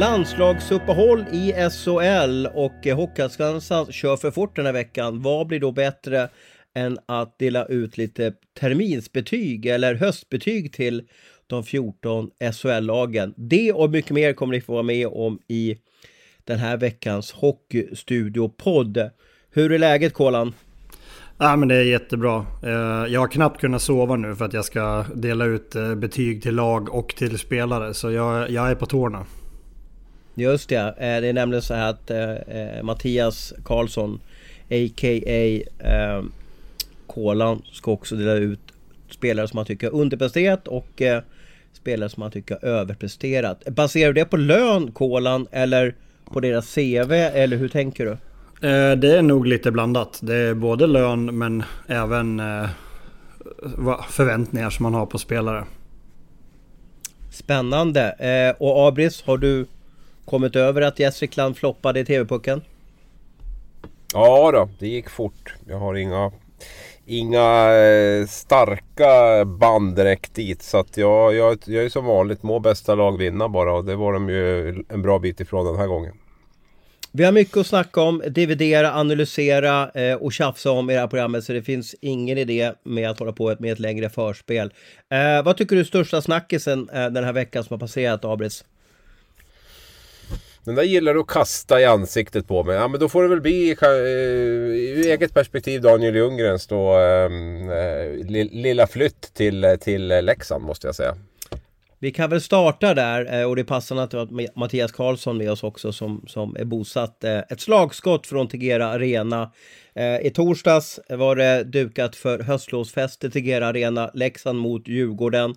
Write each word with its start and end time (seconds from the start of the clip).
Landslagsuppehåll 0.00 1.24
i 1.32 1.52
SHL 1.52 2.46
och 2.54 2.86
eh, 2.86 2.96
Hockeyallsvenskan 2.96 3.92
kör 3.92 4.16
för 4.16 4.30
fort 4.30 4.56
den 4.56 4.66
här 4.66 4.72
veckan. 4.72 5.22
Vad 5.22 5.46
blir 5.46 5.60
då 5.60 5.72
bättre 5.72 6.28
än 6.74 6.98
att 7.06 7.38
dela 7.38 7.66
ut 7.66 7.98
lite 7.98 8.32
terminsbetyg 8.60 9.66
eller 9.66 9.94
höstbetyg 9.94 10.72
till 10.72 11.02
de 11.46 11.64
14 11.64 12.30
SHL-lagen? 12.52 13.34
Det 13.36 13.72
och 13.72 13.90
mycket 13.90 14.10
mer 14.10 14.32
kommer 14.32 14.54
ni 14.54 14.60
få 14.60 14.72
vara 14.72 14.82
med 14.82 15.06
om 15.06 15.38
i 15.48 15.76
den 16.44 16.58
här 16.58 16.76
veckans 16.76 17.32
Hockeystudio-podd. 17.32 19.10
Hur 19.50 19.72
är 19.72 19.78
läget 19.78 20.14
Kolan? 20.14 20.54
Ja, 21.38 21.56
men 21.56 21.68
det 21.68 21.74
är 21.74 21.84
jättebra. 21.84 22.46
Eh, 22.62 23.12
jag 23.12 23.20
har 23.20 23.28
knappt 23.28 23.60
kunnat 23.60 23.82
sova 23.82 24.16
nu 24.16 24.36
för 24.36 24.44
att 24.44 24.52
jag 24.52 24.64
ska 24.64 25.04
dela 25.14 25.44
ut 25.44 25.74
eh, 25.74 25.94
betyg 25.94 26.42
till 26.42 26.54
lag 26.54 26.94
och 26.94 27.08
till 27.08 27.38
spelare. 27.38 27.94
Så 27.94 28.10
jag, 28.10 28.50
jag 28.50 28.70
är 28.70 28.74
på 28.74 28.86
tårna. 28.86 29.26
Just 30.38 30.68
det, 30.68 30.76
eh, 30.76 30.94
det 30.96 31.28
är 31.28 31.32
nämligen 31.32 31.62
så 31.62 31.74
här 31.74 31.90
att 31.90 32.10
eh, 32.10 32.82
Mattias 32.82 33.54
Karlsson 33.64 34.20
A.k.a. 34.70 35.60
Eh, 35.78 36.24
Kolan 37.06 37.62
ska 37.72 37.90
också 37.90 38.16
dela 38.16 38.32
ut 38.32 38.60
spelare 39.10 39.48
som 39.48 39.56
han 39.56 39.66
tycker 39.66 39.94
underpresterat 39.94 40.68
och 40.68 41.02
eh, 41.02 41.22
spelare 41.72 42.08
som 42.08 42.22
han 42.22 42.32
tycker 42.32 42.64
överpresterat. 42.64 43.64
Baserar 43.64 44.12
du 44.12 44.20
det 44.20 44.24
på 44.24 44.36
lön 44.36 44.92
Kolan 44.92 45.46
eller 45.50 45.94
på 46.24 46.40
deras 46.40 46.74
CV 46.74 47.12
eller 47.12 47.56
hur 47.56 47.68
tänker 47.68 48.04
du? 48.04 48.10
Eh, 48.68 48.96
det 48.96 49.16
är 49.16 49.22
nog 49.22 49.46
lite 49.46 49.70
blandat. 49.70 50.18
Det 50.22 50.36
är 50.36 50.54
både 50.54 50.86
lön 50.86 51.38
men 51.38 51.62
även 51.86 52.40
eh, 52.40 52.68
förväntningar 54.10 54.70
som 54.70 54.82
man 54.82 54.94
har 54.94 55.06
på 55.06 55.18
spelare. 55.18 55.64
Spännande! 57.30 58.10
Eh, 58.10 58.62
och 58.62 58.88
Abris, 58.88 59.22
har 59.22 59.38
du 59.38 59.66
kommit 60.26 60.56
över 60.56 60.82
att 60.82 60.98
Gästrikland 60.98 61.56
floppade 61.56 62.00
i 62.00 62.04
TV-pucken? 62.04 62.62
Ja 64.12 64.50
då, 64.52 64.68
det 64.78 64.88
gick 64.88 65.10
fort. 65.10 65.54
Jag 65.68 65.78
har 65.78 65.94
inga, 65.94 66.32
inga 67.06 67.74
eh, 67.74 68.26
starka 68.26 69.44
band 69.44 69.96
direkt 69.96 70.34
dit. 70.34 70.62
Så 70.62 70.78
att 70.78 70.96
jag, 70.96 71.34
jag, 71.34 71.58
jag 71.64 71.84
är 71.84 71.88
som 71.88 72.04
vanligt 72.04 72.42
må 72.42 72.58
bästa 72.58 72.94
lag 72.94 73.18
vinna 73.18 73.48
bara. 73.48 73.72
Och 73.72 73.84
det 73.84 73.96
var 73.96 74.12
de 74.12 74.28
ju 74.28 74.68
en 74.88 75.02
bra 75.02 75.18
bit 75.18 75.40
ifrån 75.40 75.66
den 75.66 75.76
här 75.76 75.86
gången. 75.86 76.12
Vi 77.12 77.24
har 77.24 77.32
mycket 77.32 77.56
att 77.56 77.66
snacka 77.66 78.00
om, 78.00 78.22
dividera, 78.28 78.94
analysera 78.94 79.90
eh, 79.90 80.14
och 80.14 80.32
tjafsa 80.32 80.70
om 80.70 80.90
i 80.90 80.94
det 80.94 81.00
här 81.00 81.06
programmet 81.06 81.44
så 81.44 81.52
det 81.52 81.62
finns 81.62 81.94
ingen 82.00 82.38
idé 82.38 82.72
med 82.84 83.10
att 83.10 83.18
hålla 83.18 83.32
på 83.32 83.56
med 83.58 83.72
ett 83.72 83.78
längre 83.78 84.10
förspel. 84.10 84.72
Eh, 85.10 85.44
vad 85.44 85.56
tycker 85.56 85.76
du 85.76 85.80
är 85.80 85.84
största 85.84 86.22
snackisen 86.22 86.88
eh, 86.92 87.06
den 87.06 87.24
här 87.24 87.32
veckan 87.32 87.64
som 87.64 87.74
har 87.74 87.78
passerat, 87.78 88.24
Abris? 88.24 88.64
Den 90.66 90.74
där 90.74 90.82
gillar 90.82 91.14
du 91.14 91.20
att 91.20 91.26
kasta 91.26 91.80
i 91.80 91.84
ansiktet 91.84 92.48
på 92.48 92.64
mig. 92.64 92.76
Ja 92.76 92.88
men 92.88 93.00
då 93.00 93.08
får 93.08 93.22
det 93.22 93.28
väl 93.28 93.40
bli 93.40 93.70
eh, 93.70 93.88
ur 93.88 95.06
eget 95.06 95.34
perspektiv 95.34 95.80
Daniel 95.80 96.16
Ljunggrens 96.16 96.66
då 96.66 96.92
ehm, 96.92 97.70
eh, 97.70 98.26
lilla 98.50 98.86
flytt 98.86 99.34
till, 99.34 99.76
till 99.80 100.08
Leksand 100.08 100.64
måste 100.64 100.86
jag 100.86 100.94
säga. 100.94 101.16
Vi 101.98 102.10
kan 102.10 102.30
väl 102.30 102.40
starta 102.40 102.94
där 102.94 103.40
eh, 103.40 103.48
och 103.48 103.56
det 103.56 103.64
passar 103.64 103.96
att 103.96 104.12
ha 104.12 104.28
Mattias 104.54 104.92
Karlsson 104.92 105.38
med 105.38 105.50
oss 105.50 105.62
också 105.62 105.92
som, 105.92 106.24
som 106.26 106.56
är 106.56 106.64
bosatt. 106.64 107.24
Eh, 107.24 107.38
ett 107.38 107.60
slagskott 107.60 108.26
från 108.26 108.48
Tegera 108.48 108.86
Arena. 108.86 109.52
I 110.22 110.30
torsdags 110.30 111.00
var 111.08 111.36
det 111.36 111.64
dukat 111.64 112.16
för 112.16 112.38
höstlovsfest 112.38 113.24
i 113.24 113.30
Tegera 113.30 113.66
Arena, 113.66 114.10
Leksand 114.14 114.58
mot 114.58 114.88
Djurgården 114.88 115.54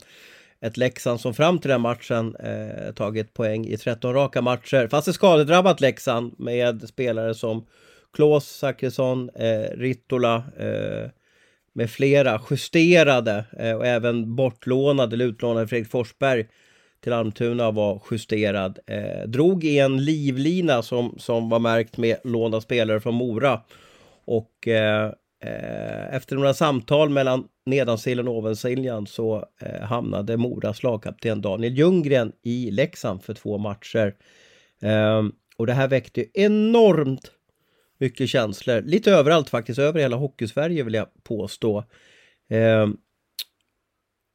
ett 0.61 0.77
Leksand 0.77 1.21
som 1.21 1.33
fram 1.33 1.59
till 1.59 1.69
den 1.69 1.81
matchen 1.81 2.35
eh, 2.35 2.93
tagit 2.93 3.33
poäng 3.33 3.65
i 3.65 3.77
13 3.77 4.13
raka 4.13 4.41
matcher. 4.41 4.87
Fast 4.87 5.07
ett 5.07 5.15
skadedrabbat 5.15 5.81
Leksand 5.81 6.35
med 6.37 6.89
spelare 6.89 7.33
som 7.33 7.65
Klås, 8.13 8.45
Zachrisson, 8.45 9.29
eh, 9.35 9.77
Rittola 9.77 10.43
eh, 10.57 11.09
med 11.73 11.89
flera 11.89 12.41
justerade 12.49 13.45
eh, 13.59 13.73
och 13.73 13.85
även 13.85 14.35
bortlånade 14.35 15.15
eller 15.15 15.25
utlånade 15.25 15.67
Fredrik 15.67 15.91
Forsberg 15.91 16.47
till 17.03 17.13
Almtuna 17.13 17.71
var 17.71 18.01
justerad. 18.11 18.79
Eh, 18.87 19.27
drog 19.27 19.63
i 19.63 19.79
en 19.79 20.05
livlina 20.05 20.81
som, 20.81 21.15
som 21.17 21.49
var 21.49 21.59
märkt 21.59 21.97
med 21.97 22.17
lånade 22.23 22.61
spelare 22.61 22.99
från 22.99 23.13
Mora. 23.15 23.61
Och 24.25 24.67
Eh, 24.67 25.11
Eh, 25.43 26.15
efter 26.15 26.35
några 26.35 26.53
samtal 26.53 27.09
mellan 27.09 27.47
nedansiljan 27.65 28.27
och 28.27 28.37
ovansiljan 28.37 29.07
så 29.07 29.45
eh, 29.61 29.81
hamnade 29.81 30.37
Moras 30.37 30.83
lagkapten 30.83 31.41
Daniel 31.41 31.77
Ljunggren 31.77 32.31
i 32.43 32.71
Leksand 32.71 33.23
för 33.23 33.33
två 33.33 33.57
matcher. 33.57 34.15
Ehm, 34.81 35.31
och 35.57 35.67
det 35.67 35.73
här 35.73 35.87
väckte 35.87 36.25
enormt 36.33 37.31
mycket 37.99 38.29
känslor. 38.29 38.81
Lite 38.81 39.11
överallt 39.11 39.49
faktiskt, 39.49 39.79
över 39.79 39.99
hela 39.99 40.15
Hockeysverige 40.15 40.83
vill 40.83 40.93
jag 40.93 41.07
påstå. 41.23 41.83
Ehm, 42.49 42.97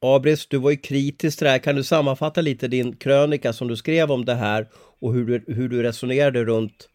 Abris, 0.01 0.47
du 0.47 0.57
var 0.57 0.71
ju 0.71 0.77
kritisk 0.77 1.37
till 1.37 1.45
det 1.45 1.51
här. 1.51 1.59
Kan 1.59 1.75
du 1.75 1.83
sammanfatta 1.83 2.41
lite 2.41 2.67
din 2.67 2.95
krönika 2.95 3.53
som 3.53 3.67
du 3.67 3.77
skrev 3.77 4.11
om 4.11 4.25
det 4.25 4.35
här 4.35 4.67
och 4.73 5.13
hur 5.13 5.25
du, 5.25 5.53
hur 5.53 5.69
du 5.69 5.83
resonerade 5.83 6.45
runt 6.45 6.89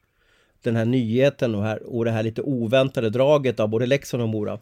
den 0.63 0.77
här 0.77 0.85
nyheten 0.85 1.55
och, 1.55 1.63
här, 1.63 1.83
och 1.97 2.05
det 2.05 2.11
här 2.11 2.23
lite 2.23 2.43
oväntade 2.43 3.11
draget 3.11 3.61
av 3.61 3.69
både 3.69 3.87
Leksand 3.87 4.23
och 4.23 4.29
Mora? 4.29 4.59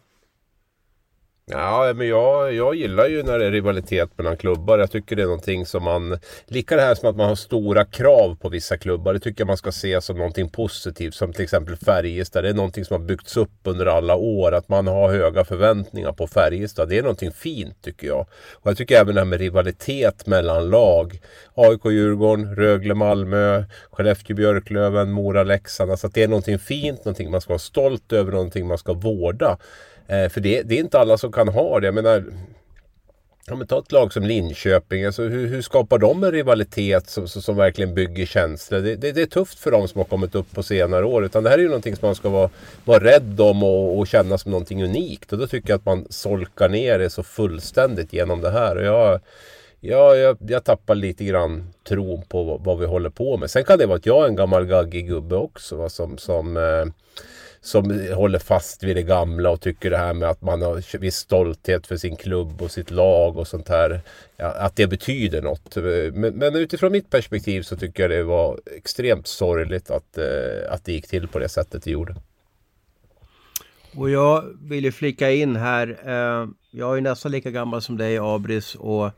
Ja, 1.51 1.93
men 1.95 2.07
jag, 2.07 2.53
jag 2.53 2.75
gillar 2.75 3.07
ju 3.07 3.23
när 3.23 3.39
det 3.39 3.45
är 3.45 3.51
rivalitet 3.51 4.09
mellan 4.17 4.37
klubbar. 4.37 4.79
Jag 4.79 4.91
tycker 4.91 5.15
det 5.15 5.21
är 5.21 5.25
någonting 5.25 5.65
som 5.65 5.83
man... 5.83 6.19
Lika 6.45 6.75
det 6.75 6.81
här 6.81 6.95
som 6.95 7.09
att 7.09 7.15
man 7.15 7.27
har 7.27 7.35
stora 7.35 7.85
krav 7.85 8.37
på 8.41 8.49
vissa 8.49 8.77
klubbar. 8.77 9.13
Det 9.13 9.19
tycker 9.19 9.41
jag 9.41 9.47
man 9.47 9.57
ska 9.57 9.71
se 9.71 10.01
som 10.01 10.17
någonting 10.17 10.49
positivt. 10.49 11.13
Som 11.13 11.33
till 11.33 11.43
exempel 11.43 11.75
Färjestad. 11.75 12.43
Det 12.43 12.49
är 12.49 12.53
någonting 12.53 12.85
som 12.85 13.01
har 13.01 13.07
byggts 13.07 13.37
upp 13.37 13.51
under 13.63 13.85
alla 13.85 14.15
år. 14.15 14.51
Att 14.51 14.69
man 14.69 14.87
har 14.87 15.09
höga 15.09 15.45
förväntningar 15.45 16.11
på 16.11 16.27
Färjestad. 16.27 16.89
Det 16.89 16.97
är 16.97 17.01
någonting 17.01 17.31
fint 17.31 17.81
tycker 17.81 18.07
jag. 18.07 18.27
Och 18.53 18.69
jag 18.69 18.77
tycker 18.77 18.95
även 19.01 19.15
det 19.15 19.21
här 19.21 19.25
med 19.25 19.39
rivalitet 19.39 20.27
mellan 20.27 20.69
lag. 20.69 21.21
AIK 21.53 21.85
Djurgården, 21.85 22.55
Rögle 22.55 22.93
Malmö, 22.93 23.63
Skellefteå 23.91 24.35
Björklöven, 24.35 25.11
Mora 25.11 25.43
Leksand. 25.43 25.91
Alltså 25.91 26.07
att 26.07 26.13
det 26.13 26.23
är 26.23 26.27
någonting 26.27 26.59
fint, 26.59 27.05
någonting 27.05 27.31
man 27.31 27.41
ska 27.41 27.49
vara 27.49 27.59
stolt 27.59 28.13
över, 28.13 28.31
någonting 28.31 28.67
man 28.67 28.77
ska 28.77 28.93
vårda. 28.93 29.57
Eh, 30.09 30.29
för 30.29 30.41
det, 30.41 30.61
det, 30.61 30.75
är 30.75 30.79
inte 30.79 30.99
alla 30.99 31.17
som 31.17 31.31
kan 31.31 31.47
ha 31.47 31.79
det. 31.79 31.85
Jag 31.85 31.95
menar, 31.95 32.23
Ja, 33.49 33.55
men 33.55 33.67
ta 33.67 33.79
ett 33.79 33.91
lag 33.91 34.13
som 34.13 34.23
Linköping. 34.23 35.05
Alltså, 35.05 35.23
hur, 35.23 35.47
hur 35.47 35.61
skapar 35.61 35.97
de 35.97 36.23
en 36.23 36.31
rivalitet 36.31 37.09
som, 37.09 37.27
som, 37.27 37.41
som 37.41 37.55
verkligen 37.55 37.93
bygger 37.93 38.25
känslor? 38.25 38.79
Det, 38.79 38.95
det, 38.95 39.11
det, 39.11 39.21
är 39.21 39.25
tufft 39.25 39.59
för 39.59 39.71
dem 39.71 39.87
som 39.87 39.99
har 39.99 40.05
kommit 40.05 40.35
upp 40.35 40.51
på 40.51 40.63
senare 40.63 41.05
år. 41.05 41.25
Utan 41.25 41.43
det 41.43 41.49
här 41.49 41.57
är 41.57 41.61
ju 41.61 41.67
någonting 41.67 41.95
som 41.95 42.07
man 42.07 42.15
ska 42.15 42.29
vara, 42.29 42.49
vara 42.85 43.03
rädd 43.03 43.41
om 43.41 43.63
och, 43.63 43.99
och 43.99 44.07
känna 44.07 44.37
som 44.37 44.51
någonting 44.51 44.83
unikt. 44.83 45.33
Och 45.33 45.39
då 45.39 45.47
tycker 45.47 45.69
jag 45.69 45.77
att 45.77 45.85
man 45.85 46.07
solkar 46.09 46.69
ner 46.69 46.99
det 46.99 47.09
så 47.09 47.23
fullständigt 47.23 48.13
genom 48.13 48.41
det 48.41 48.51
här. 48.51 48.75
Och 48.75 48.85
jag, 48.85 49.19
Ja, 49.81 50.15
jag, 50.15 50.37
jag 50.47 50.63
tappar 50.63 50.95
lite 50.95 51.23
grann 51.23 51.73
tron 51.87 52.21
på 52.21 52.43
vad, 52.43 52.63
vad, 52.63 52.79
vi 52.79 52.85
håller 52.85 53.09
på 53.09 53.37
med. 53.37 53.51
Sen 53.51 53.63
kan 53.63 53.77
det 53.79 53.85
vara 53.85 53.97
att 53.97 54.05
jag 54.05 54.23
är 54.23 54.27
en 54.27 54.35
gammal 54.35 54.65
gaggig 54.65 55.07
gubbe 55.07 55.35
också. 55.35 55.75
Va, 55.75 55.89
som, 55.89 56.17
som, 56.17 56.57
eh, 56.57 56.85
som 57.61 58.09
håller 58.15 58.39
fast 58.39 58.83
vid 58.83 58.95
det 58.95 59.03
gamla 59.03 59.49
och 59.49 59.61
tycker 59.61 59.89
det 59.89 59.97
här 59.97 60.13
med 60.13 60.29
att 60.29 60.41
man 60.41 60.61
har 60.61 60.97
viss 60.97 61.15
stolthet 61.15 61.87
för 61.87 61.97
sin 61.97 62.15
klubb 62.15 62.61
och 62.61 62.71
sitt 62.71 62.91
lag 62.91 63.37
och 63.37 63.47
sånt 63.47 63.69
här. 63.69 64.01
Ja, 64.37 64.51
att 64.51 64.75
det 64.75 64.87
betyder 64.87 65.41
något. 65.41 65.75
Men, 66.13 66.33
men, 66.33 66.55
utifrån 66.55 66.91
mitt 66.91 67.09
perspektiv 67.09 67.61
så 67.61 67.77
tycker 67.77 68.03
jag 68.03 68.11
det 68.11 68.23
var 68.23 68.59
extremt 68.77 69.27
sorgligt 69.27 69.89
att, 69.89 70.17
eh, 70.17 70.25
att 70.73 70.85
det 70.85 70.91
gick 70.91 71.07
till 71.07 71.27
på 71.27 71.39
det 71.39 71.49
sättet 71.49 71.83
det 71.83 71.91
gjorde. 71.91 72.15
Och 73.95 74.09
jag 74.09 74.43
vill 74.61 74.83
ju 74.83 74.91
flika 74.91 75.31
in 75.31 75.55
här. 75.55 75.99
Eh, 76.05 76.47
jag 76.71 76.97
är 76.97 77.01
nästan 77.01 77.31
lika 77.31 77.51
gammal 77.51 77.81
som 77.81 77.97
dig 77.97 78.17
Abris 78.17 78.75
och 78.75 79.11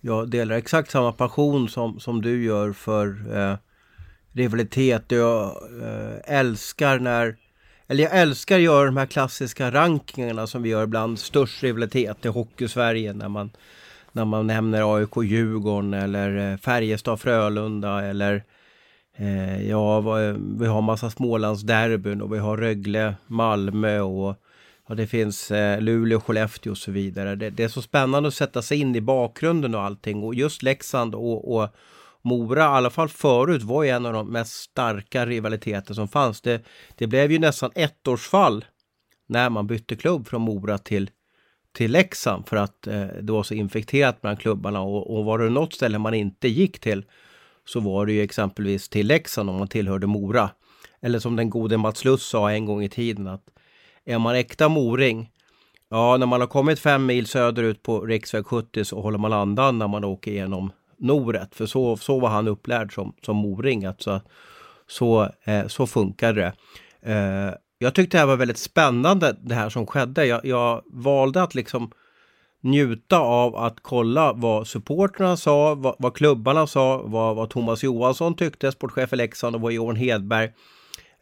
jag 0.00 0.30
delar 0.30 0.56
exakt 0.56 0.90
samma 0.90 1.12
passion 1.12 1.68
som, 1.68 2.00
som 2.00 2.22
du 2.22 2.44
gör 2.44 2.72
för 2.72 3.36
eh, 3.36 3.56
rivalitet. 4.32 5.04
Jag 5.08 5.46
eh, 5.82 6.36
älskar 6.38 6.98
när 6.98 7.36
eller 7.88 8.02
jag 8.02 8.16
älskar 8.16 8.56
att 8.56 8.62
göra 8.62 8.86
de 8.86 8.96
här 8.96 9.06
klassiska 9.06 9.70
rankingarna 9.70 10.46
som 10.46 10.62
vi 10.62 10.68
gör 10.68 10.84
ibland. 10.84 11.18
Störst 11.18 11.62
rivalitet 11.62 12.24
i 12.24 12.28
Hockeysverige 12.28 13.12
när 13.12 13.28
man, 13.28 13.50
när 14.12 14.24
man 14.24 14.46
nämner 14.46 14.96
AIK 14.96 15.16
Djurgården 15.24 15.94
eller 15.94 16.52
eh, 16.52 16.58
Färjestad 16.58 17.20
Frölunda 17.20 18.04
eller 18.04 18.44
eh, 19.16 19.68
ja, 19.68 20.00
vi 20.58 20.66
har 20.66 20.82
massa 20.82 21.10
Smålandsderbyn 21.10 22.22
och 22.22 22.34
vi 22.34 22.38
har 22.38 22.56
Rögle 22.56 23.14
Malmö 23.26 24.00
och 24.00 24.42
Ja, 24.88 24.94
det 24.94 25.06
finns 25.06 25.50
eh, 25.50 25.80
Luleå, 25.80 26.20
Skellefteå 26.20 26.70
och 26.70 26.78
så 26.78 26.90
vidare. 26.90 27.34
Det, 27.34 27.50
det, 27.50 27.64
är 27.64 27.68
så 27.68 27.82
spännande 27.82 28.28
att 28.28 28.34
sätta 28.34 28.62
sig 28.62 28.80
in 28.80 28.96
i 28.96 29.00
bakgrunden 29.00 29.74
och 29.74 29.82
allting. 29.82 30.22
Och 30.22 30.34
just 30.34 30.62
Leksand 30.62 31.14
och, 31.14 31.56
och 31.56 31.68
Mora, 32.26 32.60
i 32.60 32.64
alla 32.64 32.90
fall 32.90 33.08
förut, 33.08 33.62
var 33.62 33.82
ju 33.82 33.90
en 33.90 34.06
av 34.06 34.12
de 34.12 34.28
mest 34.28 34.52
starka 34.52 35.26
rivaliteter 35.26 35.94
som 35.94 36.08
fanns. 36.08 36.40
Det, 36.40 36.62
det 36.94 37.06
blev 37.06 37.32
ju 37.32 37.38
nästan 37.38 37.70
ettårsfall 37.74 38.64
när 39.26 39.50
man 39.50 39.66
bytte 39.66 39.96
klubb 39.96 40.28
från 40.28 40.40
Mora 40.40 40.78
till, 40.78 41.10
till 41.72 41.92
Leksand 41.92 42.48
för 42.48 42.56
att 42.56 42.86
eh, 42.86 43.06
det 43.22 43.32
var 43.32 43.42
så 43.42 43.54
infekterat 43.54 44.20
bland 44.20 44.40
klubbarna. 44.40 44.80
Och, 44.80 45.16
och 45.16 45.24
var 45.24 45.38
det 45.38 45.50
något 45.50 45.72
ställe 45.72 45.98
man 45.98 46.14
inte 46.14 46.48
gick 46.48 46.78
till 46.78 47.04
så 47.64 47.80
var 47.80 48.06
det 48.06 48.12
ju 48.12 48.22
exempelvis 48.22 48.88
till 48.88 49.06
Leksand 49.06 49.50
om 49.50 49.56
man 49.56 49.68
tillhörde 49.68 50.06
Mora. 50.06 50.50
Eller 51.00 51.18
som 51.18 51.36
den 51.36 51.50
gode 51.50 51.76
Mats 51.76 52.04
Luss 52.04 52.26
sa 52.26 52.50
en 52.50 52.66
gång 52.66 52.82
i 52.82 52.88
tiden 52.88 53.26
att 53.26 53.44
är 54.04 54.18
man 54.18 54.34
äkta 54.34 54.68
moring, 54.68 55.30
ja 55.88 56.16
när 56.16 56.26
man 56.26 56.40
har 56.40 56.48
kommit 56.48 56.78
fem 56.78 57.06
mil 57.06 57.26
söderut 57.26 57.82
på 57.82 58.00
riksväg 58.00 58.46
70 58.46 58.84
så 58.84 59.00
håller 59.00 59.18
man 59.18 59.32
andan 59.32 59.78
när 59.78 59.88
man 59.88 60.04
åker 60.04 60.30
igenom 60.30 60.72
Noret. 60.98 61.54
För 61.54 61.66
så, 61.66 61.96
så 61.96 62.18
var 62.20 62.28
han 62.28 62.48
upplärd 62.48 62.94
som, 62.94 63.14
som 63.22 63.36
moring. 63.36 63.84
Alltså, 63.84 64.20
så, 64.86 65.28
eh, 65.44 65.66
så 65.66 65.86
funkade 65.86 66.40
det. 66.40 66.52
Eh, 67.12 67.54
jag 67.78 67.94
tyckte 67.94 68.16
det 68.16 68.20
här 68.20 68.26
var 68.26 68.36
väldigt 68.36 68.58
spännande 68.58 69.36
det 69.42 69.54
här 69.54 69.68
som 69.68 69.86
skedde. 69.86 70.26
Jag, 70.26 70.44
jag 70.44 70.82
valde 70.86 71.42
att 71.42 71.54
liksom 71.54 71.90
njuta 72.60 73.18
av 73.18 73.56
att 73.56 73.80
kolla 73.82 74.32
vad 74.32 74.66
supporterna 74.66 75.36
sa, 75.36 75.74
vad, 75.74 75.96
vad 75.98 76.14
klubbarna 76.14 76.66
sa, 76.66 77.02
vad, 77.04 77.36
vad 77.36 77.50
Thomas 77.50 77.82
Johansson 77.82 78.34
tyckte, 78.34 78.72
sportchef 78.72 79.12
i 79.12 79.16
Leksand 79.16 79.56
och 79.56 79.60
vad 79.62 79.72
Johan 79.72 79.96
Hedberg, 79.96 80.52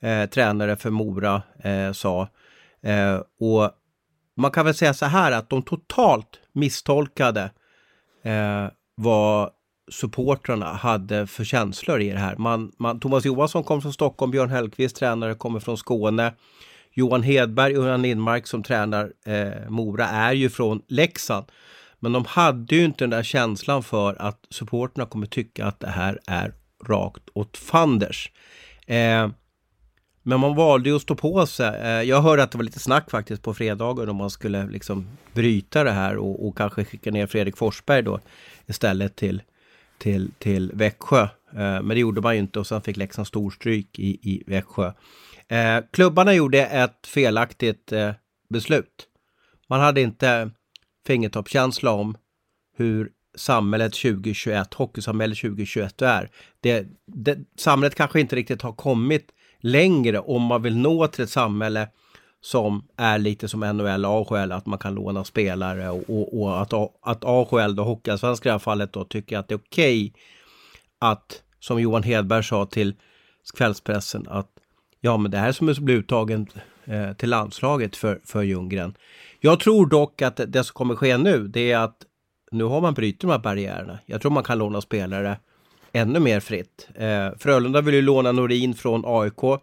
eh, 0.01 0.27
tränare 0.27 0.77
för 0.77 0.91
Mora, 0.91 1.43
eh, 1.59 1.93
sa. 1.93 2.29
Eh, 2.83 3.21
och 3.41 3.71
man 4.37 4.51
kan 4.51 4.65
väl 4.65 4.75
säga 4.75 4.95
så 4.95 5.07
här 5.07 5.33
att 5.33 5.51
de 5.51 5.63
totalt 5.63 6.41
misstolkade 6.53 7.51
eh, 8.23 8.67
vad 8.95 9.51
supportrarna 9.91 10.73
hade 10.73 11.27
för 11.27 11.45
känslor 11.45 12.01
i 12.01 12.11
det 12.11 12.19
här. 12.19 12.37
Man, 12.37 12.73
man, 12.79 13.01
Thomas 13.01 13.25
Johansson 13.25 13.65
kom 13.65 13.83
från 13.83 13.93
Stockholm, 13.93 14.31
Björn 14.31 14.51
Hellkvist, 14.51 14.97
tränare, 14.97 15.35
kommer 15.35 15.61
från 15.61 15.79
Skåne. 15.79 16.35
Johan 16.93 17.23
Hedberg 17.23 17.79
och 17.79 17.85
Johan 17.85 18.03
Lindmark 18.03 18.47
som 18.47 18.63
tränar 18.63 19.13
eh, 19.27 19.69
Mora 19.69 20.09
är 20.09 20.33
ju 20.33 20.51
från 20.51 20.83
Leksand. 20.89 21.45
Men 22.01 22.13
de 22.13 22.25
hade 22.25 22.77
ju 22.77 22.85
inte 22.85 23.05
den 23.05 23.11
där 23.11 23.23
känslan 23.23 23.83
för 23.83 24.23
att 24.23 24.47
supporterna 24.51 25.07
kommer 25.07 25.27
tycka 25.27 25.67
att 25.67 25.81
det 25.81 25.91
här 25.91 26.21
är 26.27 26.55
rakt 26.87 27.29
åt 27.35 27.57
fanders. 27.57 28.31
Eh, 28.87 29.29
men 30.23 30.41
man 30.41 30.57
valde 30.57 30.89
ju 30.89 30.97
att 30.97 31.03
stå 31.03 31.15
på 31.15 31.47
sig. 31.47 31.81
Eh, 31.81 32.03
jag 32.03 32.23
hörde 32.23 32.43
att 32.43 32.51
det 32.51 32.59
var 32.59 32.65
lite 32.65 32.79
snack 32.79 33.11
faktiskt 33.11 33.43
på 33.43 33.55
fredagen 33.55 34.09
om 34.09 34.17
man 34.17 34.31
skulle 34.31 34.67
liksom 34.67 35.07
bryta 35.33 35.85
det 35.85 35.91
här 35.91 36.17
och, 36.17 36.47
och 36.47 36.57
kanske 36.57 36.85
skicka 36.85 37.11
ner 37.11 37.27
Fredrik 37.27 37.57
Forsberg 37.57 38.03
då 38.03 38.21
istället 38.67 39.17
till, 39.17 39.43
till, 39.99 40.31
till 40.39 40.71
Växjö. 40.75 41.23
Eh, 41.23 41.29
men 41.57 41.89
det 41.89 41.99
gjorde 41.99 42.21
man 42.21 42.35
ju 42.35 42.41
inte 42.41 42.59
och 42.59 42.67
sen 42.67 42.83
fick 42.83 42.97
Leksand 42.97 43.27
storstryk 43.27 43.99
i, 43.99 44.09
i 44.09 44.45
Växjö. 44.47 44.93
Eh, 45.49 45.85
klubbarna 45.93 46.35
gjorde 46.35 46.67
ett 46.67 47.07
felaktigt 47.07 47.93
eh, 47.93 48.13
beslut. 48.49 49.09
Man 49.69 49.81
hade 49.81 50.01
inte 50.01 50.51
fingertoppskänsla 51.07 51.91
om 51.91 52.17
hur 52.77 53.11
samhället 53.35 53.93
2021, 53.93 54.75
hockeysamhället 54.75 55.39
2021 55.39 56.03
är. 56.03 56.31
Det, 56.61 56.87
det, 57.07 57.39
samhället 57.57 57.95
kanske 57.95 58.21
inte 58.21 58.37
riktigt 58.37 58.63
har 58.63 58.73
kommit 58.73 59.31
längre 59.61 60.19
om 60.19 60.43
man 60.43 60.63
vill 60.63 60.77
nå 60.77 61.07
till 61.07 61.25
ett 61.25 61.31
samhälle 61.31 61.89
som 62.45 62.85
är 62.97 63.19
lite 63.19 63.49
som 63.49 63.61
NHL 63.61 64.05
och 64.05 64.33
AHL, 64.33 64.53
att 64.53 64.67
man 64.67 64.79
kan 64.79 64.95
låna 64.95 65.25
spelare 65.25 65.91
och, 65.91 66.11
och, 66.11 66.41
och 66.41 66.63
att, 66.63 66.73
att 67.03 67.25
AHL, 67.25 67.77
då 67.77 67.83
Hockeyallsvenskan 67.85 68.49
i 68.49 68.51
det 68.51 68.53
här 68.53 68.59
fallet, 68.59 68.93
då 68.93 69.05
tycker 69.05 69.39
att 69.39 69.49
det 69.49 69.55
är 69.55 69.59
okej 69.59 70.07
okay 70.09 70.21
att, 70.99 71.43
som 71.61 71.81
Johan 71.81 72.03
Hedberg 72.03 72.45
sa 72.45 72.67
till 72.67 72.95
kvällspressen, 73.57 74.27
att 74.29 74.49
ja, 75.01 75.17
men 75.17 75.31
det 75.31 75.39
här 75.39 75.53
som 75.53 75.75
blir 75.79 75.95
uttagen 75.95 76.47
eh, 76.85 77.13
till 77.13 77.31
landslaget 77.31 77.97
för, 77.97 78.21
för 78.25 78.43
Ljunggren. 78.43 78.95
Jag 79.41 79.61
tror 79.61 79.87
dock 79.87 80.23
att 80.23 80.41
det 80.47 80.65
som 80.65 80.75
kommer 80.75 80.97
ske 80.97 81.17
nu, 81.17 81.49
det 81.49 81.73
är 81.73 81.79
att 81.79 82.03
nu 82.51 82.65
har 82.65 82.81
man 82.81 82.95
brutit 82.95 83.21
de 83.21 83.31
här 83.31 83.39
barriärerna. 83.39 83.99
Jag 84.07 84.21
tror 84.21 84.31
man 84.31 84.45
kan 84.45 84.59
låna 84.59 84.81
spelare 84.81 85.39
ännu 85.93 86.21
mer 86.21 86.41
fritt. 86.41 86.89
Eh, 86.95 87.29
Frölunda 87.39 87.81
vill 87.81 87.95
ju 87.95 88.03
låna 88.03 88.33
Norin 88.33 88.75
från 88.75 89.03
AIK. 89.07 89.61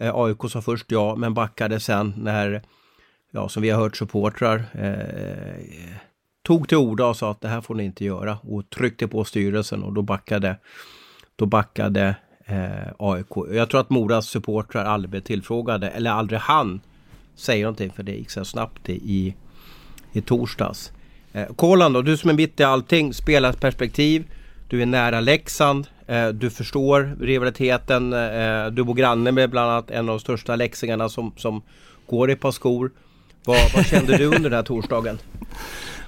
Eh, 0.00 0.14
AIK 0.14 0.50
sa 0.50 0.62
först 0.62 0.92
ja, 0.92 1.14
men 1.16 1.34
backade 1.34 1.80
sen 1.80 2.14
när, 2.16 2.62
ja 3.30 3.48
som 3.48 3.62
vi 3.62 3.70
har 3.70 3.80
hört 3.80 3.96
supportrar, 3.96 4.64
eh, 4.72 5.96
tog 6.42 6.68
till 6.68 6.78
orda 6.78 7.06
och 7.06 7.16
sa 7.16 7.30
att 7.30 7.40
det 7.40 7.48
här 7.48 7.60
får 7.60 7.74
ni 7.74 7.84
inte 7.84 8.04
göra 8.04 8.38
och 8.42 8.70
tryckte 8.70 9.08
på 9.08 9.24
styrelsen 9.24 9.82
och 9.82 9.92
då 9.92 10.02
backade, 10.02 10.56
då 11.36 11.46
backade 11.46 12.14
eh, 12.44 12.92
AIK. 12.98 13.52
Jag 13.52 13.70
tror 13.70 13.80
att 13.80 13.90
Moras 13.90 14.26
supportrar 14.26 14.84
aldrig 14.84 15.10
blev 15.10 15.20
tillfrågade, 15.20 15.88
eller 15.90 16.10
aldrig 16.10 16.40
han 16.40 16.80
säga 17.34 17.64
någonting 17.64 17.90
för 17.90 18.02
det 18.02 18.12
gick 18.12 18.30
så 18.30 18.44
snabbt 18.44 18.88
i, 18.88 19.34
i 20.12 20.20
torsdags. 20.20 20.92
Eh, 21.32 21.46
Kolan 21.56 21.92
då, 21.92 22.02
du 22.02 22.16
som 22.16 22.30
är 22.30 22.34
mitt 22.34 22.60
i 22.60 22.64
allting, 22.64 23.14
spelarperspektiv. 23.14 24.24
Du 24.68 24.82
är 24.82 24.86
nära 24.86 25.20
Leksand. 25.20 25.86
Eh, 26.08 26.28
du 26.28 26.50
förstår 26.50 27.16
rivaliteten. 27.20 28.12
Eh, 28.12 28.66
du 28.66 28.84
bor 28.84 28.94
granne 28.94 29.32
med 29.32 29.50
bland 29.50 29.70
annat 29.70 29.90
en 29.90 29.98
av 29.98 30.06
de 30.06 30.20
största 30.20 30.56
leksingarna 30.56 31.08
som, 31.08 31.32
som 31.36 31.62
går 32.06 32.30
i 32.30 32.32
ett 32.32 32.40
par 32.40 32.52
skor. 32.52 32.90
Vad, 33.44 33.72
vad 33.74 33.86
kände 33.86 34.16
du 34.16 34.24
under 34.24 34.50
den 34.50 34.52
här 34.52 34.62
torsdagen? 34.62 35.18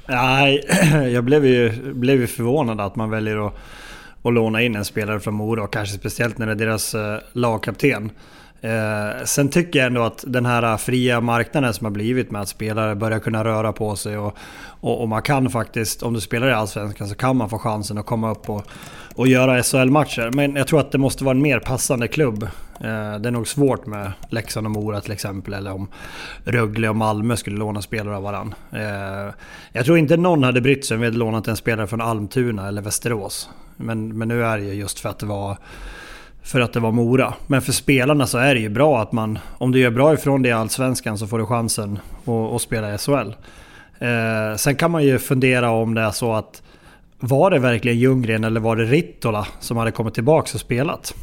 Nej, 0.06 0.64
jag 1.12 1.24
blev 1.24 1.46
ju, 1.46 1.92
blev 1.94 2.20
ju 2.20 2.26
förvånad 2.26 2.80
att 2.80 2.96
man 2.96 3.10
väljer 3.10 3.46
att, 3.46 3.54
att 4.22 4.32
låna 4.34 4.62
in 4.62 4.76
en 4.76 4.84
spelare 4.84 5.20
från 5.20 5.34
Mora 5.34 5.62
och 5.62 5.72
kanske 5.72 5.98
speciellt 5.98 6.38
när 6.38 6.46
det 6.46 6.52
är 6.52 6.56
deras 6.56 6.94
eh, 6.94 7.18
lagkapten. 7.32 8.10
Eh, 8.62 9.24
sen 9.24 9.48
tycker 9.48 9.78
jag 9.78 9.86
ändå 9.86 10.02
att 10.02 10.24
den 10.26 10.46
här 10.46 10.76
fria 10.76 11.20
marknaden 11.20 11.74
som 11.74 11.84
har 11.84 11.90
blivit 11.90 12.30
med 12.30 12.40
att 12.40 12.48
spelare 12.48 12.94
börjar 12.94 13.18
kunna 13.18 13.44
röra 13.44 13.72
på 13.72 13.96
sig 13.96 14.18
och, 14.18 14.36
och, 14.80 15.00
och, 15.00 15.08
man 15.08 15.22
kan 15.22 15.50
faktiskt, 15.50 16.02
om 16.02 16.14
du 16.14 16.20
spelar 16.20 16.48
i 16.48 16.52
Allsvenskan 16.52 17.08
så 17.08 17.14
kan 17.14 17.36
man 17.36 17.50
få 17.50 17.58
chansen 17.58 17.98
att 17.98 18.06
komma 18.06 18.30
upp 18.30 18.50
och, 18.50 18.64
och 19.14 19.28
göra 19.28 19.62
SHL-matcher. 19.62 20.30
Men 20.34 20.56
jag 20.56 20.66
tror 20.66 20.80
att 20.80 20.92
det 20.92 20.98
måste 20.98 21.24
vara 21.24 21.34
en 21.34 21.42
mer 21.42 21.58
passande 21.58 22.08
klubb. 22.08 22.42
Eh, 22.80 23.18
det 23.18 23.28
är 23.28 23.30
nog 23.30 23.48
svårt 23.48 23.86
med 23.86 24.12
Leksand 24.30 24.66
och 24.66 24.70
Mora 24.70 25.00
till 25.00 25.12
exempel, 25.12 25.54
eller 25.54 25.72
om 25.72 25.88
Rögle 26.44 26.88
och 26.88 26.96
Malmö 26.96 27.36
skulle 27.36 27.56
låna 27.56 27.82
spelare 27.82 28.16
av 28.16 28.22
varandra. 28.22 28.56
Eh, 28.72 29.34
jag 29.72 29.84
tror 29.84 29.98
inte 29.98 30.16
någon 30.16 30.42
hade 30.42 30.60
brytt 30.60 30.84
sig 30.84 30.94
om 30.94 31.00
vi 31.00 31.06
hade 31.06 31.18
lånat 31.18 31.48
en 31.48 31.56
spelare 31.56 31.86
från 31.86 32.00
Almtuna 32.00 32.68
eller 32.68 32.82
Västerås. 32.82 33.50
Men, 33.76 34.18
men 34.18 34.28
nu 34.28 34.44
är 34.44 34.58
det 34.58 34.64
ju 34.64 34.72
just 34.72 35.00
för 35.00 35.08
att 35.08 35.18
det 35.18 35.26
var 35.26 35.56
för 36.42 36.60
att 36.60 36.72
det 36.72 36.80
var 36.80 36.92
Mora. 36.92 37.34
Men 37.46 37.62
för 37.62 37.72
spelarna 37.72 38.26
så 38.26 38.38
är 38.38 38.54
det 38.54 38.60
ju 38.60 38.68
bra 38.68 39.02
att 39.02 39.12
man, 39.12 39.38
om 39.58 39.72
du 39.72 39.78
gör 39.78 39.90
bra 39.90 40.14
ifrån 40.14 40.42
dig 40.42 40.50
i 40.50 40.52
Allsvenskan 40.52 41.18
så 41.18 41.26
får 41.26 41.38
du 41.38 41.46
chansen 41.46 41.98
att, 42.24 42.28
att 42.28 42.62
spela 42.62 42.94
i 42.94 42.98
SHL. 42.98 43.32
Eh, 43.98 44.56
sen 44.56 44.76
kan 44.76 44.90
man 44.90 45.04
ju 45.04 45.18
fundera 45.18 45.70
om 45.70 45.94
det 45.94 46.00
är 46.00 46.10
så 46.10 46.32
att 46.32 46.62
var 47.18 47.50
det 47.50 47.58
verkligen 47.58 47.98
Ljunggren 47.98 48.44
eller 48.44 48.60
var 48.60 48.76
det 48.76 48.84
Rittola 48.84 49.46
som 49.60 49.76
hade 49.76 49.90
kommit 49.90 50.14
tillbaka 50.14 50.50
och 50.54 50.60
spelat? 50.60 51.14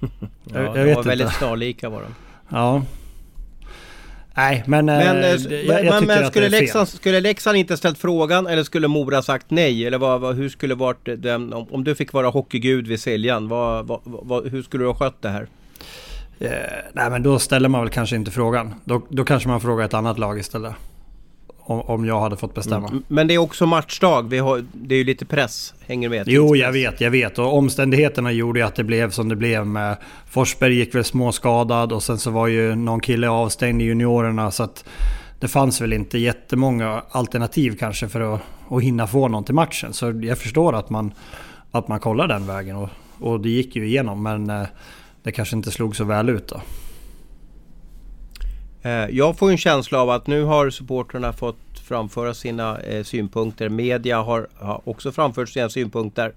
ja, 0.44 0.60
jag, 0.60 0.76
jag 0.76 0.86
de 0.86 0.94
var 0.94 1.02
väldigt 1.02 1.32
snarlika 1.32 1.88
var 1.88 2.02
de. 2.02 2.14
Ja. 2.48 2.82
Nej, 4.34 4.62
men, 4.66 4.86
Men, 4.86 5.16
eh, 5.16 5.24
eh, 5.24 5.52
jag, 5.52 5.84
jag 5.84 5.94
men, 5.94 6.04
men 6.04 6.26
skulle. 6.26 6.48
Leksand, 6.48 6.88
skulle 6.88 7.20
Leksand 7.20 7.56
inte 7.56 7.76
ställt 7.76 7.98
frågan 7.98 8.46
eller 8.46 8.62
skulle 8.62 8.88
Mora 8.88 9.22
sagt 9.22 9.46
nej? 9.50 9.86
Eller 9.86 9.98
vad, 9.98 10.20
vad, 10.20 10.36
hur 10.36 10.48
skulle 10.48 10.74
varit 10.74 11.08
den, 11.22 11.52
om, 11.52 11.66
om 11.70 11.84
du 11.84 11.94
fick 11.94 12.12
vara 12.12 12.28
hockeygud 12.28 12.86
vid 12.86 13.00
Siljan, 13.00 13.48
vad, 13.48 14.00
vad, 14.04 14.48
hur 14.48 14.62
skulle 14.62 14.84
du 14.84 14.88
ha 14.88 14.94
skött 14.94 15.22
det 15.22 15.28
här? 15.28 15.46
Eh, 16.40 16.50
nej, 16.92 17.10
men 17.10 17.22
då 17.22 17.38
ställer 17.38 17.68
man 17.68 17.80
väl 17.80 17.90
kanske 17.90 18.16
inte 18.16 18.30
frågan. 18.30 18.74
Då, 18.84 19.02
då 19.08 19.24
kanske 19.24 19.48
man 19.48 19.60
frågar 19.60 19.84
ett 19.84 19.94
annat 19.94 20.18
lag 20.18 20.38
istället. 20.38 20.72
Om, 21.64 21.80
om 21.80 22.04
jag 22.04 22.20
hade 22.20 22.36
fått 22.36 22.54
bestämma. 22.54 22.88
M- 22.92 23.02
Men 23.08 23.26
det 23.28 23.34
är 23.34 23.38
också 23.38 23.66
matchdag, 23.66 24.28
vi 24.30 24.38
har, 24.38 24.64
det 24.72 24.94
är 24.94 24.98
ju 24.98 25.04
lite 25.04 25.24
press, 25.24 25.74
hänger 25.86 26.08
med? 26.08 26.28
Jo, 26.28 26.56
jag 26.56 26.72
vet, 26.72 27.00
jag 27.00 27.10
vet. 27.10 27.38
Och 27.38 27.56
omständigheterna 27.56 28.32
gjorde 28.32 28.60
ju 28.60 28.66
att 28.66 28.74
det 28.74 28.84
blev 28.84 29.10
som 29.10 29.28
det 29.28 29.36
blev 29.36 29.66
med... 29.66 29.96
Forsberg 30.30 30.74
gick 30.74 30.94
väl 30.94 31.04
småskadad 31.04 31.92
och 31.92 32.02
sen 32.02 32.18
så 32.18 32.30
var 32.30 32.46
ju 32.46 32.74
någon 32.74 33.00
kille 33.00 33.28
avstängd 33.28 33.82
i 33.82 33.84
juniorerna 33.84 34.50
så 34.50 34.62
att... 34.62 34.84
Det 35.40 35.48
fanns 35.48 35.80
väl 35.80 35.92
inte 35.92 36.18
jättemånga 36.18 37.02
alternativ 37.10 37.76
kanske 37.78 38.08
för 38.08 38.34
att, 38.34 38.40
att 38.70 38.82
hinna 38.82 39.06
få 39.06 39.28
någon 39.28 39.44
till 39.44 39.54
matchen. 39.54 39.92
Så 39.92 40.20
jag 40.22 40.38
förstår 40.38 40.72
att 40.76 40.90
man, 40.90 41.12
att 41.70 41.88
man 41.88 42.00
kollar 42.00 42.28
den 42.28 42.46
vägen 42.46 42.76
och, 42.76 42.88
och 43.20 43.40
det 43.40 43.48
gick 43.48 43.76
ju 43.76 43.86
igenom 43.86 44.22
men 44.22 44.50
eh, 44.50 44.62
det 45.22 45.32
kanske 45.32 45.56
inte 45.56 45.70
slog 45.70 45.96
så 45.96 46.04
väl 46.04 46.28
ut 46.28 46.48
då. 46.48 46.60
Eh, 48.82 49.06
Jag 49.10 49.38
får 49.38 49.50
en 49.50 49.58
känsla 49.58 50.00
av 50.00 50.10
att 50.10 50.26
nu 50.26 50.44
har 50.44 50.70
supporterna 50.70 51.32
fått 51.32 51.78
framföra 51.84 52.34
sina 52.34 52.80
eh, 52.80 53.04
synpunkter. 53.04 53.68
Media 53.68 54.22
har, 54.22 54.48
har 54.54 54.80
också 54.84 55.12
framfört 55.12 55.48
sina 55.48 55.68
synpunkter. 55.68 56.32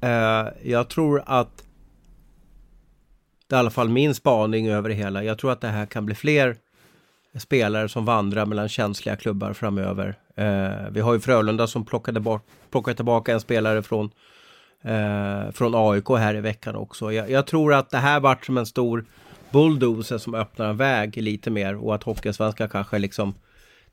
Eh, 0.00 0.46
jag 0.62 0.88
tror 0.88 1.22
att 1.26 1.64
det 3.48 3.54
är 3.54 3.58
i 3.58 3.60
alla 3.60 3.70
fall 3.70 3.88
min 3.88 4.14
spaning 4.14 4.68
över 4.68 4.88
det 4.88 4.94
hela. 4.94 5.24
Jag 5.24 5.38
tror 5.38 5.52
att 5.52 5.60
det 5.60 5.68
här 5.68 5.86
kan 5.86 6.06
bli 6.06 6.14
fler 6.14 6.56
spelare 7.38 7.88
som 7.88 8.04
vandrar 8.04 8.46
mellan 8.46 8.68
känsliga 8.68 9.16
klubbar 9.16 9.52
framöver. 9.52 10.14
Eh, 10.36 10.90
vi 10.90 11.00
har 11.00 11.14
ju 11.14 11.20
Frölunda 11.20 11.66
som 11.66 11.84
plockade, 11.84 12.20
bort, 12.20 12.46
plockade 12.70 12.94
tillbaka 12.94 13.32
en 13.32 13.40
spelare 13.40 13.82
från, 13.82 14.10
eh, 14.84 15.50
från 15.52 15.74
AIK 15.74 16.08
här 16.08 16.34
i 16.34 16.40
veckan 16.40 16.76
också. 16.76 17.12
Jag, 17.12 17.30
jag 17.30 17.46
tror 17.46 17.74
att 17.74 17.90
det 17.90 17.98
här 17.98 18.20
vart 18.20 18.46
som 18.46 18.58
en 18.58 18.66
stor 18.66 19.04
bulldozer 19.54 20.18
som 20.18 20.34
öppnar 20.34 20.66
en 20.70 20.76
väg 20.76 21.16
lite 21.16 21.50
mer 21.50 21.84
och 21.84 21.94
att 21.94 22.02
Hockeysvenskan 22.02 22.68
kanske 22.68 22.98
liksom 22.98 23.34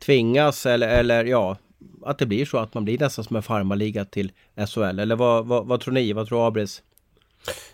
tvingas 0.06 0.66
eller, 0.66 0.88
eller 0.88 1.26
ja, 1.26 1.58
att 2.06 2.18
det 2.20 2.26
blir 2.26 2.46
så 2.46 2.58
att 2.58 2.74
man 2.74 2.86
blir 2.86 3.00
nästan 3.00 3.26
som 3.26 3.36
en 3.36 3.42
farmarliga 3.44 4.06
till 4.06 4.32
SHL. 4.68 5.00
Eller 5.00 5.16
vad, 5.16 5.46
vad, 5.46 5.68
vad 5.68 5.80
tror 5.82 5.94
ni? 5.94 6.14
Vad 6.14 6.28
tror 6.28 6.48
Abris? 6.48 6.82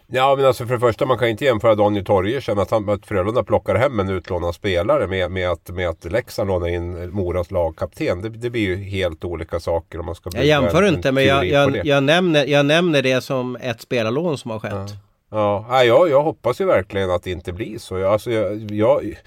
Ja 0.08 0.36
men 0.36 0.46
alltså 0.46 0.65
för 0.65 0.74
det 0.74 0.79
första 0.79 1.06
man 1.06 1.17
kan 1.17 1.27
inte 1.27 1.46
jämföra 1.46 1.75
Daniel 1.75 2.06
Torgersen 2.06 2.60
att, 2.60 2.72
han, 2.72 2.89
att 2.89 3.06
Frölunda 3.06 3.44
plockar 3.44 3.75
hem 3.75 4.00
en 4.00 4.10
utlånad 4.10 4.56
spelare 4.56 5.08
med, 5.08 5.32
med, 5.32 5.50
att, 5.50 5.70
med 5.70 5.89
att 5.89 6.06
Leksand 6.06 6.48
lånar 6.48 6.67
in 6.67 7.10
Moras 7.12 7.51
lagkapten. 7.51 8.22
Det, 8.22 8.29
det 8.29 8.50
blir 8.50 8.62
ju 8.62 8.75
helt 8.75 9.24
olika 9.25 9.60
saker 9.60 10.00
om 10.00 10.06
man 10.06 10.15
ska 10.15 10.29
Jag 10.34 10.46
jämför 10.46 10.84
en- 10.84 10.96
inte 10.96 11.08
en 11.10 11.15
men 11.15 11.25
jag, 11.25 11.46
jag, 11.46 11.86
jag, 11.86 12.03
nämner, 12.03 12.46
jag 12.46 12.65
nämner 12.65 13.01
det 13.01 13.22
som 13.22 13.56
ett 13.56 13.82
spelarlån 13.82 14.38
som 14.38 14.51
har 14.51 14.60
skett. 14.60 14.72
Ja, 14.74 14.88
Ja, 15.31 15.84
jag, 15.84 16.10
jag 16.10 16.24
hoppas 16.24 16.62
ju 16.62 16.65
verkligen 16.65 17.12
att 17.12 17.24
det 17.24 17.31
inte 17.31 17.53
blir 17.53 17.77
så. 17.79 17.98
Jag, 17.98 18.13
alltså, 18.13 18.31
jag, 18.31 18.72
jag, 18.72 19.22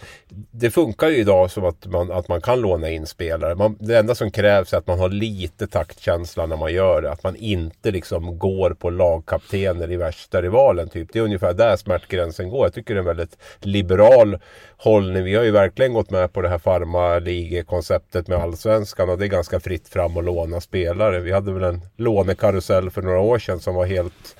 det 0.50 0.70
funkar 0.70 1.08
ju 1.08 1.16
idag 1.16 1.50
som 1.50 1.64
att 1.64 1.86
man, 1.86 2.10
att 2.10 2.28
man 2.28 2.40
kan 2.40 2.60
låna 2.60 2.90
in 2.90 3.06
spelare. 3.06 3.54
Man, 3.54 3.76
det 3.80 3.98
enda 3.98 4.14
som 4.14 4.30
krävs 4.30 4.72
är 4.72 4.78
att 4.78 4.86
man 4.86 4.98
har 4.98 5.08
lite 5.08 5.66
taktkänsla 5.66 6.46
när 6.46 6.56
man 6.56 6.72
gör 6.72 7.02
det. 7.02 7.12
Att 7.12 7.22
man 7.22 7.36
inte 7.36 7.90
liksom 7.90 8.38
går 8.38 8.70
på 8.70 8.90
lagkaptener 8.90 9.92
i 9.92 9.96
värsta 9.96 10.42
rivalen. 10.42 10.88
Typ. 10.88 11.08
Det 11.12 11.18
är 11.18 11.22
ungefär 11.22 11.54
där 11.54 11.76
smärtgränsen 11.76 12.50
går. 12.50 12.66
Jag 12.66 12.74
tycker 12.74 12.94
det 12.94 12.98
är 12.98 13.02
en 13.02 13.16
väldigt 13.16 13.38
liberal 13.60 14.38
hållning. 14.76 15.24
Vi 15.24 15.34
har 15.34 15.44
ju 15.44 15.50
verkligen 15.50 15.92
gått 15.92 16.10
med 16.10 16.32
på 16.32 16.42
det 16.42 16.48
här 16.48 16.58
farmarligekonceptet 16.58 18.28
med 18.28 18.38
allsvenskan. 18.38 19.10
Och 19.10 19.18
det 19.18 19.26
är 19.26 19.28
ganska 19.28 19.60
fritt 19.60 19.88
fram 19.88 20.16
att 20.16 20.24
låna 20.24 20.60
spelare. 20.60 21.20
Vi 21.20 21.32
hade 21.32 21.52
väl 21.52 21.62
en 21.62 21.80
lånekarusell 21.96 22.90
för 22.90 23.02
några 23.02 23.20
år 23.20 23.38
sedan 23.38 23.60
som 23.60 23.74
var 23.74 23.86
helt 23.86 24.36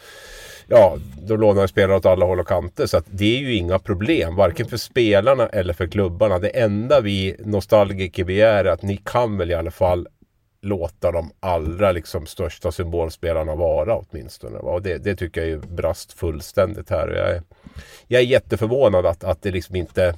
ja, 0.71 0.99
då 1.27 1.37
lånar 1.37 1.67
spelare 1.67 1.97
åt 1.97 2.07
alla 2.07 2.27
håll 2.27 2.41
och 2.41 2.49
kanter. 2.49 2.87
Så 2.87 2.97
att 2.97 3.07
det 3.11 3.37
är 3.37 3.41
ju 3.41 3.55
inga 3.55 3.79
problem, 3.79 4.37
varken 4.37 4.67
för 4.67 4.77
spelarna 4.77 5.47
eller 5.47 5.75
för 5.75 5.87
klubbarna. 5.87 6.39
Det 6.39 6.49
enda 6.49 7.01
vi 7.01 7.37
nostalgiker 7.39 8.25
begär 8.25 8.65
är 8.65 8.71
att 8.71 8.83
ni 8.83 8.97
kan 8.97 9.39
väl 9.39 9.51
i 9.51 9.55
alla 9.55 9.71
fall 9.71 10.09
låta 10.63 11.13
de 11.13 11.33
allra 11.41 11.93
liksom, 11.93 12.27
största 12.27 12.73
symbolspelarna 12.73 13.55
vara 13.55 13.97
åtminstone. 13.97 14.59
Och 14.59 14.83
det, 14.83 14.99
det 14.99 15.17
tycker 15.17 15.41
jag 15.41 15.51
ju 15.51 15.59
brast 15.59 16.13
fullständigt 16.13 16.91
här. 16.91 17.09
Jag 17.09 17.31
är, 17.31 17.43
jag 18.07 18.23
är 18.23 18.27
jätteförvånad 18.27 19.07
att, 19.07 19.25
att 19.25 19.43
det 19.43 19.51
liksom 19.51 19.77
inte 19.77 20.15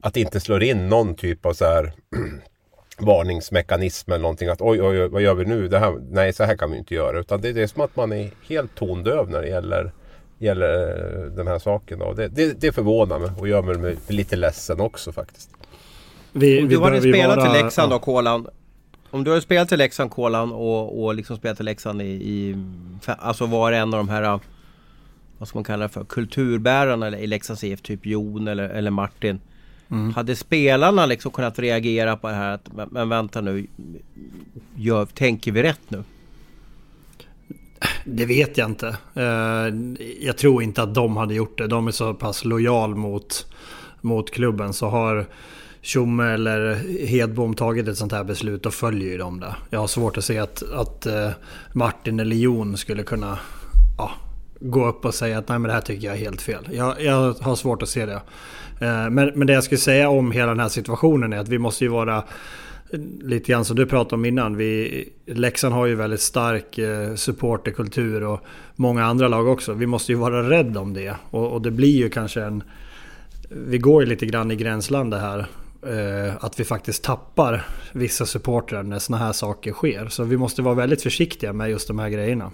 att 0.00 0.14
det 0.14 0.20
inte 0.20 0.40
slår 0.40 0.62
in 0.62 0.88
någon 0.88 1.14
typ 1.14 1.46
av 1.46 1.52
så 1.52 1.64
här 1.64 1.92
varningsmekanism 2.98 4.10
eller 4.12 4.22
någonting 4.22 4.48
att 4.48 4.60
oj, 4.60 4.82
oj, 4.82 5.02
oj, 5.02 5.08
vad 5.08 5.22
gör 5.22 5.34
vi 5.34 5.44
nu? 5.44 5.68
Det 5.68 5.78
här, 5.78 5.98
nej, 6.10 6.32
så 6.32 6.44
här 6.44 6.56
kan 6.56 6.70
vi 6.70 6.78
inte 6.78 6.94
göra. 6.94 7.20
Utan 7.20 7.40
det, 7.40 7.52
det 7.52 7.62
är 7.62 7.66
som 7.66 7.82
att 7.82 7.96
man 7.96 8.12
är 8.12 8.30
helt 8.48 8.74
tondöv 8.74 9.30
när 9.30 9.42
det 9.42 9.48
gäller, 9.48 9.92
gäller 10.38 10.88
eh, 10.88 11.24
den 11.24 11.46
här 11.46 11.58
saken. 11.58 11.98
Då. 11.98 12.12
Det, 12.12 12.28
det, 12.28 12.60
det 12.60 12.72
förvånar 12.72 13.18
mig 13.18 13.30
och 13.38 13.48
gör 13.48 13.62
mig 13.62 13.96
lite 14.08 14.36
ledsen 14.36 14.80
också 14.80 15.12
faktiskt. 15.12 15.50
Vi, 16.32 16.60
vi 16.60 16.66
du 16.66 16.80
hade 16.80 17.00
spelat 17.00 17.36
vara- 17.36 17.52
till 17.52 17.62
Leksand 17.62 17.92
ja. 17.92 17.96
då, 17.96 18.04
Kolan. 18.04 18.46
Om 19.10 19.24
du 19.24 19.30
hade 19.30 19.42
spelat 19.42 19.68
till 19.68 19.78
Leksand, 19.78 20.10
Kolan 20.10 20.52
och, 20.52 21.04
och 21.04 21.14
liksom 21.14 21.36
spelat 21.36 21.56
till 21.56 21.66
Leksand 21.66 22.02
i, 22.02 22.04
i... 22.04 22.56
Alltså 23.06 23.46
var 23.46 23.72
en 23.72 23.94
av 23.94 23.98
de 23.98 24.08
här... 24.08 24.40
Vad 25.38 25.48
ska 25.48 25.58
man 25.58 25.64
kalla 25.64 25.82
det 25.82 25.88
för? 25.88 26.04
Kulturbärarna 26.04 27.18
i 27.18 27.26
Leksands 27.26 27.64
IF, 27.64 27.82
typ 27.82 28.06
Jon 28.06 28.48
eller, 28.48 28.68
eller 28.68 28.90
Martin. 28.90 29.40
Mm. 29.90 30.14
Hade 30.14 30.36
spelarna 30.36 31.06
liksom 31.06 31.30
kunnat 31.32 31.58
reagera 31.58 32.16
på 32.16 32.28
det 32.28 32.34
här 32.34 32.50
att 32.54 32.90
men, 32.90 33.08
vänta 33.08 33.40
nu. 33.40 33.66
Gör, 34.76 35.06
tänker 35.06 35.52
vi 35.52 35.62
rätt 35.62 35.80
nu? 35.88 36.04
Det 38.04 38.26
vet 38.26 38.58
jag 38.58 38.70
inte. 38.70 38.96
Eh, 39.14 39.74
Jag 40.20 40.36
tror 40.38 40.62
inte 40.62 40.82
att 40.82 40.94
de 40.94 41.16
hade 41.16 41.34
gjort 41.34 41.58
det. 41.58 41.66
De 41.66 41.86
är 41.86 41.92
så 41.92 42.14
pass 42.14 42.44
lojal 42.44 42.94
mot, 42.94 43.46
mot 44.00 44.30
klubben. 44.30 44.72
Så 44.72 44.86
har 44.88 45.26
Tjomme 45.80 46.24
eller 46.24 46.74
Hedbom 47.06 47.54
tagit 47.54 47.88
ett 47.88 47.98
sånt 47.98 48.12
här 48.12 48.24
beslut 48.24 48.62
då 48.62 48.70
följer 48.70 49.08
ju 49.08 49.18
de 49.18 49.40
det. 49.40 49.54
Jag 49.70 49.80
har 49.80 49.86
svårt 49.86 50.16
att 50.18 50.24
se 50.24 50.38
att, 50.38 50.62
att 50.72 51.06
eh, 51.06 51.30
Martin 51.72 52.20
eller 52.20 52.36
Jon 52.36 52.76
skulle 52.76 53.02
kunna 53.02 53.38
ja, 53.98 54.10
gå 54.60 54.86
upp 54.86 55.04
och 55.04 55.14
säga 55.14 55.38
att 55.38 55.48
nej 55.48 55.58
men 55.58 55.68
det 55.68 55.74
här 55.74 55.80
tycker 55.80 56.06
jag 56.06 56.16
är 56.16 56.20
helt 56.20 56.42
fel. 56.42 56.68
Jag, 56.72 57.02
jag 57.02 57.32
har 57.32 57.56
svårt 57.56 57.82
att 57.82 57.88
se 57.88 58.06
det. 58.06 58.22
Eh, 58.80 59.10
men, 59.10 59.30
men 59.34 59.46
det 59.46 59.52
jag 59.52 59.64
skulle 59.64 59.78
säga 59.78 60.08
om 60.08 60.30
hela 60.30 60.46
den 60.46 60.60
här 60.60 60.68
situationen 60.68 61.32
är 61.32 61.38
att 61.38 61.48
vi 61.48 61.58
måste 61.58 61.84
ju 61.84 61.90
vara 61.90 62.16
eh, 62.16 63.00
lite 63.20 63.52
grann 63.52 63.64
som 63.64 63.76
du 63.76 63.86
pratade 63.86 64.14
om 64.14 64.24
innan. 64.24 64.56
Vi, 64.56 65.08
Leksand 65.26 65.74
har 65.74 65.86
ju 65.86 65.94
väldigt 65.94 66.20
stark 66.20 66.78
eh, 66.78 67.14
supporterkultur 67.14 68.24
och 68.24 68.40
många 68.76 69.04
andra 69.04 69.28
lag 69.28 69.48
också. 69.48 69.72
Vi 69.72 69.86
måste 69.86 70.12
ju 70.12 70.18
vara 70.18 70.50
rädda 70.50 70.80
om 70.80 70.94
det. 70.94 71.16
Och, 71.30 71.52
och 71.52 71.62
det 71.62 71.70
blir 71.70 71.96
ju 71.96 72.10
kanske 72.10 72.42
en... 72.42 72.62
Vi 73.50 73.78
går 73.78 74.02
ju 74.02 74.08
lite 74.08 74.26
grann 74.26 74.50
i 74.50 74.56
gränslandet 74.56 75.20
här. 75.20 75.46
Eh, 75.82 76.34
att 76.40 76.60
vi 76.60 76.64
faktiskt 76.64 77.04
tappar 77.04 77.66
vissa 77.92 78.26
supportrar 78.26 78.82
när 78.82 78.98
sådana 78.98 79.24
här 79.24 79.32
saker 79.32 79.72
sker. 79.72 80.08
Så 80.08 80.24
vi 80.24 80.36
måste 80.36 80.62
vara 80.62 80.74
väldigt 80.74 81.02
försiktiga 81.02 81.52
med 81.52 81.70
just 81.70 81.88
de 81.88 81.98
här 81.98 82.08
grejerna. 82.08 82.50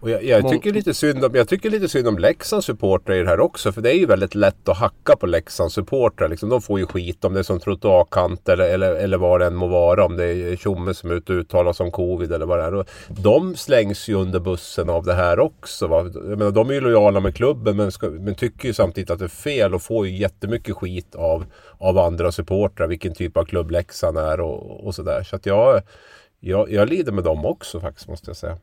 Och 0.00 0.10
jag, 0.10 0.24
jag, 0.24 0.48
tycker 0.48 0.72
lite 0.72 0.94
synd 0.94 1.24
om, 1.24 1.34
jag 1.34 1.48
tycker 1.48 1.70
lite 1.70 1.88
synd 1.88 2.08
om 2.08 2.18
Leksands 2.18 2.66
supportrar 2.66 3.16
i 3.16 3.22
det 3.22 3.28
här 3.28 3.40
också. 3.40 3.72
För 3.72 3.80
det 3.80 3.90
är 3.90 3.94
ju 3.94 4.06
väldigt 4.06 4.34
lätt 4.34 4.68
att 4.68 4.76
hacka 4.76 5.16
på 5.16 5.26
Leksands 5.26 5.74
supportrar. 5.74 6.28
Liksom, 6.28 6.48
de 6.48 6.62
får 6.62 6.78
ju 6.78 6.86
skit 6.86 7.24
om 7.24 7.34
det 7.34 7.38
är 7.38 7.42
som 7.42 7.60
trottoarkant 7.60 8.48
eller, 8.48 8.64
eller, 8.64 8.94
eller 8.94 9.18
vad 9.18 9.40
det 9.40 9.46
än 9.46 9.54
må 9.54 9.66
vara. 9.66 10.04
Om 10.04 10.16
det 10.16 10.24
är 10.24 10.56
Tjomme 10.56 10.94
som 10.94 11.10
är 11.10 11.14
ute 11.14 11.32
och 11.32 11.38
uttalar 11.38 11.72
sig 11.72 11.84
om 11.84 11.90
covid 11.90 12.32
eller 12.32 12.46
vad 12.46 12.58
det 12.58 12.64
är. 12.64 12.74
Och 12.74 12.88
de 13.08 13.56
slängs 13.56 14.08
ju 14.08 14.14
under 14.14 14.40
bussen 14.40 14.90
av 14.90 15.04
det 15.04 15.14
här 15.14 15.40
också. 15.40 15.86
Va? 15.86 16.10
Jag 16.14 16.38
menar, 16.38 16.50
de 16.50 16.70
är 16.70 16.74
ju 16.74 16.80
lojala 16.80 17.20
med 17.20 17.34
klubben 17.34 17.76
men, 17.76 17.92
ska, 17.92 18.06
men 18.06 18.34
tycker 18.34 18.68
ju 18.68 18.74
samtidigt 18.74 19.10
att 19.10 19.18
det 19.18 19.24
är 19.24 19.28
fel 19.28 19.74
och 19.74 19.82
får 19.82 20.06
ju 20.06 20.16
jättemycket 20.16 20.76
skit 20.76 21.14
av, 21.14 21.44
av 21.78 21.98
andra 21.98 22.32
supportrar. 22.32 22.86
Vilken 22.86 23.14
typ 23.14 23.36
av 23.36 23.44
klubb 23.44 23.70
Leksand 23.70 24.18
är 24.18 24.40
och, 24.40 24.86
och 24.86 24.94
sådär. 24.94 25.22
Så 25.22 25.36
att 25.36 25.46
jag, 25.46 25.82
jag, 26.40 26.72
jag 26.72 26.88
lider 26.88 27.12
med 27.12 27.24
dem 27.24 27.46
också 27.46 27.80
faktiskt 27.80 28.08
måste 28.08 28.30
jag 28.30 28.36
säga. 28.36 28.58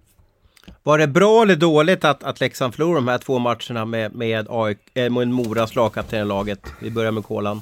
Var 0.84 0.98
det 0.98 1.08
bra 1.08 1.42
eller 1.42 1.56
dåligt 1.56 2.06
att, 2.06 2.24
att 2.24 2.40
Leksand 2.40 2.74
förlorade 2.76 2.98
de 2.98 3.08
här 3.08 3.18
två 3.18 3.40
matcherna 3.40 3.86
med, 3.86 4.16
med, 4.16 4.48
AIK, 4.50 4.78
eh, 4.94 5.10
med 5.10 5.28
Moras 5.28 5.76
lagkapten 5.76 6.20
i 6.22 6.26
laget? 6.26 6.60
Vi 6.80 6.92
börjar 6.92 7.12
med 7.12 7.24
Kolan. 7.24 7.62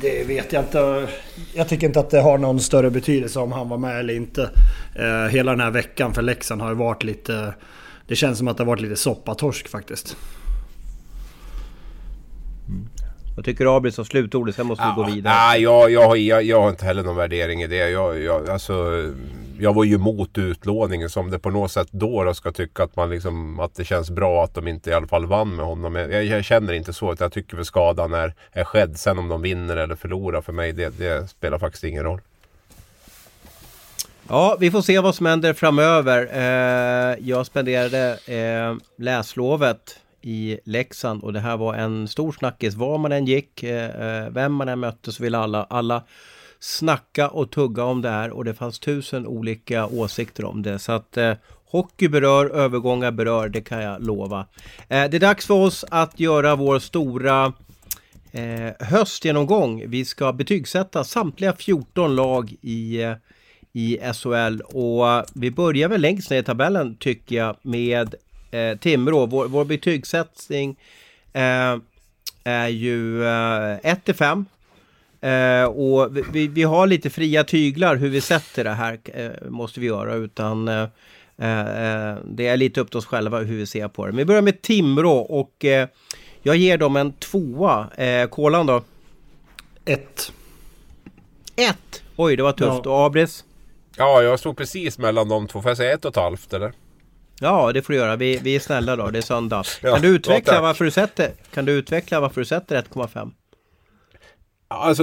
Det 0.00 0.28
vet 0.28 0.52
jag 0.52 0.62
inte. 0.62 1.08
Jag 1.54 1.68
tycker 1.68 1.86
inte 1.86 2.00
att 2.00 2.10
det 2.10 2.20
har 2.20 2.38
någon 2.38 2.60
större 2.60 2.90
betydelse 2.90 3.38
om 3.38 3.52
han 3.52 3.68
var 3.68 3.78
med 3.78 3.98
eller 4.00 4.14
inte. 4.14 4.50
Eh, 4.96 5.30
hela 5.30 5.50
den 5.50 5.60
här 5.60 5.70
veckan 5.70 6.14
för 6.14 6.22
Leksand 6.22 6.60
har 6.60 6.68
ju 6.68 6.74
varit 6.74 7.04
lite... 7.04 7.54
Det 8.06 8.16
känns 8.16 8.38
som 8.38 8.48
att 8.48 8.56
det 8.56 8.62
har 8.62 8.66
varit 8.68 8.80
lite 8.82 8.96
soppatorsk 8.96 9.68
faktiskt. 9.68 10.16
Vad 13.36 13.44
tycker 13.44 13.76
Abris 13.76 13.94
som 13.94 14.04
slutordet? 14.04 14.54
Sen 14.54 14.66
måste 14.66 14.84
vi 14.96 15.02
gå 15.02 15.08
vidare. 15.10 15.34
Nej, 15.34 15.62
jag, 15.62 15.90
jag, 15.90 16.08
har- 16.08 16.16
jag, 16.16 16.42
jag 16.42 16.60
har 16.62 16.70
inte 16.70 16.84
heller 16.84 17.02
någon 17.02 17.16
värdering 17.16 17.62
i 17.62 17.66
det. 17.66 17.90
Jag, 17.90 18.20
jag, 18.22 18.48
alltså, 18.50 18.72
jag 19.60 19.74
var 19.74 19.84
ju 19.84 19.94
emot 19.94 20.38
utlåningen 20.38 21.10
som 21.10 21.30
det 21.30 21.38
på 21.38 21.50
något 21.50 21.72
sätt 21.72 21.88
då, 21.90 22.24
då 22.24 22.34
ska 22.34 22.52
tycka 22.52 22.82
att 22.84 22.96
man 22.96 23.10
liksom 23.10 23.60
att 23.60 23.74
det 23.74 23.84
känns 23.84 24.10
bra 24.10 24.44
att 24.44 24.54
de 24.54 24.68
inte 24.68 24.90
i 24.90 24.94
alla 24.94 25.06
fall 25.06 25.26
vann 25.26 25.56
med 25.56 25.66
honom. 25.66 25.94
Jag, 25.94 26.24
jag 26.24 26.44
känner 26.44 26.72
inte 26.72 26.92
så. 26.92 27.16
Jag 27.18 27.32
tycker 27.32 27.56
väl 27.56 27.64
skadan 27.64 28.14
är, 28.14 28.34
är 28.52 28.64
skedd. 28.64 28.98
Sen 28.98 29.18
om 29.18 29.28
de 29.28 29.42
vinner 29.42 29.76
eller 29.76 29.96
förlorar 29.96 30.40
för 30.40 30.52
mig, 30.52 30.72
det, 30.72 30.98
det 30.98 31.28
spelar 31.28 31.58
faktiskt 31.58 31.84
ingen 31.84 32.04
roll. 32.04 32.20
Ja, 34.28 34.56
vi 34.60 34.70
får 34.70 34.82
se 34.82 34.98
vad 34.98 35.14
som 35.14 35.26
händer 35.26 35.52
framöver. 35.52 36.28
Eh, 36.32 37.28
jag 37.28 37.46
spenderade 37.46 38.18
eh, 38.26 38.76
läslovet 38.96 40.00
i 40.20 40.58
Leksand 40.64 41.22
och 41.22 41.32
det 41.32 41.40
här 41.40 41.56
var 41.56 41.74
en 41.74 42.08
stor 42.08 42.32
snackis. 42.32 42.74
Var 42.74 42.98
man 42.98 43.12
än 43.12 43.26
gick, 43.26 43.62
eh, 43.62 43.84
eh 43.84 44.30
vem 44.30 44.52
man 44.52 44.68
än 44.68 44.78
mötte 44.78 45.12
så 45.12 45.22
ville 45.22 45.38
alla, 45.38 45.64
alla 45.70 46.02
snacka 46.60 47.28
och 47.28 47.50
tugga 47.50 47.84
om 47.84 48.02
det 48.02 48.10
här 48.10 48.30
och 48.30 48.44
det 48.44 48.54
fanns 48.54 48.78
tusen 48.78 49.26
olika 49.26 49.86
åsikter 49.86 50.44
om 50.44 50.62
det. 50.62 50.78
Så 50.78 50.92
att 50.92 51.16
eh, 51.16 51.34
hockey 51.64 52.08
berör, 52.08 52.46
övergångar 52.50 53.10
berör, 53.10 53.48
det 53.48 53.60
kan 53.60 53.82
jag 53.82 54.02
lova. 54.02 54.46
Eh, 54.88 55.10
det 55.10 55.16
är 55.16 55.20
dags 55.20 55.46
för 55.46 55.54
oss 55.54 55.84
att 55.90 56.20
göra 56.20 56.56
vår 56.56 56.78
stora 56.78 57.52
eh, 58.32 58.86
höstgenomgång. 58.86 59.84
Vi 59.86 60.04
ska 60.04 60.32
betygsätta 60.32 61.04
samtliga 61.04 61.52
14 61.52 62.16
lag 62.16 62.54
i 62.62 63.04
i 63.72 63.98
SHL. 64.14 64.60
Och 64.60 65.24
vi 65.34 65.50
börjar 65.50 65.88
väl 65.88 66.00
längst 66.00 66.30
ner 66.30 66.38
i 66.38 66.42
tabellen 66.42 66.96
tycker 66.96 67.36
jag 67.36 67.56
med 67.62 68.14
eh, 68.50 68.78
Timrå. 68.78 69.26
Vår, 69.26 69.48
vår 69.48 69.64
betygssättning 69.64 70.76
eh, 71.32 71.76
är 72.44 72.68
ju 72.68 73.24
1 73.82 74.08
eh, 74.08 74.14
5. 74.14 74.46
Eh, 75.20 75.64
och 75.64 76.16
vi, 76.32 76.48
vi, 76.48 76.62
har 76.62 76.86
lite 76.86 77.10
fria 77.10 77.44
tyglar 77.44 77.96
hur 77.96 78.08
vi 78.08 78.20
sätter 78.20 78.64
det 78.64 78.70
här 78.70 78.98
eh, 79.04 79.48
måste 79.48 79.80
vi 79.80 79.86
göra 79.86 80.14
utan 80.14 80.68
eh, 80.68 80.82
eh, 81.38 82.16
det 82.24 82.46
är 82.46 82.56
lite 82.56 82.80
upp 82.80 82.90
till 82.90 82.98
oss 82.98 83.06
själva 83.06 83.38
hur 83.38 83.56
vi 83.56 83.66
ser 83.66 83.88
på 83.88 84.06
det. 84.06 84.12
Men 84.12 84.18
vi 84.18 84.24
börjar 84.24 84.42
med 84.42 84.62
Timrå 84.62 85.16
och 85.18 85.64
jag 86.42 86.56
ger 86.56 86.78
dem 86.78 86.96
en 86.96 87.12
tvåa. 87.12 87.88
Eh, 87.96 88.28
Kolan 88.28 88.66
då? 88.66 88.82
Ett. 89.84 90.32
Ett! 91.56 92.02
Oj, 92.16 92.36
det 92.36 92.42
var 92.42 92.52
tufft. 92.52 92.80
Ja. 92.84 92.90
Och 92.90 93.06
Abris? 93.06 93.44
Ja, 93.96 94.22
jag 94.22 94.38
stod 94.38 94.56
precis 94.56 94.98
mellan 94.98 95.28
de 95.28 95.46
två. 95.46 95.62
Får 95.62 95.70
jag 95.70 95.76
säga 95.76 95.92
ett 95.92 96.04
och 96.04 96.10
ett 96.10 96.16
halvt 96.16 96.52
eller? 96.52 96.72
Ja, 97.40 97.72
det 97.72 97.82
får 97.82 97.92
du 97.92 97.98
göra. 97.98 98.16
Vi, 98.16 98.38
vi 98.42 98.56
är 98.56 98.60
snälla 98.60 98.96
då. 98.96 99.10
Det 99.10 99.18
är 99.18 99.22
söndag. 99.22 99.64
Ja, 99.82 99.92
kan, 99.92 100.02
du 100.02 100.08
utveckla 100.08 100.60
varför 100.60 100.84
du 100.84 100.90
sätter, 100.90 101.32
kan 101.54 101.64
du 101.64 101.72
utveckla 101.72 102.20
varför 102.20 102.40
du 102.40 102.44
sätter 102.44 102.82
1,5? 102.82 103.30
Alltså, 104.70 105.02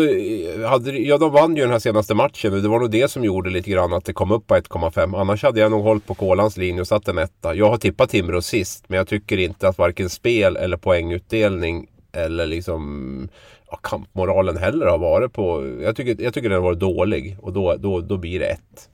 hade, 0.68 1.00
ja, 1.00 1.18
de 1.18 1.32
vann 1.32 1.56
ju 1.56 1.62
den 1.62 1.72
här 1.72 1.80
senaste 1.80 2.16
matchen 2.16 2.54
och 2.54 2.62
det 2.62 2.68
var 2.68 2.80
nog 2.80 2.92
det 2.92 3.12
som 3.12 3.24
gjorde 3.24 3.50
lite 3.50 3.70
grann 3.70 3.94
att 3.94 4.06
det 4.06 4.14
kom 4.14 4.32
upp 4.32 4.48
på 4.48 4.56
1,5. 4.56 5.22
Annars 5.22 5.44
hade 5.44 5.60
jag 5.60 5.72
nog 5.72 5.84
hållit 5.84 6.06
på 6.06 6.14
Kolans 6.16 6.58
linje 6.58 6.82
och 6.82 6.88
satt 6.88 7.08
en 7.08 7.18
etta. 7.18 7.56
Jag 7.56 7.70
har 7.70 7.78
tippat 7.78 8.10
Timrå 8.10 8.42
sist, 8.42 8.84
men 8.88 8.98
jag 8.98 9.08
tycker 9.08 9.38
inte 9.38 9.68
att 9.68 9.78
varken 9.78 10.10
spel 10.10 10.58
eller 10.58 10.78
poängutdelning 10.78 11.88
eller 12.12 12.46
liksom 12.46 13.30
ja, 13.72 13.78
kampmoralen 13.78 14.58
heller 14.58 14.86
har 14.86 14.98
varit 14.98 15.34
på... 15.34 15.76
Jag 15.82 15.96
tycker, 15.96 16.24
jag 16.24 16.34
tycker 16.34 16.50
den 16.50 16.56
har 16.56 16.64
varit 16.64 16.80
dålig 16.80 17.38
och 17.42 17.54
då, 17.54 17.76
då, 17.76 18.02
då 18.02 18.18
blir 18.18 18.40
det 18.40 18.46
ett. 18.46 18.90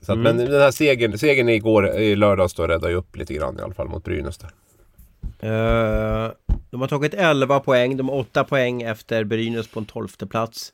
Så 0.00 0.12
att, 0.12 0.18
mm. 0.18 0.36
Men 0.36 0.46
den 0.46 0.60
här 0.60 0.70
segern, 0.70 1.18
segern 1.18 1.48
igår, 1.48 1.96
i 1.96 2.16
lördags 2.16 2.54
då 2.54 2.66
räddade 2.66 2.92
ju 2.92 2.98
upp 2.98 3.16
lite 3.16 3.34
grann 3.34 3.58
i 3.58 3.62
alla 3.62 3.74
fall 3.74 3.88
mot 3.88 4.04
Brynäs 4.04 4.38
där. 4.38 4.50
Uh, 5.44 6.30
de 6.70 6.80
har 6.80 6.88
tagit 6.88 7.14
11 7.14 7.60
poäng, 7.60 7.96
de 7.96 8.08
har 8.08 8.16
8 8.16 8.44
poäng 8.44 8.82
efter 8.82 9.24
Brynäs 9.24 9.68
på 9.68 9.80
en 9.80 9.86
12 9.86 10.08
plats. 10.08 10.72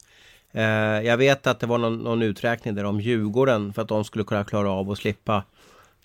Uh, 0.55 0.63
jag 1.07 1.17
vet 1.17 1.47
att 1.47 1.61
det 1.61 1.67
var 1.67 1.79
någon, 1.79 1.99
någon, 1.99 2.23
uträkning 2.23 2.75
där 2.75 2.85
om 2.85 3.01
Djurgården 3.01 3.73
för 3.73 3.83
att 3.83 3.89
de 3.89 4.05
skulle 4.05 4.25
kunna 4.25 4.45
klara 4.45 4.71
av 4.71 4.91
att 4.91 4.99
slippa, 4.99 5.43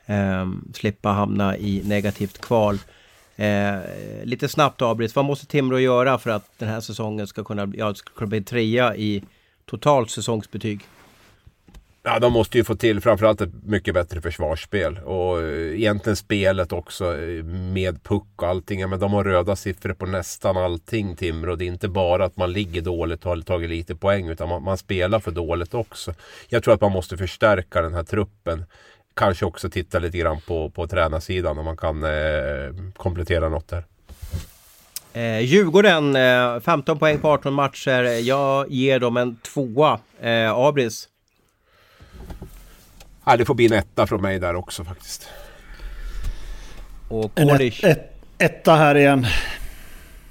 uh, 0.09 0.51
slippa 0.73 1.09
hamna 1.09 1.57
i 1.57 1.81
negativt 1.85 2.41
kval. 2.41 2.79
Eh, 3.41 3.79
lite 4.23 4.47
snabbt 4.47 4.81
avbryt, 4.81 5.15
vad 5.15 5.25
måste 5.25 5.45
Timrå 5.45 5.79
göra 5.79 6.17
för 6.17 6.29
att 6.29 6.45
den 6.57 6.69
här 6.69 6.81
säsongen 6.81 7.27
ska 7.27 7.43
kunna, 7.43 7.71
ja, 7.75 7.93
ska 7.93 8.13
kunna 8.13 8.27
bli 8.27 8.41
trea 8.41 8.95
i 8.95 9.23
totalt 9.65 10.09
säsongsbetyg? 10.09 10.81
Ja, 12.03 12.19
de 12.19 12.33
måste 12.33 12.57
ju 12.57 12.63
få 12.63 12.75
till 12.75 13.01
framförallt 13.01 13.41
ett 13.41 13.63
mycket 13.63 13.93
bättre 13.93 14.21
försvarsspel. 14.21 14.97
Och 14.97 15.41
eh, 15.41 15.79
egentligen 15.79 16.15
spelet 16.15 16.71
också 16.71 17.17
eh, 17.17 17.43
med 17.43 18.03
puck 18.03 18.27
och 18.35 18.47
allting. 18.47 18.89
Men 18.89 18.99
de 18.99 19.13
har 19.13 19.23
röda 19.23 19.55
siffror 19.55 19.93
på 19.93 20.05
nästan 20.05 20.57
allting 20.57 21.15
Timrå. 21.15 21.55
Det 21.55 21.65
är 21.65 21.67
inte 21.67 21.87
bara 21.87 22.25
att 22.25 22.37
man 22.37 22.53
ligger 22.53 22.81
dåligt 22.81 23.25
och 23.25 23.29
har 23.31 23.41
tagit 23.41 23.69
lite 23.69 23.95
poäng. 23.95 24.29
Utan 24.29 24.49
man, 24.49 24.63
man 24.63 24.77
spelar 24.77 25.19
för 25.19 25.31
dåligt 25.31 25.73
också. 25.73 26.13
Jag 26.49 26.63
tror 26.63 26.73
att 26.73 26.81
man 26.81 26.91
måste 26.91 27.17
förstärka 27.17 27.81
den 27.81 27.93
här 27.93 28.03
truppen 28.03 28.65
kanske 29.13 29.45
också 29.45 29.69
titta 29.69 29.99
lite 29.99 30.17
grann 30.17 30.41
på, 30.47 30.69
på 30.69 30.87
tränarsidan 30.87 31.57
om 31.57 31.65
man 31.65 31.77
kan 31.77 32.03
eh, 32.03 32.91
komplettera 32.97 33.49
något 33.49 33.67
där. 33.67 33.85
Eh, 35.13 35.39
Djurgården, 35.39 36.15
eh, 36.15 36.59
15 36.59 36.99
poäng 36.99 37.19
på 37.19 37.29
18 37.29 37.53
matcher. 37.53 38.03
Jag 38.03 38.71
ger 38.71 38.99
dem 38.99 39.17
en 39.17 39.35
tvåa. 39.35 39.99
Eh, 40.21 40.51
Abris? 40.51 41.07
Ja, 43.25 43.37
det 43.37 43.45
får 43.45 43.55
bli 43.55 43.65
en 43.65 43.73
etta 43.73 44.07
från 44.07 44.21
mig 44.21 44.39
där 44.39 44.55
också 44.55 44.83
faktiskt. 44.83 45.29
Och? 47.07 47.31
En 47.35 47.49
ett, 47.49 48.15
etta 48.37 48.75
här 48.75 48.95
igen. 48.95 49.25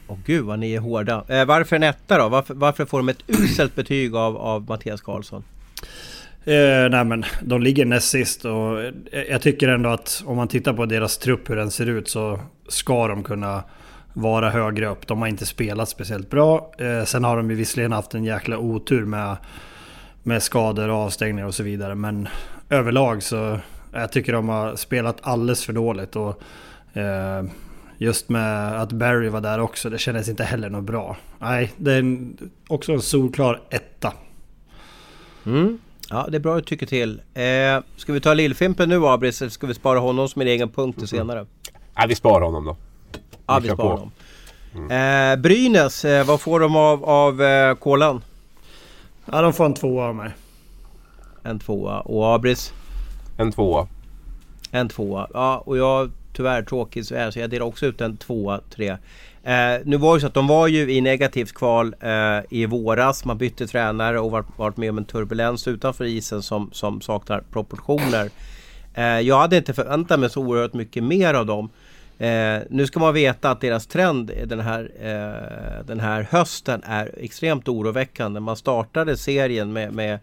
Åh 0.08 0.18
gud 0.26 0.44
vad 0.44 0.58
ni 0.58 0.72
är 0.72 0.80
hårda. 0.80 1.24
Eh, 1.28 1.44
varför 1.44 1.76
en 1.76 1.82
etta 1.82 2.18
då? 2.18 2.28
Varför, 2.28 2.54
varför 2.54 2.84
får 2.84 2.98
de 2.98 3.08
ett 3.08 3.22
uselt 3.26 3.74
betyg 3.74 4.14
av, 4.16 4.36
av 4.36 4.68
Mattias 4.68 5.00
Karlsson? 5.00 5.44
Eh, 6.44 6.90
nej 6.90 7.04
men 7.04 7.24
de 7.42 7.62
ligger 7.62 7.84
näst 7.84 8.08
sist 8.08 8.44
och 8.44 8.92
jag 9.28 9.42
tycker 9.42 9.68
ändå 9.68 9.90
att 9.90 10.22
om 10.26 10.36
man 10.36 10.48
tittar 10.48 10.72
på 10.72 10.86
deras 10.86 11.18
trupp 11.18 11.50
hur 11.50 11.56
den 11.56 11.70
ser 11.70 11.86
ut 11.86 12.08
så 12.08 12.40
ska 12.68 13.08
de 13.08 13.22
kunna 13.22 13.62
vara 14.12 14.50
högre 14.50 14.86
upp. 14.86 15.06
De 15.06 15.20
har 15.20 15.28
inte 15.28 15.46
spelat 15.46 15.88
speciellt 15.88 16.30
bra. 16.30 16.72
Eh, 16.78 17.04
sen 17.04 17.24
har 17.24 17.36
de 17.36 17.50
ju 17.50 17.56
visserligen 17.56 17.92
haft 17.92 18.14
en 18.14 18.24
jäkla 18.24 18.58
otur 18.58 19.04
med, 19.04 19.36
med 20.22 20.42
skador 20.42 20.88
och 20.88 20.96
avstängningar 20.96 21.46
och 21.46 21.54
så 21.54 21.62
vidare. 21.62 21.94
Men 21.94 22.28
överlag 22.70 23.22
så 23.22 23.60
jag 23.92 24.12
tycker 24.12 24.32
de 24.32 24.48
har 24.48 24.76
spelat 24.76 25.16
alldeles 25.20 25.64
för 25.64 25.72
dåligt. 25.72 26.16
Och, 26.16 26.42
eh, 26.96 27.44
just 27.98 28.28
med 28.28 28.80
att 28.82 28.92
Barry 28.92 29.28
var 29.28 29.40
där 29.40 29.60
också, 29.60 29.90
det 29.90 29.98
kändes 29.98 30.28
inte 30.28 30.44
heller 30.44 30.70
något 30.70 30.84
bra. 30.84 31.16
Nej, 31.38 31.72
det 31.76 31.92
är 31.92 31.98
en, 31.98 32.38
också 32.68 32.92
en 32.92 33.02
solklar 33.02 33.60
etta. 33.70 34.12
Mm. 35.46 35.78
Ja, 36.10 36.26
det 36.30 36.36
är 36.36 36.40
bra 36.40 36.56
att 36.56 36.66
tycker 36.66 36.86
till. 36.86 37.20
Eh, 37.34 37.82
ska 37.96 38.12
vi 38.12 38.20
ta 38.20 38.34
Lillfimpen 38.34 38.88
nu 38.88 39.06
Abris 39.06 39.42
eller 39.42 39.50
ska 39.50 39.66
vi 39.66 39.74
spara 39.74 39.98
honom 39.98 40.28
som 40.28 40.42
en 40.42 40.48
egen 40.48 40.68
punkt 40.68 40.98
till 40.98 41.14
mm. 41.14 41.28
senare? 41.28 41.46
Ja, 41.94 42.04
vi 42.08 42.14
sparar 42.14 42.44
honom 42.44 42.64
då. 42.64 42.76
Ja, 43.46 43.58
vi, 43.58 43.68
vi 43.68 43.74
sparar 43.74 43.90
honom. 43.90 44.10
Mm. 44.74 45.32
Eh, 45.32 45.42
Brynäs, 45.42 46.04
eh, 46.04 46.26
vad 46.26 46.40
får 46.40 46.60
de 46.60 46.76
av, 46.76 47.04
av 47.04 47.42
eh, 47.42 47.74
Kolan? 47.74 48.22
Ja, 49.24 49.42
de 49.42 49.52
får 49.52 49.64
en 49.64 49.74
tvåa 49.74 50.08
av 50.08 50.14
mig. 50.14 50.30
En 51.42 51.58
tvåa. 51.58 52.00
Och 52.00 52.34
Abris? 52.34 52.72
En 53.36 53.52
tvåa. 53.52 53.88
En 54.70 54.88
tvåa. 54.88 55.28
Ja, 55.34 55.62
och 55.66 55.76
jag 55.76 56.10
tyvärr 56.32 56.62
tråkig 56.62 57.06
så 57.06 57.14
är 57.14 57.30
så 57.30 57.38
jag 57.38 57.50
delar 57.50 57.66
också 57.66 57.86
ut 57.86 58.00
en 58.00 58.16
tvåa, 58.16 58.60
tre. 58.74 58.96
Eh, 59.42 59.80
nu 59.84 59.96
var 59.96 60.14
det 60.14 60.20
så 60.20 60.26
att 60.26 60.34
de 60.34 60.46
var 60.46 60.66
ju 60.66 60.92
i 60.92 61.00
negativt 61.00 61.52
kval 61.52 61.94
eh, 62.00 62.40
i 62.50 62.66
våras. 62.66 63.24
Man 63.24 63.38
bytte 63.38 63.66
tränare 63.66 64.20
och 64.20 64.30
varit, 64.56 64.76
med 64.76 64.90
om 64.90 64.98
en 64.98 65.04
turbulens 65.04 65.68
utanför 65.68 66.04
isen 66.04 66.42
som, 66.42 66.70
som 66.72 67.00
saknar 67.00 67.42
proportioner. 67.52 68.30
Eh, 68.94 69.04
jag 69.04 69.38
hade 69.38 69.56
inte 69.56 69.74
förväntat 69.74 70.20
mig 70.20 70.30
så 70.30 70.40
oerhört 70.40 70.74
mycket 70.74 71.04
mer 71.04 71.34
av 71.34 71.46
dem. 71.46 71.70
Eh, 72.20 72.62
nu 72.70 72.86
ska 72.86 73.00
man 73.00 73.14
veta 73.14 73.50
att 73.50 73.60
deras 73.60 73.86
trend 73.86 74.30
den 74.46 74.60
här, 74.60 74.90
eh, 75.00 75.86
den 75.86 76.00
här 76.00 76.26
hösten 76.30 76.82
är 76.84 77.14
extremt 77.16 77.68
oroväckande. 77.68 78.40
Man 78.40 78.56
startade 78.56 79.16
serien 79.16 79.72
med, 79.72 79.92
med 79.92 80.18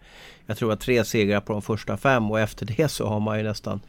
jag 0.45 0.57
tror 0.57 0.73
att 0.73 0.79
tre 0.79 1.05
segrar 1.05 1.39
på 1.39 1.53
de 1.53 1.61
första 1.61 1.97
fem 1.97 2.31
och 2.31 2.39
efter 2.39 2.65
det 2.65 2.91
så 2.91 3.07
har 3.07 3.19
man 3.19 3.37
ju 3.37 3.43
nästan 3.43 3.81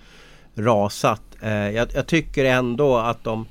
rasat. 0.54 1.22
Eh, 1.42 1.70
jag, 1.70 1.88
jag 1.94 2.06
tycker 2.06 2.44
ändå 2.44 2.96
att 2.96 3.24
de 3.24 3.46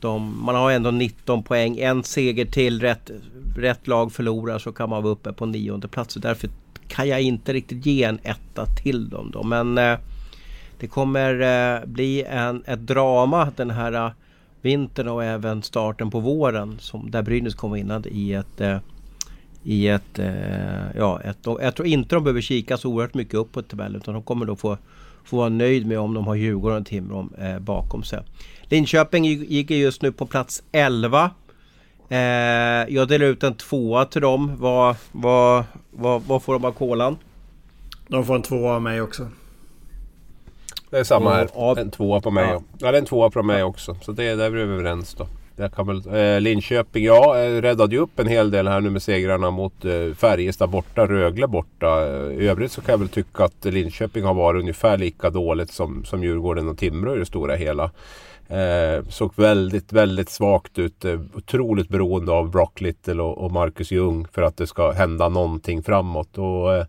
de, 0.00 0.44
man 0.44 0.54
har 0.54 0.70
ändå 0.70 0.90
19 0.90 1.42
poäng. 1.42 1.78
En 1.78 2.04
seger 2.04 2.44
till. 2.44 2.80
Rätt, 2.80 3.10
rätt 3.56 3.86
lag 3.86 4.12
förlorar 4.12 4.58
så 4.58 4.72
kan 4.72 4.90
man 4.90 5.02
vara 5.02 5.12
uppe 5.12 5.32
på 5.32 5.46
nionde 5.46 5.88
plats. 5.88 6.14
Därför 6.14 6.50
kan 6.88 7.08
jag 7.08 7.22
inte 7.22 7.52
riktigt 7.52 7.86
ge 7.86 8.02
en 8.02 8.18
etta 8.22 8.66
till 8.66 9.08
dem 9.08 9.30
då. 9.30 9.42
Men 9.42 9.78
eh, 9.78 9.98
det 10.78 10.86
kommer 10.86 11.40
eh, 11.40 11.86
bli 11.86 12.24
en, 12.24 12.62
ett 12.66 12.86
drama 12.86 13.52
den 13.56 13.70
här 13.70 13.92
eh, 13.92 14.10
vintern 14.62 15.08
och 15.08 15.24
även 15.24 15.62
starten 15.62 16.10
på 16.10 16.20
våren. 16.20 16.76
Som, 16.80 17.10
där 17.10 17.22
Brynäs 17.22 17.54
kommer 17.54 17.76
vinna 17.76 18.02
i 18.04 18.34
ett 18.34 18.60
eh, 18.60 18.78
i 19.66 19.88
ett, 19.88 20.18
eh, 20.18 20.96
ja, 20.96 21.20
ett, 21.20 21.38
jag 21.44 21.74
tror 21.74 21.88
inte 21.88 22.14
de 22.14 22.24
behöver 22.24 22.40
kika 22.40 22.76
så 22.76 22.88
oerhört 22.88 23.14
mycket 23.14 23.34
upp 23.34 23.52
på 23.52 23.62
tabellen 23.62 23.96
utan 23.96 24.14
de 24.14 24.22
kommer 24.22 24.46
då 24.46 24.56
få, 24.56 24.78
få 25.24 25.36
vara 25.36 25.48
nöjd 25.48 25.86
med 25.86 25.98
om 25.98 26.14
de 26.14 26.26
har 26.26 26.34
Djurgården 26.34 26.80
och 26.80 26.86
Timrå 26.86 27.28
eh, 27.38 27.58
bakom 27.58 28.02
sig. 28.02 28.22
Linköping 28.62 29.24
gick 29.24 29.70
just 29.70 30.02
nu 30.02 30.12
på 30.12 30.26
plats 30.26 30.62
11. 30.72 31.30
Eh, 32.08 32.18
jag 32.88 33.08
delar 33.08 33.26
ut 33.26 33.42
en 33.42 33.54
tvåa 33.54 34.04
till 34.04 34.22
dem. 34.22 34.56
Vad, 34.56 34.96
vad, 35.12 35.64
vad, 35.90 36.22
vad 36.22 36.42
får 36.42 36.52
de 36.52 36.64
av 36.64 36.72
kolan? 36.72 37.16
De 38.08 38.24
får 38.24 38.34
en 38.34 38.42
tvåa 38.42 38.74
av 38.74 38.82
mig 38.82 39.00
också. 39.00 39.28
Det 40.96 41.00
är 41.00 41.04
samma 41.04 41.34
här. 41.34 41.78
En 41.78 41.90
tvåa 41.90 42.20
på 42.20 42.30
mig. 42.30 42.44
Ja. 42.44 42.62
ja, 42.78 42.90
det 42.90 42.98
är 42.98 43.00
en 43.00 43.06
tvåa 43.06 43.30
på 43.30 43.42
mig 43.42 43.62
också. 43.62 43.96
Så 44.02 44.12
det, 44.12 44.34
där 44.34 44.44
är 44.44 44.50
vi 44.50 44.60
överens 44.60 45.14
då. 45.14 45.26
Jag 45.56 45.72
kan 45.72 45.86
väl, 45.86 46.14
eh, 46.14 46.40
Linköping, 46.40 47.04
ja, 47.04 47.38
eh, 47.38 47.62
räddade 47.62 47.94
ju 47.94 48.00
upp 48.00 48.18
en 48.18 48.26
hel 48.26 48.50
del 48.50 48.68
här 48.68 48.80
nu 48.80 48.90
med 48.90 49.02
segrarna 49.02 49.50
mot 49.50 49.84
eh, 49.84 50.14
Färjestad 50.16 50.70
borta, 50.70 51.06
Rögle 51.06 51.46
borta. 51.46 52.06
Eh, 52.06 52.44
I 52.44 52.48
övrigt 52.48 52.72
så 52.72 52.80
kan 52.80 52.92
jag 52.92 52.98
väl 52.98 53.08
tycka 53.08 53.44
att 53.44 53.64
Linköping 53.64 54.24
har 54.24 54.34
varit 54.34 54.60
ungefär 54.60 54.98
lika 54.98 55.30
dåligt 55.30 55.70
som, 55.70 56.04
som 56.04 56.22
Djurgården 56.22 56.68
och 56.68 56.78
Timrå 56.78 57.16
i 57.16 57.18
det 57.18 57.26
stora 57.26 57.54
hela. 57.54 57.90
Eh, 58.48 59.04
såg 59.08 59.32
väldigt, 59.36 59.92
väldigt 59.92 60.30
svagt 60.30 60.78
ut. 60.78 61.04
Eh, 61.04 61.20
otroligt 61.34 61.88
beroende 61.88 62.32
av 62.32 62.50
Brock 62.50 62.80
Little 62.80 63.22
och, 63.22 63.38
och 63.38 63.52
Marcus 63.52 63.90
Ljung 63.90 64.26
för 64.32 64.42
att 64.42 64.56
det 64.56 64.66
ska 64.66 64.90
hända 64.90 65.28
någonting 65.28 65.82
framåt. 65.82 66.38
Och, 66.38 66.74
Eh, 66.74 66.84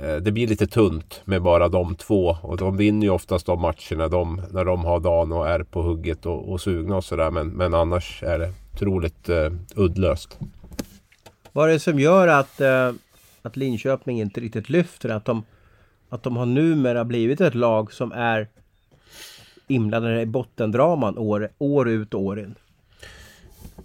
Eh, 0.00 0.16
det 0.16 0.32
blir 0.32 0.46
lite 0.46 0.66
tunt 0.66 1.20
med 1.24 1.42
bara 1.42 1.68
de 1.68 1.94
två. 1.94 2.36
Och 2.42 2.56
de 2.56 2.76
vinner 2.76 3.06
ju 3.06 3.10
oftast 3.10 3.46
de 3.46 3.60
matcherna 3.60 4.08
de, 4.08 4.42
när 4.50 4.64
de 4.64 4.84
har 4.84 5.00
dagen 5.00 5.32
och 5.32 5.48
är 5.48 5.62
på 5.62 5.82
hugget 5.82 6.26
och, 6.26 6.52
och 6.52 6.60
sugna 6.60 6.96
och 6.96 7.04
sådär. 7.04 7.30
Men, 7.30 7.48
men 7.48 7.74
annars 7.74 8.22
är 8.22 8.38
det 8.38 8.52
otroligt 8.74 9.28
eh, 9.28 9.52
uddlöst. 9.76 10.38
Vad 11.52 11.68
är 11.68 11.72
det 11.72 11.80
som 11.80 11.98
gör 11.98 12.28
att, 12.28 12.60
eh, 12.60 12.92
att 13.42 13.56
Linköping 13.56 14.20
inte 14.20 14.40
riktigt 14.40 14.68
lyfter? 14.68 15.08
Att 15.08 15.24
de, 15.24 15.44
att 16.08 16.22
de 16.22 16.36
har 16.36 16.46
numera 16.46 17.04
blivit 17.04 17.40
ett 17.40 17.54
lag 17.54 17.92
som 17.92 18.12
är 18.12 18.48
inblandade 19.66 20.20
i 20.20 20.26
bottendraman 20.26 21.18
år, 21.18 21.48
år 21.58 21.88
ut 21.88 22.14
och 22.14 22.20
år 22.20 22.40
in? 22.40 22.54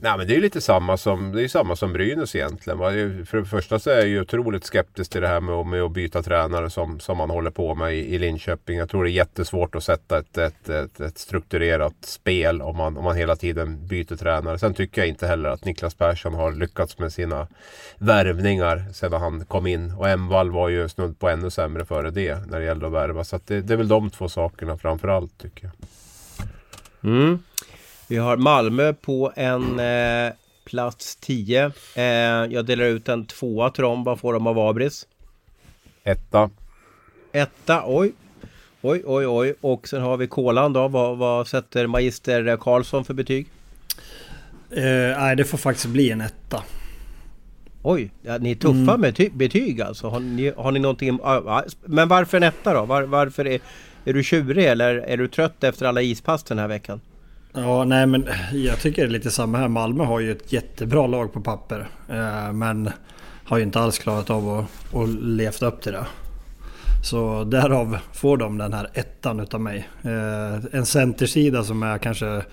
Nej 0.03 0.17
men 0.17 0.27
det 0.27 0.35
är 0.35 0.41
lite 0.41 0.61
samma 0.61 0.97
som, 0.97 1.31
det 1.31 1.43
är 1.43 1.47
samma 1.47 1.75
som 1.75 1.93
Brynäs 1.93 2.35
egentligen. 2.35 2.77
För 3.25 3.37
det 3.37 3.45
första 3.45 3.79
så 3.79 3.89
är 3.89 3.95
jag 3.95 4.07
ju 4.07 4.21
otroligt 4.21 4.65
skeptisk 4.65 5.11
till 5.11 5.21
det 5.21 5.27
här 5.27 5.41
med, 5.41 5.65
med 5.65 5.81
att 5.81 5.91
byta 5.91 6.23
tränare 6.23 6.69
som, 6.69 6.99
som 6.99 7.17
man 7.17 7.29
håller 7.29 7.51
på 7.51 7.75
med 7.75 7.95
i, 7.95 8.15
i 8.15 8.19
Linköping. 8.19 8.77
Jag 8.77 8.89
tror 8.89 9.03
det 9.03 9.09
är 9.09 9.13
jättesvårt 9.13 9.75
att 9.75 9.83
sätta 9.83 10.17
ett, 10.17 10.37
ett, 10.37 10.69
ett, 10.69 10.99
ett, 10.99 11.17
strukturerat 11.17 11.93
spel 12.01 12.61
om 12.61 12.77
man, 12.77 12.97
om 12.97 13.03
man 13.03 13.15
hela 13.15 13.35
tiden 13.35 13.87
byter 13.87 14.15
tränare. 14.15 14.59
Sen 14.59 14.73
tycker 14.73 15.01
jag 15.01 15.07
inte 15.07 15.27
heller 15.27 15.49
att 15.49 15.65
Niklas 15.65 15.95
Persson 15.95 16.33
har 16.33 16.51
lyckats 16.51 16.99
med 16.99 17.13
sina 17.13 17.47
värvningar 17.97 18.85
sedan 18.93 19.21
han 19.21 19.45
kom 19.45 19.67
in. 19.67 19.93
Och 19.97 20.09
Emvall 20.09 20.51
var 20.51 20.69
ju 20.69 20.89
snudd 20.89 21.19
på 21.19 21.29
ännu 21.29 21.49
sämre 21.49 21.85
före 21.85 22.11
det 22.11 22.47
när 22.47 22.59
det 22.59 22.65
gällde 22.65 22.87
att 22.87 22.93
värva. 22.93 23.23
Så 23.23 23.35
att 23.35 23.47
det, 23.47 23.61
det 23.61 23.73
är 23.73 23.77
väl 23.77 23.87
de 23.87 24.09
två 24.09 24.29
sakerna 24.29 24.77
framför 24.77 25.07
allt 25.07 25.37
tycker 25.37 25.63
jag. 25.63 25.73
Mm. 27.11 27.39
Vi 28.13 28.19
har 28.19 28.38
Malmö 28.38 28.93
på 28.93 29.34
en 29.36 29.80
eh, 29.80 30.34
plats 30.65 31.15
10. 31.15 31.71
Eh, 31.95 32.04
jag 32.04 32.65
delar 32.65 32.86
ut 32.86 33.10
en 33.10 33.26
tvåa 33.26 33.69
till 33.69 33.84
dem. 33.84 34.04
Vad 34.04 34.19
får 34.19 34.34
de 34.34 34.47
av 34.47 34.60
Abris? 34.60 35.08
Etta. 36.04 36.49
Etta, 37.32 37.84
oj. 37.86 38.13
Oj, 38.82 39.04
oj, 39.06 39.28
oj. 39.28 39.56
Och 39.62 39.88
sen 39.88 40.02
har 40.02 40.17
vi 40.17 40.28
Kolan 40.28 40.73
då. 40.73 40.88
Vad, 40.88 41.17
vad 41.17 41.47
sätter 41.47 41.88
Magister 41.88 42.58
Karlsson 42.58 43.06
för 43.06 43.13
betyg? 43.13 43.47
Eh, 44.71 44.84
nej, 45.19 45.36
det 45.36 45.45
får 45.45 45.58
faktiskt 45.58 45.88
bli 45.88 46.12
en 46.12 46.21
etta. 46.21 46.63
Oj, 47.84 48.12
ja, 48.21 48.38
ni 48.38 48.52
är 48.52 48.56
tuffa 48.56 48.93
mm. 48.93 49.02
med 49.02 49.32
betyg 49.34 49.82
alltså. 49.82 50.08
Har 50.08 50.19
ni, 50.19 50.54
har 50.58 50.71
ni 50.71 50.80
någonting... 50.80 51.19
Men 51.86 52.08
varför 52.08 52.38
en 52.38 52.43
etta 52.43 52.73
då? 52.73 52.86
Var, 52.86 53.04
varför 53.04 53.47
är, 53.47 53.60
är 54.06 54.13
du 54.13 54.23
tjurig 54.23 54.65
eller 54.65 54.95
är 54.95 55.17
du 55.17 55.28
trött 55.28 55.63
efter 55.63 55.86
alla 55.86 56.02
ispass 56.02 56.43
den 56.43 56.60
här 56.60 56.67
veckan? 56.67 57.02
Ja, 57.55 57.83
nej 57.83 58.05
men 58.05 58.27
jag 58.53 58.79
tycker 58.79 59.01
det 59.01 59.07
är 59.07 59.11
lite 59.11 59.31
samma 59.31 59.57
här. 59.57 59.67
Malmö 59.67 60.03
har 60.03 60.19
ju 60.19 60.31
ett 60.31 60.53
jättebra 60.53 61.07
lag 61.07 61.33
på 61.33 61.41
papper. 61.41 61.87
Eh, 62.09 62.53
men 62.53 62.89
har 63.45 63.57
ju 63.57 63.63
inte 63.63 63.79
alls 63.79 63.99
klarat 63.99 64.29
av 64.29 64.49
att, 64.49 64.95
att 64.95 65.09
levt 65.09 65.61
upp 65.61 65.81
till 65.81 65.91
det. 65.91 66.05
Så 67.03 67.43
därav 67.43 67.97
får 68.13 68.37
de 68.37 68.57
den 68.57 68.73
här 68.73 68.89
ettan 68.93 69.39
utav 69.39 69.61
mig. 69.61 69.89
Eh, 70.03 70.65
en 70.71 70.85
centersida 70.85 71.63
som 71.63 71.83
är 71.83 71.97
kanske 71.97 72.43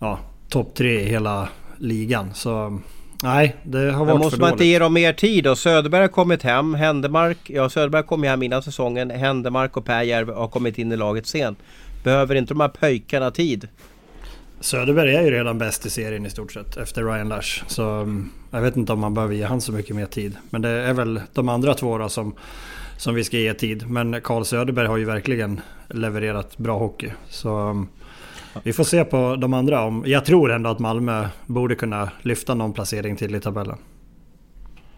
ja, 0.00 0.18
topp 0.48 0.74
tre 0.74 1.00
i 1.00 1.04
hela 1.04 1.48
ligan. 1.78 2.34
Så 2.34 2.80
nej, 3.22 3.56
det 3.62 3.78
har 3.78 4.04
varit 4.04 4.06
Men 4.06 4.18
måste 4.18 4.30
för 4.30 4.40
man 4.40 4.50
dåligt. 4.50 4.60
inte 4.60 4.64
ge 4.64 4.78
dem 4.78 4.94
mer 4.94 5.12
tid 5.12 5.44
då? 5.44 5.56
Söderberg 5.56 6.00
har 6.00 6.08
kommit 6.08 6.42
hem. 6.42 6.74
Händemark, 6.74 7.38
ja 7.44 7.68
Söderberg 7.68 8.02
kom 8.02 8.22
hem 8.22 8.42
innan 8.42 8.62
säsongen. 8.62 9.10
Händemark 9.10 9.76
och 9.76 9.84
Per 9.84 10.32
har 10.34 10.48
kommit 10.48 10.78
in 10.78 10.92
i 10.92 10.96
laget 10.96 11.26
sent. 11.26 11.58
Behöver 12.04 12.34
inte 12.34 12.54
de 12.54 12.60
här 12.60 12.68
pöjkarna 12.68 13.30
tid? 13.30 13.68
Söderberg 14.64 15.14
är 15.14 15.22
ju 15.22 15.30
redan 15.30 15.58
bäst 15.58 15.86
i 15.86 15.90
serien 15.90 16.26
i 16.26 16.30
stort 16.30 16.52
sett 16.52 16.76
efter 16.76 17.04
Ryan 17.04 17.28
Lash. 17.28 17.64
Så 17.66 17.88
mm, 17.88 18.30
jag 18.50 18.60
vet 18.60 18.76
inte 18.76 18.92
om 18.92 19.00
man 19.00 19.14
behöver 19.14 19.34
ge 19.34 19.44
han 19.44 19.60
så 19.60 19.72
mycket 19.72 19.96
mer 19.96 20.06
tid. 20.06 20.36
Men 20.50 20.62
det 20.62 20.68
är 20.68 20.92
väl 20.92 21.20
de 21.32 21.48
andra 21.48 21.74
två 21.74 21.98
då 21.98 22.08
som, 22.08 22.34
som 22.96 23.14
vi 23.14 23.24
ska 23.24 23.38
ge 23.38 23.54
tid. 23.54 23.90
Men 23.90 24.20
Carl 24.20 24.44
Söderberg 24.44 24.86
har 24.86 24.96
ju 24.96 25.04
verkligen 25.04 25.60
levererat 25.88 26.58
bra 26.58 26.78
hockey. 26.78 27.10
Så 27.28 27.56
mm, 27.56 27.88
vi 28.62 28.72
får 28.72 28.84
se 28.84 29.04
på 29.04 29.36
de 29.36 29.54
andra. 29.54 30.02
Jag 30.04 30.24
tror 30.24 30.52
ändå 30.52 30.70
att 30.70 30.78
Malmö 30.78 31.28
borde 31.46 31.74
kunna 31.74 32.10
lyfta 32.22 32.54
någon 32.54 32.72
placering 32.72 33.16
till 33.16 33.34
i 33.34 33.40
tabellen. 33.40 33.78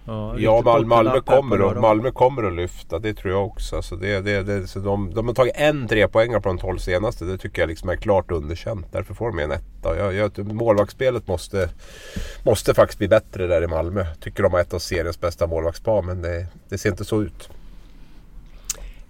Ja, 0.07 0.35
ja 0.39 0.63
Malmö, 0.65 0.87
Malmö, 0.87 1.21
kommer 1.21 1.71
att, 1.71 1.81
Malmö 1.81 2.11
kommer 2.11 2.43
att 2.43 2.55
lyfta. 2.55 2.99
Det 2.99 3.15
tror 3.15 3.33
jag 3.33 3.47
också. 3.47 3.83
Så 3.83 3.97
det, 3.97 4.21
det, 4.21 4.43
det, 4.43 4.67
så 4.67 4.79
de, 4.79 5.15
de 5.15 5.27
har 5.27 5.35
tagit 5.35 5.55
en 5.57 5.89
trepoängare 5.89 6.41
på 6.41 6.49
de 6.49 6.59
tolv 6.59 6.79
senaste. 6.79 7.25
Det 7.25 7.39
tycker 7.39 7.63
jag 7.63 7.69
liksom 7.69 7.89
är 7.89 7.97
klart 7.97 8.31
underkänt. 8.31 8.87
Därför 8.93 9.15
får 9.15 9.27
de 9.31 9.39
en 9.39 9.53
etta. 9.53 9.97
Jag, 9.97 10.15
jag, 10.15 10.53
målvaktsspelet 10.53 11.29
måste, 11.29 11.69
måste 12.45 12.75
faktiskt 12.75 12.99
bli 12.99 13.09
bättre 13.09 13.47
där 13.47 13.63
i 13.63 13.67
Malmö. 13.67 14.05
Tycker 14.21 14.43
de 14.43 14.53
har 14.53 14.61
ett 14.61 14.75
av 14.75 14.79
seriens 14.79 15.21
bästa 15.21 15.47
målvaktspar. 15.47 16.03
Men 16.03 16.23
det, 16.23 16.47
det 16.69 16.79
ser 16.79 16.91
inte 16.91 17.05
så 17.05 17.23
ut. 17.23 17.49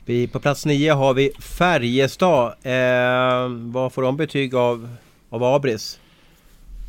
Vi, 0.05 0.29
på 0.29 0.41
plats 0.41 0.67
nio 0.67 0.93
har 0.93 1.15
vi 1.15 1.33
Färjestad. 1.39 2.55
Eh, 2.63 3.49
vad 3.49 3.93
får 3.93 4.03
de 4.03 4.17
betyg 4.17 4.55
av, 4.55 4.97
av 5.31 5.45
Abris? 5.45 6.01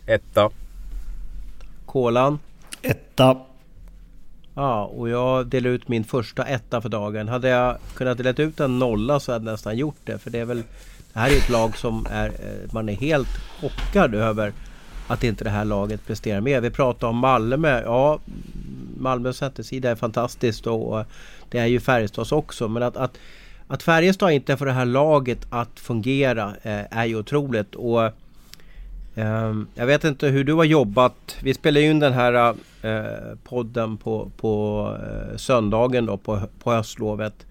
Etta. 0.06 0.50
Kolan? 1.86 2.40
Etta. 2.82 3.38
Ja, 4.58 4.86
och 4.86 5.10
jag 5.10 5.48
delar 5.48 5.70
ut 5.70 5.88
min 5.88 6.04
första 6.04 6.44
etta 6.44 6.82
för 6.82 6.90
dagen. 6.90 7.28
Hade 7.28 7.50
jag 7.50 7.78
kunnat 7.96 8.18
dela 8.18 8.30
ut 8.30 8.60
en 8.60 8.80
nolla 8.80 9.20
så 9.20 9.32
hade 9.32 9.46
jag 9.46 9.52
nästan 9.52 9.78
gjort 9.78 10.00
det. 10.04 10.18
För 10.18 10.30
det 10.30 10.40
är 10.40 10.46
väl... 10.46 10.64
Det 11.14 11.20
här 11.20 11.30
är 11.30 11.38
ett 11.38 11.50
lag 11.50 11.78
som 11.78 12.08
är... 12.12 12.28
Eh, 12.28 12.74
man 12.74 12.90
är 12.90 12.94
helt 12.94 13.28
chockad 13.62 14.16
över 14.16 14.54
att 15.08 15.24
inte 15.24 15.44
det 15.44 15.50
här 15.50 15.66
laget 15.66 16.06
presterar 16.06 16.42
mer. 16.42 16.62
Vi 16.62 16.70
pratar 16.70 17.08
om 17.08 17.18
Malmö. 17.18 17.82
Ja, 17.82 18.20
Malmös 18.98 19.38
centersida 19.38 19.92
är 19.92 19.96
fantastiskt 19.96 20.68
och 20.68 21.06
det 21.50 21.60
är 21.60 21.66
ju 21.66 21.80
Färjestads 21.80 22.32
också. 22.32 22.68
Men 22.68 22.84
att, 22.84 22.98
att, 22.98 23.18
att 23.68 23.84
Färjestad 23.84 24.32
inte 24.32 24.58
får 24.58 24.66
det 24.66 24.72
här 24.72 24.86
laget 24.86 25.48
att 25.50 25.80
fungera 25.80 26.54
eh, 26.64 26.98
är 26.98 27.06
ju 27.06 27.16
otroligt. 27.16 27.76
Och 27.76 28.12
Ehm, 29.18 29.68
jag 29.76 29.86
vet 29.86 30.04
inte 30.04 30.28
hur 30.28 30.44
du 30.44 30.54
har 30.54 30.64
jobbat. 30.64 31.38
Vi 31.44 31.54
spelar 31.54 31.82
ju 31.82 31.90
in 31.90 32.00
den 32.00 32.14
här 32.14 32.56
eh, 32.82 33.38
podden 33.44 33.98
på, 33.98 34.32
på 34.38 34.98
eh, 35.04 35.38
söndagen 35.38 36.06
då 36.06 36.18
på, 36.18 36.42
på 36.64 36.72
höstlovet. 36.72 37.46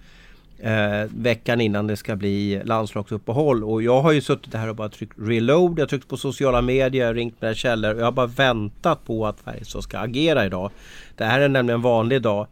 Eh, 0.59 1.11
veckan 1.17 1.61
innan 1.61 1.87
det 1.87 1.97
ska 1.97 2.17
bli 2.17 2.63
landslagsuppehåll. 2.65 3.65
Och 3.65 3.83
jag 3.83 4.03
har 4.03 4.13
ju 4.13 4.21
suttit 4.21 4.55
här 4.55 4.69
och 4.69 4.77
bara 4.77 4.89
tryckt 4.89 5.15
reload. 5.19 5.79
Jag 5.79 5.83
har 5.83 5.89
tryckt 5.89 6.09
på 6.09 6.17
sociala 6.17 6.63
medier, 6.63 7.15
ringt 7.15 7.43
mina 7.43 7.55
källor. 7.55 7.95
och 7.95 8.01
Jag 8.01 8.05
har 8.05 8.13
bara 8.13 8.27
väntat 8.27 9.05
på 9.05 9.27
att 9.27 9.41
Färjestad 9.41 9.83
ska 9.83 9.99
agera 9.99 10.47
idag. 10.47 10.71
Det 11.17 11.25
här 11.25 11.41
är 11.41 11.49
nämligen 11.49 11.79
en 11.79 11.83
vanlig 11.83 12.23
dag. 12.23 12.47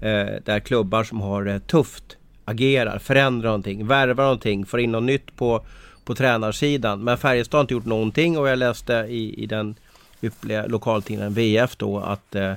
Eh, 0.00 0.26
där 0.44 0.60
klubbar 0.60 1.04
som 1.04 1.20
har 1.20 1.44
det 1.44 1.60
tufft 1.60 2.16
agerar, 2.44 2.98
förändrar 2.98 3.48
någonting, 3.48 3.86
värvar 3.86 4.24
någonting, 4.24 4.66
får 4.66 4.80
in 4.80 4.92
något 4.92 5.02
nytt 5.02 5.36
på 5.36 5.64
på 6.04 6.14
tränarsidan. 6.14 7.04
Men 7.04 7.18
Färjestad 7.18 7.58
har 7.58 7.62
inte 7.62 7.74
gjort 7.74 7.84
någonting 7.84 8.38
och 8.38 8.48
jag 8.48 8.58
läste 8.58 8.92
i, 9.08 9.42
i 9.42 9.46
den 9.46 9.74
ypperliga 10.22 10.66
lokaltidningen 10.66 11.34
VF 11.34 11.76
då 11.76 11.98
att 11.98 12.34
eh, 12.34 12.52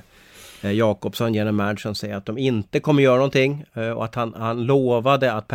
eh 0.62 0.72
Jakobsson, 0.72 1.34
general 1.34 1.54
managern, 1.54 1.94
säger 1.94 2.16
att 2.16 2.26
de 2.26 2.38
inte 2.38 2.80
kommer 2.80 3.02
göra 3.02 3.16
någonting 3.16 3.64
eh, 3.74 3.90
och 3.90 4.04
att 4.04 4.14
han, 4.14 4.34
han 4.34 4.64
lovade 4.64 5.32
att 5.32 5.48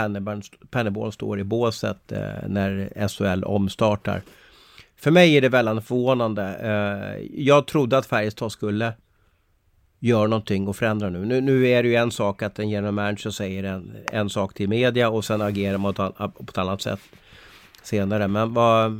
Penneborn 0.72 1.12
står 1.12 1.40
i 1.40 1.44
båset 1.44 2.12
eh, 2.12 2.20
när 2.48 3.08
SHL 3.08 3.44
omstartar. 3.44 4.22
För 4.98 5.12
mig 5.12 5.38
är 5.38 5.42
det 5.42 5.50
väldigt 5.50 5.86
förvånande. 5.86 6.44
Eh, 6.62 7.44
jag 7.46 7.68
trodde 7.68 7.98
att 7.98 8.06
Färjestad 8.06 8.52
skulle 8.52 8.94
göra 10.00 10.28
någonting 10.28 10.68
och 10.68 10.76
förändra 10.76 11.10
nu. 11.10 11.26
nu. 11.26 11.42
Nu 11.42 11.68
är 11.68 11.84
det 11.84 11.90
ju 11.90 11.96
en 11.96 12.12
sak 12.12 12.42
att 12.42 12.60
en 12.60 12.70
general 12.70 12.94
manager 12.94 13.30
säger 13.30 13.64
en, 13.64 13.98
en 14.12 14.30
sak 14.30 14.54
till 14.54 14.70
media 14.70 15.10
och 15.10 15.26
sen 15.26 15.42
agerar 15.42 15.78
man 15.78 15.94
på 15.94 16.14
ett 16.48 16.58
annat 16.58 16.82
sätt 16.82 17.00
senare. 17.84 18.28
Men 18.28 18.54
vad, 18.54 18.92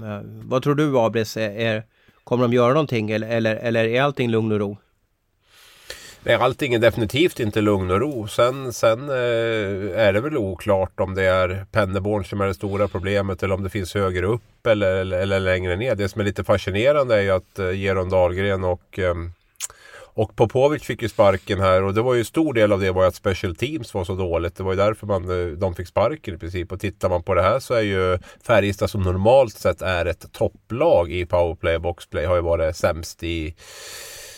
vad 0.44 0.64
tror 0.64 0.76
du 0.76 0.98
Abris? 0.98 1.38
Är, 1.38 1.50
är, 1.50 1.84
kommer 2.24 2.44
de 2.44 2.54
göra 2.54 2.74
någonting 2.74 3.12
eller, 3.12 3.28
eller, 3.28 3.56
eller 3.56 3.86
är 3.86 4.02
allting 4.02 4.30
lugn 4.30 4.52
och 4.52 4.60
ro? 4.60 4.78
Nej, 6.24 6.36
allting 6.36 6.74
är 6.74 6.80
definitivt 6.80 7.40
inte 7.40 7.62
lugn 7.62 7.92
och 7.92 8.00
ro. 8.00 8.28
Sen, 8.28 8.74
sen 8.74 9.10
eh, 9.10 10.06
är 10.06 10.14
det 10.14 10.22
väl 10.22 10.38
oklart 10.38 11.00
om 11.00 11.16
det 11.16 11.24
är 11.24 11.66
Penneborn 11.72 12.26
som 12.26 12.42
är 12.42 12.48
det 12.48 12.54
stora 12.54 12.88
problemet 12.88 13.44
eller 13.44 13.56
om 13.56 13.64
det 13.64 13.70
finns 13.70 13.94
högre 13.94 14.26
upp 14.26 14.68
eller, 14.68 14.96
eller, 14.96 15.20
eller 15.20 15.40
längre 15.40 15.76
ner. 15.76 15.96
Det 15.96 16.10
som 16.10 16.22
är 16.22 16.26
lite 16.26 16.44
fascinerande 16.44 17.16
är 17.16 17.22
ju 17.22 17.32
att 17.32 17.60
eh, 17.60 17.72
Geron 17.72 18.10
Dahlgren 18.10 18.64
och 18.64 19.00
eh, 19.00 19.16
och 20.20 20.36
Popovic 20.36 20.84
fick 20.84 21.02
ju 21.02 21.10
sparken 21.10 21.60
här 21.60 21.84
och 21.84 21.94
det 21.94 22.02
var 22.02 22.14
ju 22.14 22.24
stor 22.24 22.54
del 22.54 22.72
av 22.72 22.80
det 22.80 22.92
var 22.92 23.02
ju 23.02 23.08
att 23.08 23.16
Special 23.16 23.56
Teams 23.56 23.94
var 23.94 24.04
så 24.04 24.16
dåligt. 24.16 24.56
Det 24.56 24.64
var 24.64 24.72
ju 24.72 24.78
därför 24.78 25.08
man, 25.08 25.30
eh, 25.30 25.48
de 25.48 25.76
fick 25.76 25.88
sparken 25.88 26.36
i 26.36 26.38
princip. 26.38 26.72
Och 26.72 26.80
tittar 26.80 27.10
man 27.10 27.24
på 27.24 27.34
det 27.36 27.42
här 27.42 27.60
så 27.60 27.74
är 27.74 27.82
ju 27.82 28.20
Färjestad 28.44 28.90
som 28.90 29.04
normalt 29.04 29.54
sett 29.54 29.82
är 29.82 30.06
ett 30.06 30.32
topplag 30.32 31.12
i 31.12 31.26
powerplay 31.26 31.76
och 31.76 31.82
boxplay 31.82 32.26
har 32.26 32.36
ju 32.36 32.42
varit 32.42 32.76
sämst 32.76 33.24
i 33.24 33.56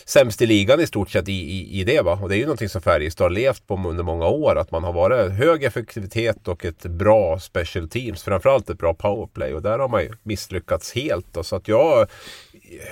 sämst 0.04 0.42
i 0.42 0.46
ligan 0.46 0.80
i 0.80 0.86
stort 0.86 1.10
sett 1.10 1.28
i, 1.28 1.32
i, 1.32 1.80
i 1.80 1.84
det. 1.84 2.00
Va? 2.00 2.18
Och 2.22 2.28
det 2.28 2.36
är 2.36 2.38
ju 2.38 2.44
någonting 2.44 2.68
som 2.68 2.82
Färjestad 2.82 3.24
har 3.24 3.30
levt 3.30 3.66
på 3.66 3.74
under 3.74 4.04
många 4.04 4.26
år. 4.26 4.58
Att 4.58 4.70
man 4.70 4.84
har 4.84 4.92
varit 4.92 5.32
hög 5.32 5.64
effektivitet 5.64 6.48
och 6.48 6.64
ett 6.64 6.82
bra 6.82 7.38
special 7.38 7.88
teams. 7.88 8.22
Framförallt 8.22 8.70
ett 8.70 8.78
bra 8.78 8.94
powerplay. 8.94 9.54
Och 9.54 9.62
där 9.62 9.78
har 9.78 9.88
man 9.88 10.02
ju 10.02 10.12
misslyckats 10.22 10.92
helt. 10.92 11.26
Då. 11.32 11.42
Så 11.42 11.56
att 11.56 11.68
jag... 11.68 12.08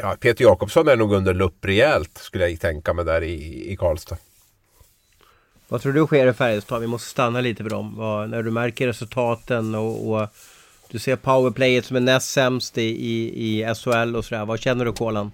Ja, 0.00 0.16
Peter 0.20 0.44
Jakobsson 0.44 0.88
är 0.88 0.96
nog 0.96 1.12
under 1.12 1.34
lupp 1.34 1.64
rejält 1.64 2.18
skulle 2.18 2.48
jag 2.48 2.60
tänka 2.60 2.92
mig 2.92 3.04
där 3.04 3.22
i, 3.22 3.72
i 3.72 3.76
Karlstad. 3.76 4.16
Vad 5.68 5.82
tror 5.82 5.92
du 5.92 6.06
sker 6.06 6.26
i 6.26 6.32
Färjestad? 6.32 6.80
Vi 6.80 6.86
måste 6.86 7.08
stanna 7.08 7.40
lite 7.40 7.62
vid 7.62 7.72
dem. 7.72 7.94
Vad, 7.96 8.30
när 8.30 8.42
du 8.42 8.50
märker 8.50 8.86
resultaten 8.86 9.74
och, 9.74 10.10
och 10.10 10.28
du 10.88 10.98
ser 10.98 11.16
powerplayet 11.16 11.84
som 11.84 11.96
är 11.96 12.00
näst 12.00 12.30
sämst 12.30 12.78
i, 12.78 12.82
i, 12.82 13.60
i 13.60 13.74
SHL 13.74 14.16
och 14.16 14.24
sådär. 14.24 14.44
Vad 14.44 14.60
känner 14.60 14.84
du 14.84 14.92
Kolan? 14.92 15.32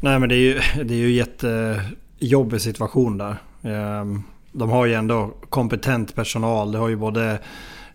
Nej 0.00 0.18
men 0.18 0.28
det 0.28 0.34
är 0.34 0.38
ju, 0.38 0.60
det 0.84 0.94
är 0.94 0.98
ju 0.98 1.10
jättejobbig 1.10 2.60
situation 2.60 3.18
där. 3.18 3.36
Ehm, 3.62 4.22
de 4.52 4.70
har 4.70 4.86
ju 4.86 4.94
ändå 4.94 5.34
kompetent 5.48 6.14
personal. 6.14 6.72
Det 6.72 6.78
har 6.78 6.88
ju 6.88 6.96
både 6.96 7.38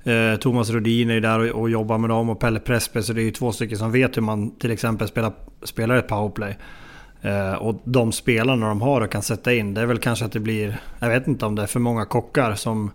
eh, 0.04 0.36
Thomas 0.40 0.70
Rodin 0.70 1.10
är 1.10 1.22
där 1.22 1.52
och, 1.52 1.70
jobbar 1.70 1.98
med 1.98 2.10
dem 2.10 2.30
och 2.30 2.40
Pelle 2.40 2.60
Prespe. 2.60 3.04
Så 3.04 3.14
det 3.14 3.22
är 3.22 3.24
ju 3.24 3.32
två 3.32 3.52
stycken 3.52 3.78
som 3.78 3.92
vet 3.92 4.18
hur 4.18 4.22
man 4.22 4.52
till 4.52 4.72
exempel 4.72 5.08
spelar, 5.08 5.34
spelar 5.64 5.96
ett 5.96 6.08
powerplay. 6.08 6.58
Eh, 7.22 7.54
och 7.54 7.82
de 7.84 8.12
spelarna 8.12 8.68
de 8.68 8.82
har 8.82 9.02
och 9.02 9.12
kan 9.12 9.22
sätta 9.22 9.54
in. 9.54 9.74
Det 9.74 9.82
är 9.82 9.86
väl 9.86 10.00
kanske 10.00 10.26
att 10.26 10.32
det 10.32 10.40
blir... 10.40 10.78
Jag 11.00 11.10
vet 11.10 11.28
inte 11.28 11.46
om 11.46 11.56
det 11.56 11.62
är 11.62 11.68
för 11.68 11.80
många 11.80 12.06
kockar 12.06 12.56
som, 12.56 12.92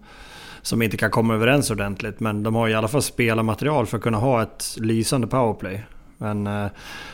som 0.62 0.82
inte 0.82 0.96
kan 0.96 1.10
komma 1.10 1.34
överens 1.34 1.70
ordentligt. 1.70 2.20
Men 2.20 2.42
de 2.42 2.54
har 2.54 2.68
i 2.68 2.74
alla 2.74 2.88
fall 2.88 3.02
spelarmaterial 3.02 3.86
för 3.86 3.96
att 3.96 4.02
kunna 4.02 4.18
ha 4.18 4.42
ett 4.42 4.76
lysande 4.80 5.26
powerplay. 5.26 5.84
Men 6.24 6.46
eh, 6.46 6.70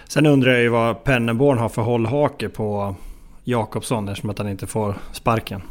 sen 0.09 0.27
undrar 0.27 0.53
jag 0.53 0.63
ju 0.63 0.69
vad 0.69 1.05
Penneborn 1.05 1.59
har 1.59 1.69
för 1.69 1.83
hållhake 1.83 2.49
på 2.49 2.95
Jakobsson 3.45 4.09
eftersom 4.09 4.31
att 4.31 4.39
han 4.39 4.49
inte 4.49 4.67
får 4.67 4.95
sparken. 5.13 5.63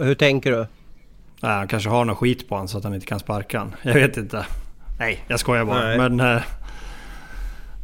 Hur 0.00 0.14
tänker 0.14 0.50
du? 0.50 0.66
Nej, 1.40 1.52
han 1.52 1.68
kanske 1.68 1.90
har 1.90 2.04
något 2.04 2.18
skit 2.18 2.48
på 2.48 2.54
honom 2.54 2.68
så 2.68 2.78
att 2.78 2.84
han 2.84 2.94
inte 2.94 3.06
kan 3.06 3.20
sparka 3.20 3.58
honom. 3.58 3.74
Jag 3.82 3.94
vet 3.94 4.16
inte. 4.16 4.46
Nej, 4.98 5.24
jag 5.28 5.40
skojar 5.40 5.64
bara. 5.64 5.84
Nej. 5.84 5.98
Men... 5.98 6.20
Eh, 6.20 6.42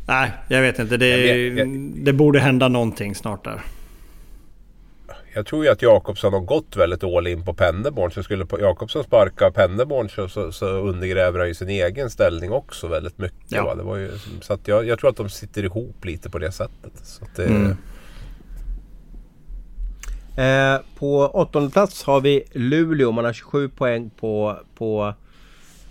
nej, 0.06 0.32
jag 0.48 0.62
vet 0.62 0.78
inte. 0.78 0.96
Det, 0.96 1.08
jag 1.08 1.36
vet, 1.36 1.58
jag... 1.58 1.68
det 2.04 2.12
borde 2.12 2.40
hända 2.40 2.68
någonting 2.68 3.14
snart 3.14 3.44
där. 3.44 3.60
Jag 5.38 5.46
tror 5.46 5.64
ju 5.64 5.70
att 5.70 5.82
Jakobsson 5.82 6.32
har 6.32 6.40
gått 6.40 6.76
väldigt 6.76 7.04
all 7.04 7.26
in 7.26 7.44
på 7.44 7.54
Penneborn. 7.54 8.10
Så 8.10 8.22
skulle 8.22 8.46
Jakobsson 8.60 9.04
sparka 9.04 9.50
Penneborn 9.50 10.08
så, 10.08 10.28
så, 10.28 10.52
så 10.52 10.66
undergräver 10.66 11.38
han 11.38 11.48
ju 11.48 11.54
sin 11.54 11.68
egen 11.68 12.10
ställning 12.10 12.52
också 12.52 12.88
väldigt 12.88 13.18
mycket. 13.18 13.50
Ja. 13.50 13.74
Det 13.74 13.82
var 13.82 13.96
ju, 13.96 14.10
så 14.40 14.52
att 14.52 14.68
jag, 14.68 14.86
jag, 14.86 14.98
tror 14.98 15.10
att 15.10 15.16
de 15.16 15.30
sitter 15.30 15.64
ihop 15.64 16.04
lite 16.04 16.30
på 16.30 16.38
det 16.38 16.52
sättet. 16.52 16.92
Så 17.02 17.24
det... 17.36 17.44
mm. 17.44 17.76
eh, 20.36 20.80
på 20.98 21.26
åttonde 21.26 21.70
plats 21.70 22.04
har 22.04 22.20
vi 22.20 22.42
Luleå. 22.52 23.12
Man 23.12 23.24
har 23.24 23.32
27 23.32 23.68
poäng 23.68 24.10
på, 24.10 24.56
på 24.74 25.14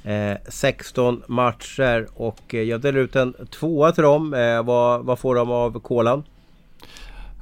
eh, 0.03 0.37
16 0.47 1.23
matcher. 1.27 2.07
Och 2.13 2.55
eh, 2.55 2.61
jag 2.61 2.81
delar 2.81 2.99
ut 2.99 3.15
en 3.15 3.33
tvåa 3.59 3.91
till 3.91 4.03
dem. 4.03 4.33
Eh, 4.33 4.63
vad, 4.63 5.05
vad 5.05 5.19
får 5.19 5.35
de 5.35 5.51
av 5.51 5.79
kolan? 5.79 6.23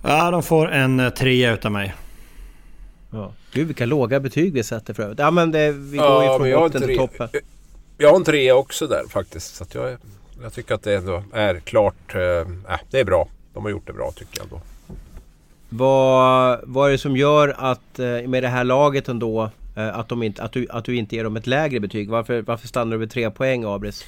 Ja, 0.07 0.31
de 0.31 0.43
får 0.43 0.71
en 0.71 0.99
eh, 0.99 1.09
trea 1.09 1.53
utav 1.53 1.71
mig. 1.71 1.95
Ja. 3.11 3.31
Gud 3.51 3.67
vilka 3.67 3.85
låga 3.85 4.19
betyg 4.19 4.53
vi 4.53 4.63
sätter 4.63 4.93
för 4.93 5.03
övrigt. 5.03 5.19
Ja 5.19 5.31
men 5.31 5.51
det, 5.51 5.71
vi 5.71 5.97
går 5.97 6.23
ju 6.23 6.29
från 6.29 6.61
botten 6.61 6.81
till 6.81 6.97
toppen. 6.97 7.29
Jag 7.97 8.09
har 8.09 8.15
en 8.15 8.23
trea 8.23 8.55
också 8.55 8.87
där 8.87 9.03
faktiskt. 9.09 9.55
Så 9.55 9.65
jag, 9.73 9.97
jag 10.43 10.53
tycker 10.53 10.75
att 10.75 10.83
det 10.83 10.95
ändå 10.95 11.23
är 11.33 11.59
klart. 11.59 12.15
Äh, 12.15 12.79
det 12.91 12.99
är 12.99 13.03
bra. 13.03 13.27
De 13.53 13.63
har 13.63 13.69
gjort 13.69 13.87
det 13.87 13.93
bra 13.93 14.11
tycker 14.11 14.37
jag 14.37 14.43
ändå. 14.43 14.61
Vad, 15.69 16.59
vad 16.63 16.87
är 16.87 16.91
det 16.91 16.97
som 16.97 17.17
gör 17.17 17.55
att 17.57 17.97
med 18.27 18.43
det 18.43 18.47
här 18.47 18.63
laget 18.63 19.07
ändå 19.07 19.49
att, 19.75 20.09
de 20.09 20.23
inte, 20.23 20.43
att, 20.43 20.51
du, 20.51 20.67
att 20.69 20.85
du 20.85 20.95
inte 20.95 21.15
ger 21.15 21.23
dem 21.23 21.37
ett 21.37 21.47
lägre 21.47 21.79
betyg? 21.79 22.09
Varför, 22.09 22.41
varför 22.41 22.67
stannar 22.67 22.91
du 22.91 22.97
vid 22.97 23.11
tre 23.11 23.31
poäng 23.31 23.63
Abris? 23.63 24.05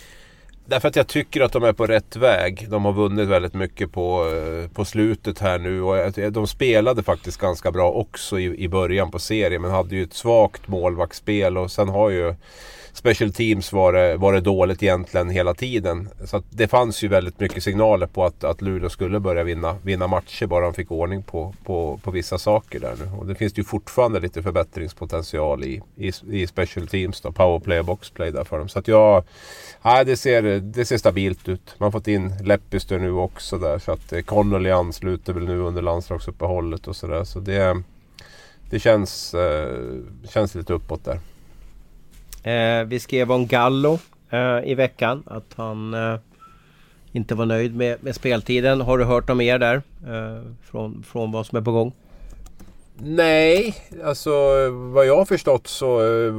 Därför 0.70 0.88
att 0.88 0.96
jag 0.96 1.08
tycker 1.08 1.42
att 1.42 1.52
de 1.52 1.64
är 1.64 1.74
på 1.74 1.86
rätt 1.86 2.16
väg. 2.16 2.68
De 2.70 2.86
har 2.86 2.94
vunnit 2.94 3.28
väldigt 3.28 3.54
mycket 3.54 3.92
på, 3.92 4.32
eh, 4.36 4.70
på 4.70 4.86
slutet 4.86 5.40
här 5.40 5.60
nu. 5.60 5.82
Och 5.82 6.12
de 6.32 6.48
spelade 6.48 7.04
faktiskt 7.04 7.38
ganska 7.38 7.72
bra 7.72 7.92
också 7.92 8.40
i, 8.40 8.64
i 8.64 8.68
början 8.68 9.12
på 9.12 9.20
serien. 9.20 9.62
Men 9.62 9.72
hade 9.72 9.96
ju 9.96 10.04
ett 10.04 10.14
svagt 10.14 10.68
målvaktsspel 10.68 11.58
och 11.58 11.72
sen 11.72 11.90
har 11.90 12.10
ju 12.10 12.36
Special 12.98 13.32
Teams 13.32 13.74
var 13.74 13.94
det, 13.94 14.18
var 14.18 14.34
det 14.34 14.42
dåligt 14.42 14.84
egentligen 14.84 15.30
hela 15.30 15.54
tiden. 15.54 16.10
Så 16.26 16.44
det 16.50 16.68
fanns 16.68 17.04
ju 17.04 17.08
väldigt 17.08 17.40
mycket 17.40 17.64
signaler 17.64 18.08
på 18.08 18.26
att, 18.26 18.44
att 18.44 18.62
Luleå 18.62 18.90
skulle 18.90 19.20
börja 19.20 19.44
vinna, 19.44 19.78
vinna 19.84 20.08
matcher 20.08 20.46
bara 20.46 20.66
de 20.66 20.74
fick 20.74 20.92
ordning 20.92 21.24
på, 21.24 21.54
på, 21.64 22.00
på 22.04 22.12
vissa 22.12 22.38
saker 22.38 22.80
där 22.80 22.96
nu. 23.00 23.12
Och 23.18 23.26
det 23.26 23.36
finns 23.36 23.58
ju 23.58 23.64
fortfarande 23.64 24.20
lite 24.20 24.44
förbättringspotential 24.44 25.64
i, 25.64 25.82
i, 25.96 26.12
i 26.32 26.48
Special 26.48 26.88
Teams 26.88 27.22
då, 27.22 27.32
powerplay 27.32 27.80
och 27.80 27.86
boxplay 27.86 28.32
där 28.32 28.44
för 28.44 28.60
dem. 28.60 28.70
Så 28.70 28.80
att 28.80 28.88
jag... 28.88 29.24
Nej, 29.82 30.06
det 30.06 30.18
ser, 30.18 30.42
det 30.60 30.86
ser 30.86 30.98
stabilt 30.98 31.50
ut. 31.50 31.76
Man 31.78 31.88
har 31.88 31.92
fått 31.92 32.08
in 32.08 32.34
Leppister 32.44 33.00
nu 33.00 33.12
också 33.12 33.58
där. 33.58 33.80
Så 33.80 33.92
att 33.92 34.14
eh, 34.14 34.22
Connolly 34.22 34.70
ansluter 34.70 35.34
väl 35.34 35.46
nu 35.46 35.60
under 35.60 35.82
landslagsuppehållet 35.82 36.88
och 36.88 36.96
sådär. 36.96 37.24
Så 37.24 37.40
det, 37.40 37.84
det 38.70 38.80
känns, 38.80 39.34
eh, 39.34 39.84
känns 40.30 40.56
lite 40.56 40.74
uppåt 40.74 41.06
där. 41.06 41.20
Eh, 42.48 42.84
vi 42.84 43.00
skrev 43.00 43.32
om 43.32 43.48
Gallo 43.48 44.00
eh, 44.30 44.60
i 44.64 44.76
veckan 44.76 45.24
att 45.26 45.54
han 45.56 45.94
eh, 45.94 46.20
inte 47.12 47.36
var 47.36 47.46
nöjd 47.46 47.76
med, 47.76 48.04
med, 48.04 48.16
speltiden. 48.16 48.82
Har 48.82 48.98
du 48.98 49.04
hört 49.04 49.28
något 49.28 49.38
mer 49.38 49.60
där? 49.60 49.76
Eh, 50.08 50.44
från, 50.64 51.04
från 51.04 51.32
vad 51.32 51.46
som 51.46 51.58
är 51.58 51.62
på 51.62 51.72
gång? 51.72 51.94
Nej, 53.00 53.76
alltså 54.04 54.32
vad 54.70 55.06
jag 55.06 55.18
har 55.18 55.26
förstått 55.26 55.68
så 55.68 56.00
eh, 56.00 56.32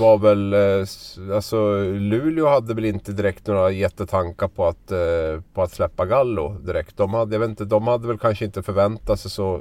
var 0.00 0.18
väl... 0.18 0.52
Eh, 0.52 1.34
alltså 1.34 1.82
Luleå 1.82 2.48
hade 2.48 2.74
väl 2.74 2.84
inte 2.84 3.12
direkt 3.12 3.46
några 3.46 3.70
jättetankar 3.70 4.48
på 4.48 4.66
att, 4.66 4.90
eh, 4.92 5.42
på 5.54 5.62
att 5.62 5.72
släppa 5.72 6.06
Gallo 6.06 6.48
direkt. 6.48 6.96
De 6.96 7.14
hade, 7.14 7.34
jag 7.34 7.40
vet 7.40 7.48
inte, 7.48 7.64
de 7.64 7.86
hade 7.86 8.08
väl 8.08 8.18
kanske 8.18 8.44
inte 8.44 8.62
förväntat 8.62 9.20
sig 9.20 9.30
så... 9.30 9.60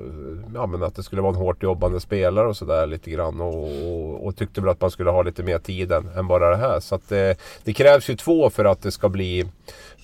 Ja 0.53 0.65
men 0.65 0.83
att 0.83 0.95
det 0.95 1.03
skulle 1.03 1.21
vara 1.21 1.33
en 1.33 1.39
hårt 1.39 1.63
jobbande 1.63 1.99
spelare 1.99 2.47
och 2.47 2.57
sådär 2.57 2.88
lite 2.88 3.12
grann. 3.12 3.41
Och, 3.41 3.63
och, 3.63 4.27
och, 4.27 4.36
tyckte 4.36 4.62
väl 4.62 4.69
att 4.69 4.81
man 4.81 4.91
skulle 4.91 5.10
ha 5.10 5.21
lite 5.21 5.43
mer 5.43 5.60
tid 5.60 5.91
än, 5.91 6.07
än 6.07 6.27
bara 6.27 6.49
det 6.49 6.57
här. 6.57 6.79
Så 6.79 6.95
att 6.95 7.10
det, 7.10 7.36
det 7.63 7.73
krävs 7.73 8.10
ju 8.10 8.15
två 8.15 8.49
för 8.49 8.65
att 8.65 8.81
det 8.81 8.91
ska 8.91 9.10
bli 9.10 9.45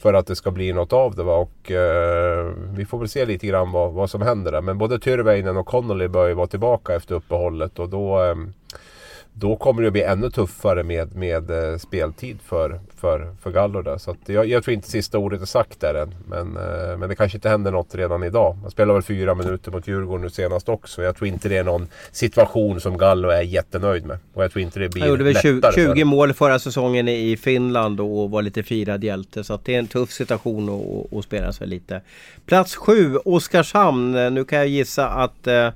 för 0.03 0.13
att 0.13 0.27
det 0.27 0.35
ska 0.35 0.51
bli 0.51 0.73
något 0.73 0.93
av 0.93 1.15
det. 1.15 1.23
Va? 1.23 1.35
Och, 1.35 1.71
eh, 1.71 2.53
vi 2.75 2.85
får 2.85 2.99
väl 2.99 3.09
se 3.09 3.25
lite 3.25 3.47
grann 3.47 3.71
vad, 3.71 3.93
vad 3.93 4.09
som 4.09 4.21
händer 4.21 4.51
där. 4.51 4.61
Men 4.61 4.77
både 4.77 4.99
Tyrväinen 4.99 5.57
och 5.57 5.65
Connolly 5.65 6.07
bör 6.07 6.27
ju 6.27 6.33
vara 6.33 6.47
tillbaka 6.47 6.95
efter 6.95 7.15
uppehållet. 7.15 7.79
Och 7.79 7.89
då, 7.89 8.23
eh, 8.23 8.35
då 9.33 9.55
kommer 9.55 9.81
det 9.81 9.87
att 9.87 9.93
bli 9.93 10.01
ännu 10.01 10.29
tuffare 10.29 10.83
med, 10.83 11.15
med 11.15 11.51
eh, 11.51 11.77
speltid 11.77 12.37
för, 12.45 12.79
för, 12.97 13.35
för 13.41 13.51
Gallo 13.51 13.81
där. 13.81 13.97
Så 13.97 14.15
jag, 14.25 14.45
jag, 14.45 14.63
tror 14.63 14.73
inte 14.73 14.89
sista 14.89 15.17
ordet 15.17 15.41
är 15.41 15.45
sagt 15.45 15.79
där 15.79 15.95
än. 15.95 16.15
Men, 16.27 16.57
eh, 16.57 16.97
men 16.97 17.09
det 17.09 17.15
kanske 17.15 17.37
inte 17.37 17.49
händer 17.49 17.71
något 17.71 17.95
redan 17.95 18.23
idag. 18.23 18.57
Man 18.61 18.71
spelar 18.71 18.93
väl 18.93 19.03
fyra 19.03 19.35
minuter 19.35 19.71
mot 19.71 19.87
Djurgården 19.87 20.21
nu 20.21 20.29
senast 20.29 20.69
också. 20.69 21.03
Jag 21.03 21.15
tror 21.15 21.27
inte 21.27 21.49
det 21.49 21.57
är 21.57 21.63
någon 21.63 21.87
situation 22.11 22.81
som 22.81 22.97
Gallo 22.97 23.29
är 23.29 23.41
jättenöjd 23.41 24.05
med. 24.05 24.17
Och 24.33 24.43
jag 24.43 24.51
tror 24.51 24.63
inte 24.63 24.79
det 24.79 24.89
blir 24.89 25.01
Han 25.01 25.09
gjorde 25.09 25.23
väl 25.23 25.35
20, 25.35 25.71
20 25.75 26.03
mål 26.03 26.33
förra 26.33 26.59
säsongen 26.59 27.07
i 27.07 27.37
Finland 27.37 27.99
och 27.99 28.31
var 28.31 28.41
lite 28.41 28.63
firad 28.63 29.03
hjälte. 29.03 29.43
Så 29.43 29.59
det 29.63 29.75
är 29.75 29.79
en 29.79 29.87
tuff 29.87 30.11
situation 30.11 30.69
att, 30.69 31.17
att 31.17 31.25
spela 31.25 31.53
sig 31.53 31.67
lite. 31.67 32.01
Plats 32.45 32.75
7, 32.75 33.17
Oskarshamn. 33.17 34.33
Nu 34.33 34.45
kan 34.45 34.57
jag 34.57 34.67
gissa 34.67 35.09
att 35.09 35.47
eh, 35.47 35.69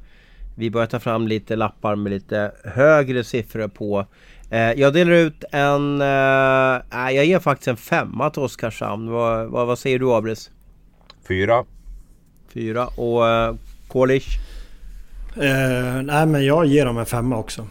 vi 0.60 0.72
börjar 0.72 0.88
ta 0.88 1.00
fram 1.00 1.28
lite 1.28 1.56
lappar 1.56 1.96
med 1.96 2.12
lite 2.12 2.52
högre 2.64 3.24
siffror 3.24 3.68
på. 3.68 4.06
Eh, 4.50 4.60
jag 4.60 4.94
delar 4.94 5.12
ut 5.12 5.44
en... 5.52 6.02
Eh, 6.02 7.16
jag 7.16 7.26
ger 7.26 7.40
faktiskt 7.40 7.68
en 7.68 7.78
femma 7.78 8.30
till 8.30 8.42
Oskarshamn. 8.42 9.10
Vad, 9.10 9.48
vad, 9.48 9.68
vad 9.68 9.80
säger 9.80 10.00
du 10.00 10.14
Abris? 10.14 10.52
Fyra. 11.28 11.66
Fyra. 12.54 12.88
Och 12.88 13.28
eh, 13.28 13.56
Kolish? 13.88 14.28
Eh, 15.36 16.02
nej 16.04 16.26
men 16.26 16.46
jag 16.46 16.66
ger 16.66 16.86
dem 16.86 16.98
en 16.98 17.06
femma 17.06 17.38
också. 17.38 17.68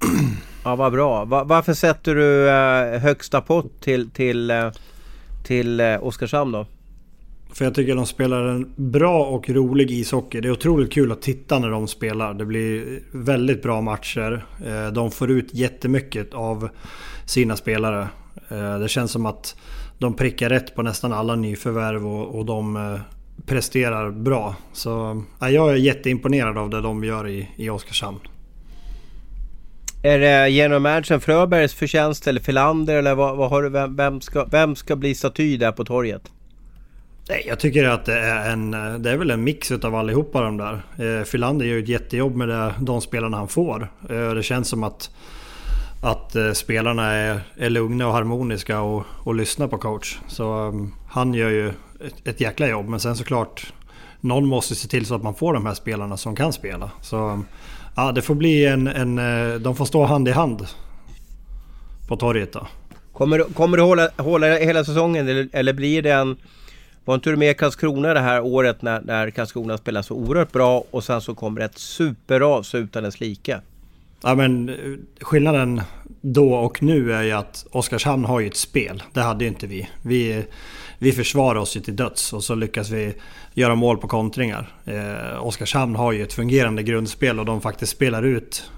ja 0.64 0.76
vad 0.76 0.92
bra. 0.92 1.24
Va, 1.24 1.44
varför 1.44 1.74
sätter 1.74 2.14
du 2.14 2.48
eh, 2.48 3.00
högsta 3.00 3.40
pott 3.40 3.80
till, 3.80 4.10
till, 4.10 4.50
eh, 4.50 4.70
till 5.44 5.80
eh, 5.80 6.04
Oskarshamn 6.04 6.52
då? 6.52 6.66
För 7.52 7.64
jag 7.64 7.74
tycker 7.74 7.94
de 7.94 8.06
spelar 8.06 8.42
en 8.44 8.72
bra 8.76 9.24
och 9.24 9.50
rolig 9.50 9.90
ishockey. 9.90 10.40
Det 10.40 10.48
är 10.48 10.52
otroligt 10.52 10.92
kul 10.92 11.12
att 11.12 11.22
titta 11.22 11.58
när 11.58 11.70
de 11.70 11.88
spelar. 11.88 12.34
Det 12.34 12.44
blir 12.44 13.00
väldigt 13.10 13.62
bra 13.62 13.80
matcher. 13.80 14.44
Eh, 14.66 14.92
de 14.92 15.10
får 15.10 15.30
ut 15.30 15.54
jättemycket 15.54 16.34
av 16.34 16.68
sina 17.26 17.56
spelare. 17.56 18.08
Eh, 18.48 18.78
det 18.78 18.88
känns 18.88 19.10
som 19.10 19.26
att 19.26 19.56
de 19.98 20.14
prickar 20.14 20.48
rätt 20.48 20.74
på 20.74 20.82
nästan 20.82 21.12
alla 21.12 21.36
nyförvärv 21.36 22.06
och, 22.06 22.44
de 22.44 22.76
eh, 22.76 23.00
presterar 23.46 24.10
bra. 24.10 24.54
Så 24.72 25.22
ja, 25.40 25.50
jag 25.50 25.70
är 25.70 25.74
jätteimponerad 25.74 26.58
av 26.58 26.70
det 26.70 26.80
de 26.80 27.04
gör 27.04 27.28
i, 27.28 27.48
i 27.56 27.70
Oskarshamn. 27.70 28.18
Är 30.02 30.18
det 30.18 30.48
genom 30.48 30.82
managern 30.82 31.20
Fröbergs 31.20 31.74
förtjänst 31.74 32.26
eller 32.26 32.40
Filander 32.40 32.96
eller 32.96 33.14
vad, 33.14 33.36
vad 33.36 33.50
har 33.50 33.62
du, 33.62 33.68
vem, 33.68 33.96
vem, 33.96 34.20
ska, 34.20 34.44
vem 34.44 34.76
ska 34.76 34.96
bli 34.96 35.14
staty 35.14 35.56
där 35.56 35.72
på 35.72 35.84
torget? 35.84 36.30
Nej, 37.30 37.44
jag 37.46 37.60
tycker 37.60 37.84
att 37.88 38.04
det 38.04 38.18
är, 38.20 38.52
en, 38.52 38.70
det 39.02 39.10
är 39.10 39.16
väl 39.16 39.30
en 39.30 39.44
mix 39.44 39.70
utav 39.70 39.94
allihopa 39.94 40.40
de 40.40 40.56
där. 40.56 40.82
Eh, 40.98 41.24
Filander 41.24 41.66
gör 41.66 41.78
ett 41.78 41.88
jättejobb 41.88 42.36
med 42.36 42.48
det, 42.48 42.74
de 42.80 43.00
spelarna 43.00 43.36
han 43.36 43.48
får. 43.48 43.92
Eh, 44.10 44.30
det 44.30 44.42
känns 44.42 44.68
som 44.68 44.84
att, 44.84 45.10
att 46.02 46.36
eh, 46.36 46.52
spelarna 46.52 47.12
är, 47.12 47.40
är 47.56 47.70
lugna 47.70 48.06
och 48.06 48.12
harmoniska 48.12 48.80
och, 48.80 49.04
och 49.24 49.34
lyssnar 49.34 49.68
på 49.68 49.78
coach. 49.78 50.18
Så 50.28 50.68
um, 50.68 50.94
han 51.08 51.34
gör 51.34 51.50
ju 51.50 51.68
ett, 51.68 52.28
ett 52.28 52.40
jäkla 52.40 52.68
jobb. 52.68 52.88
Men 52.88 53.00
sen 53.00 53.16
såklart, 53.16 53.72
någon 54.20 54.46
måste 54.46 54.74
se 54.74 54.88
till 54.88 55.06
så 55.06 55.14
att 55.14 55.22
man 55.22 55.34
får 55.34 55.54
de 55.54 55.66
här 55.66 55.74
spelarna 55.74 56.16
som 56.16 56.36
kan 56.36 56.52
spela. 56.52 56.90
Så 57.02 57.28
ehm, 57.28 57.44
ja, 57.96 58.12
det 58.12 58.22
får 58.22 58.34
bli 58.34 58.66
en, 58.66 58.86
en... 58.86 59.18
Eh, 59.18 59.54
de 59.60 59.76
får 59.76 59.84
stå 59.84 60.04
hand 60.04 60.28
i 60.28 60.32
hand 60.32 60.66
på 62.08 62.16
torget 62.16 62.52
då. 62.52 62.66
Kommer, 63.12 63.38
du- 63.38 63.44
kommer 63.44 63.76
du 63.76 63.82
hålla, 63.82 64.08
hålla 64.16 64.46
hela 64.46 64.84
säsongen 64.84 65.28
eller, 65.28 65.48
eller 65.52 65.72
blir 65.72 66.02
det 66.02 66.10
en... 66.12 66.36
Var 67.04 67.14
inte 67.14 67.30
du 67.30 67.36
med 67.36 67.50
i 67.50 67.54
Karlskrona 67.54 68.14
det 68.14 68.20
här 68.20 68.40
året 68.40 68.82
när, 68.82 69.00
när 69.00 69.30
Karlskrona 69.30 69.78
spelade 69.78 70.02
så 70.02 70.14
oerhört 70.14 70.52
bra 70.52 70.84
och 70.90 71.04
sen 71.04 71.20
så 71.20 71.34
kommer 71.34 71.60
ett 71.60 71.78
superras 71.78 72.74
utan 72.74 73.02
dess 73.02 73.20
like? 73.20 73.60
Ja, 74.22 74.34
men 74.34 74.68
eh, 74.68 74.74
skillnaden 75.20 75.82
då 76.20 76.54
och 76.54 76.82
nu 76.82 77.12
är 77.12 77.22
ju 77.22 77.32
att 77.32 77.66
Oskarshamn 77.70 78.24
har 78.24 78.40
ju 78.40 78.46
ett 78.46 78.56
spel. 78.56 79.02
Det 79.12 79.20
hade 79.20 79.44
ju 79.44 79.48
inte 79.48 79.66
vi. 79.66 79.88
Vi, 80.02 80.44
vi 80.98 81.12
försvarar 81.12 81.58
oss 81.58 81.76
ju 81.76 81.80
till 81.80 81.96
döds 81.96 82.32
och 82.32 82.44
så 82.44 82.54
lyckas 82.54 82.90
vi 82.90 83.14
göra 83.54 83.74
mål 83.74 83.98
på 83.98 84.08
kontringar. 84.08 84.72
Eh, 84.84 85.46
Oskarshamn 85.46 85.96
har 85.96 86.12
ju 86.12 86.22
ett 86.22 86.32
fungerande 86.32 86.82
grundspel 86.82 87.38
och 87.38 87.44
de 87.44 87.60
faktiskt 87.60 87.92
spelar 87.92 88.22
ut 88.22 88.70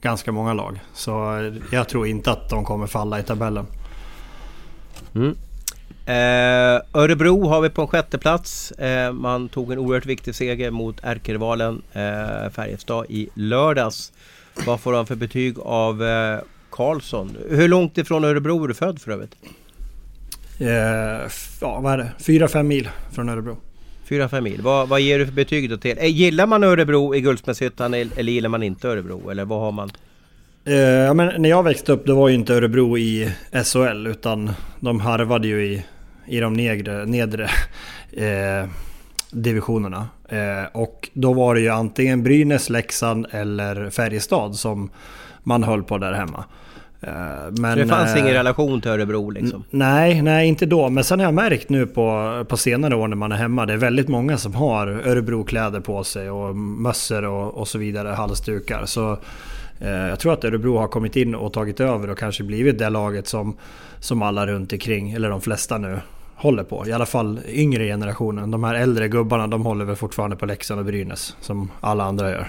ganska 0.00 0.32
många 0.32 0.52
lag. 0.52 0.80
Så 0.94 1.36
eh, 1.36 1.52
jag 1.72 1.88
tror 1.88 2.06
inte 2.06 2.30
att 2.30 2.50
de 2.50 2.64
kommer 2.64 2.86
falla 2.86 3.20
i 3.20 3.22
tabellen. 3.22 3.66
Eh, 6.06 6.82
Örebro 6.92 7.48
har 7.48 7.60
vi 7.60 7.70
på 7.70 7.82
en 7.82 7.88
sjätte 7.88 8.18
plats. 8.18 8.70
Eh, 8.72 9.12
man 9.12 9.48
tog 9.48 9.72
en 9.72 9.78
oerhört 9.78 10.06
viktig 10.06 10.34
seger 10.34 10.70
mot 10.70 10.96
ärkerivalen 11.02 11.82
eh, 11.92 12.50
Färjestad 12.50 13.06
i 13.08 13.28
lördags. 13.34 14.12
Vad 14.66 14.80
får 14.80 14.92
han 14.92 15.06
för 15.06 15.14
betyg 15.14 15.58
av 15.58 16.04
eh, 16.04 16.38
Karlsson? 16.70 17.36
Hur 17.48 17.68
långt 17.68 17.98
ifrån 17.98 18.24
Örebro 18.24 18.64
är 18.64 18.68
du 18.68 18.74
född 18.74 19.00
för 19.00 19.12
övrigt? 19.12 19.36
Eh, 20.58 21.30
ja, 21.60 21.80
vad 21.80 21.92
är 21.92 21.98
det? 21.98 22.12
4-5 22.18 22.62
mil 22.62 22.88
från 23.12 23.28
Örebro. 23.28 23.56
4-5 24.08 24.40
mil. 24.40 24.62
Vad, 24.62 24.88
vad 24.88 25.00
ger 25.00 25.18
du 25.18 25.26
för 25.26 25.32
betyg 25.32 25.70
då 25.70 25.76
till? 25.76 25.98
Eh, 25.98 26.06
gillar 26.06 26.46
man 26.46 26.64
Örebro 26.64 27.14
i 27.14 27.20
Guldsmedshyttan 27.20 27.94
eller 27.94 28.22
gillar 28.22 28.48
man 28.48 28.62
inte 28.62 28.88
Örebro? 28.88 29.30
Eller 29.30 29.44
vad 29.44 29.60
har 29.60 29.72
man? 29.72 29.90
Eh, 30.64 30.74
ja, 30.74 31.14
men 31.14 31.42
när 31.42 31.48
jag 31.48 31.62
växte 31.62 31.92
upp 31.92 32.06
då 32.06 32.14
var 32.14 32.28
ju 32.28 32.34
inte 32.34 32.54
Örebro 32.54 32.98
i 32.98 33.32
SHL 33.64 34.06
utan 34.06 34.50
de 34.80 35.00
harvade 35.00 35.48
ju 35.48 35.66
i, 35.66 35.84
i 36.26 36.40
de 36.40 36.52
nedre, 36.52 37.06
nedre 37.06 37.50
eh, 38.12 38.68
divisionerna. 39.30 40.08
Eh, 40.28 40.64
och 40.72 41.08
då 41.12 41.32
var 41.32 41.54
det 41.54 41.60
ju 41.60 41.68
antingen 41.68 42.22
Brynäs, 42.22 42.70
Leksand 42.70 43.26
eller 43.30 43.90
Färjestad 43.90 44.56
som 44.56 44.90
man 45.42 45.62
höll 45.62 45.82
på 45.82 45.98
där 45.98 46.12
hemma. 46.12 46.44
Eh, 47.06 47.50
men, 47.50 47.72
Så 47.72 47.78
det 47.78 47.86
fanns 47.86 48.14
eh, 48.14 48.20
ingen 48.20 48.32
relation 48.32 48.80
till 48.80 48.90
Örebro 48.90 49.30
liksom? 49.30 49.64
Nej, 49.70 50.22
nej 50.22 50.48
inte 50.48 50.66
då. 50.66 50.88
Men 50.88 51.04
sen 51.04 51.18
har 51.18 51.26
jag 51.26 51.34
märkt 51.34 51.68
nu 51.68 51.86
på, 51.86 52.44
på 52.48 52.56
senare 52.56 52.96
år 52.96 53.08
när 53.08 53.16
man 53.16 53.32
är 53.32 53.36
hemma. 53.36 53.66
Det 53.66 53.72
är 53.72 53.76
väldigt 53.76 54.08
många 54.08 54.38
som 54.38 54.54
har 54.54 54.86
Örebro-kläder 54.86 55.80
på 55.80 56.04
sig 56.04 56.30
och 56.30 56.56
mössor 56.56 57.24
och, 57.24 57.54
och 57.54 57.68
så 57.68 57.78
vidare, 57.78 58.08
halsdukar. 58.08 58.86
Så 58.86 59.18
eh, 59.80 59.90
jag 59.90 60.18
tror 60.18 60.32
att 60.32 60.44
Örebro 60.44 60.76
har 60.78 60.88
kommit 60.88 61.16
in 61.16 61.34
och 61.34 61.52
tagit 61.52 61.80
över 61.80 62.10
och 62.10 62.18
kanske 62.18 62.44
blivit 62.44 62.78
det 62.78 62.90
laget 62.90 63.26
som, 63.26 63.56
som 64.00 64.22
alla 64.22 64.46
runt 64.46 64.72
omkring, 64.72 65.12
eller 65.12 65.30
de 65.30 65.40
flesta 65.40 65.78
nu, 65.78 65.98
håller 66.36 66.64
på. 66.64 66.86
I 66.88 66.92
alla 66.92 67.06
fall 67.06 67.40
yngre 67.48 67.86
generationen. 67.86 68.50
De 68.50 68.64
här 68.64 68.74
äldre 68.74 69.08
gubbarna, 69.08 69.46
de 69.46 69.64
håller 69.66 69.84
väl 69.84 69.96
fortfarande 69.96 70.36
på 70.36 70.46
Leksand 70.46 70.80
och 70.80 70.86
Brynäs. 70.86 71.36
Som 71.40 71.70
alla 71.80 72.04
andra 72.04 72.30
gör. 72.30 72.48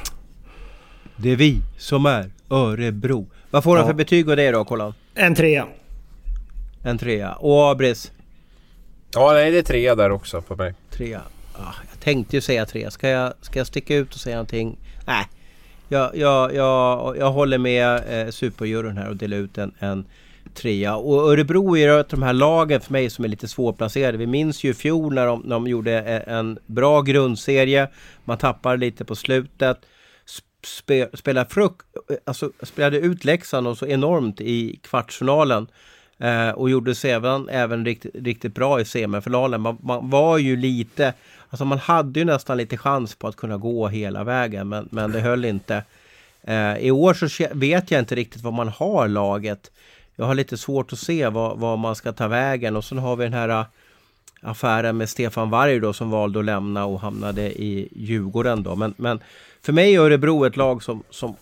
Det 1.17 1.29
är 1.29 1.35
vi 1.35 1.61
som 1.77 2.05
är 2.05 2.29
Örebro. 2.49 3.27
Vad 3.51 3.63
får 3.63 3.71
han 3.75 3.79
Ja. 3.85 3.87
för 3.87 3.93
betyg 3.93 4.29
av 4.29 4.35
det 4.37 4.51
då, 4.51 4.65
Kolan? 4.65 4.93
En 5.15 5.35
trea. 5.35 5.65
En 6.83 6.97
trea. 6.97 7.33
Och 7.33 7.69
Abris? 7.71 8.11
Ja, 9.13 9.31
nej 9.33 9.51
det 9.51 9.57
är 9.57 9.61
tre 9.63 9.95
där 9.95 10.09
också 10.11 10.41
på 10.41 10.55
mig. 10.55 10.73
Trea. 10.91 11.21
Ah, 11.53 11.73
jag 11.91 11.99
tänkte 11.99 12.35
ju 12.35 12.41
säga 12.41 12.65
tre. 12.65 12.91
Ska 12.91 13.09
jag, 13.09 13.33
ska 13.41 13.59
jag 13.59 13.67
sticka 13.67 13.95
ut 13.95 14.13
och 14.13 14.19
säga 14.19 14.35
någonting? 14.35 14.77
Nej. 15.07 15.25
Jag, 15.89 16.17
jag, 16.17 16.53
jag, 16.55 17.17
jag 17.17 17.31
håller 17.31 17.57
med 17.57 18.03
eh, 18.09 18.31
superjuryn 18.31 18.97
här 18.97 19.09
och 19.09 19.15
delar 19.15 19.37
ut 19.37 19.57
en, 19.57 19.71
en 19.79 20.05
trea. 20.55 20.95
Och 20.95 21.31
Örebro 21.31 21.77
är 21.77 21.81
ju 21.81 21.99
ett 21.99 22.13
av 22.13 22.19
de 22.19 22.25
här 22.25 22.33
lagen 22.33 22.81
för 22.81 22.91
mig 22.91 23.09
som 23.09 23.25
är 23.25 23.29
lite 23.29 23.47
svårplacerade. 23.47 24.17
Vi 24.17 24.27
minns 24.27 24.63
ju 24.63 24.69
i 24.69 24.73
fjol 24.73 25.13
när 25.13 25.25
de, 25.25 25.41
när 25.41 25.55
de 25.55 25.67
gjorde 25.67 25.91
e, 25.91 26.23
en 26.27 26.59
bra 26.65 27.01
grundserie. 27.01 27.87
Man 28.23 28.37
tappar 28.37 28.77
lite 28.77 29.05
på 29.05 29.15
slutet. 29.15 29.77
Spe, 30.65 31.09
spelade, 31.13 31.49
fruk, 31.49 31.73
alltså 32.25 32.51
spelade 32.63 32.97
ut 32.97 33.25
Leksand 33.25 33.67
och 33.67 33.77
så 33.77 33.87
enormt 33.87 34.41
i 34.41 34.79
kvartsfinalen. 34.83 35.67
Eh, 36.17 36.49
och 36.49 36.69
gjorde 36.69 36.95
sig 36.95 37.11
även, 37.11 37.49
även 37.49 37.85
riktigt, 37.85 38.15
riktigt 38.15 38.55
bra 38.55 38.81
i 38.81 38.85
semifinalen. 38.85 39.61
Man, 39.61 39.77
man 39.81 40.09
var 40.09 40.37
ju 40.37 40.55
lite, 40.55 41.13
alltså 41.49 41.65
man 41.65 41.77
hade 41.77 42.19
ju 42.19 42.25
nästan 42.25 42.57
lite 42.57 42.77
chans 42.77 43.15
på 43.15 43.27
att 43.27 43.35
kunna 43.35 43.57
gå 43.57 43.87
hela 43.87 44.23
vägen 44.23 44.69
men, 44.69 44.87
men 44.91 45.11
det 45.11 45.19
höll 45.19 45.45
inte. 45.45 45.83
Eh, 46.47 46.77
I 46.77 46.91
år 46.91 47.13
så 47.13 47.47
vet 47.51 47.91
jag 47.91 47.99
inte 47.99 48.15
riktigt 48.15 48.41
vad 48.41 48.53
man 48.53 48.67
har 48.67 49.07
laget. 49.07 49.71
Jag 50.15 50.25
har 50.25 50.35
lite 50.35 50.57
svårt 50.57 50.93
att 50.93 50.99
se 50.99 51.29
vad, 51.29 51.59
vad 51.59 51.79
man 51.79 51.95
ska 51.95 52.13
ta 52.13 52.27
vägen 52.27 52.75
och 52.75 52.83
sen 52.83 52.97
har 52.97 53.15
vi 53.15 53.23
den 53.23 53.33
här 53.33 53.49
äh, 53.49 53.65
affären 54.41 54.97
med 54.97 55.09
Stefan 55.09 55.49
Varg 55.49 55.79
då 55.79 55.93
som 55.93 56.09
valde 56.09 56.39
att 56.39 56.45
lämna 56.45 56.85
och 56.85 56.99
hamnade 56.99 57.61
i 57.61 57.89
Djurgården 57.91 58.63
då. 58.63 58.75
Men, 58.75 58.93
men 58.97 59.19
för 59.61 59.73
mig 59.73 59.95
är 59.95 59.99
Örebro 59.99 60.45
ett 60.45 60.57
lag 60.57 60.83
som, 60.83 61.03
som 61.09 61.35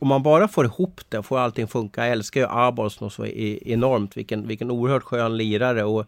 om 0.00 0.08
man 0.08 0.22
bara 0.22 0.48
får 0.48 0.64
ihop 0.64 1.00
det, 1.08 1.22
får 1.22 1.38
allting 1.38 1.68
funka. 1.68 2.04
Jag 2.04 2.12
älskar 2.12 2.40
ju 2.40 2.46
Abolsson 2.50 3.10
så 3.10 3.26
e-, 3.26 3.72
enormt. 3.72 4.16
Vilken, 4.16 4.48
vilken 4.48 4.70
oerhört 4.70 5.02
skön 5.02 5.36
lirare 5.36 5.84
och 5.84 6.06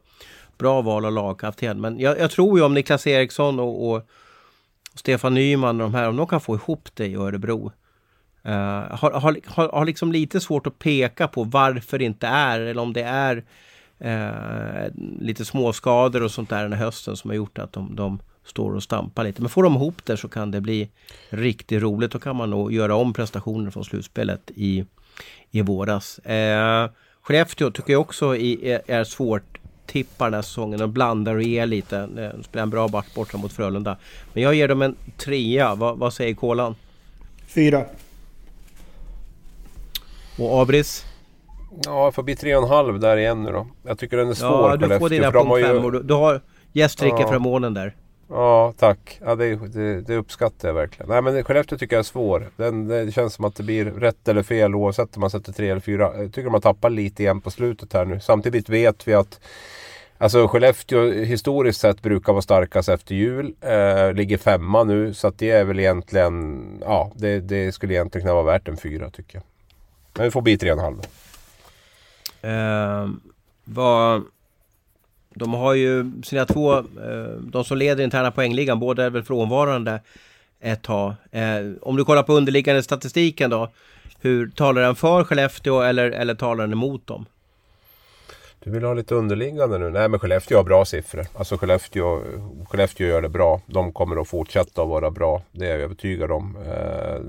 bra 0.58 0.82
val 0.82 1.04
av 1.04 1.12
lagkapten. 1.12 1.80
Men 1.80 2.00
jag, 2.00 2.18
jag 2.18 2.30
tror 2.30 2.58
ju 2.58 2.64
om 2.64 2.74
Niklas 2.74 3.06
Eriksson 3.06 3.60
och, 3.60 3.90
och 3.90 4.08
Stefan 4.94 5.34
Nyman 5.34 5.80
och 5.80 5.90
de 5.90 5.94
här, 5.94 6.08
om 6.08 6.16
de 6.16 6.26
kan 6.26 6.40
få 6.40 6.54
ihop 6.54 6.88
det 6.94 7.06
i 7.06 7.14
Örebro. 7.14 7.72
Uh, 8.46 8.52
har, 8.96 9.10
har, 9.10 9.36
har, 9.46 9.68
har 9.68 9.84
liksom 9.84 10.12
lite 10.12 10.40
svårt 10.40 10.66
att 10.66 10.78
peka 10.78 11.28
på 11.28 11.44
varför 11.44 11.98
det 11.98 12.04
inte 12.04 12.26
är, 12.26 12.60
eller 12.60 12.82
om 12.82 12.92
det 12.92 13.02
är 13.02 13.44
uh, 14.04 14.92
lite 15.20 15.44
småskador 15.44 16.22
och 16.22 16.30
sånt 16.30 16.50
där 16.50 16.62
den 16.62 16.72
här 16.72 16.84
hösten 16.84 17.16
som 17.16 17.30
har 17.30 17.36
gjort 17.36 17.58
att 17.58 17.72
de, 17.72 17.96
de 17.96 18.18
står 18.44 18.74
och 18.74 18.82
stampar 18.82 19.24
lite. 19.24 19.42
Men 19.42 19.48
får 19.48 19.62
de 19.62 19.74
ihop 19.74 20.04
det 20.04 20.16
så 20.16 20.28
kan 20.28 20.50
det 20.50 20.60
bli 20.60 20.88
riktigt 21.30 21.82
roligt. 21.82 22.10
Då 22.10 22.18
kan 22.18 22.36
man 22.36 22.50
nog 22.50 22.72
göra 22.72 22.94
om 22.94 23.12
prestationen 23.12 23.72
från 23.72 23.84
slutspelet 23.84 24.50
i, 24.54 24.84
i 25.50 25.62
våras. 25.62 26.18
Eh, 26.18 26.90
Skellefteå 27.22 27.70
tycker 27.70 27.92
jag 27.92 28.00
också 28.00 28.36
i, 28.36 28.80
är, 28.86 29.04
svårt 29.04 29.58
tippar 29.86 30.26
den 30.26 30.34
här 30.34 30.42
säsongen. 30.42 30.78
De 30.78 30.92
blandar 30.92 31.34
och 31.34 31.42
ger 31.42 31.66
lite. 31.66 31.98
Eh, 31.98 32.36
de 32.36 32.42
spelar 32.42 32.62
en 32.62 32.70
bra 32.70 32.88
match 32.88 33.14
borta 33.14 33.38
mot 33.38 33.52
Frölunda. 33.52 33.96
Men 34.32 34.42
jag 34.42 34.54
ger 34.54 34.68
dem 34.68 34.82
en 34.82 34.96
trea. 35.16 35.74
Va, 35.74 35.94
vad 35.94 36.12
säger 36.12 36.34
Kolan? 36.34 36.74
Fyra. 37.46 37.84
Och 40.38 40.62
Abris? 40.62 41.06
Ja, 41.84 42.06
det 42.06 42.12
får 42.12 42.22
bli 42.22 42.36
tre 42.36 42.56
och 42.56 42.62
en 42.62 42.68
halv 42.68 43.00
där 43.00 43.16
igen 43.16 43.42
nu 43.42 43.52
då. 43.52 43.66
Jag 43.82 43.98
tycker 43.98 44.16
den 44.16 44.28
är 44.28 44.34
svår 44.34 44.70
Ja, 44.70 44.76
du 44.76 44.98
får 44.98 45.08
dina 45.08 45.30
punkt 45.32 45.58
ju- 45.58 45.64
fem. 45.64 45.84
Och 45.84 45.92
du, 45.92 46.02
du 46.02 46.14
har 46.14 46.40
gästrikeförmånen 46.72 47.74
där. 47.74 47.96
Ja, 48.28 48.72
tack. 48.78 49.20
Ja, 49.24 49.34
det, 49.34 49.56
det, 49.56 50.00
det 50.00 50.16
uppskattar 50.16 50.68
jag 50.68 50.74
verkligen. 50.74 51.10
Nej, 51.10 51.22
men 51.22 51.44
Skellefteå 51.44 51.78
tycker 51.78 51.96
jag 51.96 52.00
är 52.00 52.04
svår. 52.04 52.50
Den, 52.56 52.88
det 52.88 53.14
känns 53.14 53.34
som 53.34 53.44
att 53.44 53.54
det 53.54 53.62
blir 53.62 53.84
rätt 53.84 54.28
eller 54.28 54.42
fel 54.42 54.74
oavsett 54.74 55.16
om 55.16 55.20
man 55.20 55.30
sätter 55.30 55.52
tre 55.52 55.70
eller 55.70 55.80
fyra. 55.80 56.10
Jag 56.16 56.32
tycker 56.32 56.50
man 56.50 56.60
tappar 56.60 56.90
lite 56.90 57.22
igen 57.22 57.40
på 57.40 57.50
slutet 57.50 57.92
här 57.92 58.04
nu. 58.04 58.20
Samtidigt 58.20 58.68
vet 58.68 59.08
vi 59.08 59.14
att 59.14 59.40
Alltså 60.18 60.48
Skellefteå 60.48 61.10
historiskt 61.10 61.80
sett 61.80 62.02
brukar 62.02 62.32
vara 62.32 62.42
starkast 62.42 62.88
efter 62.88 63.14
jul. 63.14 63.54
Eh, 63.60 64.12
ligger 64.12 64.38
femma 64.38 64.84
nu 64.84 65.14
så 65.14 65.28
att 65.28 65.38
det 65.38 65.50
är 65.50 65.64
väl 65.64 65.80
egentligen... 65.80 66.64
Ja, 66.80 67.12
det, 67.14 67.40
det 67.40 67.72
skulle 67.72 67.94
egentligen 67.94 68.24
kunna 68.26 68.34
vara 68.34 68.52
värt 68.52 68.68
en 68.68 68.76
fyra 68.76 69.10
tycker 69.10 69.36
jag. 69.38 69.44
Men 70.14 70.24
det 70.24 70.30
får 70.30 70.42
bli 70.42 70.58
tre 70.58 70.72
och 70.72 70.78
en 70.78 70.84
halv. 70.84 71.00
Eh, 72.42 73.10
vad, 73.64 74.22
de 75.34 75.54
har 75.54 75.74
ju 75.74 76.12
sina 76.22 76.46
två, 76.46 76.78
eh, 76.78 76.84
de 77.40 77.64
som 77.64 77.78
leder 77.78 78.04
interna 78.04 78.30
poängligan, 78.30 78.80
båda 78.80 79.04
är 79.04 79.10
väl 79.10 79.22
frånvarande 79.22 80.00
ett 80.60 80.82
tag. 80.82 81.14
Eh, 81.30 81.72
om 81.82 81.96
du 81.96 82.04
kollar 82.04 82.22
på 82.22 82.32
underliggande 82.32 82.82
statistiken 82.82 83.50
då, 83.50 83.70
hur 84.20 84.50
talar 84.50 84.82
den 84.82 84.94
för 84.94 85.24
Skellefteå 85.24 85.80
eller, 85.80 86.10
eller 86.10 86.34
talar 86.34 86.64
den 86.64 86.72
emot 86.72 87.06
dem? 87.06 87.26
Du 88.64 88.70
vill 88.70 88.84
ha 88.84 88.94
lite 88.94 89.14
underliggande 89.14 89.78
nu? 89.78 89.90
Nej 89.90 90.08
men 90.08 90.20
Skellefteå 90.20 90.56
har 90.56 90.64
bra 90.64 90.84
siffror. 90.84 91.26
Alltså 91.34 91.56
Skellefteå, 91.56 92.20
Skellefteå 92.68 93.06
gör 93.06 93.22
det 93.22 93.28
bra. 93.28 93.60
De 93.66 93.92
kommer 93.92 94.20
att 94.20 94.28
fortsätta 94.28 94.82
att 94.82 94.88
vara 94.88 95.10
bra. 95.10 95.42
Det 95.52 95.66
är 95.66 95.70
jag 95.70 95.80
övertygad 95.80 96.30
om. 96.30 96.56
Eh, 96.56 97.20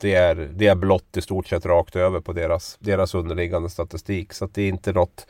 det 0.00 0.14
är, 0.14 0.34
det 0.34 0.66
är 0.66 0.74
blått 0.74 1.16
i 1.16 1.22
stort 1.22 1.46
sett 1.46 1.66
rakt 1.66 1.96
över 1.96 2.20
på 2.20 2.32
deras, 2.32 2.76
deras 2.80 3.14
underliggande 3.14 3.70
statistik. 3.70 4.32
Så 4.32 4.48
det 4.52 4.62
är 4.62 4.68
inte 4.68 4.92
något 4.92 5.26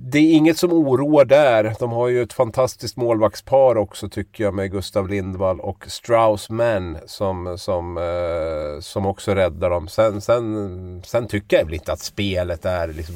det 0.00 0.18
är 0.18 0.32
inget 0.32 0.58
som 0.58 0.72
oroar 0.72 1.24
där. 1.24 1.74
De 1.78 1.92
har 1.92 2.08
ju 2.08 2.22
ett 2.22 2.32
fantastiskt 2.32 2.96
målvaktspar 2.96 3.76
också 3.76 4.08
tycker 4.08 4.44
jag 4.44 4.54
med 4.54 4.70
Gustav 4.70 5.08
Lindvall 5.08 5.60
och 5.60 5.84
Straussman 5.88 6.98
som, 7.06 7.58
som, 7.58 7.98
eh, 7.98 8.80
som 8.80 9.06
också 9.06 9.34
räddar 9.34 9.70
dem. 9.70 9.88
Sen, 9.88 10.20
sen, 10.20 11.02
sen 11.06 11.26
tycker 11.28 11.56
jag 11.56 11.64
väl 11.64 11.74
inte 11.74 11.92
att 11.92 12.00
spelet 12.00 12.64
är 12.64 12.88
liksom 12.88 13.14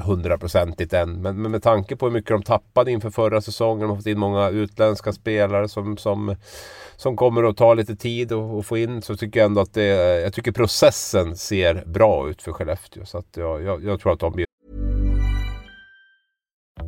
hundraprocentigt 0.00 0.92
än. 0.92 1.22
Men, 1.22 1.42
men 1.42 1.50
med 1.50 1.62
tanke 1.62 1.96
på 1.96 2.06
hur 2.06 2.12
mycket 2.12 2.30
de 2.30 2.42
tappade 2.42 2.90
inför 2.90 3.10
förra 3.10 3.40
säsongen. 3.40 3.80
De 3.80 3.90
har 3.90 3.96
fått 3.96 4.06
in 4.06 4.18
många 4.18 4.48
utländska 4.48 5.12
spelare 5.12 5.68
som, 5.68 5.96
som, 5.96 6.36
som 6.96 7.16
kommer 7.16 7.44
att 7.44 7.56
ta 7.56 7.74
lite 7.74 7.96
tid 7.96 8.32
att 8.32 8.66
få 8.66 8.78
in. 8.78 9.02
Så 9.02 9.16
tycker 9.16 9.40
jag 9.40 9.46
ändå 9.46 9.60
att 9.60 9.74
det, 9.74 9.86
jag 10.20 10.32
tycker 10.32 10.52
processen 10.52 11.36
ser 11.36 11.82
bra 11.86 12.28
ut 12.28 12.42
för 12.42 12.52
Skellefteå. 12.52 13.04
Så 13.04 13.18
att 13.18 13.36
jag, 13.36 13.62
jag, 13.62 13.84
jag 13.84 14.00
tror 14.00 14.12
att 14.12 14.20
de 14.20 14.32
blir 14.32 14.46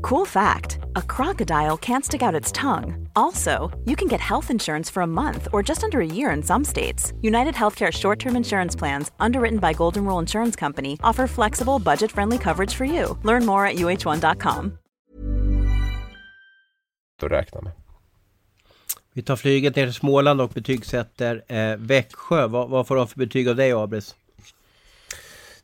Cool 0.05 0.27
fact 0.27 0.81
a 0.97 1.03
crocodile 1.03 1.79
can't 1.79 2.05
stick 2.05 2.23
out 2.23 2.35
its 2.35 2.53
tongue. 2.53 3.09
Also, 3.17 3.71
you 3.87 3.97
can 3.97 4.09
get 4.09 4.21
health 4.21 4.51
insurance 4.51 4.93
for 4.93 5.03
a 5.03 5.07
month 5.07 5.49
or 5.53 5.63
just 5.63 5.83
under 5.83 6.01
a 6.01 6.07
year 6.07 6.37
in 6.37 6.43
some 6.43 6.65
states. 6.65 7.13
United 7.23 7.55
Healthcare 7.55 7.91
short 7.93 8.19
term 8.19 8.37
insurance 8.37 8.79
plans, 8.79 9.13
underwritten 9.19 9.59
by 9.59 9.73
Golden 9.73 10.05
Rule 10.05 10.19
Insurance 10.19 10.57
Company, 10.61 10.99
offer 11.03 11.27
flexible, 11.27 11.79
budget 11.79 12.13
friendly 12.13 12.39
coverage 12.39 12.75
for 12.75 12.85
you. 12.85 13.19
Learn 13.23 13.47
more 13.47 13.67
at 13.67 13.77
uh1.com. 13.77 14.79
Att 17.23 17.31
räkna 17.31 17.61
med. 17.61 17.73
Vi 19.13 19.23
tar 19.23 19.37
flyget 19.37 19.77
ner 19.77 19.87
till 19.87 19.95
Småland 19.95 20.41
och 20.41 20.51
betygsätter 20.51 21.45
eh, 21.49 21.77
Växjö. 21.77 22.47
Vad, 22.47 22.69
vad 22.69 22.87
får 22.87 22.97
de 22.97 23.09
för 23.09 23.19
betyg 23.19 23.49
av 23.49 23.57
dig, 23.57 23.73
Abris? 23.73 24.15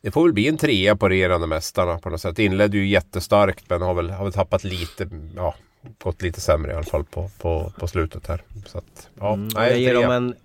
Det 0.01 0.11
får 0.11 0.23
väl 0.23 0.33
bli 0.33 0.47
en 0.47 0.57
trea 0.57 0.95
på 0.95 1.09
regerande 1.09 1.47
mästarna 1.47 1.97
på 1.97 2.09
något 2.09 2.21
sätt. 2.21 2.39
Inledde 2.39 2.77
ju 2.77 2.87
jättestarkt 2.87 3.65
men 3.67 3.81
har 3.81 3.93
väl, 3.93 4.09
har 4.09 4.23
väl 4.23 4.33
tappat 4.33 4.63
lite, 4.63 5.09
ja, 5.35 5.55
gått 6.03 6.21
lite 6.21 6.41
sämre 6.41 6.71
i 6.71 6.75
alla 6.75 6.83
fall 6.83 7.03
på, 7.03 7.29
på, 7.41 7.73
på 7.79 7.87
slutet 7.87 8.27
här. 8.27 8.41
Så 8.65 8.77
att, 8.77 9.09
ja, 9.19 9.33
mm, 9.33 9.49
nej, 9.55 9.69
jag, 9.69 9.79
ger 9.79 9.93
dem 9.93 10.11
en, 10.11 10.35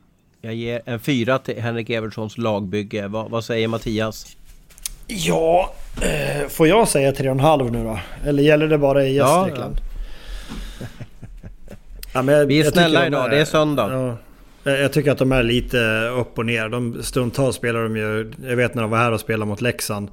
jag 0.41 0.55
ger 0.55 0.83
en 0.85 1.01
fyra 1.01 1.39
till 1.39 1.63
Henrik 1.63 1.91
Evertssons 1.91 2.39
lagbygge. 2.39 3.09
Va, 3.09 3.27
vad 3.31 3.45
säger 3.45 3.69
Mattias? 3.69 4.37
Ja, 5.07 5.75
eh, 6.03 6.49
får 6.49 6.69
jag 6.69 6.89
säga 6.89 7.13
tre 7.13 7.29
och 7.29 7.35
en 7.35 7.41
halv 7.41 7.73
nu 7.73 7.85
då? 7.85 7.99
Eller 8.25 8.43
gäller 8.43 8.69
det 8.69 8.79
bara 8.79 9.05
i 9.05 9.15
Gästrikland? 9.15 9.81
Ja, 12.13 12.23
ja. 12.25 12.33
ja 12.33 12.45
Vi 12.45 12.61
är 12.61 12.71
snälla 12.71 13.07
idag, 13.07 13.31
det 13.31 13.41
är 13.41 13.45
söndag. 13.45 14.17
Eh, 14.67 14.75
jag 14.75 14.93
tycker 14.93 15.13
att 15.13 15.19
de 15.19 15.33
är 15.33 15.43
lite 15.43 16.09
upp 16.09 16.39
och 16.39 16.47
ner. 16.47 16.69
De, 16.69 17.03
stundtals 17.03 17.57
spelar 17.57 17.83
de 17.83 17.97
ju... 17.97 18.33
Jag 18.49 18.57
vet 18.57 18.75
när 18.75 18.83
de 18.83 18.91
var 18.91 18.99
här 18.99 19.13
och 19.13 19.21
spelade 19.21 19.49
mot 19.49 19.61
Leksand. 19.61 20.11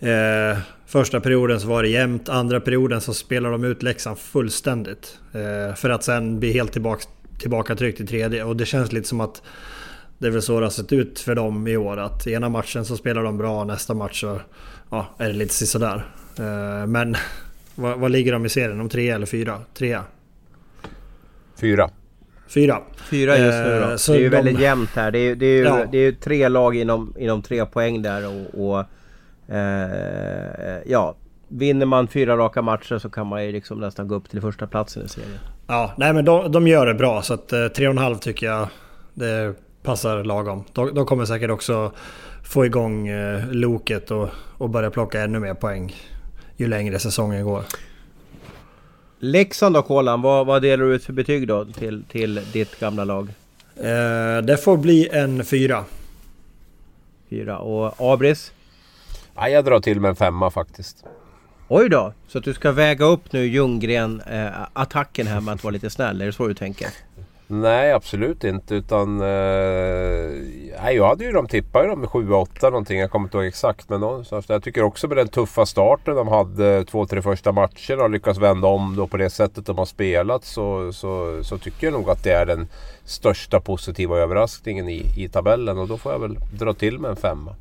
Eh, 0.00 0.58
första 0.86 1.20
perioden 1.20 1.60
så 1.60 1.68
var 1.68 1.82
det 1.82 1.88
jämnt. 1.88 2.28
Andra 2.28 2.60
perioden 2.60 3.00
så 3.00 3.14
spelar 3.14 3.50
de 3.50 3.64
ut 3.64 3.82
Leksand 3.82 4.18
fullständigt. 4.18 5.18
Eh, 5.32 5.74
för 5.74 5.90
att 5.90 6.04
sen 6.04 6.40
bli 6.40 6.52
helt 6.52 6.72
tillbaka, 6.72 7.02
tillbaka 7.38 7.76
tryckt 7.76 8.00
i 8.00 8.06
tredje. 8.06 8.44
Och 8.44 8.56
det 8.56 8.66
känns 8.66 8.92
lite 8.92 9.08
som 9.08 9.20
att 9.20 9.42
det 10.18 10.26
är 10.26 10.30
väl 10.30 10.42
så 10.42 10.60
det 10.60 10.66
har 10.66 10.70
sett 10.70 10.92
ut 10.92 11.20
för 11.20 11.34
dem 11.34 11.66
i 11.66 11.76
år. 11.76 11.96
Att 11.96 12.26
ena 12.26 12.48
matchen 12.48 12.84
så 12.84 12.96
spelar 12.96 13.22
de 13.22 13.38
bra, 13.38 13.64
nästa 13.64 13.94
match 13.94 14.20
så 14.20 14.40
ja, 14.90 15.06
är 15.18 15.28
det 15.28 15.34
lite 15.34 15.54
sådär. 15.54 16.06
Eh, 16.38 16.86
men 16.86 17.16
vad, 17.74 17.98
vad 17.98 18.10
ligger 18.10 18.32
de 18.32 18.46
i 18.46 18.48
serien? 18.48 18.80
Om 18.80 18.88
tre 18.88 19.10
eller 19.10 19.26
fyra? 19.26 19.60
Trea? 19.74 20.04
Fyra. 21.60 21.90
Fyra. 22.54 22.82
Fyra 23.10 23.38
just 23.38 23.58
nu 23.58 23.80
då. 23.80 23.86
Eh, 23.86 23.96
det 24.06 24.08
är 24.08 24.18
ju 24.18 24.28
de... 24.28 24.36
väldigt 24.36 24.60
jämnt 24.60 24.90
här. 24.94 25.10
Det 25.10 25.18
är, 25.18 25.34
det 25.34 25.46
är 25.46 25.58
ju 25.58 25.64
ja. 25.64 25.86
det 25.92 25.98
är 25.98 26.12
tre 26.12 26.48
lag 26.48 26.76
inom, 26.76 27.14
inom 27.18 27.42
tre 27.42 27.66
poäng 27.66 28.02
där 28.02 28.26
och... 28.26 28.66
och 28.66 28.84
eh, 29.54 30.78
ja, 30.86 31.14
vinner 31.48 31.86
man 31.86 32.08
fyra 32.08 32.36
raka 32.36 32.62
matcher 32.62 32.98
så 32.98 33.10
kan 33.10 33.26
man 33.26 33.46
ju 33.46 33.52
liksom 33.52 33.80
nästan 33.80 34.08
gå 34.08 34.14
upp 34.14 34.30
till 34.30 34.40
första 34.40 34.66
platsen 34.66 35.04
i 35.04 35.08
serien. 35.08 35.38
Ja, 35.66 35.92
nej 35.96 36.12
men 36.12 36.24
de, 36.24 36.52
de 36.52 36.68
gör 36.68 36.86
det 36.86 36.94
bra 36.94 37.22
så 37.22 37.34
att 37.34 37.52
eh, 37.52 37.66
tre 37.66 37.86
och 37.86 37.92
en 37.92 37.98
halv 37.98 38.16
tycker 38.16 38.46
jag 38.46 38.68
det 39.14 39.54
passar 39.82 40.24
lagom. 40.24 40.64
De, 40.72 40.94
de 40.94 41.06
kommer 41.06 41.24
säkert 41.24 41.50
också 41.50 41.92
få 42.44 42.66
igång 42.66 43.08
eh, 43.08 43.50
loket 43.50 44.10
och, 44.10 44.28
och 44.58 44.70
börja 44.70 44.90
plocka 44.90 45.20
ännu 45.20 45.38
mer 45.38 45.54
poäng 45.54 45.94
ju 46.56 46.66
längre 46.66 46.98
säsongen 46.98 47.44
går. 47.44 47.62
Leksand 49.24 49.74
då 49.74 49.82
Kolan, 49.82 50.22
vad, 50.22 50.46
vad 50.46 50.62
delar 50.62 50.84
du 50.84 50.94
ut 50.94 51.04
för 51.04 51.12
betyg 51.12 51.48
då 51.48 51.64
till, 51.64 52.04
till 52.04 52.40
ditt 52.52 52.80
gamla 52.80 53.04
lag? 53.04 53.28
Eh, 53.76 54.42
det 54.42 54.56
får 54.64 54.76
bli 54.76 55.08
en 55.12 55.44
fyra. 55.44 55.84
Fyra. 57.30 57.58
Och 57.58 58.12
Abris? 58.12 58.52
Ja, 59.34 59.48
jag 59.48 59.64
drar 59.64 59.80
till 59.80 60.00
med 60.00 60.08
en 60.08 60.16
femma 60.16 60.50
faktiskt. 60.50 61.04
Oj 61.68 61.88
då! 61.88 62.12
Så 62.28 62.38
att 62.38 62.44
du 62.44 62.54
ska 62.54 62.72
väga 62.72 63.04
upp 63.04 63.32
nu 63.32 63.46
Ljunggren-attacken 63.46 65.26
eh, 65.26 65.32
här 65.32 65.40
med 65.40 65.54
att 65.54 65.64
vara 65.64 65.72
lite 65.72 65.90
snäll, 65.90 66.20
är 66.20 66.26
det 66.26 66.32
så 66.32 66.48
du 66.48 66.54
tänker? 66.54 66.88
Nej, 67.54 67.92
absolut 67.92 68.44
inte. 68.44 68.74
Utan, 68.74 69.20
eh, 69.20 69.26
jag 70.92 71.08
hade 71.08 71.24
ju 71.24 71.32
dem 71.32 71.46
tippat 71.46 71.86
dem 71.86 72.00
med 72.00 72.08
7-8 72.08 72.70
någonting. 72.70 72.98
Jag 72.98 73.10
kommer 73.10 73.26
inte 73.26 73.36
ihåg 73.36 73.46
exakt. 73.46 73.88
Men 73.88 74.00
någonstans. 74.00 74.48
jag 74.48 74.62
tycker 74.62 74.82
också 74.82 75.08
med 75.08 75.16
den 75.16 75.28
tuffa 75.28 75.66
starten 75.66 76.14
de 76.14 76.28
hade 76.28 76.84
två, 76.84 77.06
tre 77.06 77.22
första 77.22 77.52
matcherna 77.52 78.02
och 78.02 78.10
lyckas 78.10 78.38
vända 78.38 78.68
om 78.68 78.96
då 78.96 79.06
på 79.06 79.16
det 79.16 79.30
sättet 79.30 79.66
de 79.66 79.78
har 79.78 79.84
spelat. 79.84 80.44
Så, 80.44 80.92
så, 80.92 81.44
så 81.44 81.58
tycker 81.58 81.86
jag 81.86 81.92
nog 81.92 82.10
att 82.10 82.24
det 82.24 82.32
är 82.32 82.46
den 82.46 82.68
största 83.04 83.60
positiva 83.60 84.18
överraskningen 84.18 84.88
i, 84.88 85.04
i 85.16 85.28
tabellen. 85.28 85.78
Och 85.78 85.88
då 85.88 85.98
får 85.98 86.12
jag 86.12 86.18
väl 86.18 86.38
dra 86.58 86.74
till 86.74 86.98
med 86.98 87.10
en 87.10 87.16
femma. 87.16 87.54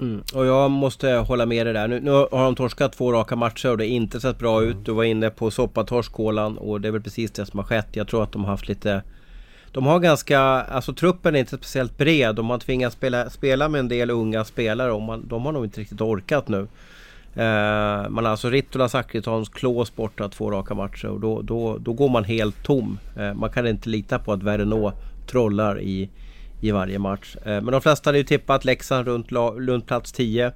Mm. 0.00 0.22
Och 0.34 0.46
jag 0.46 0.70
måste 0.70 1.10
hålla 1.10 1.46
med 1.46 1.66
dig 1.66 1.72
där. 1.74 1.88
Nu, 1.88 2.00
nu, 2.00 2.10
har 2.10 2.44
de 2.44 2.54
torskat 2.54 2.92
två 2.92 3.12
raka 3.12 3.36
matcher 3.36 3.70
och 3.70 3.78
det 3.78 3.84
har 3.84 3.88
inte 3.88 4.20
sett 4.20 4.38
bra 4.38 4.62
ut. 4.62 4.76
Du 4.84 4.92
var 4.92 5.04
inne 5.04 5.30
på 5.30 5.50
soppatorsk 5.50 6.20
och 6.20 6.80
det 6.80 6.88
är 6.88 6.92
väl 6.92 7.02
precis 7.02 7.30
det 7.30 7.46
som 7.46 7.58
har 7.58 7.66
skett. 7.66 7.88
Jag 7.92 8.08
tror 8.08 8.22
att 8.22 8.32
de 8.32 8.44
har 8.44 8.50
haft 8.50 8.68
lite... 8.68 9.02
De 9.72 9.86
har 9.86 9.98
ganska... 9.98 10.40
Alltså 10.40 10.94
truppen 10.94 11.34
är 11.34 11.40
inte 11.40 11.56
speciellt 11.56 11.98
bred. 11.98 12.34
De 12.34 12.50
har 12.50 12.58
tvingats 12.58 12.96
spela, 12.96 13.30
spela 13.30 13.68
med 13.68 13.78
en 13.78 13.88
del 13.88 14.10
unga 14.10 14.44
spelare 14.44 14.92
och 14.92 15.02
man, 15.02 15.28
de 15.28 15.44
har 15.44 15.52
nog 15.52 15.64
inte 15.64 15.80
riktigt 15.80 16.00
orkat 16.00 16.48
nu. 16.48 16.66
Eh, 17.34 18.08
man 18.08 18.24
har 18.24 18.30
alltså 18.30 18.50
Rittola 18.50 18.88
Zackritons 18.88 19.48
Klås 19.48 19.96
borta 19.96 20.28
två 20.28 20.50
raka 20.50 20.74
matcher 20.74 21.08
och 21.08 21.20
då, 21.20 21.42
då, 21.42 21.78
då 21.78 21.92
går 21.92 22.08
man 22.08 22.24
helt 22.24 22.62
tom. 22.62 22.98
Eh, 23.16 23.34
man 23.34 23.50
kan 23.50 23.66
inte 23.66 23.88
lita 23.88 24.18
på 24.18 24.32
att 24.32 24.42
Vernå 24.42 24.92
trollar 25.26 25.80
i, 25.80 26.08
i 26.60 26.70
varje 26.70 26.98
match. 26.98 27.36
Eh, 27.36 27.42
men 27.44 27.66
de 27.66 27.80
flesta 27.80 28.08
hade 28.08 28.18
ju 28.18 28.24
tippat 28.24 28.64
Leksand 28.64 29.06
runt, 29.06 29.32
runt 29.56 29.86
plats 29.86 30.12
10. 30.12 30.52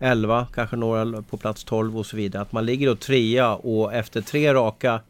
11, 0.00 0.46
kanske 0.54 0.76
några 0.76 1.22
på 1.22 1.36
plats 1.36 1.64
12 1.64 1.98
och 1.98 2.06
så 2.06 2.16
vidare. 2.16 2.42
Att 2.42 2.52
man 2.52 2.66
ligger 2.66 2.86
då 2.86 2.96
trea 2.96 3.54
och 3.54 3.94
efter 3.94 4.20
tre 4.20 4.54
raka 4.54 5.00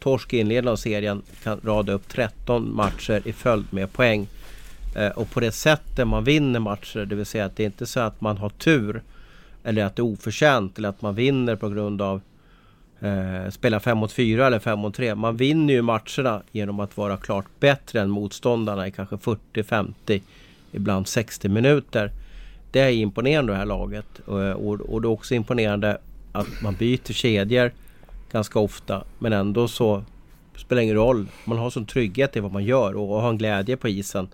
torsk 0.00 0.32
i 0.32 0.38
inledningen 0.38 0.72
av 0.72 0.76
serien 0.76 1.22
kan 1.42 1.60
rada 1.64 1.92
upp 1.92 2.08
13 2.08 2.76
matcher 2.76 3.22
i 3.24 3.32
följd 3.32 3.64
med 3.70 3.92
poäng. 3.92 4.26
Eh, 4.96 5.08
och 5.08 5.30
på 5.30 5.40
det 5.40 5.52
sättet 5.52 6.08
man 6.08 6.24
vinner 6.24 6.60
matcher, 6.60 7.04
det 7.04 7.14
vill 7.14 7.26
säga 7.26 7.44
att 7.44 7.56
det 7.56 7.62
är 7.62 7.66
inte 7.66 7.86
så 7.86 8.00
att 8.00 8.20
man 8.20 8.38
har 8.38 8.48
tur 8.48 9.02
eller 9.64 9.84
att 9.84 9.96
det 9.96 10.00
är 10.00 10.04
oförtjänt 10.04 10.78
eller 10.78 10.88
att 10.88 11.02
man 11.02 11.14
vinner 11.14 11.56
på 11.56 11.68
grund 11.68 12.02
av 12.02 12.20
eh, 13.02 13.50
spela 13.50 13.80
5 13.80 13.98
mot 13.98 14.12
4 14.12 14.46
eller 14.46 14.58
5 14.58 14.78
mot 14.78 14.94
3. 14.94 15.14
Man 15.14 15.36
vinner 15.36 15.74
ju 15.74 15.82
matcherna 15.82 16.42
genom 16.52 16.80
att 16.80 16.96
vara 16.96 17.16
klart 17.16 17.46
bättre 17.60 18.00
än 18.00 18.10
motståndarna 18.10 18.86
i 18.86 18.90
kanske 18.90 19.18
40, 19.18 19.62
50, 19.62 20.22
ibland 20.72 21.08
60 21.08 21.48
minuter. 21.48 22.10
Det 22.70 22.80
är 22.80 22.90
imponerande 22.90 23.52
det 23.52 23.56
här 23.56 23.66
laget 23.66 24.18
och, 24.26 24.40
och, 24.40 24.80
och 24.80 25.02
det 25.02 25.06
är 25.06 25.10
också 25.10 25.34
imponerande 25.34 25.98
att 26.32 26.62
man 26.62 26.74
byter 26.74 27.12
kedjor 27.12 27.72
ganska 28.32 28.58
ofta 28.58 29.04
men 29.18 29.32
ändå 29.32 29.68
så 29.68 30.04
spelar 30.56 30.82
ingen 30.82 30.96
roll. 30.96 31.26
Man 31.44 31.58
har 31.58 31.70
sån 31.70 31.86
trygghet 31.86 32.36
i 32.36 32.40
vad 32.40 32.52
man 32.52 32.64
gör 32.64 32.96
och, 32.96 33.14
och 33.14 33.22
har 33.22 33.30
en 33.30 33.38
glädje 33.38 33.76
på 33.76 33.88
isen. 33.88 34.28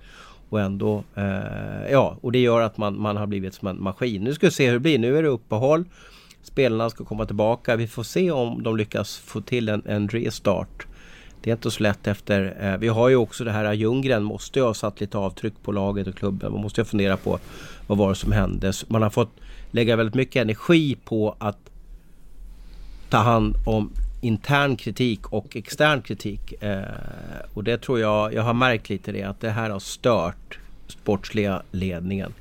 Och 0.48 0.60
ändå, 0.60 1.04
eh, 1.14 1.90
ja, 1.90 2.16
och 2.20 2.32
det 2.32 2.38
gör 2.38 2.60
att 2.60 2.76
man, 2.76 3.00
man 3.00 3.16
har 3.16 3.26
blivit 3.26 3.54
som 3.54 3.68
en 3.68 3.82
maskin. 3.82 4.24
Nu 4.24 4.34
ska 4.34 4.46
vi 4.46 4.50
se 4.50 4.66
hur 4.66 4.72
det 4.72 4.80
blir. 4.80 4.98
Nu 4.98 5.18
är 5.18 5.22
det 5.22 5.28
uppehåll. 5.28 5.84
Spelarna 6.48 6.90
ska 6.90 7.04
komma 7.04 7.26
tillbaka. 7.26 7.76
Vi 7.76 7.86
får 7.86 8.02
se 8.02 8.30
om 8.30 8.62
de 8.62 8.76
lyckas 8.76 9.16
få 9.16 9.40
till 9.40 9.68
en, 9.68 9.82
en 9.86 10.08
restart. 10.08 10.86
Det 11.40 11.50
är 11.50 11.54
inte 11.54 11.70
så 11.70 11.82
lätt 11.82 12.06
efter... 12.06 12.56
Eh, 12.60 12.76
vi 12.76 12.88
har 12.88 13.08
ju 13.08 13.16
också 13.16 13.44
det 13.44 13.52
här 13.52 13.64
eh, 13.64 13.72
Ljunggren 13.72 14.22
måste 14.22 14.58
ju 14.58 14.64
ha 14.64 14.74
satt 14.74 15.00
lite 15.00 15.18
avtryck 15.18 15.54
på 15.62 15.72
laget 15.72 16.06
och 16.06 16.14
klubben. 16.14 16.52
Man 16.52 16.60
måste 16.60 16.80
ju 16.80 16.84
fundera 16.84 17.16
på 17.16 17.38
vad 17.86 17.98
var 17.98 18.08
det 18.08 18.14
som 18.14 18.32
hände. 18.32 18.72
Man 18.86 19.02
har 19.02 19.10
fått 19.10 19.30
lägga 19.70 19.96
väldigt 19.96 20.14
mycket 20.14 20.42
energi 20.42 20.96
på 21.04 21.36
att 21.38 21.70
ta 23.10 23.18
hand 23.18 23.54
om 23.66 23.90
intern 24.20 24.76
kritik 24.76 25.32
och 25.32 25.56
extern 25.56 26.02
kritik. 26.02 26.62
Eh, 26.62 26.82
och 27.54 27.64
det 27.64 27.78
tror 27.78 28.00
jag, 28.00 28.34
jag 28.34 28.42
har 28.42 28.54
märkt 28.54 28.88
lite 28.88 29.12
det, 29.12 29.22
att 29.22 29.40
det 29.40 29.50
här 29.50 29.70
har 29.70 29.80
stört 29.80 30.58
sportsliga 30.86 31.62
ledningen. 31.70 32.32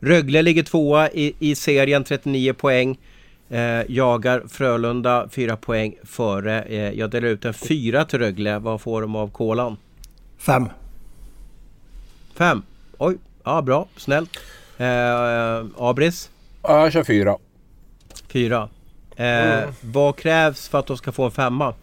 Rögle 0.00 0.42
ligger 0.42 0.62
tvåa 0.62 1.10
i, 1.10 1.34
i 1.38 1.54
serien, 1.54 2.04
39 2.04 2.52
poäng. 2.52 2.98
Eh, 3.50 3.82
jagar 3.88 4.42
Frölunda 4.48 5.28
fyra 5.30 5.56
poäng 5.56 5.94
före. 6.04 6.62
Eh, 6.62 6.98
jag 6.98 7.10
delar 7.10 7.28
ut 7.28 7.44
en 7.44 7.54
fyra 7.54 8.04
till 8.04 8.18
Rögle. 8.18 8.58
Vad 8.58 8.80
får 8.80 9.00
de 9.00 9.16
av 9.16 9.30
kolan? 9.30 9.76
Fem. 10.38 10.68
Fem? 12.34 12.62
Oj, 12.98 13.18
ja 13.44 13.62
bra, 13.62 13.86
snällt. 13.96 14.30
Eh, 14.76 15.66
Abris? 15.76 16.30
Ja, 16.62 16.82
jag 16.82 16.92
kör 16.92 17.04
fyra. 17.04 17.36
Fyra. 18.28 18.68
Eh, 19.16 19.26
mm. 19.26 19.74
Vad 19.80 20.16
krävs 20.16 20.68
för 20.68 20.78
att 20.78 20.86
de 20.86 20.96
ska 20.96 21.12
få 21.12 21.24
en 21.24 21.30
femma? 21.30 21.74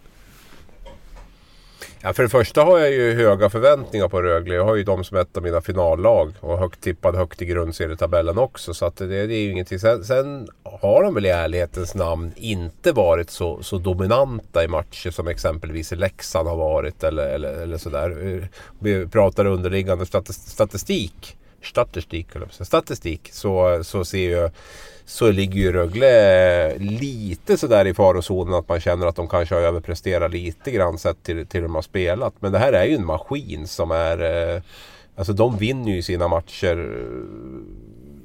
Ja, 2.06 2.14
för 2.14 2.24
det 2.24 2.30
första 2.30 2.64
har 2.64 2.80
jag 2.80 2.91
ju 2.91 3.14
höga 3.14 3.49
förväntningar 3.49 4.08
på 4.08 4.22
Rögle. 4.22 4.56
Jag 4.56 4.66
har 4.66 4.76
ju 4.76 4.84
dem 4.84 5.03
som 5.03 5.18
ett 5.18 5.38
av 5.38 5.43
mina 5.43 5.62
finallag 5.62 6.34
och 6.39 6.60
högt 6.60 6.82
tippad 6.82 7.16
högt 7.16 7.41
i 7.41 7.45
grundserietabellen 7.45 8.38
också. 8.38 8.74
Så 8.74 8.86
att 8.86 8.97
det, 8.97 9.08
det 9.08 9.36
är 9.36 9.39
ju 9.39 9.51
ingenting. 9.51 9.80
Sen, 9.80 10.03
sen, 10.03 10.47
har 10.64 11.03
de 11.03 11.14
väl 11.14 11.26
i 11.26 11.30
ärlighetens 11.30 11.95
namn 11.95 12.32
inte 12.36 12.91
varit 12.91 13.30
så, 13.30 13.64
så 13.64 13.78
dominanta 13.78 14.64
i 14.64 14.68
matcher 14.68 15.12
som 15.12 15.28
exempelvis 15.28 15.91
Leksand 15.91 16.47
har 16.47 16.56
varit 16.56 17.03
eller, 17.03 17.28
eller, 17.28 17.53
eller 17.53 17.78
sådär. 17.78 18.49
Vi 18.80 19.08
pratar 19.08 19.45
underliggande 19.45 20.06
statistik. 20.30 21.38
Statistik, 21.66 22.28
statistik 22.61 23.30
så, 23.32 23.84
så 23.84 24.05
ser 24.05 24.32
jag 24.32 24.51
så 25.05 25.32
ligger 25.32 25.61
ju 25.61 25.72
Rögle 25.72 26.72
eh, 26.72 26.78
lite 26.80 27.57
sådär 27.57 27.88
i 27.88 27.93
farozonen 27.93 28.53
att 28.53 28.70
man 28.70 28.80
känner 28.80 29.07
att 29.07 29.16
de 29.16 29.28
kanske 29.28 29.55
har 29.55 29.61
överpresterat 29.61 30.32
lite 30.32 30.72
grann 30.72 30.97
sett 30.97 31.24
till, 31.24 31.47
till 31.47 31.61
hur 31.61 31.68
de 31.68 31.76
har 31.76 31.82
spelat. 31.82 32.34
Men 32.39 32.51
det 32.51 32.59
här 32.59 32.74
är 32.74 32.86
ju 32.86 32.95
en 32.95 33.05
maskin 33.05 33.68
som 33.68 33.91
är... 33.91 34.22
Eh, 34.55 34.61
alltså 35.16 35.34
de 35.34 35.57
vinner 35.57 35.91
ju 35.91 36.01
sina 36.01 36.28
matcher. 36.28 36.76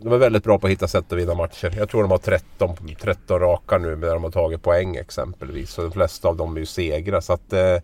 De 0.02 0.12
är 0.12 0.18
väldigt 0.18 0.44
bra 0.44 0.58
på 0.58 0.66
att 0.66 0.70
hitta 0.70 0.88
sätt 0.88 1.12
att 1.12 1.18
vinna 1.18 1.34
matcher. 1.34 1.74
Jag 1.76 1.88
tror 1.88 2.02
de 2.02 2.10
har 2.10 2.18
13, 2.18 2.76
13 3.00 3.40
raka 3.40 3.78
nu 3.78 3.96
där 3.96 4.14
de 4.14 4.24
har 4.24 4.30
tagit 4.30 4.62
poäng 4.62 4.96
exempelvis. 4.96 5.70
Så 5.70 5.82
de 5.82 5.92
flesta 5.92 6.28
av 6.28 6.36
dem 6.36 6.56
är 6.56 6.60
ju 6.60 6.66
segrar. 6.66 7.20
Så 7.20 7.32
att, 7.32 7.52
eh, 7.52 7.76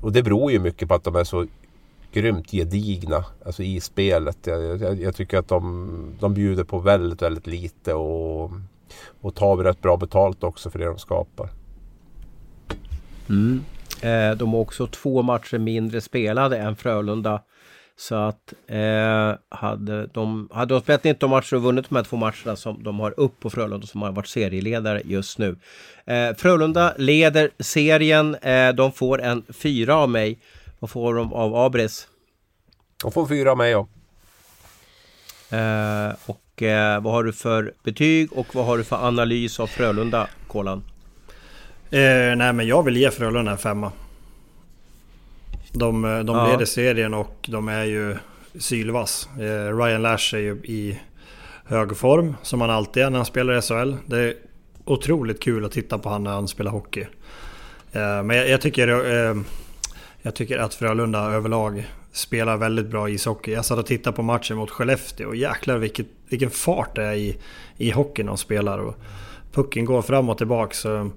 och 0.00 0.12
det 0.12 0.22
beror 0.22 0.52
ju 0.52 0.58
mycket 0.58 0.88
på 0.88 0.94
att 0.94 1.04
de 1.04 1.16
är 1.16 1.24
så 1.24 1.46
grymt 2.14 2.50
gedigna 2.50 3.24
alltså 3.44 3.62
i 3.62 3.80
spelet. 3.80 4.38
Jag, 4.42 4.80
jag, 4.80 5.00
jag, 5.00 5.16
tycker 5.16 5.38
att 5.38 5.48
de, 5.48 6.16
de 6.20 6.34
bjuder 6.34 6.64
på 6.64 6.78
väldigt, 6.78 7.22
väldigt 7.22 7.46
lite 7.46 7.94
och, 7.94 8.50
och 9.20 9.34
tar 9.34 9.56
rätt 9.56 9.82
bra 9.82 9.96
betalt 9.96 10.44
också 10.44 10.70
för 10.70 10.78
det 10.78 10.84
de 10.84 10.98
skapar. 10.98 11.48
Mm. 13.28 13.64
Eh, 14.02 14.36
de 14.36 14.52
har 14.52 14.60
också 14.60 14.86
två 14.86 15.22
matcher 15.22 15.58
mindre 15.58 16.00
spelade 16.00 16.58
än 16.58 16.76
Frölunda. 16.76 17.40
Så 17.96 18.14
att 18.14 18.54
eh, 18.66 19.34
hade, 19.48 20.06
de, 20.06 20.48
hade 20.52 20.74
de 20.74 20.80
spelat 20.80 21.04
19 21.04 21.30
matcher 21.30 21.56
och 21.56 21.62
vunnit 21.62 21.88
de 21.88 21.96
här 21.96 22.04
två 22.04 22.16
matcherna 22.16 22.56
som 22.56 22.82
de 22.82 23.00
har 23.00 23.20
upp 23.20 23.40
på 23.40 23.50
Frölunda 23.50 23.86
som 23.86 24.02
har 24.02 24.12
varit 24.12 24.26
serieledare 24.26 25.02
just 25.04 25.38
nu. 25.38 25.56
Eh, 26.06 26.34
Frölunda 26.36 26.94
leder 26.98 27.50
serien. 27.58 28.34
Eh, 28.34 28.72
de 28.72 28.92
får 28.92 29.22
en 29.22 29.42
fyra 29.48 29.96
av 29.96 30.10
mig. 30.10 30.38
Vad 30.84 30.90
får 30.90 31.14
de 31.14 31.32
av 31.32 31.56
Abris? 31.56 32.08
De 33.02 33.12
får 33.12 33.26
fyra 33.26 33.50
av 33.50 33.56
mig 33.56 33.70
ja. 33.70 33.88
Eh, 35.50 36.14
och 36.26 36.62
eh, 36.62 37.02
vad 37.02 37.12
har 37.12 37.24
du 37.24 37.32
för 37.32 37.72
betyg 37.82 38.32
och 38.32 38.54
vad 38.54 38.66
har 38.66 38.78
du 38.78 38.84
för 38.84 39.06
analys 39.06 39.60
av 39.60 39.66
Frölunda, 39.66 40.28
Kolan? 40.48 40.84
Eh, 41.90 42.36
nej 42.36 42.52
men 42.52 42.66
jag 42.66 42.82
vill 42.82 42.96
ge 42.96 43.10
Frölunda 43.10 43.52
en 43.52 43.58
femma. 43.58 43.92
De, 45.72 46.04
eh, 46.04 46.18
de 46.18 46.36
ja. 46.36 46.46
leder 46.50 46.64
serien 46.64 47.14
och 47.14 47.36
de 47.48 47.68
är 47.68 47.84
ju 47.84 48.16
sylvass. 48.58 49.28
Eh, 49.36 49.76
Ryan 49.76 50.02
Lash 50.02 50.34
är 50.34 50.40
ju 50.40 50.54
i 50.64 51.00
hög 51.64 51.96
form 51.96 52.36
som 52.42 52.60
han 52.60 52.70
alltid 52.70 53.02
är 53.02 53.10
när 53.10 53.18
han 53.18 53.26
spelar 53.26 53.58
i 53.58 53.62
SHL. 53.62 53.94
Det 54.06 54.18
är 54.18 54.34
otroligt 54.84 55.42
kul 55.42 55.64
att 55.64 55.72
titta 55.72 55.98
på 55.98 56.08
honom 56.08 56.24
när 56.24 56.32
han 56.32 56.48
spelar 56.48 56.70
hockey. 56.70 57.06
Eh, 57.92 58.22
men 58.22 58.36
jag, 58.36 58.48
jag 58.48 58.60
tycker 58.60 58.88
jag 60.24 60.34
tycker 60.34 60.58
att 60.58 60.74
Frölunda 60.74 61.18
överlag 61.18 61.86
spelar 62.12 62.56
väldigt 62.56 62.86
bra 62.86 63.08
ishockey. 63.08 63.52
Jag 63.52 63.64
satt 63.64 63.78
och 63.78 63.86
tittade 63.86 64.16
på 64.16 64.22
matchen 64.22 64.56
mot 64.56 64.70
Skellefteå 64.70 65.28
och 65.28 65.36
jäklar 65.36 65.78
vilket, 65.78 66.06
vilken 66.28 66.50
fart 66.50 66.96
det 66.96 67.04
är 67.04 67.12
i, 67.12 67.36
i 67.76 67.90
hockeyn 67.90 68.26
de 68.26 68.36
spelar. 68.36 68.78
Och 68.78 68.94
pucken 69.52 69.84
går 69.84 70.02
fram 70.02 70.28
och 70.28 70.38
tillbaka. 70.38 70.74
Så, 70.74 71.10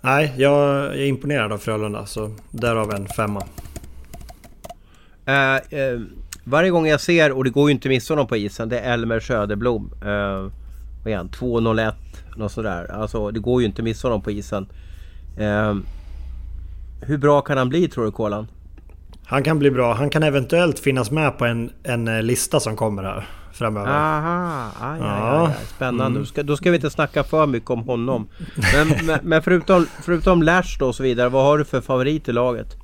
nej, 0.00 0.34
jag 0.36 0.86
är 0.86 1.04
imponerad 1.04 1.52
av 1.52 1.58
Frölunda 1.58 2.06
så 2.06 2.34
därav 2.50 2.94
en 2.94 3.08
femma. 3.08 3.42
Uh, 5.28 5.78
uh, 5.78 6.00
varje 6.44 6.70
gång 6.70 6.86
jag 6.86 7.00
ser, 7.00 7.32
och 7.32 7.44
det 7.44 7.50
går 7.50 7.70
ju 7.70 7.74
inte 7.74 7.88
att 7.88 7.90
missa 7.90 8.14
honom 8.14 8.26
på 8.26 8.36
isen, 8.36 8.68
det 8.68 8.80
är 8.80 8.92
Elmer 8.92 9.20
Söderblom. 9.20 9.92
Uh, 10.02 10.52
vad 11.04 11.12
är 11.12 11.16
han? 11.16 11.28
2.01 11.28 11.92
något 12.36 12.52
sådär. 12.52 12.92
Alltså 12.92 13.30
det 13.30 13.40
går 13.40 13.60
ju 13.60 13.66
inte 13.66 13.80
att 13.80 13.84
missa 13.84 14.08
honom 14.08 14.22
på 14.22 14.30
isen. 14.30 14.68
Uh, 15.40 15.76
hur 17.10 17.18
bra 17.18 17.40
kan 17.40 17.58
han 17.58 17.68
bli 17.68 17.88
tror 17.88 18.04
du 18.04 18.10
Kolan? 18.12 18.46
Han 19.26 19.42
kan 19.42 19.58
bli 19.58 19.70
bra. 19.70 19.94
Han 19.94 20.10
kan 20.10 20.22
eventuellt 20.22 20.78
finnas 20.78 21.10
med 21.10 21.38
på 21.38 21.44
en, 21.44 21.70
en 21.82 22.08
eh, 22.08 22.22
lista 22.22 22.60
som 22.60 22.76
kommer 22.76 23.02
här 23.02 23.26
framöver. 23.52 23.90
Aha, 23.90 24.70
aj, 24.80 25.00
aj, 25.02 25.46
aj, 25.46 25.54
Spännande. 25.76 26.06
Mm. 26.06 26.18
Då, 26.18 26.26
ska, 26.26 26.42
då 26.42 26.56
ska 26.56 26.70
vi 26.70 26.76
inte 26.76 26.90
snacka 26.90 27.24
för 27.24 27.46
mycket 27.46 27.70
om 27.70 27.82
honom. 27.82 28.28
Men, 28.74 28.88
men, 29.06 29.18
men 29.22 29.42
förutom, 29.42 29.86
förutom 30.02 30.42
Lash 30.42 30.78
då 30.78 30.86
och 30.86 30.94
så 30.94 31.02
vidare, 31.02 31.28
vad 31.28 31.44
har 31.44 31.58
du 31.58 31.64
för 31.64 31.80
favorit 31.80 32.28
i 32.28 32.32
laget? 32.32 32.76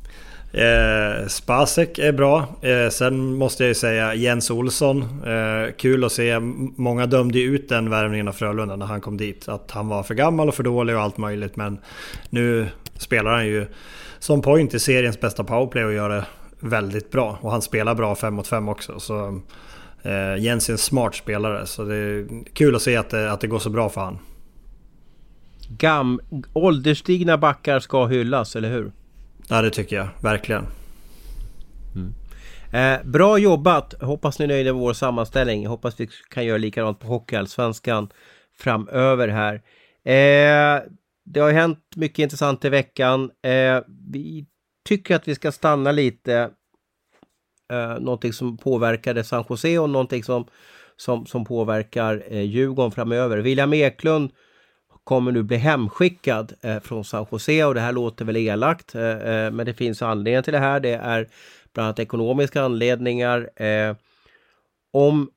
Eh, 0.52 1.26
Spasek 1.28 1.98
är 1.98 2.12
bra. 2.12 2.46
Eh, 2.62 2.90
sen 2.90 3.34
måste 3.34 3.62
jag 3.62 3.68
ju 3.68 3.74
säga 3.74 4.14
Jens 4.14 4.50
Olsson. 4.50 5.02
Eh, 5.02 5.72
kul 5.76 6.04
att 6.04 6.12
se. 6.12 6.38
Många 6.76 7.06
dömde 7.06 7.40
ut 7.40 7.68
den 7.68 7.90
värvningen 7.90 8.28
av 8.28 8.32
Frölunda 8.32 8.76
när 8.76 8.86
han 8.86 9.00
kom 9.00 9.16
dit. 9.16 9.48
Att 9.48 9.70
han 9.70 9.88
var 9.88 10.02
för 10.02 10.14
gammal 10.14 10.48
och 10.48 10.54
för 10.54 10.62
dålig 10.62 10.96
och 10.96 11.02
allt 11.02 11.18
möjligt. 11.18 11.56
Men 11.56 11.78
nu 12.30 12.66
spelar 12.98 13.30
han 13.30 13.46
ju 13.46 13.66
som 14.18 14.42
point 14.42 14.74
i 14.74 14.80
seriens 14.80 15.20
bästa 15.20 15.44
powerplay 15.44 15.84
och 15.84 15.92
gör 15.92 16.08
det 16.08 16.24
väldigt 16.60 17.10
bra. 17.10 17.38
Och 17.40 17.50
han 17.50 17.62
spelar 17.62 17.94
bra 17.94 18.14
5 18.14 18.34
mot 18.34 18.46
5 18.46 18.68
också. 18.68 19.00
Så 19.00 19.40
eh, 20.02 20.36
Jens 20.38 20.68
är 20.68 20.72
en 20.72 20.78
smart 20.78 21.14
spelare. 21.14 21.66
Så 21.66 21.84
det 21.84 21.96
är 21.96 22.26
kul 22.52 22.76
att 22.76 22.82
se 22.82 22.96
att 22.96 23.10
det, 23.10 23.32
att 23.32 23.40
det 23.40 23.46
går 23.46 23.58
så 23.58 23.70
bra 23.70 23.88
för 23.88 24.00
han. 24.00 24.18
Gam, 25.68 26.20
ålderstigna 26.52 27.38
backar 27.38 27.80
ska 27.80 28.06
hyllas, 28.06 28.56
eller 28.56 28.70
hur? 28.70 28.92
Ja, 29.48 29.62
det 29.62 29.70
tycker 29.70 29.96
jag. 29.96 30.08
Verkligen. 30.20 30.66
Mm. 31.94 32.14
Eh, 32.72 33.06
bra 33.06 33.38
jobbat! 33.38 33.94
Hoppas 34.02 34.38
ni 34.38 34.44
är 34.44 34.48
nöjda 34.48 34.72
med 34.72 34.80
vår 34.80 34.92
sammanställning. 34.92 35.66
Hoppas 35.66 36.00
vi 36.00 36.08
kan 36.30 36.44
göra 36.44 36.58
likadant 36.58 37.00
på 37.00 37.06
Hockeyallsvenskan 37.06 38.08
framöver 38.58 39.28
här. 39.28 39.54
Eh, 40.04 40.82
det 41.26 41.40
har 41.40 41.52
hänt 41.52 41.78
mycket 41.96 42.18
intressant 42.18 42.64
i 42.64 42.68
veckan. 42.68 43.30
Eh, 43.42 43.80
vi 44.12 44.46
tycker 44.88 45.16
att 45.16 45.28
vi 45.28 45.34
ska 45.34 45.52
stanna 45.52 45.92
lite. 45.92 46.50
Eh, 47.72 47.98
någonting 48.00 48.32
som 48.32 48.56
påverkade 48.56 49.24
San 49.24 49.44
Jose 49.48 49.78
och 49.78 49.90
någonting 49.90 50.24
som, 50.24 50.46
som, 50.96 51.26
som 51.26 51.44
påverkar 51.44 52.24
eh, 52.28 52.42
Djurgården 52.42 52.92
framöver. 52.92 53.38
William 53.38 53.72
Eklund 53.72 54.30
kommer 55.04 55.32
nu 55.32 55.42
bli 55.42 55.56
hemskickad 55.56 56.52
eh, 56.60 56.80
från 56.80 57.04
San 57.04 57.26
Jose 57.30 57.64
och 57.64 57.74
det 57.74 57.80
här 57.80 57.92
låter 57.92 58.24
väl 58.24 58.36
elakt. 58.36 58.94
Eh, 58.94 59.02
eh 59.02 59.50
men 59.50 59.66
det 59.66 59.74
finns 59.74 60.02
anledningar 60.02 60.42
till 60.42 60.52
det 60.52 60.58
här. 60.58 60.80
Det 60.80 60.94
är 60.94 61.28
bland 61.74 61.86
annat 61.86 61.98
ekonomiska 61.98 62.62
anledningar. 62.62 63.62
Eh, 63.62 63.96
om 64.92 65.30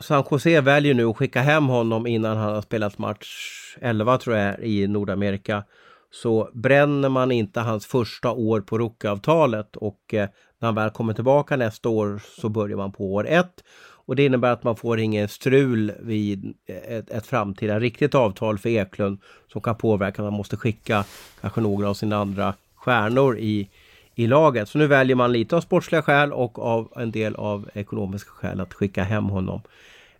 San 0.00 0.24
Jose 0.30 0.60
väljer 0.60 0.94
nu 0.94 1.04
att 1.04 1.16
skicka 1.16 1.40
hem 1.40 1.66
honom 1.66 2.06
innan 2.06 2.36
han 2.36 2.54
har 2.54 2.62
spelat 2.62 2.98
match 2.98 3.58
11 3.80 4.18
tror 4.18 4.36
jag 4.36 4.60
i 4.60 4.86
Nordamerika. 4.86 5.64
Så 6.10 6.50
bränner 6.52 7.08
man 7.08 7.32
inte 7.32 7.60
hans 7.60 7.86
första 7.86 8.32
år 8.32 8.60
på 8.60 8.78
rookavtalet 8.78 9.76
och 9.76 10.14
eh, 10.14 10.28
när 10.58 10.66
han 10.66 10.74
väl 10.74 10.90
kommer 10.90 11.14
tillbaka 11.14 11.56
nästa 11.56 11.88
år 11.88 12.20
så 12.40 12.48
börjar 12.48 12.76
man 12.76 12.92
på 12.92 13.14
år 13.14 13.26
ett. 13.28 13.64
Och 14.08 14.16
det 14.16 14.24
innebär 14.24 14.52
att 14.52 14.64
man 14.64 14.76
får 14.76 15.00
ingen 15.00 15.28
strul 15.28 15.92
vid 16.00 16.54
eh, 16.66 16.96
ett, 16.96 17.10
ett 17.10 17.26
framtida 17.26 17.80
riktigt 17.80 18.14
avtal 18.14 18.58
för 18.58 18.68
Eklund 18.68 19.20
som 19.52 19.60
kan 19.60 19.74
påverka 19.74 20.22
att 20.22 20.26
man 20.26 20.36
måste 20.38 20.56
skicka 20.56 21.04
kanske 21.40 21.60
några 21.60 21.88
av 21.88 21.94
sina 21.94 22.16
andra 22.16 22.54
stjärnor 22.74 23.38
i, 23.38 23.68
i 24.14 24.26
laget. 24.26 24.68
Så 24.68 24.78
nu 24.78 24.86
väljer 24.86 25.16
man 25.16 25.32
lite 25.32 25.56
av 25.56 25.60
sportsliga 25.60 26.02
skäl 26.02 26.32
och 26.32 26.58
av 26.58 26.92
en 26.96 27.10
del 27.10 27.34
av 27.34 27.68
ekonomiska 27.74 28.30
skäl 28.30 28.60
att 28.60 28.74
skicka 28.74 29.04
hem 29.04 29.24
honom. 29.24 29.60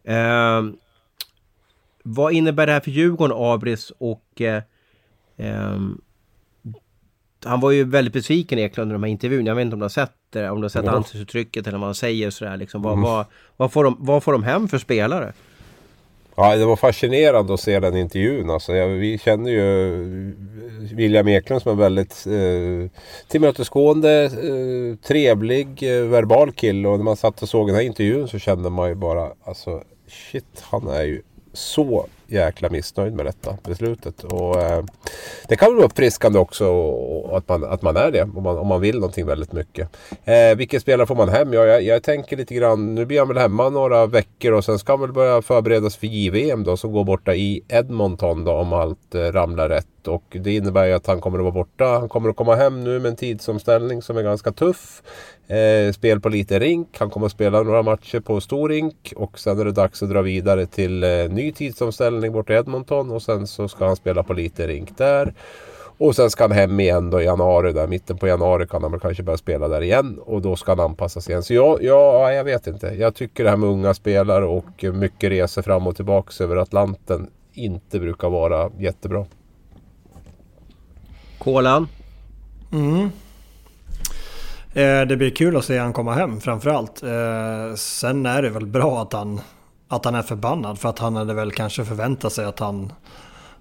Eh, 0.04 0.62
vad 2.08 2.32
innebär 2.32 2.66
det 2.66 2.72
här 2.72 2.80
för 2.80 2.90
Djurgården, 2.90 3.36
Abris 3.36 3.92
och 3.98 4.40
eh, 4.40 4.62
eh, 5.36 5.78
han 7.44 7.60
var 7.60 7.70
ju 7.70 7.84
väldigt 7.84 8.14
besviken 8.14 8.58
Eklund 8.58 8.90
i 8.90 8.92
de 8.92 9.02
här 9.02 9.10
intervjuerna. 9.10 9.50
Jag 9.50 9.54
vet 9.54 9.64
inte 9.64 9.74
om 9.74 9.80
du 9.80 9.84
har 9.84 9.90
sett 9.90 10.14
det, 10.30 10.50
om 10.50 10.60
du 10.60 10.64
har 10.64 10.68
sett 10.68 10.84
ja. 10.84 10.90
ansiktsuttrycket 10.90 11.66
eller 11.66 11.78
vad 11.78 11.86
han 11.86 11.94
säger 11.94 12.30
sådär 12.30 12.56
liksom. 12.56 12.82
Vad, 12.82 12.92
mm. 12.92 13.02
vad, 13.02 13.26
vad, 13.56 13.72
får 13.72 13.84
de, 13.84 13.96
vad 13.98 14.22
får 14.22 14.32
de 14.32 14.42
hem 14.42 14.68
för 14.68 14.78
spelare? 14.78 15.32
Ja, 16.36 16.56
det 16.56 16.64
var 16.64 16.76
fascinerande 16.76 17.54
att 17.54 17.60
se 17.60 17.80
den 17.80 17.96
intervjun. 17.96 18.50
Alltså, 18.50 18.74
jag, 18.74 18.88
vi 18.88 19.18
känner 19.18 19.50
ju 19.50 20.34
William 20.94 21.28
Eklund 21.28 21.62
som 21.62 21.72
en 21.72 21.78
väldigt 21.78 22.26
eh, 22.26 22.90
tillmötesgående, 23.28 24.24
eh, 24.24 25.06
trevlig, 25.08 25.82
eh, 25.82 26.04
verbal 26.04 26.52
kille. 26.52 26.88
Och 26.88 26.98
när 26.98 27.04
man 27.04 27.16
satt 27.16 27.42
och 27.42 27.48
såg 27.48 27.68
den 27.68 27.76
här 27.76 27.82
intervjun 27.82 28.28
så 28.28 28.38
kände 28.38 28.70
man 28.70 28.88
ju 28.88 28.94
bara 28.94 29.32
alltså 29.44 29.82
shit, 30.08 30.62
han 30.62 30.88
är 30.88 31.02
ju 31.02 31.22
så 31.52 32.06
jäkla 32.28 32.70
missnöjd 32.70 33.12
med 33.12 33.26
detta 33.26 33.56
beslutet. 33.64 34.24
Och, 34.24 34.62
eh, 34.62 34.84
det 35.48 35.56
kan 35.56 35.74
vara 35.76 35.84
uppfriskande 35.84 36.38
också 36.38 36.66
och, 36.66 37.38
att, 37.38 37.48
man, 37.48 37.64
att 37.64 37.82
man 37.82 37.96
är 37.96 38.10
det 38.10 38.22
om 38.22 38.42
man, 38.42 38.58
om 38.58 38.66
man 38.66 38.80
vill 38.80 38.94
någonting 38.94 39.26
väldigt 39.26 39.52
mycket. 39.52 39.88
Eh, 40.24 40.56
vilken 40.56 40.80
spelare 40.80 41.06
får 41.06 41.14
man 41.14 41.28
hem? 41.28 41.52
Ja, 41.52 41.64
jag, 41.64 41.82
jag 41.82 42.02
tänker 42.02 42.36
lite 42.36 42.54
grann, 42.54 42.94
nu 42.94 43.06
blir 43.06 43.18
han 43.18 43.28
väl 43.28 43.38
hemma 43.38 43.68
några 43.68 44.06
veckor 44.06 44.52
och 44.52 44.64
sen 44.64 44.78
ska 44.78 44.92
han 44.92 45.00
väl 45.00 45.12
börja 45.12 45.42
förberedas 45.42 45.96
för 45.96 46.06
JVM 46.06 46.64
då 46.64 46.76
som 46.76 46.92
går 46.92 47.04
borta 47.04 47.34
i 47.34 47.62
Edmonton 47.68 48.44
då 48.44 48.52
om 48.52 48.72
allt 48.72 49.14
eh, 49.14 49.20
ramlar 49.20 49.68
rätt. 49.68 50.08
Och 50.08 50.24
det 50.30 50.54
innebär 50.54 50.86
ju 50.86 50.92
att 50.92 51.06
han 51.06 51.20
kommer 51.20 51.38
att 51.38 51.44
vara 51.44 51.54
borta. 51.54 51.84
Han 51.84 52.08
kommer 52.08 52.30
att 52.30 52.36
komma 52.36 52.54
hem 52.54 52.84
nu 52.84 52.98
med 52.98 53.08
en 53.08 53.16
tidsomställning 53.16 54.02
som 54.02 54.16
är 54.16 54.22
ganska 54.22 54.52
tuff. 54.52 55.02
Eh, 55.48 55.92
spel 55.92 56.20
på 56.20 56.28
lite 56.28 56.58
rink. 56.58 56.88
Han 56.98 57.10
kommer 57.10 57.26
att 57.26 57.32
spela 57.32 57.62
några 57.62 57.82
matcher 57.82 58.20
på 58.20 58.40
stor 58.40 58.68
rink. 58.68 59.12
Och 59.16 59.38
sen 59.38 59.58
är 59.60 59.64
det 59.64 59.72
dags 59.72 60.02
att 60.02 60.10
dra 60.10 60.22
vidare 60.22 60.66
till 60.66 61.04
eh, 61.04 61.10
ny 61.30 61.52
tidsomställning 61.52 62.32
bort 62.32 62.50
i 62.50 62.52
Edmonton. 62.52 63.10
Och 63.10 63.22
sen 63.22 63.46
så 63.46 63.68
ska 63.68 63.86
han 63.86 63.96
spela 63.96 64.22
på 64.22 64.32
lite 64.32 64.66
rink 64.66 64.98
där. 64.98 65.34
Och 65.98 66.16
sen 66.16 66.30
ska 66.30 66.44
han 66.44 66.52
hem 66.52 66.80
igen 66.80 67.10
då 67.10 67.20
i 67.20 67.24
januari. 67.24 67.72
Där, 67.72 67.86
mitten 67.86 68.18
på 68.18 68.28
januari 68.28 68.66
kan 68.66 68.82
han 68.82 68.92
väl 68.92 69.00
kanske 69.00 69.22
börja 69.22 69.36
spela 69.36 69.68
där 69.68 69.82
igen. 69.82 70.18
Och 70.24 70.42
då 70.42 70.56
ska 70.56 70.72
han 70.72 70.80
anpassas 70.80 71.28
igen. 71.28 71.42
Så 71.42 71.54
ja, 71.54 71.78
ja, 71.80 72.32
jag 72.32 72.44
vet 72.44 72.66
inte. 72.66 72.86
Jag 72.86 73.14
tycker 73.14 73.44
det 73.44 73.50
här 73.50 73.56
med 73.56 73.68
unga 73.68 73.94
spelare 73.94 74.44
och 74.44 74.84
mycket 74.94 75.30
resor 75.30 75.62
fram 75.62 75.86
och 75.86 75.96
tillbaka 75.96 76.44
över 76.44 76.56
Atlanten 76.56 77.30
inte 77.52 78.00
brukar 78.00 78.30
vara 78.30 78.70
jättebra. 78.78 79.26
Kolan? 81.38 81.88
Mm. 82.72 83.10
Eh, 84.78 85.06
det 85.06 85.16
blir 85.16 85.30
kul 85.30 85.56
att 85.56 85.64
se 85.64 85.78
han 85.78 85.92
komma 85.92 86.14
hem 86.14 86.40
framförallt. 86.40 87.02
Eh, 87.02 87.74
sen 87.74 88.26
är 88.26 88.42
det 88.42 88.50
väl 88.50 88.66
bra 88.66 89.02
att 89.02 89.12
han, 89.12 89.40
att 89.88 90.04
han 90.04 90.14
är 90.14 90.22
förbannad 90.22 90.78
för 90.78 90.88
att 90.88 90.98
han 90.98 91.16
hade 91.16 91.34
väl 91.34 91.52
kanske 91.52 91.84
förväntat 91.84 92.32
sig 92.32 92.44
att 92.44 92.58
han, 92.58 92.92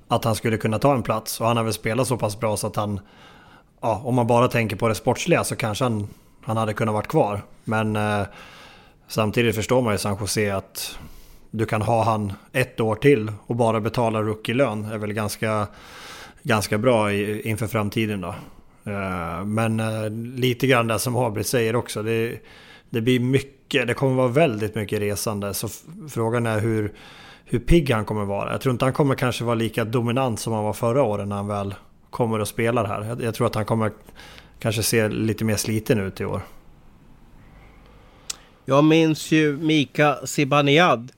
att 0.08 0.24
han 0.24 0.36
skulle 0.36 0.58
kunna 0.58 0.80
ta 0.80 0.94
en 0.94 1.04
plats. 1.04 1.42
Och 1.42 1.48
han 1.48 1.58
har 1.58 1.64
väl 1.64 1.74
spelat 1.74 2.08
så 2.08 2.18
pass 2.18 2.40
bra 2.40 2.58
så 2.58 2.68
att 2.68 2.76
han, 2.76 3.00
ja, 3.82 4.02
om 4.06 4.16
man 4.16 4.28
bara 4.28 4.48
tänker 4.48 4.76
på 4.76 4.88
det 4.88 4.96
sportsliga 4.96 5.44
så 5.44 5.56
kanske 5.56 5.86
han, 5.86 6.08
han 6.42 6.58
hade 6.58 6.74
kunnat 6.74 6.94
vara 6.94 7.04
kvar. 7.04 7.42
Men 7.64 7.96
eh, 7.96 8.22
samtidigt 9.08 9.56
förstår 9.56 9.82
man 9.82 9.94
ju 9.94 9.98
San 9.98 10.18
Jose 10.20 10.56
att 10.56 11.00
du 11.52 11.66
kan 11.66 11.82
ha 11.82 12.04
han 12.04 12.34
ett 12.52 12.80
år 12.80 12.96
till 12.96 13.32
och 13.48 13.56
bara 13.56 13.80
betala 13.80 14.22
rookie-lön 14.22 14.86
är 14.86 14.98
väl 14.98 15.14
ganska, 15.14 15.68
ganska 16.44 16.78
bra 16.78 17.12
i, 17.12 17.50
inför 17.50 17.68
framtiden 17.68 18.22
då. 18.22 18.36
Eh, 18.88 19.46
men 19.46 19.80
eh, 19.80 20.10
lite 20.40 20.68
grann 20.68 20.88
det 20.88 21.00
som 21.00 21.16
Habrit 21.16 21.48
säger 21.48 21.76
också. 21.76 22.04
Det, 22.04 22.40
det 22.90 23.02
blir 23.02 23.20
mycket, 23.20 23.88
det 23.88 23.94
kommer 23.94 24.16
vara 24.16 24.28
väldigt 24.28 24.76
mycket 24.76 25.00
resande. 25.00 25.54
Så 25.54 25.70
frågan 26.10 26.46
är 26.46 26.60
hur, 26.60 26.94
hur 27.46 27.60
pigg 27.60 27.90
han 27.92 28.06
kommer 28.06 28.26
vara. 28.26 28.52
Jag 28.52 28.62
tror 28.62 28.72
inte 28.72 28.86
han 28.86 28.94
kommer 28.94 29.16
kanske 29.16 29.44
vara 29.44 29.56
lika 29.56 29.86
dominant 29.86 30.40
som 30.40 30.54
han 30.54 30.64
var 30.64 30.74
förra 30.74 31.04
året 31.04 31.28
när 31.28 31.36
han 31.36 31.48
väl 31.48 31.76
kommer 32.10 32.40
och 32.40 32.48
spelar 32.48 32.86
här. 32.86 33.04
Jag, 33.04 33.22
jag 33.22 33.36
tror 33.36 33.48
att 33.48 33.56
han 33.56 33.66
kommer 33.66 33.92
kanske 34.60 34.84
se 34.84 35.10
lite 35.10 35.46
mer 35.46 35.56
sliten 35.56 36.00
ut 36.00 36.22
i 36.22 36.26
år. 36.26 36.42
Jag 38.66 38.84
minns 38.84 39.32
ju 39.32 39.58
Mika 39.58 40.18
Zibanejad. 40.26 41.12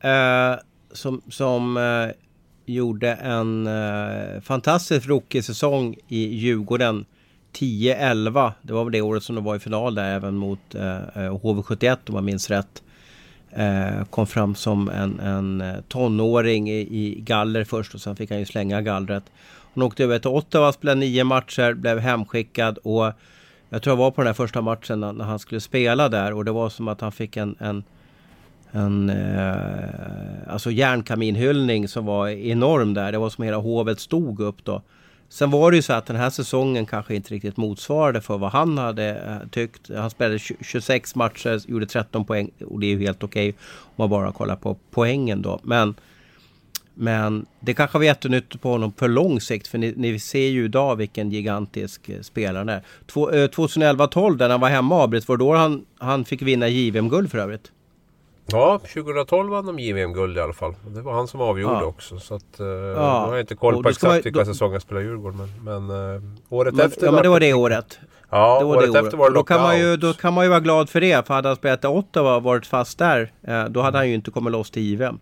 Eh, 0.00 0.54
som 0.92 1.22
som 1.30 1.76
eh, 1.76 2.25
gjorde 2.66 3.12
en 3.12 3.66
eh, 3.66 4.40
fantastisk 4.40 5.08
rookiesäsong 5.08 5.96
i 6.08 6.34
Djurgården. 6.34 7.04
10-11. 7.52 8.52
Det 8.62 8.72
var 8.72 8.84
väl 8.84 8.92
det 8.92 9.00
året 9.00 9.22
som 9.22 9.34
de 9.34 9.44
var 9.44 9.56
i 9.56 9.58
final 9.58 9.94
där 9.94 10.14
även 10.14 10.36
mot 10.36 10.74
eh, 10.74 10.96
eh 10.96 11.32
HV71 11.32 11.96
om 12.08 12.14
jag 12.14 12.24
minns 12.24 12.50
rätt. 12.50 12.82
Eh, 13.50 14.04
kom 14.10 14.26
fram 14.26 14.54
som 14.54 14.88
en, 14.88 15.20
en 15.20 15.60
eh, 15.60 15.74
tonåring 15.88 16.70
i, 16.70 16.80
i 16.80 17.20
galler 17.20 17.64
först 17.64 17.94
och 17.94 18.00
sen 18.00 18.16
fick 18.16 18.30
han 18.30 18.38
ju 18.38 18.44
slänga 18.44 18.82
gallret. 18.82 19.24
Hon 19.74 19.82
åkte 19.82 20.04
över 20.04 20.18
till 20.18 20.30
Ottawa, 20.30 20.72
spelade 20.72 21.00
nio 21.00 21.24
matcher, 21.24 21.74
blev 21.74 21.98
hemskickad 21.98 22.78
och 22.78 23.12
jag 23.68 23.82
tror 23.82 23.92
jag 23.92 23.96
var 23.96 24.10
på 24.10 24.20
den 24.20 24.26
här 24.26 24.34
första 24.34 24.60
matchen 24.60 25.00
när, 25.00 25.12
när 25.12 25.24
han 25.24 25.38
skulle 25.38 25.60
spela 25.60 26.08
där 26.08 26.32
och 26.32 26.44
det 26.44 26.52
var 26.52 26.68
som 26.68 26.88
att 26.88 27.00
han 27.00 27.12
fick 27.12 27.36
en, 27.36 27.56
en 27.58 27.84
en 28.76 29.10
eh, 29.10 30.52
alltså 30.52 30.70
järnkaminhyllning 30.70 31.88
som 31.88 32.06
var 32.06 32.28
enorm 32.28 32.94
där. 32.94 33.12
Det 33.12 33.18
var 33.18 33.30
som 33.30 33.44
hela 33.44 33.56
hovet 33.56 34.00
stod 34.00 34.40
upp 34.40 34.64
då. 34.64 34.82
Sen 35.28 35.50
var 35.50 35.70
det 35.70 35.76
ju 35.76 35.82
så 35.82 35.92
att 35.92 36.06
den 36.06 36.16
här 36.16 36.30
säsongen 36.30 36.86
kanske 36.86 37.14
inte 37.14 37.34
riktigt 37.34 37.56
motsvarade 37.56 38.20
för 38.20 38.38
vad 38.38 38.50
han 38.50 38.78
hade 38.78 39.10
eh, 39.10 39.48
tyckt. 39.48 39.90
Han 39.96 40.10
spelade 40.10 40.38
26 40.38 41.14
matcher, 41.14 41.70
gjorde 41.70 41.86
13 41.86 42.24
poäng 42.24 42.50
och 42.66 42.80
det 42.80 42.86
är 42.86 42.90
ju 42.90 43.00
helt 43.00 43.22
okej 43.22 43.48
okay 43.48 43.60
om 43.80 43.94
man 43.96 44.10
bara 44.10 44.32
kollar 44.32 44.56
på 44.56 44.76
poängen 44.90 45.42
då. 45.42 45.60
Men, 45.62 45.94
men 46.94 47.46
det 47.60 47.74
kanske 47.74 47.98
var 47.98 48.04
jättenyttigt 48.04 48.62
på 48.62 48.70
honom 48.70 48.92
för 48.96 49.08
lång 49.08 49.40
sikt 49.40 49.66
för 49.66 49.78
ni, 49.78 49.94
ni 49.96 50.18
ser 50.18 50.48
ju 50.48 50.64
idag 50.64 50.96
vilken 50.96 51.30
gigantisk 51.30 52.08
eh, 52.08 52.20
spelare 52.20 52.58
han 52.58 52.68
är. 52.68 52.82
2011-12 53.06 54.30
eh, 54.30 54.36
när 54.36 54.48
han 54.48 54.60
var 54.60 54.68
hemma 54.68 54.94
avbröt 54.94 55.28
var 55.28 55.36
då 55.36 55.54
han, 55.54 55.84
han 55.98 56.24
fick 56.24 56.42
vinna 56.42 56.68
JVM-guld 56.68 57.30
för 57.30 57.38
övrigt. 57.38 57.72
Ja, 58.52 58.78
2012 58.78 59.50
vann 59.50 59.66
de 59.66 59.78
JVM-guld 59.78 60.36
i 60.36 60.40
alla 60.40 60.52
fall. 60.52 60.74
Det 60.86 61.02
var 61.02 61.12
han 61.12 61.28
som 61.28 61.40
avgjorde 61.40 61.74
ja. 61.74 61.84
också. 61.84 62.18
Så 62.18 62.34
att, 62.34 62.60
uh, 62.60 62.66
ja. 62.66 63.22
Nu 63.22 63.28
har 63.28 63.32
jag 63.32 63.40
inte 63.40 63.54
koll 63.54 63.82
på 63.82 63.88
exakt 63.88 64.02
man, 64.02 64.20
vilka 64.24 64.38
då, 64.38 64.44
säsonger 64.44 64.72
jag 64.74 64.82
spelade 64.82 65.06
Djurgården. 65.06 65.38
Men, 65.64 65.86
men 65.86 65.96
uh, 66.14 66.22
året 66.48 66.74
men, 66.74 66.86
efter... 66.86 67.06
Ja, 67.06 67.12
men 67.12 67.22
det 67.22 67.28
var 67.28 67.40
det 67.40 67.54
året. 67.54 67.98
Ja, 68.30 68.58
det 68.58 68.64
var 68.64 68.76
året 68.76 68.92
det 68.92 68.98
efter 68.98 69.16
var 69.16 69.30
det 69.30 69.36
då 69.36 69.44
kan, 69.44 69.60
man 69.60 69.78
ju, 69.78 69.96
då 69.96 70.12
kan 70.12 70.34
man 70.34 70.44
ju 70.44 70.48
vara 70.48 70.60
glad 70.60 70.90
för 70.90 71.00
det. 71.00 71.26
För 71.26 71.34
hade 71.34 71.48
han 71.48 71.56
spelat 71.56 71.84
i 71.84 71.86
Ottawa 71.86 72.36
och 72.36 72.42
varit 72.42 72.66
fast 72.66 72.98
där, 72.98 73.32
uh, 73.48 73.64
då 73.64 73.80
hade 73.80 73.98
han 73.98 74.08
ju 74.08 74.14
inte 74.14 74.30
kommit 74.30 74.52
loss 74.52 74.70
till 74.70 74.82
JVM. 74.82 75.18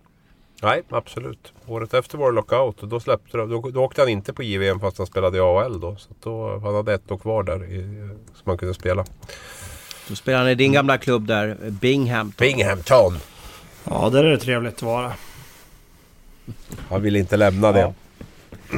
Nej, 0.62 0.82
absolut. 0.88 1.52
Året 1.66 1.94
efter 1.94 2.18
var 2.18 2.30
det 2.30 2.36
lockout 2.36 2.82
och 2.82 2.88
då, 2.88 3.00
släppte, 3.00 3.36
då, 3.36 3.70
då 3.70 3.82
åkte 3.82 4.00
han 4.00 4.08
inte 4.08 4.32
på 4.32 4.42
JVM 4.42 4.80
fast 4.80 4.98
han 4.98 5.06
spelade 5.06 5.36
i 5.36 5.40
AHL 5.40 5.80
då. 5.80 5.96
Så 5.96 6.08
då, 6.22 6.58
han 6.58 6.74
hade 6.74 6.94
ett 6.94 7.10
år 7.10 7.18
kvar 7.18 7.42
där 7.42 7.64
i, 7.64 7.82
som 8.34 8.44
han 8.44 8.58
kunde 8.58 8.74
spela. 8.74 9.04
Då 10.08 10.14
spelar 10.14 10.38
han 10.38 10.48
i 10.48 10.54
din 10.54 10.72
gamla 10.72 10.98
klubb 10.98 11.26
där, 11.26 11.56
Binghamton. 11.70 12.34
Binghamton! 12.38 13.18
Ja, 13.84 14.10
där 14.12 14.24
är 14.24 14.30
det 14.30 14.38
trevligt 14.38 14.74
att 14.74 14.82
vara. 14.82 15.12
Han 16.88 17.02
vill 17.02 17.16
inte 17.16 17.36
lämna 17.36 17.72
det. 17.72 17.80
Ja. 17.80 17.94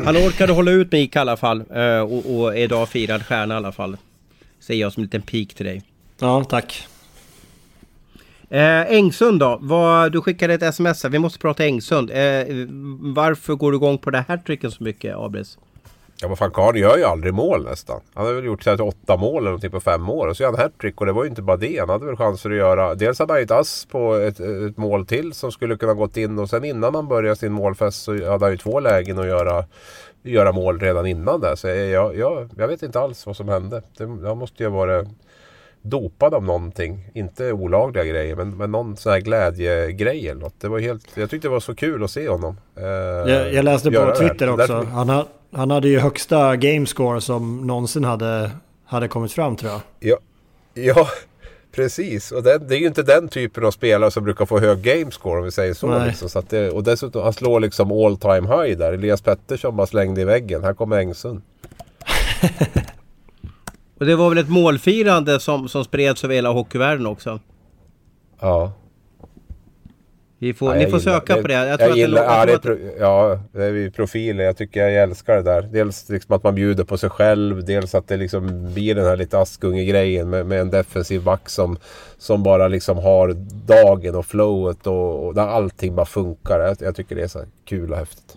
Han 0.05 0.17
orkade 0.17 0.53
hålla 0.53 0.71
ut 0.71 0.93
med 0.93 1.01
Ica 1.03 1.19
i 1.19 1.21
alla 1.21 1.37
fall. 1.37 1.65
Eh, 1.75 2.01
och, 2.01 2.37
och 2.37 2.57
är 2.57 2.61
idag 2.61 2.89
firad 2.89 3.27
stjärna 3.27 3.55
i 3.55 3.57
alla 3.57 3.73
fall. 3.73 3.97
Säger 4.61 4.81
jag 4.81 4.93
som 4.93 5.01
en 5.01 5.05
liten 5.05 5.23
pik 5.23 5.55
till 5.55 5.67
dig. 5.67 5.83
Ja, 6.19 6.45
tack. 6.45 6.89
Eh, 8.51 8.81
Engsund 8.83 9.41
då? 9.41 9.59
Vad, 9.61 10.13
du 10.13 10.21
skickade 10.21 10.55
ett 10.55 10.63
sms 10.63 11.03
här. 11.03 11.11
Vi 11.11 11.19
måste 11.19 11.39
prata 11.39 11.65
Engsund. 11.65 12.11
Eh, 12.11 12.17
varför 13.01 13.55
går 13.55 13.73
du 13.73 13.77
igång 13.77 13.99
på 13.99 14.11
det 14.11 14.25
här 14.29 14.37
tricken 14.37 14.71
så 14.71 14.85
mycket, 14.85 15.17
Abris? 15.17 15.59
Ja 16.21 16.29
vad 16.29 16.39
fan 16.39 16.77
gör 16.77 16.97
ju 16.97 17.05
aldrig 17.05 17.35
mål 17.35 17.65
nästan. 17.65 18.01
Han 18.15 18.27
har 18.27 18.33
väl 18.33 18.45
gjort 18.45 18.63
så 18.63 18.75
åtta 18.75 19.17
mål 19.17 19.43
eller 19.43 19.51
någonting 19.51 19.71
på 19.71 19.81
fem 19.81 20.11
år. 20.11 20.27
Och 20.27 20.37
så 20.37 20.43
gör 20.43 20.51
han 20.51 20.61
hattrick 20.61 21.01
och 21.01 21.07
det 21.07 21.13
var 21.13 21.25
ju 21.25 21.31
inte 21.31 21.43
bara 21.43 21.57
det. 21.57 21.79
Han 21.79 21.89
hade 21.89 22.07
väl 22.07 22.17
chanser 22.17 22.51
att 22.51 22.57
göra. 22.57 22.95
Dels 22.95 23.19
hade 23.19 23.33
han 23.33 23.41
ju 23.41 23.45
ett 23.45 23.51
ass 23.51 23.87
på 23.91 24.15
ett, 24.15 24.41
ett, 24.41 24.77
mål 24.77 25.07
till 25.07 25.33
som 25.33 25.53
skulle 25.53 25.77
kunna 25.77 25.95
gått 25.95 26.17
in. 26.17 26.39
Och 26.39 26.51
sen 26.51 26.65
innan 26.65 26.95
han 26.95 27.09
började 27.09 27.37
sin 27.37 27.53
målfest 27.53 28.03
så 28.03 28.13
hade 28.13 28.45
han 28.45 28.51
ju 28.51 28.57
två 28.57 28.81
lägen 28.81 29.19
att 29.19 29.27
göra, 29.27 29.65
göra 30.23 30.53
mål 30.53 30.81
redan 30.81 31.07
innan 31.07 31.41
där. 31.41 31.55
Så 31.55 31.69
jag, 31.69 32.17
jag, 32.17 32.51
jag 32.57 32.69
vet 32.69 32.83
inte 32.83 33.01
alls 33.01 33.27
vad 33.27 33.37
som 33.37 33.49
hände. 33.49 33.83
Det, 33.99 34.05
han 34.05 34.39
måste 34.39 34.63
ju 34.63 34.69
ha 34.69 34.77
varit 34.77 35.09
dopad 35.91 36.35
av 36.35 36.45
någonting. 36.45 37.11
Inte 37.15 37.53
olagliga 37.53 38.05
grejer 38.05 38.37
men, 38.37 38.57
men 38.57 38.73
någon 38.73 38.97
sån 38.97 39.13
här 39.13 39.21
glädjegrej 39.21 40.29
eller 40.29 40.41
något. 40.41 40.61
Det 40.61 40.69
var 40.69 40.79
helt, 40.79 41.07
jag 41.15 41.31
tyckte 41.31 41.49
det 41.49 41.53
var 41.53 41.61
så 41.61 41.75
kul 41.75 42.05
att 42.05 42.11
se 42.11 42.29
honom. 42.29 42.57
Eh, 42.77 42.85
jag, 42.85 43.53
jag 43.53 43.65
läste 43.65 43.91
på 43.91 44.15
Twitter 44.19 44.51
också. 44.51 44.87
Han, 44.93 45.09
har, 45.09 45.27
han 45.53 45.71
hade 45.71 45.89
ju 45.89 45.99
högsta 45.99 46.57
gamescore 46.57 47.21
som 47.21 47.67
någonsin 47.67 48.05
hade, 48.05 48.51
hade 48.85 49.09
kommit 49.09 49.33
fram 49.33 49.57
tror 49.57 49.73
jag. 49.73 49.81
Ja, 50.01 50.17
ja 50.75 51.09
precis. 51.75 52.33
Och 52.33 52.43
det, 52.43 52.59
det 52.59 52.77
är 52.77 52.79
ju 52.79 52.87
inte 52.87 53.03
den 53.03 53.29
typen 53.29 53.65
av 53.65 53.71
spelare 53.71 54.11
som 54.11 54.25
brukar 54.25 54.47
få 54.47 54.59
hög 54.59 54.79
gamescore 54.79 55.39
om 55.39 55.45
vi 55.45 55.51
säger 55.51 55.75
så. 55.75 56.05
Liksom. 56.05 56.29
så 56.29 56.43
det, 56.49 56.71
och 56.71 56.83
dessutom, 56.83 57.23
han 57.23 57.33
slår 57.33 57.61
liksom 57.61 57.93
all 57.93 58.17
time 58.17 58.49
high 58.49 58.79
där. 58.79 58.93
Elias 58.93 59.23
Pettersson 59.23 59.77
bara 59.77 59.87
slängde 59.87 60.21
i 60.21 60.25
väggen. 60.25 60.65
Här 60.65 60.75
kommer 60.75 60.99
Engsund. 60.99 61.43
och 63.99 64.07
det 64.07 64.17
var 64.17 64.29
väl 64.29 64.39
ett 64.39 64.49
målfirande 64.49 65.41
som, 65.41 65.69
som 65.69 65.85
spreds 65.85 66.25
över 66.25 66.35
hela 66.35 66.49
hockeyvärlden 66.49 67.07
också? 67.07 67.41
Ja. 68.41 68.73
Vi 70.39 70.55
får, 70.55 70.75
ja, 70.75 70.81
ni 70.81 70.91
får 70.91 70.99
söka 70.99 71.37
det, 71.37 71.43
på 71.43 71.49
det. 71.49 71.55
Jag, 71.55 71.81
jag 71.81 71.97
gillar, 71.97 72.47
det, 72.47 72.53
ja, 72.53 72.59
det 72.63 72.69
är, 72.69 73.01
ja, 73.01 73.41
det 73.53 73.65
är 73.65 73.91
profiler. 73.91 74.45
Jag 74.45 74.57
tycker 74.57 74.81
jag 74.81 75.03
älskar 75.03 75.37
det 75.37 75.43
där. 75.43 75.63
Dels 75.63 76.09
liksom 76.09 76.37
att 76.37 76.43
man 76.43 76.55
bjuder 76.55 76.85
på 76.85 76.99
sig 76.99 77.11
själv. 77.11 77.65
Dels 77.65 77.95
att 77.95 78.09
det 78.09 78.17
liksom 78.17 78.75
blir 78.75 78.95
den 78.95 79.05
här 79.05 79.17
lite 79.17 79.39
Askunge-grejen 79.39 80.31
med, 80.31 80.47
med, 80.47 80.61
en 80.61 80.71
defensiv 80.71 81.23
back 81.23 81.49
som, 81.49 81.79
som 82.19 82.43
bara 82.43 82.69
liksom 82.69 82.99
har 82.99 83.33
dagen 83.67 84.15
och 84.15 84.27
flowet 84.27 84.87
och, 84.87 85.27
och 85.27 85.35
där 85.35 85.47
allting 85.47 85.95
bara 85.95 86.07
funkar. 86.07 86.61
Jag, 86.61 86.77
jag, 86.81 86.97
tycker 86.97 87.17
det 87.17 87.23
är 87.23 87.29
så 87.29 87.45
kul 87.65 87.93
och 87.93 87.99
häftigt. 87.99 88.37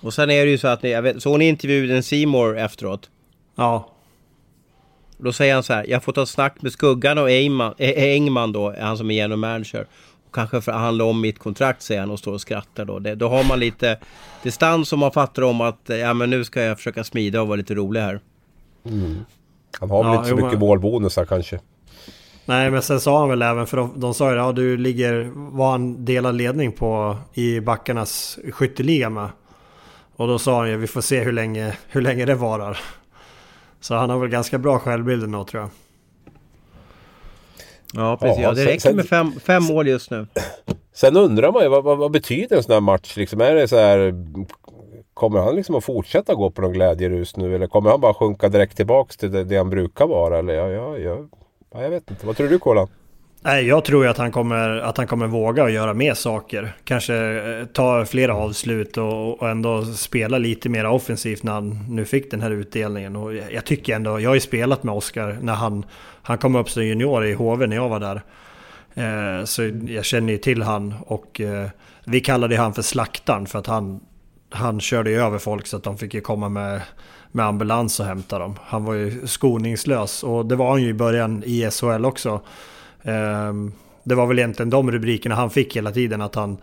Och 0.00 0.14
sen 0.14 0.30
är 0.30 0.44
det 0.44 0.50
ju 0.50 0.58
så 0.58 0.68
att 0.68 0.82
ni, 0.82 0.90
jag 0.90 1.02
vet, 1.02 1.22
såg 1.22 1.38
ni 1.38 1.48
intervjun 1.48 2.02
Seymour 2.02 2.58
efteråt? 2.58 3.10
Ja. 3.56 3.95
Då 5.18 5.32
säger 5.32 5.54
han 5.54 5.62
så 5.62 5.72
här, 5.72 5.86
jag 5.88 6.02
får 6.02 6.12
ta 6.12 6.26
snack 6.26 6.62
med 6.62 6.72
Skuggan 6.72 7.18
och 7.18 7.30
Engman, 7.30 7.74
Engman 7.78 8.52
då, 8.52 8.74
han 8.80 8.98
som 8.98 9.10
är 9.10 9.14
general 9.14 9.38
manager. 9.38 9.86
kanske 10.32 10.60
förhandla 10.60 11.04
om 11.04 11.20
mitt 11.20 11.38
kontrakt 11.38 11.82
säger 11.82 12.00
han 12.00 12.10
och 12.10 12.18
står 12.18 12.32
och 12.32 12.40
skrattar 12.40 12.84
då. 12.84 12.98
Det, 12.98 13.14
då 13.14 13.28
har 13.28 13.44
man 13.44 13.60
lite 13.60 13.98
distans 14.42 14.92
och 14.92 14.98
man 14.98 15.12
fattar 15.12 15.42
om 15.42 15.60
att 15.60 15.80
ja 15.84 16.14
men 16.14 16.30
nu 16.30 16.44
ska 16.44 16.62
jag 16.62 16.76
försöka 16.76 17.04
smida 17.04 17.40
och 17.40 17.48
vara 17.48 17.56
lite 17.56 17.74
rolig 17.74 18.00
här. 18.00 18.20
Mm. 18.84 19.24
Han 19.80 19.90
har 19.90 20.02
väl 20.04 20.12
Ja, 20.12 20.16
inte 20.18 20.28
så 20.28 20.30
jo, 20.32 20.36
mycket 20.36 20.58
men- 20.58 20.68
målbonusar 20.68 21.24
kanske. 21.24 21.60
Nej 22.48 22.70
men 22.70 22.82
sen 22.82 23.00
sa 23.00 23.18
han 23.20 23.28
väl 23.28 23.42
även, 23.42 23.66
för 23.66 23.76
de, 23.76 23.92
de 24.00 24.14
sa 24.14 24.30
ju 24.30 24.36
ja 24.36 24.52
du 24.52 24.76
ligger, 24.76 25.30
var 25.34 25.70
han 25.70 26.04
delad 26.04 26.34
ledning 26.34 26.72
på 26.72 27.16
i 27.34 27.60
backarnas 27.60 28.38
skytteliga 28.52 29.10
med. 29.10 29.28
Och 30.16 30.28
då 30.28 30.38
sa 30.38 30.58
han 30.58 30.68
ju 30.70 30.76
vi 30.76 30.86
får 30.86 31.00
se 31.00 31.20
hur 31.20 31.32
länge, 31.32 31.76
hur 31.88 32.00
länge 32.00 32.24
det 32.24 32.34
varar. 32.34 32.78
Så 33.86 33.94
han 33.94 34.10
har 34.10 34.18
väl 34.18 34.28
ganska 34.28 34.58
bra 34.58 34.78
självbild 34.78 35.28
nu 35.28 35.44
tror 35.44 35.62
jag. 35.62 35.70
Ja 37.92 38.16
precis, 38.20 38.42
Ja, 38.42 38.52
det 38.52 38.64
räcker 38.64 38.80
sen- 38.80 38.96
med 38.96 39.06
fem, 39.06 39.32
fem 39.32 39.62
mål 39.62 39.88
just 39.88 40.10
nu. 40.10 40.26
Sen 40.92 41.16
undrar 41.16 41.52
man 41.52 41.62
ju 41.62 41.68
vad, 41.68 41.84
vad, 41.84 41.98
vad 41.98 42.10
betyder 42.10 42.56
en 42.56 42.62
sån 42.62 42.72
här 42.72 42.80
match 42.80 43.16
liksom? 43.16 43.40
Är 43.40 43.54
det 43.54 43.68
så 43.68 43.76
här... 43.76 44.14
Kommer 45.14 45.40
han 45.40 45.56
liksom 45.56 45.74
att 45.74 45.84
fortsätta 45.84 46.34
gå 46.34 46.50
på 46.50 46.62
någon 46.62 46.72
glädjerus 46.72 47.36
nu 47.36 47.54
eller 47.54 47.66
kommer 47.66 47.90
han 47.90 48.00
bara 48.00 48.14
sjunka 48.14 48.48
direkt 48.48 48.76
tillbaks 48.76 49.16
till 49.16 49.30
det, 49.30 49.44
det 49.44 49.56
han 49.56 49.70
brukar 49.70 50.06
vara? 50.06 50.38
Eller 50.38 50.54
ja, 50.54 50.68
ja, 50.68 50.98
ja, 50.98 51.18
ja, 51.72 51.82
jag 51.82 51.90
vet 51.90 52.10
inte. 52.10 52.26
Vad 52.26 52.36
tror 52.36 52.48
du 52.48 52.58
Kolan? 52.58 52.88
Nej, 53.42 53.66
jag 53.66 53.84
tror 53.84 54.04
ju 54.04 54.10
att 54.10 54.18
han 54.18 54.32
kommer, 54.32 54.68
att 54.68 54.96
han 54.96 55.06
kommer 55.06 55.26
våga 55.26 55.62
och 55.62 55.70
göra 55.70 55.94
mer 55.94 56.14
saker. 56.14 56.76
Kanske 56.84 57.14
eh, 57.14 57.66
ta 57.66 58.04
flera 58.04 58.34
avslut 58.34 58.96
och, 58.96 59.42
och 59.42 59.48
ändå 59.48 59.84
spela 59.84 60.38
lite 60.38 60.68
mer 60.68 60.86
offensivt 60.86 61.42
när 61.42 61.52
han 61.52 61.86
nu 61.88 62.04
fick 62.04 62.30
den 62.30 62.42
här 62.42 62.50
utdelningen. 62.50 63.16
Och 63.16 63.34
jag 63.34 63.52
jag 63.52 63.64
tycker 63.64 63.96
ändå, 63.96 64.20
jag 64.20 64.30
har 64.30 64.34
ju 64.34 64.40
spelat 64.40 64.82
med 64.82 64.94
Oskar 64.94 65.38
när 65.42 65.54
han, 65.54 65.84
han 66.22 66.38
kom 66.38 66.56
upp 66.56 66.70
som 66.70 66.84
junior 66.84 67.26
i 67.26 67.32
HV 67.34 67.66
när 67.66 67.76
jag 67.76 67.88
var 67.88 68.00
där. 68.00 68.22
Eh, 68.94 69.44
så 69.44 69.62
jag 69.88 70.04
känner 70.04 70.32
ju 70.32 70.38
till 70.38 70.62
han 70.62 70.94
och 71.06 71.40
eh, 71.40 71.68
vi 72.04 72.20
kallade 72.20 72.56
han 72.56 72.74
för 72.74 72.82
slaktaren 72.82 73.46
för 73.46 73.58
att 73.58 73.66
han, 73.66 74.00
han 74.50 74.80
körde 74.80 75.10
ju 75.10 75.20
över 75.20 75.38
folk 75.38 75.66
så 75.66 75.76
att 75.76 75.82
de 75.82 75.98
fick 75.98 76.14
ju 76.14 76.20
komma 76.20 76.48
med, 76.48 76.80
med 77.32 77.46
ambulans 77.46 78.00
och 78.00 78.06
hämta 78.06 78.38
dem. 78.38 78.58
Han 78.62 78.84
var 78.84 78.94
ju 78.94 79.26
skoningslös 79.26 80.22
och 80.22 80.46
det 80.46 80.56
var 80.56 80.70
han 80.70 80.82
ju 80.82 80.88
i 80.88 80.94
början 80.94 81.42
i 81.46 81.70
SHL 81.70 82.04
också. 82.04 82.40
Ehm, 83.02 83.72
Det 84.04 84.14
var 84.14 84.26
väl 84.26 84.38
egentligen 84.38 84.70
de 84.70 84.90
rubrikerna 84.90 85.34
han 85.34 85.50
fick 85.50 85.76
hela 85.76 85.90
tiden 85.90 86.20
att 86.22 86.34
han, 86.34 86.56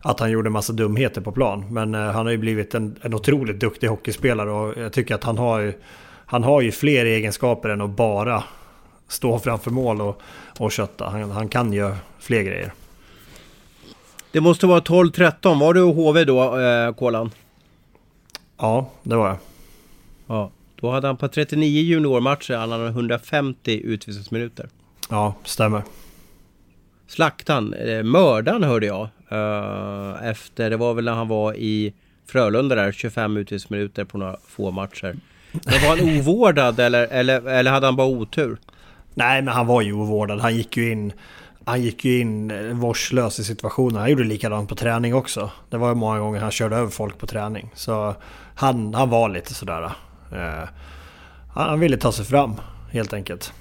att 0.00 0.20
han 0.20 0.30
gjorde 0.30 0.50
massa 0.50 0.72
dumheter 0.72 1.20
på 1.20 1.32
plan. 1.32 1.64
Men 1.70 1.94
eh, 1.94 2.00
han 2.00 2.26
har 2.26 2.32
ju 2.32 2.38
blivit 2.38 2.74
en, 2.74 2.96
en 3.02 3.14
otroligt 3.14 3.60
duktig 3.60 3.86
hockeyspelare 3.88 4.50
och 4.50 4.74
jag 4.78 4.92
tycker 4.92 5.14
att 5.14 5.24
han 5.24 5.38
har 5.38 5.60
ju, 5.60 5.72
han 6.26 6.44
har 6.44 6.60
ju 6.60 6.72
fler 6.72 7.04
egenskaper 7.04 7.68
än 7.68 7.80
att 7.80 7.90
bara 7.90 8.44
stå 9.08 9.38
framför 9.38 9.70
mål 9.70 10.00
och, 10.00 10.22
och 10.58 10.72
kötta. 10.72 11.08
Han, 11.08 11.30
han 11.30 11.48
kan 11.48 11.72
ju 11.72 11.94
fler 12.18 12.42
grejer. 12.42 12.72
Det 14.32 14.40
måste 14.40 14.66
vara 14.66 14.80
12-13. 14.80 15.60
Var 15.60 15.74
du 15.74 15.80
HV 15.82 16.24
då, 16.24 16.58
eh, 16.60 16.94
Kolan? 16.94 17.30
Ja, 18.58 18.90
det 19.02 19.16
var 19.16 19.28
jag. 19.28 19.36
Ja. 20.26 20.50
Då 20.80 20.90
hade 20.90 21.06
han 21.06 21.16
på 21.16 21.28
39 21.28 21.82
juniormatcher, 21.82 22.54
han 22.54 22.72
hade 22.72 22.86
150 22.88 23.80
utvisningsminuter. 23.84 24.68
Ja, 25.10 25.34
stämmer. 25.44 25.82
Slaktan, 27.06 27.74
eh, 27.74 28.02
mördaren 28.02 28.62
hörde 28.62 28.86
jag. 28.86 29.08
Eh, 29.28 30.28
efter, 30.28 30.70
det 30.70 30.76
var 30.76 30.94
väl 30.94 31.04
när 31.04 31.12
han 31.12 31.28
var 31.28 31.54
i 31.54 31.94
Frölunda 32.26 32.74
där, 32.74 32.92
25 32.92 33.36
utvisningsminuter 33.36 34.04
på 34.04 34.18
några 34.18 34.36
få 34.48 34.70
matcher. 34.70 35.16
Men 35.52 35.82
var 35.82 35.96
han 35.96 36.00
ovårdad 36.18 36.80
eller, 36.80 37.06
eller, 37.06 37.48
eller 37.48 37.70
hade 37.70 37.86
han 37.86 37.96
bara 37.96 38.06
otur? 38.06 38.58
Nej, 39.14 39.42
men 39.42 39.54
han 39.54 39.66
var 39.66 39.82
ju 39.82 39.92
ovårdad. 39.92 40.40
Han 40.40 40.56
gick 40.56 40.76
ju 40.76 40.92
in, 40.92 41.12
han 41.64 41.82
gick 41.82 42.04
ju 42.04 42.20
in 42.20 42.50
eh, 42.50 42.62
vårdslös 42.62 43.38
i 43.38 43.44
situationen. 43.44 44.00
Han 44.00 44.10
gjorde 44.10 44.24
likadant 44.24 44.68
på 44.68 44.74
träning 44.74 45.14
också. 45.14 45.50
Det 45.70 45.76
var 45.76 45.88
ju 45.88 45.94
många 45.94 46.18
gånger 46.18 46.40
han 46.40 46.50
körde 46.50 46.76
över 46.76 46.90
folk 46.90 47.18
på 47.18 47.26
träning. 47.26 47.70
Så 47.74 48.14
han, 48.54 48.94
han 48.94 49.10
var 49.10 49.28
lite 49.28 49.54
sådär. 49.54 49.82
Eh, 50.32 50.68
han, 51.54 51.68
han 51.68 51.80
ville 51.80 51.96
ta 51.96 52.12
sig 52.12 52.24
fram 52.24 52.54
helt 52.90 53.12
enkelt. 53.12 53.52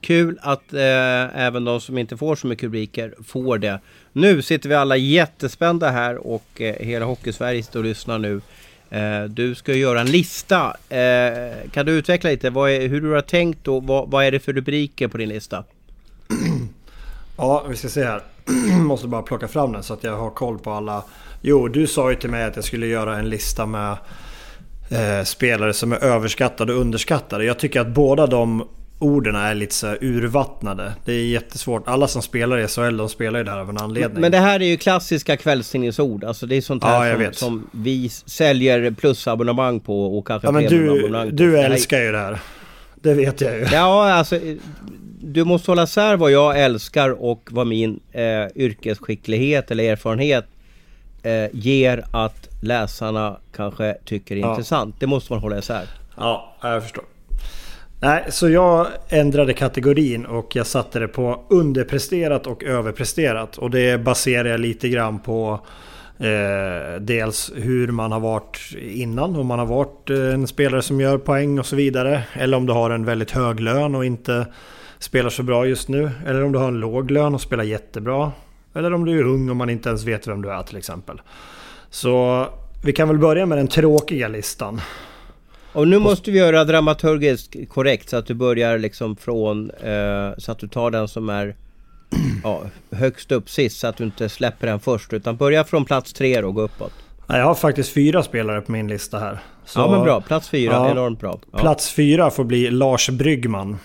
Kul 0.00 0.38
att 0.42 0.72
eh, 0.72 1.38
även 1.40 1.64
de 1.64 1.80
som 1.80 1.98
inte 1.98 2.16
får 2.16 2.36
så 2.36 2.46
mycket 2.46 2.64
rubriker 2.64 3.14
får 3.26 3.58
det. 3.58 3.80
Nu 4.12 4.42
sitter 4.42 4.68
vi 4.68 4.74
alla 4.74 4.96
jättespända 4.96 5.90
här 5.90 6.26
och 6.26 6.60
eh, 6.60 6.74
hela 6.74 7.06
Hockeysverige 7.06 7.62
sitter 7.62 7.78
och 7.78 7.84
lyssnar 7.84 8.18
nu. 8.18 8.40
Eh, 8.90 9.24
du 9.24 9.54
ska 9.54 9.74
göra 9.74 10.00
en 10.00 10.10
lista. 10.10 10.76
Eh, 10.88 11.70
kan 11.72 11.86
du 11.86 11.92
utveckla 11.92 12.30
lite 12.30 12.50
vad 12.50 12.70
är, 12.70 12.88
hur 12.88 13.00
du 13.00 13.10
har 13.10 13.20
tänkt 13.20 13.68
och 13.68 13.82
vad, 13.82 14.10
vad 14.10 14.24
är 14.24 14.32
det 14.32 14.40
för 14.40 14.52
rubriker 14.52 15.08
på 15.08 15.18
din 15.18 15.28
lista? 15.28 15.64
Ja, 17.36 17.66
vi 17.68 17.76
ska 17.76 17.88
se 17.88 18.04
här. 18.04 18.22
Måste 18.80 19.08
bara 19.08 19.22
plocka 19.22 19.48
fram 19.48 19.72
den 19.72 19.82
så 19.82 19.94
att 19.94 20.04
jag 20.04 20.16
har 20.16 20.30
koll 20.30 20.58
på 20.58 20.70
alla. 20.70 21.04
Jo, 21.42 21.68
du 21.68 21.86
sa 21.86 22.10
ju 22.10 22.16
till 22.16 22.30
mig 22.30 22.44
att 22.44 22.56
jag 22.56 22.64
skulle 22.64 22.86
göra 22.86 23.18
en 23.18 23.28
lista 23.28 23.66
med 23.66 23.96
eh, 24.90 25.24
spelare 25.24 25.72
som 25.72 25.92
är 25.92 26.04
överskattade 26.04 26.74
och 26.74 26.80
underskattade. 26.80 27.44
Jag 27.44 27.58
tycker 27.58 27.80
att 27.80 27.88
båda 27.88 28.26
de 28.26 28.68
orden 28.98 29.34
är 29.34 29.54
lite 29.54 29.74
så 29.74 29.96
urvattnade. 30.00 30.92
Det 31.04 31.12
är 31.12 31.24
jättesvårt. 31.24 31.88
Alla 31.88 32.08
som 32.08 32.22
spelar 32.22 32.58
i 32.58 32.68
SHL, 32.68 32.96
de 32.96 33.08
spelar 33.08 33.38
ju 33.38 33.44
där 33.44 33.58
av 33.58 33.70
en 33.70 33.78
anledning. 33.78 34.20
Men 34.20 34.32
det 34.32 34.38
här 34.38 34.62
är 34.62 34.66
ju 34.66 34.76
klassiska 34.76 35.36
kvällstidningsord. 35.36 36.24
Alltså 36.24 36.46
det 36.46 36.56
är 36.56 36.60
sånt 36.60 36.84
här 36.84 37.20
Ja, 37.20 37.32
som, 37.32 37.34
som 37.34 37.70
vi 37.72 38.08
säljer 38.08 38.90
plusabonnemang 38.90 39.80
på 39.80 40.18
och 40.18 40.26
kanske 40.26 40.48
ja, 40.48 40.52
men 40.52 40.64
du, 40.64 41.30
du 41.32 41.58
älskar 41.58 42.00
ju 42.00 42.12
det 42.12 42.18
här. 42.18 42.38
Det 42.94 43.14
vet 43.14 43.40
jag 43.40 43.58
ju. 43.58 43.66
Ja, 43.72 44.12
alltså 44.12 44.40
du 45.20 45.44
måste 45.44 45.70
hålla 45.70 45.82
isär 45.82 46.16
vad 46.16 46.30
jag 46.30 46.60
älskar 46.60 47.10
och 47.24 47.48
vad 47.52 47.66
min 47.66 48.00
eh, 48.12 48.22
yrkesskicklighet 48.54 49.70
eller 49.70 49.84
erfarenhet 49.92 50.44
eh, 51.22 51.46
ger 51.52 52.04
att 52.12 52.48
läsarna 52.66 53.36
kanske 53.56 53.96
tycker 54.04 54.36
är 54.36 54.40
Ja. 54.40 54.50
intressant. 54.50 54.94
Det 54.98 55.06
måste 55.06 55.32
man 55.32 55.42
hålla 55.42 55.58
isär. 55.58 55.84
Ja, 56.16 56.56
jag 56.62 56.82
förstår. 56.82 57.04
Nej, 58.00 58.24
så 58.28 58.48
jag 58.48 58.86
ändrade 59.08 59.52
kategorin 59.52 60.26
och 60.26 60.56
jag 60.56 60.66
satte 60.66 60.98
det 60.98 61.08
på 61.08 61.44
underpresterat 61.50 62.46
och 62.46 62.64
överpresterat. 62.64 63.58
Och 63.58 63.70
det 63.70 64.00
baserar 64.00 64.48
jag 64.48 64.60
lite 64.60 64.88
grann 64.88 65.18
på 65.18 65.60
eh, 66.18 67.00
dels 67.00 67.52
hur 67.56 67.88
man 67.88 68.12
har 68.12 68.20
varit 68.20 68.58
innan. 68.80 69.36
Om 69.36 69.46
man 69.46 69.58
har 69.58 69.66
varit 69.66 70.10
eh, 70.10 70.18
en 70.34 70.46
spelare 70.46 70.82
som 70.82 71.00
gör 71.00 71.18
poäng 71.18 71.58
och 71.58 71.66
så 71.66 71.76
vidare. 71.76 72.22
Eller 72.32 72.56
om 72.56 72.66
du 72.66 72.72
har 72.72 72.90
en 72.90 73.04
väldigt 73.04 73.30
hög 73.30 73.60
lön 73.60 73.94
och 73.94 74.04
inte 74.04 74.46
spelar 74.98 75.30
så 75.30 75.42
bra 75.42 75.66
just 75.66 75.88
nu. 75.88 76.10
Eller 76.26 76.44
om 76.44 76.52
du 76.52 76.58
har 76.58 76.68
en 76.68 76.80
låg 76.80 77.10
lön 77.10 77.34
och 77.34 77.40
spelar 77.40 77.64
jättebra. 77.64 78.32
Eller 78.74 78.94
om 78.94 79.04
du 79.04 79.18
är 79.18 79.24
ung 79.24 79.50
och 79.50 79.56
man 79.56 79.70
inte 79.70 79.88
ens 79.88 80.04
vet 80.04 80.26
vem 80.28 80.42
du 80.42 80.50
är 80.52 80.62
till 80.62 80.76
exempel. 80.76 81.20
Så 81.94 82.46
vi 82.82 82.92
kan 82.92 83.08
väl 83.08 83.18
börja 83.18 83.46
med 83.46 83.58
den 83.58 83.68
tråkiga 83.68 84.28
listan. 84.28 84.80
Och 85.72 85.88
nu 85.88 85.98
måste 85.98 86.30
vi 86.30 86.38
göra 86.38 86.64
dramaturgiskt 86.64 87.56
korrekt 87.68 88.08
så 88.08 88.16
att 88.16 88.26
du 88.26 88.34
börjar 88.34 88.78
liksom 88.78 89.16
från 89.16 89.70
eh, 89.70 90.32
så 90.38 90.52
att 90.52 90.58
du 90.58 90.68
tar 90.68 90.90
den 90.90 91.08
som 91.08 91.28
är 91.28 91.56
ja, 92.42 92.62
högst 92.90 93.32
upp 93.32 93.50
sist 93.50 93.80
så 93.80 93.86
att 93.86 93.96
du 93.96 94.04
inte 94.04 94.28
släpper 94.28 94.66
den 94.66 94.80
först 94.80 95.12
utan 95.12 95.36
börja 95.36 95.64
från 95.64 95.84
plats 95.84 96.12
tre 96.12 96.42
och 96.42 96.54
gå 96.54 96.62
uppåt. 96.62 96.92
Jag 97.28 97.44
har 97.44 97.54
faktiskt 97.54 97.92
fyra 97.92 98.22
spelare 98.22 98.60
på 98.60 98.72
min 98.72 98.88
lista 98.88 99.18
här. 99.18 99.38
Så 99.64 99.80
ja 99.80 99.90
men 99.90 100.02
bra, 100.02 100.20
plats 100.20 100.48
fyra, 100.48 100.72
Ja. 100.72 100.90
enormt 100.90 101.20
bra. 101.20 101.40
Ja. 101.52 101.58
Plats 101.58 101.92
fyra 101.92 102.30
får 102.30 102.44
bli 102.44 102.70
Lars 102.70 103.10
Bryggman. 103.10 103.78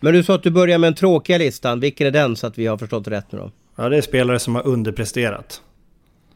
Men 0.00 0.14
du 0.14 0.22
sa 0.22 0.34
att 0.34 0.42
du 0.42 0.50
börjar 0.50 0.78
med 0.78 0.86
den 0.86 0.96
tråkiga 0.96 1.38
listan, 1.38 1.80
vilken 1.80 2.06
är 2.06 2.10
den 2.10 2.36
så 2.36 2.46
att 2.46 2.58
vi 2.58 2.66
har 2.66 2.78
förstått 2.78 3.08
rätt 3.08 3.32
nu 3.32 3.38
då? 3.38 3.50
Ja, 3.76 3.88
det 3.88 3.96
är 3.96 4.02
spelare 4.02 4.38
som 4.38 4.54
har 4.54 4.66
underpresterat. 4.66 5.62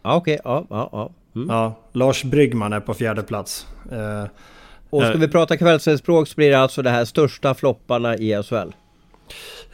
Ja 0.04 0.16
okej, 0.16 0.38
ja, 0.44 0.66
ja, 0.70 0.88
ja. 0.92 1.10
Mm. 1.36 1.48
Ja, 1.50 1.74
Lars 1.92 2.24
Bryggman 2.24 2.72
är 2.72 2.80
på 2.80 2.94
fjärde 2.94 3.22
plats. 3.22 3.66
Eh, 3.92 4.24
Och 4.90 5.02
ska 5.02 5.18
vi 5.18 5.28
prata 5.28 5.56
kvällsspråk 5.56 6.28
så 6.28 6.34
blir 6.36 6.50
det 6.50 6.58
alltså 6.58 6.82
det 6.82 6.90
här 6.90 7.04
största 7.04 7.54
flopparna 7.54 8.16
i 8.16 8.42
SHL. 8.42 8.72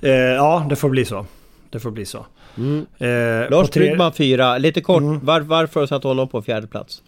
eh, 0.00 0.10
ja, 0.12 0.66
det 0.68 0.76
får 0.76 0.88
bli 0.90 1.04
så. 1.04 1.26
Det 1.70 1.80
får 1.80 1.90
bli 1.90 2.04
så. 2.06 2.26
Mm. 2.56 2.86
Eh, 2.98 3.50
Lars 3.50 3.70
tre- 3.70 3.80
Bryggman 3.82 4.12
fyra, 4.12 4.58
lite 4.58 4.80
kort, 4.80 5.02
Mm. 5.02 5.24
var, 5.24 5.40
varför 5.40 5.86
satt 5.86 6.04
honom 6.04 6.28
på 6.28 6.42
fjärde 6.42 6.66
plats? 6.66 7.02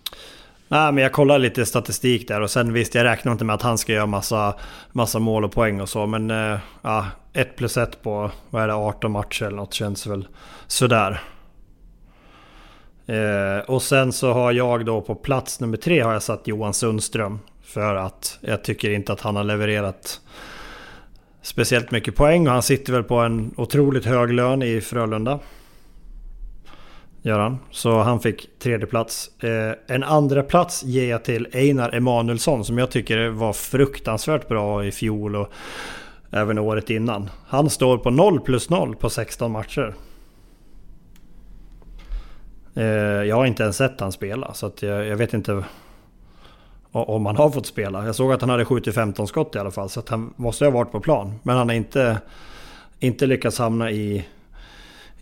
Nej, 0.68 0.92
men 0.92 1.02
jag 1.02 1.12
kollade 1.12 1.38
lite 1.40 1.66
statistik 1.66 2.28
där 2.28 2.40
och 2.40 2.50
sen 2.50 2.72
visst, 2.72 2.94
jag 2.94 3.04
räknar 3.04 3.32
inte 3.32 3.44
med 3.44 3.54
att 3.54 3.62
han 3.62 3.78
ska 3.78 3.92
göra 3.92 4.06
massa, 4.06 4.54
massa 4.92 5.18
mål 5.18 5.44
och 5.44 5.52
poäng 5.52 5.80
och 5.80 5.88
så. 5.88 6.06
Men 6.06 6.30
eh, 6.30 6.58
ja, 6.82 7.06
1 7.32 7.56
plus 7.56 7.76
1 7.76 8.02
på, 8.02 8.30
vad 8.50 8.62
är 8.62 8.66
det, 8.66 8.74
18 8.74 9.12
matcher 9.12 9.44
eller 9.44 9.56
något 9.56 9.74
känns 9.74 10.06
väl 10.06 10.26
sådär. 10.66 11.20
Eh, 13.06 13.58
och 13.66 13.82
sen 13.82 14.12
så 14.12 14.32
har 14.32 14.52
jag 14.52 14.86
då 14.86 15.00
på 15.00 15.14
plats 15.14 15.60
nummer 15.60 15.76
tre 15.76 16.00
har 16.00 16.12
jag 16.12 16.22
satt 16.22 16.46
Johan 16.46 16.74
Sundström. 16.74 17.38
För 17.62 17.94
att 17.94 18.38
jag 18.40 18.64
tycker 18.64 18.90
inte 18.90 19.12
att 19.12 19.20
han 19.20 19.36
har 19.36 19.44
levererat 19.44 20.20
speciellt 21.42 21.90
mycket 21.90 22.16
poäng. 22.16 22.46
Och 22.46 22.52
han 22.52 22.62
sitter 22.62 22.92
väl 22.92 23.04
på 23.04 23.16
en 23.16 23.54
otroligt 23.56 24.04
hög 24.04 24.32
lön 24.32 24.62
i 24.62 24.80
Frölunda. 24.80 25.38
Gör 27.22 27.38
han. 27.38 27.58
Så 27.70 27.98
han 27.98 28.20
fick 28.20 28.58
tredje 28.58 28.86
plats. 28.86 29.42
Eh, 29.42 29.72
en 29.86 30.02
andra 30.02 30.42
plats 30.42 30.84
ger 30.84 31.10
jag 31.10 31.24
till 31.24 31.48
Einar 31.52 31.94
Emanuelsson 31.94 32.64
som 32.64 32.78
jag 32.78 32.90
tycker 32.90 33.28
var 33.28 33.52
fruktansvärt 33.52 34.48
bra 34.48 34.84
i 34.84 34.92
fjol. 34.92 35.36
Och 35.36 35.52
även 36.30 36.58
året 36.58 36.90
innan. 36.90 37.30
Han 37.46 37.70
står 37.70 37.98
på 37.98 38.10
0 38.10 38.40
plus 38.40 38.70
0 38.70 38.96
på 38.96 39.10
16 39.10 39.52
matcher. 39.52 39.94
Eh, 42.74 42.84
jag 43.24 43.36
har 43.36 43.46
inte 43.46 43.62
ens 43.62 43.76
sett 43.76 44.00
han 44.00 44.12
spela 44.12 44.54
så 44.54 44.72
jag, 44.80 45.06
jag 45.06 45.16
vet 45.16 45.34
inte 45.34 45.64
om 46.92 47.26
han 47.26 47.36
har 47.36 47.50
fått 47.50 47.66
spela. 47.66 48.06
Jag 48.06 48.14
såg 48.14 48.32
att 48.32 48.40
han 48.40 48.50
hade 48.50 48.64
skjutit 48.64 48.94
15 48.94 49.28
skott 49.28 49.56
i 49.56 49.58
alla 49.58 49.70
fall 49.70 49.88
så 49.88 50.00
att 50.00 50.08
han 50.08 50.34
måste 50.36 50.64
ha 50.64 50.70
varit 50.70 50.92
på 50.92 51.00
plan. 51.00 51.34
Men 51.42 51.56
han 51.56 51.68
har 51.68 51.76
inte, 51.76 52.18
inte 52.98 53.26
lyckats 53.26 53.58
hamna 53.58 53.90
i, 53.90 54.26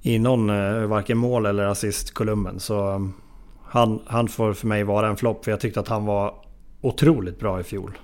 i 0.02 0.18
någon, 0.18 0.50
eh, 0.50 0.86
varken 0.86 1.18
mål 1.18 1.46
eller 1.46 1.64
assistkolumnen. 1.64 2.60
Så 2.60 2.88
um, 2.88 3.14
han, 3.64 4.02
han 4.06 4.28
får 4.28 4.52
för 4.52 4.66
mig 4.66 4.84
vara 4.84 5.08
en 5.08 5.16
flopp 5.16 5.44
för 5.44 5.50
jag 5.50 5.60
tyckte 5.60 5.80
att 5.80 5.88
han 5.88 6.06
var 6.06 6.34
otroligt 6.80 7.38
bra 7.38 7.60
i 7.60 7.62
fjol. 7.62 7.98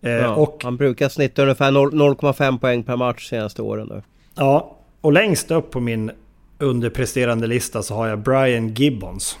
Eh, 0.00 0.10
ja, 0.10 0.34
och, 0.34 0.60
han 0.64 0.76
brukar 0.76 1.08
snitta 1.08 1.42
ungefär 1.42 1.70
0,5 1.70 2.58
poäng 2.58 2.82
per 2.82 2.96
match 2.96 3.28
senaste 3.28 3.62
åren. 3.62 3.88
Då. 3.88 4.02
Ja, 4.34 4.76
och 5.00 5.12
längst 5.12 5.50
upp 5.50 5.70
på 5.70 5.80
min 5.80 6.10
underpresterande 6.62 7.46
lista 7.46 7.82
så 7.82 7.94
har 7.94 8.06
jag 8.06 8.18
Brian 8.18 8.74
Gibbons. 8.74 9.38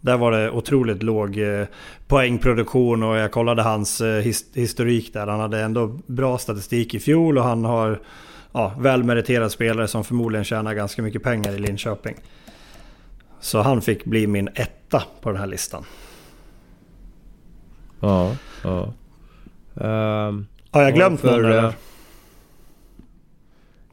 Där 0.00 0.16
var 0.16 0.32
det 0.32 0.50
otroligt 0.50 1.02
låg 1.02 1.38
eh, 1.38 1.66
poängproduktion 2.06 3.02
och 3.02 3.16
jag 3.16 3.32
kollade 3.32 3.62
hans 3.62 4.00
eh, 4.00 4.34
historik 4.54 5.12
där. 5.12 5.26
Han 5.26 5.40
hade 5.40 5.60
ändå 5.60 5.98
bra 6.06 6.38
statistik 6.38 6.94
i 6.94 7.00
fjol 7.00 7.38
och 7.38 7.44
han 7.44 7.64
har 7.64 8.00
ja, 8.52 8.74
välmeriterad 8.78 9.52
spelare 9.52 9.88
som 9.88 10.04
förmodligen 10.04 10.44
tjänar 10.44 10.74
ganska 10.74 11.02
mycket 11.02 11.22
pengar 11.22 11.52
i 11.52 11.58
Linköping. 11.58 12.16
Så 13.40 13.60
han 13.60 13.82
fick 13.82 14.04
bli 14.04 14.26
min 14.26 14.48
etta 14.54 15.02
på 15.20 15.30
den 15.30 15.40
här 15.40 15.46
listan. 15.46 15.84
Ja, 18.00 18.36
ja. 18.64 18.92
Um, 19.74 20.46
har 20.70 20.82
jag 20.82 20.94
glömt 20.94 21.20
för, 21.20 21.42
någon 21.42 21.52
eller? 21.52 21.72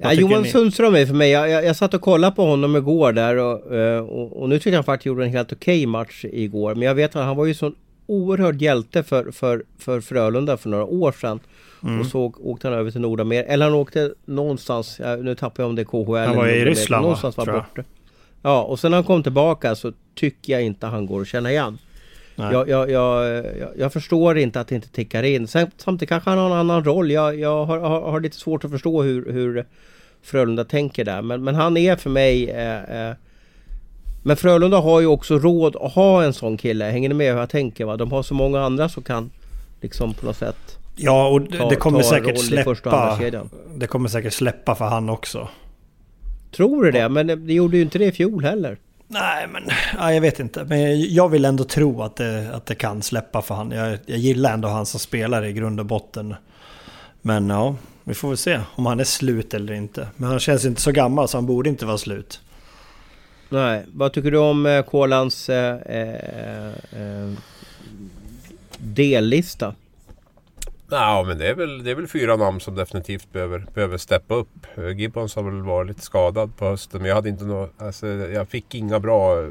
Ja, 0.01 0.13
Johan 0.13 0.41
ni? 0.41 0.49
Sundström 0.49 0.95
är 0.95 1.05
för 1.05 1.13
mig. 1.13 1.31
Jag, 1.31 1.49
jag, 1.49 1.65
jag 1.65 1.75
satt 1.75 1.93
och 1.93 2.01
kollade 2.01 2.35
på 2.35 2.45
honom 2.45 2.75
igår 2.75 3.11
där 3.11 3.37
och, 3.37 3.75
eh, 3.75 3.99
och, 3.99 4.41
och 4.41 4.49
nu 4.49 4.59
tycker 4.59 4.71
jag 4.71 4.85
faktiskt 4.85 5.05
gjorde 5.05 5.23
en 5.23 5.29
helt 5.29 5.53
okej 5.53 5.77
okay 5.77 5.87
match 5.87 6.25
igår. 6.25 6.75
Men 6.75 6.87
jag 6.87 6.95
vet 6.95 7.15
att 7.15 7.25
han 7.25 7.37
var 7.37 7.45
ju 7.45 7.53
sån 7.53 7.75
oerhörd 8.05 8.61
hjälte 8.61 9.03
för, 9.03 9.31
för, 9.31 9.63
för 9.77 10.01
Frölunda 10.01 10.57
för 10.57 10.69
några 10.69 10.85
år 10.85 11.11
sedan. 11.11 11.39
Mm. 11.83 11.99
Och 11.99 12.05
så 12.05 12.33
åkte 12.39 12.67
han 12.67 12.77
över 12.77 12.91
till 12.91 13.01
Nordamerika. 13.01 13.49
Eller 13.49 13.65
han 13.65 13.75
åkte 13.75 14.13
någonstans, 14.25 14.99
nu 15.21 15.35
tappar 15.35 15.63
jag 15.63 15.69
om 15.69 15.75
det 15.75 15.81
är 15.81 15.85
KHL. 15.85 16.27
Han 16.27 16.35
var 16.35 16.47
i 16.47 16.65
Ryssland 16.65 17.01
Någonstans 17.01 17.37
va, 17.37 17.45
var 17.45 17.53
borta. 17.53 17.83
Ja, 18.41 18.63
och 18.63 18.79
sen 18.79 18.91
när 18.91 18.97
han 18.97 19.05
kom 19.05 19.23
tillbaka 19.23 19.75
så 19.75 19.93
tycker 20.15 20.53
jag 20.53 20.61
inte 20.61 20.87
han 20.87 21.05
går 21.05 21.21
att 21.21 21.27
känna 21.27 21.51
igen. 21.51 21.77
Jag, 22.39 22.69
jag, 22.69 22.91
jag, 22.91 23.43
jag, 23.77 23.93
förstår 23.93 24.37
inte 24.37 24.59
att 24.59 24.67
det 24.67 24.75
inte 24.75 24.89
tickar 24.89 25.23
in. 25.23 25.47
Sen, 25.47 25.71
samtidigt 25.77 26.09
kanske 26.09 26.29
han 26.29 26.39
har 26.39 26.45
en 26.45 26.57
annan 26.57 26.83
roll. 26.83 27.11
Jag, 27.11 27.39
jag 27.39 27.65
har, 27.65 27.79
har, 27.79 28.01
har 28.01 28.19
lite 28.19 28.37
svårt 28.37 28.63
att 28.63 28.71
förstå 28.71 29.03
hur, 29.03 29.31
hur 29.31 29.65
Frölunda 30.21 30.65
tänker 30.65 31.05
där. 31.05 31.21
Men, 31.21 31.43
men 31.43 31.55
han 31.55 31.77
är 31.77 31.95
för 31.95 32.09
mig... 32.09 32.49
Eh, 32.49 33.09
eh, 33.09 33.15
men 34.23 34.37
Frölunda 34.37 34.77
har 34.77 34.99
ju 34.99 35.07
också 35.07 35.37
råd 35.37 35.75
att 35.75 35.93
ha 35.93 36.23
en 36.23 36.33
sån 36.33 36.57
kille. 36.57 36.85
Hänger 36.85 37.09
ni 37.09 37.15
med 37.15 37.31
hur 37.31 37.39
jag 37.39 37.49
tänker? 37.49 37.85
Va? 37.85 37.97
De 37.97 38.11
har 38.11 38.23
så 38.23 38.33
många 38.33 38.61
andra 38.61 38.89
som 38.89 39.03
kan 39.03 39.31
liksom 39.81 40.13
på 40.13 40.25
något 40.25 40.37
sätt... 40.37 40.77
Ja, 40.95 41.27
och 41.27 41.41
det, 41.41 41.57
ta, 41.57 41.75
kommer 41.75 42.01
säkert 42.01 42.39
släppa. 42.39 43.19
Det 43.75 43.87
kommer 43.87 44.09
säkert 44.09 44.33
släppa 44.33 44.75
för 44.75 44.85
han 44.85 45.09
också. 45.09 45.47
Tror 46.51 46.83
du 46.83 46.91
det? 46.91 47.09
Men 47.09 47.27
det, 47.27 47.35
det 47.35 47.53
gjorde 47.53 47.77
ju 47.77 47.83
inte 47.83 47.97
det 47.97 48.05
i 48.05 48.11
fjol 48.11 48.43
heller. 48.43 48.77
Nej, 49.11 49.47
men 49.47 49.63
ja, 49.97 50.13
jag 50.13 50.21
vet 50.21 50.39
inte. 50.39 50.63
Men 50.63 51.13
jag 51.13 51.29
vill 51.29 51.45
ändå 51.45 51.63
tro 51.63 52.01
att 52.01 52.15
det, 52.15 52.51
att 52.53 52.65
det 52.65 52.75
kan 52.75 53.01
släppa 53.01 53.41
för 53.41 53.55
han. 53.55 53.71
Jag, 53.71 53.99
jag 54.05 54.17
gillar 54.17 54.53
ändå 54.53 54.67
han 54.67 54.85
som 54.85 54.99
spelare 54.99 55.49
i 55.49 55.53
grund 55.53 55.79
och 55.79 55.85
botten. 55.85 56.35
Men 57.21 57.49
ja, 57.49 57.75
vi 58.03 58.13
får 58.13 58.27
väl 58.27 58.37
se 58.37 58.61
om 58.75 58.85
han 58.85 58.99
är 58.99 59.03
slut 59.03 59.53
eller 59.53 59.73
inte. 59.73 60.07
Men 60.15 60.29
han 60.29 60.39
känns 60.39 60.65
inte 60.65 60.81
så 60.81 60.91
gammal 60.91 61.27
så 61.27 61.37
han 61.37 61.45
borde 61.45 61.69
inte 61.69 61.85
vara 61.85 61.97
slut. 61.97 62.41
Nej, 63.49 63.85
vad 63.93 64.13
tycker 64.13 64.31
du 64.31 64.37
om 64.37 64.65
eh, 64.65 64.83
Kolans 64.83 65.49
eh, 65.49 65.75
eh, 65.75 66.67
eh, 67.01 67.33
dellista? 68.77 69.75
Ja, 70.91 71.23
men 71.27 71.37
det 71.37 71.47
är, 71.47 71.55
väl, 71.55 71.83
det 71.83 71.91
är 71.91 71.95
väl 71.95 72.07
fyra 72.07 72.35
namn 72.35 72.59
som 72.59 72.75
definitivt 72.75 73.31
behöver, 73.31 73.65
behöver 73.73 73.97
steppa 73.97 74.35
upp. 74.35 74.67
Eh, 74.77 74.89
Gibbons 74.89 75.35
har 75.35 75.43
väl 75.43 75.61
varit 75.61 75.87
lite 75.87 76.01
skadad 76.01 76.57
på 76.57 76.65
hösten, 76.65 77.01
men 77.01 77.09
jag 77.09 77.15
hade 77.15 77.29
inte 77.29 77.45
nå, 77.45 77.69
alltså, 77.77 78.07
jag 78.07 78.49
fick 78.49 78.75
inga 78.75 78.99
bra, 78.99 79.47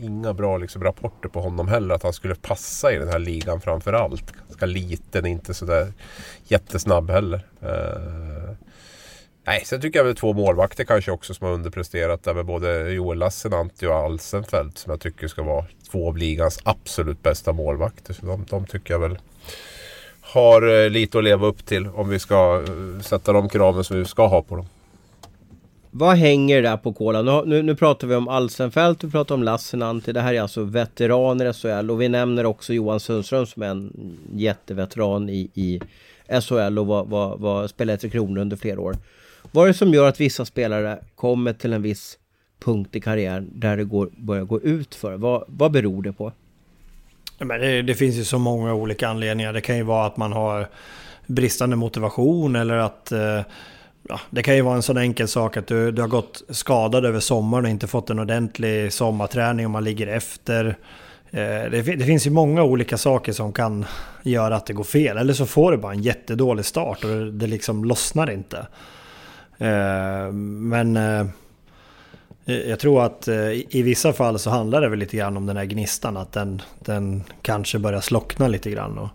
inga 0.00 0.34
bra 0.34 0.58
liksom, 0.58 0.84
rapporter 0.84 1.28
på 1.28 1.40
honom 1.40 1.68
heller. 1.68 1.94
Att 1.94 2.02
han 2.02 2.12
skulle 2.12 2.34
passa 2.34 2.92
i 2.92 2.98
den 2.98 3.08
här 3.08 3.18
ligan 3.18 3.60
framför 3.60 3.92
allt. 3.92 4.32
Ganska 4.48 4.66
liten, 4.66 5.26
inte 5.26 5.54
sådär 5.54 5.92
jättesnabb 6.44 7.10
heller. 7.10 7.46
Uh, 7.62 8.54
nej, 9.46 9.62
sen 9.64 9.80
tycker 9.80 9.98
jag 9.98 10.04
väl 10.04 10.16
två 10.16 10.32
målvakter 10.32 10.84
kanske 10.84 11.10
också 11.10 11.34
som 11.34 11.46
har 11.46 11.54
underpresterat. 11.54 12.24
Där 12.24 12.34
med 12.34 12.46
både 12.46 12.90
Joel 12.90 13.18
Lassinantti 13.18 13.86
och 13.86 13.94
Alsenfelt 13.94 14.78
som 14.78 14.90
jag 14.90 15.00
tycker 15.00 15.28
ska 15.28 15.42
vara 15.42 15.64
två 15.90 16.08
av 16.08 16.16
ligans 16.16 16.60
absolut 16.62 17.22
bästa 17.22 17.52
målvakter. 17.52 18.14
Så 18.14 18.26
de, 18.26 18.44
de 18.50 18.66
tycker 18.66 18.94
jag 18.94 18.98
väl 18.98 19.18
har 20.32 20.84
eh, 20.84 20.90
lite 20.90 21.18
att 21.18 21.24
leva 21.24 21.46
upp 21.46 21.66
till 21.66 21.86
om 21.86 22.08
vi 22.08 22.18
ska 22.18 22.64
eh, 22.68 23.02
sätta 23.02 23.32
de 23.32 23.48
kraven 23.48 23.84
som 23.84 23.98
vi 23.98 24.04
ska 24.04 24.26
ha 24.26 24.42
på 24.42 24.56
dem. 24.56 24.66
Vad 25.90 26.16
hänger 26.16 26.62
där 26.62 26.76
på 26.76 26.92
kolan? 26.92 27.24
Nu, 27.24 27.42
nu, 27.46 27.62
nu, 27.62 27.76
pratar 27.76 28.06
vi 28.06 28.14
om 28.14 28.28
Alsenfelt, 28.28 29.04
vi 29.04 29.10
pratar 29.10 29.34
om 29.34 29.42
Lassinantti. 29.42 30.12
Det 30.12 30.20
här 30.20 30.34
är 30.34 30.40
alltså 30.40 30.62
veteraner 30.64 31.50
i 31.50 31.52
SHL 31.52 31.90
och 31.90 32.00
vi 32.00 32.08
nämner 32.08 32.46
också 32.46 32.72
Johan 32.72 33.00
Sundström 33.00 33.46
som 33.46 33.62
är 33.62 33.66
en 33.66 34.16
jätteveteran 34.34 35.28
i, 35.28 35.50
i 35.54 35.80
SHL 36.40 36.78
och 36.78 36.86
var, 36.86 37.04
var, 37.04 37.36
var, 37.36 37.66
spelade 37.66 37.98
Tre 37.98 38.10
Kronor 38.10 38.40
under 38.40 38.56
flera 38.56 38.80
år. 38.80 38.96
Vad 39.52 39.64
är 39.64 39.68
det 39.68 39.74
som 39.74 39.94
gör 39.94 40.08
att 40.08 40.20
vissa 40.20 40.44
spelare 40.44 40.98
kommer 41.14 41.52
till 41.52 41.72
en 41.72 41.82
viss 41.82 42.18
punkt 42.64 42.96
i 42.96 43.00
karriären 43.00 43.50
där 43.54 43.76
det 43.76 43.84
går, 43.84 44.10
börjar 44.16 44.44
gå 44.44 44.60
ut 44.60 44.94
för? 44.94 45.16
Vad, 45.16 45.44
vad 45.46 45.72
beror 45.72 46.02
det 46.02 46.12
på? 46.12 46.32
Men 47.44 47.60
det, 47.60 47.82
det, 47.82 47.94
finns 47.94 48.16
ju 48.16 48.24
så 48.24 48.38
många 48.38 48.74
olika 48.74 49.08
anledningar. 49.08 49.52
Det 49.52 49.60
kan 49.60 49.76
ju 49.76 49.82
vara 49.82 50.06
att 50.06 50.16
man 50.16 50.32
har 50.32 50.68
bristande 51.26 51.76
motivation 51.76 52.56
eller 52.56 52.74
att... 52.74 53.12
Eh, 53.12 53.40
ja, 54.08 54.20
det 54.30 54.42
kan 54.42 54.56
ju 54.56 54.62
vara 54.62 54.76
en 54.76 54.82
sån 54.82 54.96
enkel 54.98 55.28
sak 55.28 55.56
att 55.56 55.66
du, 55.66 55.92
du 55.92 56.02
har 56.02 56.08
gått 56.08 56.42
skadad 56.48 57.04
över 57.04 57.20
sommaren 57.20 57.64
och 57.64 57.70
inte 57.70 57.86
fått 57.86 58.10
en 58.10 58.18
ordentlig 58.18 58.92
sommarträning 58.92 59.66
och 59.66 59.70
man 59.70 59.84
ligger 59.84 60.06
efter. 60.06 60.66
Eh, 61.30 61.70
det, 61.70 61.82
det, 61.96 62.04
finns 62.04 62.26
ju 62.26 62.30
många 62.30 62.62
olika 62.62 62.98
saker 62.98 63.32
som 63.32 63.52
kan 63.52 63.86
göra 64.22 64.56
att 64.56 64.66
det 64.66 64.72
går 64.72 64.84
fel. 64.84 65.16
Eller 65.16 65.32
så 65.32 65.46
får 65.46 65.72
du 65.72 65.78
bara 65.78 65.92
en 65.92 66.02
jättedålig 66.02 66.64
start 66.64 67.04
och 67.04 67.32
det, 67.32 67.46
liksom 67.46 67.84
lossnar 67.84 68.30
inte. 68.30 68.66
Eh, 69.58 70.32
men 70.32 70.96
eh, 70.96 71.26
Eh, 72.50 72.70
jag 72.70 72.78
tror 72.78 73.02
att 73.02 73.28
eh, 73.28 73.52
i 73.52 73.82
vissa 73.82 74.12
fall 74.12 74.38
så 74.38 74.50
handlar 74.50 74.80
det 74.80 74.88
väl 74.88 74.98
lite 74.98 75.16
grann 75.16 75.36
om 75.36 75.46
den 75.46 75.56
här 75.56 75.64
gnistan. 75.64 76.16
Att 76.16 76.32
den, 76.32 76.62
den 76.78 77.24
kanske 77.42 77.78
börjar 77.78 78.00
slockna 78.00 78.48
lite 78.48 78.70
grann. 78.70 78.98
Och 78.98 79.08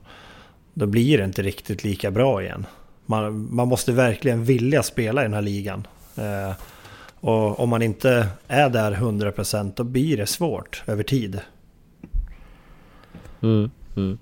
då 0.74 0.86
blir 0.86 1.18
det 1.18 1.26
inte 1.26 1.42
riktigt 1.42 1.84
lika 1.84 2.12
bra 2.12 2.44
igen. 2.44 2.66
Man, 3.06 3.56
man 3.56 3.68
måste 3.68 3.92
verkligen 3.92 4.44
vilja 4.44 4.84
spela 4.84 5.22
i 5.22 5.26
den 5.26 5.34
här 5.34 5.42
ligan. 5.42 5.88
Eh, 6.16 6.54
och 7.20 7.60
om 7.60 7.70
man 7.70 7.82
inte 7.82 8.28
är 8.48 8.70
där 8.70 8.92
100% 8.92 9.74
då 9.76 9.84
blir 9.84 10.18
det 10.18 10.28
svårt 10.28 10.84
över 10.88 11.04
tid. 11.04 11.40
Mm, 13.42 13.72
mm. 13.96 14.18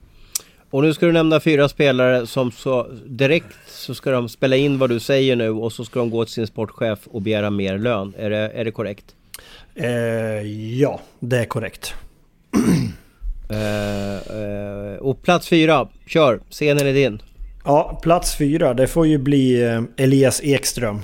Och 0.73 0.83
nu 0.83 0.93
ska 0.93 1.05
du 1.05 1.11
nämna 1.11 1.39
fyra 1.39 1.69
spelare 1.69 2.27
som 2.27 2.51
så 2.51 2.87
direkt 3.05 3.55
så 3.67 3.95
ska 3.95 4.11
de 4.11 4.29
spela 4.29 4.55
in 4.55 4.77
vad 4.77 4.89
du 4.89 4.99
säger 4.99 5.35
nu 5.35 5.49
och 5.49 5.71
så 5.71 5.85
ska 5.85 5.99
de 5.99 6.09
gå 6.09 6.25
till 6.25 6.33
sin 6.33 6.47
sportchef 6.47 6.99
och 7.07 7.21
begära 7.21 7.49
mer 7.49 7.77
lön. 7.77 8.13
Är 8.17 8.29
det, 8.29 8.37
är 8.37 8.65
det 8.65 8.71
korrekt? 8.71 9.05
Eh, 9.75 9.89
ja, 10.79 10.99
det 11.19 11.37
är 11.37 11.45
korrekt. 11.45 11.93
eh, 13.49 14.15
eh, 14.15 14.97
och 14.99 15.21
plats 15.21 15.47
fyra, 15.47 15.87
kör! 16.07 16.39
Scenen 16.49 16.87
är 16.87 16.93
din. 16.93 17.21
Ja, 17.65 17.99
plats 18.03 18.35
fyra, 18.35 18.73
det 18.73 18.87
får 18.87 19.07
ju 19.07 19.17
bli 19.17 19.63
eh, 19.63 19.81
Elias 19.97 20.41
Ekström. 20.43 21.01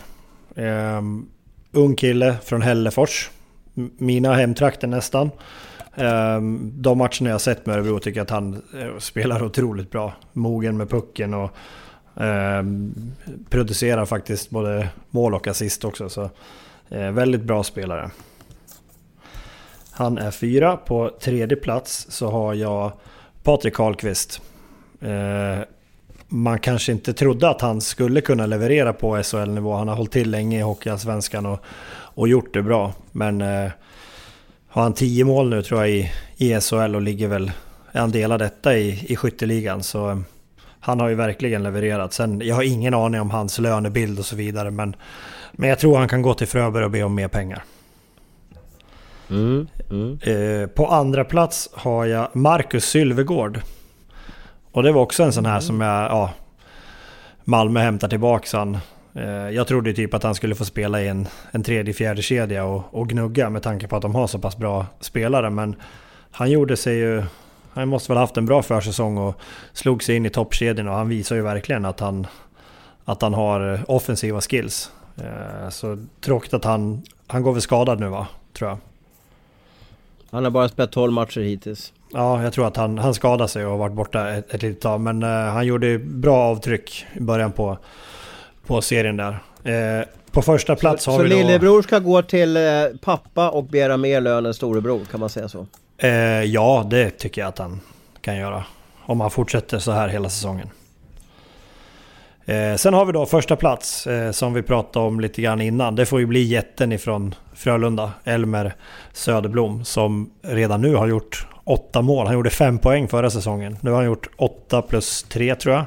Eh, 0.56 1.02
ung 1.72 1.96
kille 1.96 2.36
från 2.44 2.62
Hällefors. 2.62 3.30
Mina 3.98 4.34
hemtrakter 4.34 4.88
nästan. 4.88 5.30
Ehm, 6.00 6.72
de 6.76 6.98
matcherna 6.98 7.30
jag 7.30 7.42
sett 7.42 7.66
med 7.66 7.76
Örebro 7.76 8.00
tycker 8.00 8.20
jag 8.20 8.24
att 8.24 8.30
han 8.30 8.62
eh, 8.80 8.98
spelar 9.00 9.44
otroligt 9.44 9.92
bra. 9.92 10.14
Mogen 10.34 10.78
med 10.78 10.90
pucken 10.90 11.34
och 11.34 11.52
ehm, 12.16 12.94
producerar 13.50 14.06
faktiskt 14.06 14.50
både 14.50 14.90
mål 15.10 15.36
och 15.36 15.48
assist 15.48 15.86
också. 15.86 16.10
Så 16.10 16.30
eh, 16.90 17.12
väldigt 17.12 17.44
bra 17.44 17.64
spelare. 17.64 18.10
Han 19.92 20.18
är 20.18 20.32
fyra. 20.32 20.78
På 20.78 21.12
tredje 21.22 21.58
plats 21.58 22.08
så 22.10 22.30
har 22.32 22.54
jag 22.54 22.92
Patrik 23.44 23.74
Karlqvist. 23.74 24.42
Ehm, 25.02 25.64
man 26.28 26.60
kanske 26.60 26.92
inte 26.92 27.14
trodde 27.14 27.50
att 27.50 27.62
han 27.62 27.82
skulle 27.82 28.22
kunna 28.22 28.46
leverera 28.46 28.94
på 28.94 29.24
SHL-nivå. 29.24 29.74
Han 29.74 29.88
har 29.88 29.96
hållit 29.96 30.12
till 30.12 30.32
länge 30.32 30.60
i 30.60 30.62
Hockeyallsvenskan 30.62 31.46
och, 31.46 31.60
och 31.92 32.28
gjort 32.28 32.54
det 32.54 32.62
bra. 32.62 32.94
Men 33.12 33.42
eh, 33.42 33.72
har 34.70 34.82
han 34.82 34.94
10 34.94 35.24
mål 35.24 35.50
nu 35.50 35.62
tror 35.62 35.80
jag 35.80 35.90
i, 35.90 36.12
i 36.38 36.62
SHL 36.62 36.96
och 36.96 37.02
ligger 37.02 37.28
väl... 37.28 37.52
Är 37.92 38.00
han 38.00 38.12
delad 38.12 38.40
detta 38.40 38.78
i, 38.78 39.06
i 39.12 39.16
skytteligan 39.16 39.84
så... 39.84 40.22
han 40.80 41.00
har 41.00 41.10
ju 41.10 41.16
verkligen 41.16 41.64
levererat. 41.64 42.14
Sen, 42.14 42.42
jag 42.42 42.56
har 42.56 42.64
ingen 42.64 42.94
aning 42.94 43.22
om 43.22 43.32
hans 43.32 43.60
lönebild 43.60 44.20
och 44.20 44.26
så 44.26 44.36
vidare. 44.36 44.72
Men, 44.72 44.96
men 45.52 45.70
jag 45.70 45.80
tror 45.80 45.98
han 45.98 46.08
kan 46.08 46.22
gå 46.22 46.34
till 46.34 46.48
Fröberg 46.48 46.84
och 46.84 46.92
be 46.92 47.04
om 47.04 47.16
mer 47.16 47.28
pengar. 47.28 47.64
Mm, 49.30 49.68
mm. 49.90 50.20
Eh, 50.22 50.68
på 50.68 50.88
andra 50.88 51.26
plats 51.26 51.70
har 51.74 52.06
jag 52.06 52.36
Marcus 52.36 52.86
Sylvegård. 52.86 53.62
Och 54.72 54.84
det 54.84 54.92
var 54.92 55.02
också 55.02 55.24
en 55.24 55.34
sån 55.34 55.46
här 55.46 55.60
som 55.60 55.82
jag... 55.82 56.12
Ja, 56.12 56.32
Malmö 57.44 57.80
hämtar 57.80 58.08
tillbaka 58.08 58.58
han. 58.58 58.78
Eh, 59.14 59.50
jag 59.50 59.68
trodde 59.68 59.94
typ 59.94 60.14
att 60.14 60.24
han 60.24 60.36
skulle 60.36 60.56
få 60.56 60.66
spela 60.66 61.02
i 61.02 61.08
en, 61.08 61.28
en 61.52 61.64
tredje, 61.64 61.94
fjärde 61.94 62.22
kedja 62.22 62.66
och, 62.66 62.84
och 62.92 63.10
gnugga 63.10 63.50
med 63.50 63.64
tanke 63.64 63.88
på 63.88 63.96
att 63.96 64.02
de 64.02 64.16
har 64.16 64.28
så 64.28 64.40
pass 64.40 64.58
bra 64.58 64.86
spelare. 65.00 65.50
Men 65.50 65.76
han 66.32 66.52
gjorde 66.52 66.78
sig 66.78 66.96
ju... 66.96 67.24
Han 67.74 67.88
måste 67.88 68.12
väl 68.12 68.18
haft 68.18 68.38
en 68.38 68.46
bra 68.46 68.62
försäsong 68.62 69.18
och 69.18 69.42
slog 69.74 70.04
sig 70.04 70.16
in 70.16 70.26
i 70.26 70.30
toppkedjan 70.30 70.88
och 70.88 70.96
han 70.96 71.10
visar 71.10 71.36
ju 71.36 71.42
verkligen 71.42 71.86
att 71.86 72.00
han, 72.00 72.28
att 73.06 73.22
han 73.22 73.34
har 73.34 73.86
offensiva 73.88 74.42
skills. 74.42 74.92
Eh, 75.18 75.70
så 75.70 75.98
tråkigt 76.22 76.54
att 76.54 76.66
han... 76.66 77.04
Han 77.28 77.44
går 77.44 77.54
väl 77.54 77.62
skadad 77.62 78.00
nu 78.00 78.08
va, 78.08 78.28
tror 78.54 78.70
jag. 78.70 78.78
Han 80.32 80.44
har 80.44 80.52
bara 80.52 80.70
spelat 80.70 80.92
12 80.92 81.14
matcher 81.14 81.42
hittills. 81.42 81.94
Ja, 82.14 82.44
jag 82.44 82.54
tror 82.54 82.68
att 82.68 82.78
han, 82.78 82.98
han 82.98 83.14
skadade 83.14 83.50
sig 83.50 83.66
och 83.66 83.80
varit 83.80 83.94
borta 83.94 84.30
ett, 84.30 84.54
ett 84.54 84.62
litet 84.62 84.82
tag. 84.82 85.02
Men 85.02 85.24
han 85.24 85.66
gjorde 85.66 86.00
bra 86.00 86.38
avtryck 86.38 87.06
i 87.14 87.20
början 87.20 87.52
på, 87.52 87.78
på 88.70 88.82
serien 88.82 89.18
där. 89.18 89.40
Uh, 90.00 90.06
på 90.32 90.42
första 90.42 90.76
plats 90.76 91.04
så, 91.04 91.12
har 91.12 91.18
så 91.18 91.24
vi 91.24 91.30
då... 91.30 91.36
Så 91.36 91.42
lillebror 91.42 91.82
ska 91.82 92.00
gå 92.00 92.22
till 92.22 92.58
uh, 92.58 92.98
pappa 93.02 93.50
och 93.50 93.64
begära 93.64 93.98
mer 93.98 94.22
lön 94.22 94.46
än 94.46 94.54
storebror, 94.54 95.06
kan 95.12 95.20
man 95.20 95.30
säga 95.30 95.50
så? 95.50 95.68
ja, 96.46 96.88
det 96.90 97.10
tycker 97.10 97.42
jag 97.42 97.50
att 97.50 97.58
han 97.58 97.82
kan 98.22 98.38
göra. 98.38 98.64
Om 99.02 99.22
han 99.22 99.32
fortsätter 99.32 99.80
så 99.80 99.92
här 99.92 100.08
hela 100.08 100.30
säsongen. 100.30 100.70
sen 102.78 102.94
har 102.94 103.06
vi 103.06 103.12
då 103.12 103.26
första 103.26 103.56
plats 103.56 104.08
som 104.32 104.54
vi 104.54 104.62
pratade 104.62 105.06
om 105.06 105.20
lite 105.20 105.42
grann 105.42 105.62
innan. 105.62 105.96
Det 105.96 106.06
får 106.06 106.20
ju 106.20 106.26
bli 106.26 106.44
jätten 106.44 106.92
ifrån 106.92 107.36
Frölunda, 107.54 108.12
Elmer 108.24 108.74
Söderblom, 109.14 109.86
som 109.86 110.32
redan 110.42 110.82
nu 110.82 110.96
har 110.96 111.08
gjort 111.08 111.48
åtta 111.64 112.02
mål. 112.02 112.26
Han 112.26 112.36
gjorde 112.36 112.50
fem 112.50 112.78
poäng 112.78 113.08
förra 113.08 113.30
säsongen. 113.30 113.78
Nu 113.82 113.90
har 113.90 113.98
han 113.98 114.06
gjort 114.06 114.30
åtta 114.38 114.82
plus 114.82 115.24
tre 115.24 115.56
tror 115.56 115.76
jag. 115.76 115.86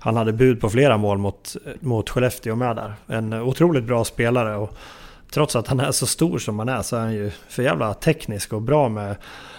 Han 0.00 0.16
hade 0.16 0.32
bud 0.32 0.60
på 0.60 0.70
flera 0.70 0.96
mål 0.96 1.18
mot, 1.18 1.56
mot 1.80 2.10
Skellefteå 2.10 2.56
med 2.56 2.76
där. 2.76 2.94
En 3.06 3.32
otroligt 3.32 3.84
bra 3.84 4.04
spelare. 4.04 4.56
Och 4.56 4.76
trots 5.30 5.56
att 5.56 5.68
han 5.68 5.80
är 5.80 5.92
så 5.92 6.06
stor 6.06 6.38
som 6.38 6.58
han 6.58 6.68
är 6.68 6.82
så 6.82 6.96
är 6.96 7.00
han 7.00 7.14
ju 7.14 7.30
för 7.48 7.62
jävla 7.62 7.94
teknisk 7.94 8.52
och 8.52 8.62
bra 8.62 8.88
med, 8.88 9.16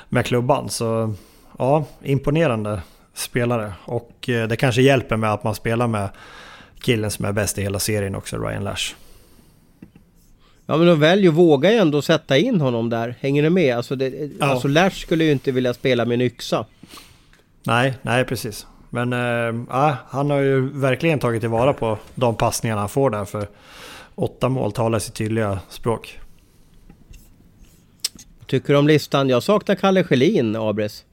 med 0.09 0.25
klubban. 0.25 0.69
Så 0.69 1.13
ja, 1.59 1.85
imponerande 2.03 2.81
spelare. 3.13 3.73
Och 3.85 4.29
eh, 4.29 4.47
det 4.47 4.55
kanske 4.55 4.81
hjälper 4.81 5.17
med 5.17 5.33
att 5.33 5.43
man 5.43 5.55
spelar 5.55 5.87
med 5.87 6.09
killen 6.81 7.11
som 7.11 7.25
är 7.25 7.31
bäst 7.31 7.57
i 7.57 7.61
hela 7.61 7.79
serien 7.79 8.15
också, 8.15 8.37
Ryan 8.37 8.63
Lash. 8.63 8.95
Ja 10.65 10.77
men 10.77 10.87
de 10.87 10.99
väljer, 10.99 11.31
vågar 11.31 11.71
ju 11.71 11.77
ändå 11.77 12.01
sätta 12.01 12.37
in 12.37 12.61
honom 12.61 12.89
där. 12.89 13.15
Hänger 13.19 13.43
du 13.43 13.49
med? 13.49 13.77
Alltså, 13.77 13.95
det, 13.95 14.31
ja. 14.39 14.45
alltså 14.45 14.67
Lash 14.67 14.95
skulle 14.95 15.23
ju 15.23 15.31
inte 15.31 15.51
vilja 15.51 15.73
spela 15.73 16.05
med 16.05 16.15
en 16.15 16.21
yxa. 16.21 16.65
Nej, 17.63 17.93
nej 18.01 18.25
precis. 18.25 18.67
Men 18.93 19.13
äh, 19.13 19.95
han 20.07 20.29
har 20.29 20.39
ju 20.39 20.69
verkligen 20.79 21.19
tagit 21.19 21.41
tillvara 21.41 21.73
på 21.73 21.97
de 22.15 22.35
passningarna 22.35 22.81
han 22.81 22.89
får 22.89 23.09
där. 23.09 23.25
För 23.25 23.47
åtta 24.15 24.49
mål 24.49 24.71
talar 24.71 24.99
sitt 24.99 25.13
tydliga 25.13 25.59
språk. 25.69 26.19
Tycker 28.45 28.73
du 28.73 28.79
om 28.79 28.87
listan? 28.87 29.29
Jag 29.29 29.43
saknar 29.43 29.75
Kalle 29.75 30.03
Schelin, 30.03 30.55
Abres. 30.55 31.05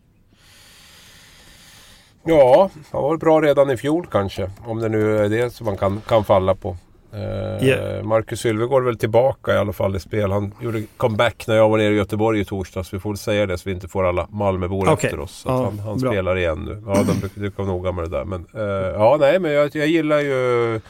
Ja, 2.25 2.71
han 2.93 3.03
var 3.03 3.17
bra 3.17 3.41
redan 3.41 3.71
i 3.71 3.77
fjol 3.77 4.07
kanske. 4.11 4.51
Om 4.67 4.79
det 4.79 4.89
nu 4.89 5.19
är 5.19 5.29
det 5.29 5.51
som 5.51 5.67
man 5.67 5.77
kan, 5.77 6.01
kan 6.01 6.25
falla 6.25 6.55
på. 6.55 6.77
Yeah. 7.15 8.05
Marcus 8.05 8.41
Sylvegård 8.41 8.83
är 8.83 8.87
väl 8.87 8.99
tillbaka 8.99 9.55
i 9.55 9.57
alla 9.57 9.73
fall 9.73 9.97
i 9.97 10.01
spel. 10.01 10.33
Han 10.33 10.55
gjorde 10.61 10.83
comeback 10.97 11.45
när 11.47 11.57
jag 11.57 11.69
var 11.69 11.79
nere 11.79 11.95
i 11.95 11.97
Göteborg 11.97 12.41
i 12.41 12.45
torsdags. 12.45 12.95
Vi 12.95 12.99
får 12.99 13.11
väl 13.11 13.17
säga 13.17 13.47
det 13.47 13.59
så 13.59 13.69
vi 13.69 13.75
inte 13.75 13.89
får 13.89 14.09
alla 14.09 14.29
Malmöbor 14.31 14.93
okay. 14.93 14.95
efter 14.95 15.21
oss. 15.21 15.33
Så 15.33 15.49
ja, 15.49 15.65
han, 15.65 15.79
han 15.79 15.99
spelar 15.99 16.39
igen 16.39 16.65
nu. 16.65 16.83
Ja, 16.87 17.03
de 17.03 17.41
brukar 17.41 17.63
vara 17.63 17.73
noga 17.73 17.93
med 17.93 18.05
det 18.05 18.11
där. 18.11 18.25
Men, 18.25 18.47
uh, 18.55 18.63
ja, 18.95 19.17
nej, 19.21 19.39
men 19.39 19.53
jag, 19.53 19.77
jag 19.77 19.87
gillar 19.87 20.21
ju 20.21 20.81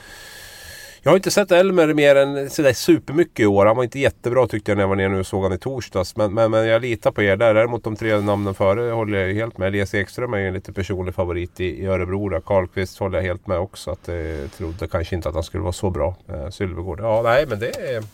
jag 1.02 1.10
har 1.10 1.16
inte 1.16 1.30
sett 1.30 1.52
Elmer 1.52 1.94
mer 1.94 2.16
än 2.16 2.50
sådär 2.50 2.72
supermycket 2.72 3.40
i 3.40 3.46
år. 3.46 3.66
Han 3.66 3.76
var 3.76 3.84
inte 3.84 3.98
jättebra 3.98 4.46
tyckte 4.46 4.70
jag 4.70 4.76
när 4.76 4.82
jag 4.82 4.88
var 4.88 4.96
nere 4.96 5.08
nu 5.08 5.20
och 5.20 5.26
såg 5.26 5.42
han 5.42 5.52
i 5.52 5.58
torsdags. 5.58 6.16
Men, 6.16 6.34
men, 6.34 6.50
men 6.50 6.66
jag 6.66 6.82
litar 6.82 7.10
på 7.10 7.22
er 7.22 7.36
där. 7.36 7.54
Däremot 7.54 7.84
de 7.84 7.96
tre 7.96 8.20
namnen 8.20 8.54
före 8.54 8.90
håller 8.90 9.18
jag 9.18 9.34
helt 9.34 9.58
med. 9.58 9.68
Elias 9.68 9.94
Ekström 9.94 10.34
är 10.34 10.38
ju 10.38 10.48
en 10.48 10.54
lite 10.54 10.72
personlig 10.72 11.14
favorit 11.14 11.60
i, 11.60 11.64
i 11.64 11.86
Örebro. 11.86 12.28
Där. 12.28 12.40
Karlqvist 12.40 12.98
håller 12.98 13.18
jag 13.18 13.24
helt 13.24 13.46
med 13.46 13.58
också. 13.58 13.90
Att, 13.90 14.08
jag 14.08 14.42
eh, 14.42 14.48
trodde 14.48 14.88
kanske 14.88 15.16
inte 15.16 15.28
att 15.28 15.34
han 15.34 15.44
skulle 15.44 15.62
vara 15.62 15.72
så 15.72 15.90
bra. 15.90 16.16
Eh, 16.28 16.50
Sylvegård. 16.50 17.00
Ja, 17.00 17.22
nej 17.22 17.46
men 17.46 17.58
det 17.58 17.68
är, 17.68 18.04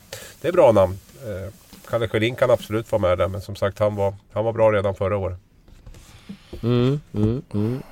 det 0.41 0.49
är 0.49 0.53
bra 0.53 0.72
namn. 0.72 0.99
Eh, 1.22 1.53
Kalle 1.91 2.09
Sjölin 2.09 2.35
kan 2.35 2.51
absolut 2.51 2.93
vara 2.93 3.03
med 3.03 3.18
där. 3.18 3.28
Men 3.28 3.41
som 3.41 3.57
sagt 3.57 3.78
han 3.78 3.97
var, 3.97 4.14
han 4.32 4.45
var 4.45 4.53
bra 4.53 4.72
redan 4.72 4.95
förra 4.95 5.16
året. 5.16 5.39
Mm, 6.62 7.01
mm, 7.14 7.43
mm. 7.55 7.82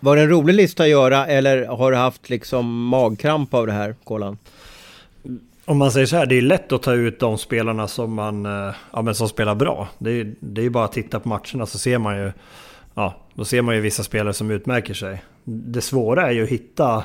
Var 0.00 0.16
det 0.16 0.22
en 0.22 0.28
rolig 0.28 0.54
lista 0.54 0.82
att 0.82 0.88
göra 0.88 1.26
eller 1.26 1.66
har 1.66 1.90
du 1.90 1.96
haft 1.96 2.30
liksom 2.30 2.86
magkramp 2.86 3.54
av 3.54 3.66
det 3.66 3.72
här, 3.72 3.94
Kolan? 4.04 4.38
Om 5.64 5.78
man 5.78 5.92
säger 5.92 6.06
så 6.06 6.16
här, 6.16 6.26
det 6.26 6.38
är 6.38 6.42
lätt 6.42 6.72
att 6.72 6.82
ta 6.82 6.92
ut 6.92 7.20
de 7.20 7.38
spelarna 7.38 7.88
som, 7.88 8.14
man, 8.14 8.46
eh, 8.46 8.74
ja, 8.92 9.02
men 9.02 9.14
som 9.14 9.28
spelar 9.28 9.54
bra. 9.54 9.88
Det 9.98 10.10
är, 10.10 10.34
det 10.40 10.64
är 10.64 10.70
bara 10.70 10.84
att 10.84 10.92
titta 10.92 11.20
på 11.20 11.28
matcherna 11.28 11.66
så 11.66 11.78
ser 11.78 11.98
man 11.98 12.16
ju 12.16 12.32
ja, 12.94 13.14
då 13.34 13.44
ser 13.44 13.62
man 13.62 13.74
ju 13.74 13.80
vissa 13.80 14.02
spelare 14.02 14.34
som 14.34 14.50
utmärker 14.50 14.94
sig. 14.94 15.22
Det 15.44 15.80
svåra 15.80 16.26
är 16.26 16.30
ju 16.30 16.42
att 16.42 16.48
hitta, 16.48 17.04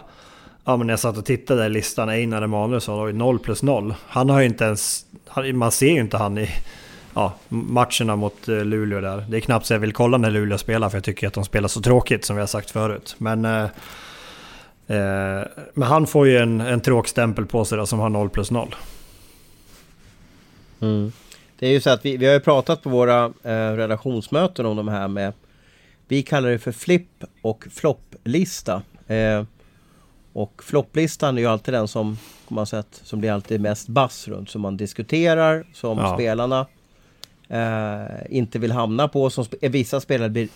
ja 0.66 0.78
men 0.78 0.88
när 0.88 0.91
jag 0.91 1.00
satt 1.00 1.18
och 1.18 1.26
tittade 1.26 1.66
i 1.66 1.70
listan, 1.70 2.10
Einar 2.10 2.41
Emanuelsson 2.41 3.18
0 3.18 3.39
plus 3.39 3.64
0. 3.64 3.93
Han 4.08 4.30
har 4.30 4.39
ju 4.39 4.46
inte 4.46 4.64
ens, 4.64 5.06
man 5.54 5.72
ser 5.72 5.91
ju 5.91 6.00
inte 6.00 6.18
han 6.18 6.38
i 6.38 6.50
ja, 7.16 7.34
matcherna 7.49 8.16
mot 8.16 8.47
eh, 8.47 8.66
Luleå 8.66 9.01
där. 9.01 9.26
Det 9.30 9.38
är 9.38 9.41
knappt 9.41 9.66
så 9.66 9.74
jag 9.74 9.80
vill 9.80 9.93
kolla 9.93 10.18
när 10.18 10.32
Luleå 10.32 10.57
spelar 10.57 10.89
för 10.89 10.97
jag 10.97 11.03
tycker 11.03 11.28
att 11.28 11.34
de 11.34 11.43
spelar 11.43 11.68
så 11.68 11.82
tråkigt 11.82 12.26
som 12.26 12.36
vi 12.36 12.39
har 12.39 12.47
sagt 12.47 12.72
förut. 12.72 13.16
Men, 13.18 13.45
eh, 13.45 13.63
eh, 14.88 15.43
men 15.74 15.88
han 15.88 16.07
får 16.07 16.28
ju 16.28 16.38
en, 16.38 16.61
en 16.61 16.82
tråkstämpel 16.82 17.45
på 17.45 17.66
sig 17.66 17.78
då, 17.78 17.86
som 17.86 17.99
har 17.99 18.09
0 18.09 18.30
plus 18.30 18.51
0. 18.51 18.76
Mm. 20.80 21.11
Det 21.59 21.68
är 21.68 21.72
ju 21.72 21.82
så 21.82 21.89
att 21.89 22.05
vi, 22.05 22.18
vi 22.18 22.26
har 22.26 22.34
ju 22.34 22.39
pratat 22.39 22.82
på 22.82 22.89
våra 22.89 23.26
eh, 23.26 23.72
redaktionsmöten 23.76 24.66
om 24.66 24.78
de 24.78 24.88
här 24.88 25.07
med 25.07 25.34
Vi 26.07 26.24
kallar 26.24 26.49
det 26.49 26.59
för 26.59 26.72
flipp 26.72 27.24
och 27.41 27.68
flopplista. 27.72 28.82
Eh, 29.07 29.43
och 30.34 30.63
flopplistan 30.63 31.38
är 31.38 31.41
ju 31.41 31.47
alltid 31.47 31.74
den 31.74 31.88
som, 31.88 32.18
man 32.47 32.66
sett, 32.66 33.01
som 33.03 33.20
blir 33.20 33.32
alltid 33.32 33.61
mest 33.61 33.88
bass 33.88 34.28
runt. 34.28 34.49
Som 34.49 34.61
man 34.61 34.78
diskuterar, 34.78 35.66
som 35.74 35.97
ja. 35.97 36.13
spelarna 36.16 36.66
eh, 37.50 38.38
inte 38.38 38.60
vill 38.60 38.72
hamna 38.72 39.08
på. 39.08 39.30
Som 39.30 39.46
sp 39.48 39.54
eh, 39.62 39.72
vissa 39.72 40.00
spelare 40.02 40.30
blir 40.30 40.48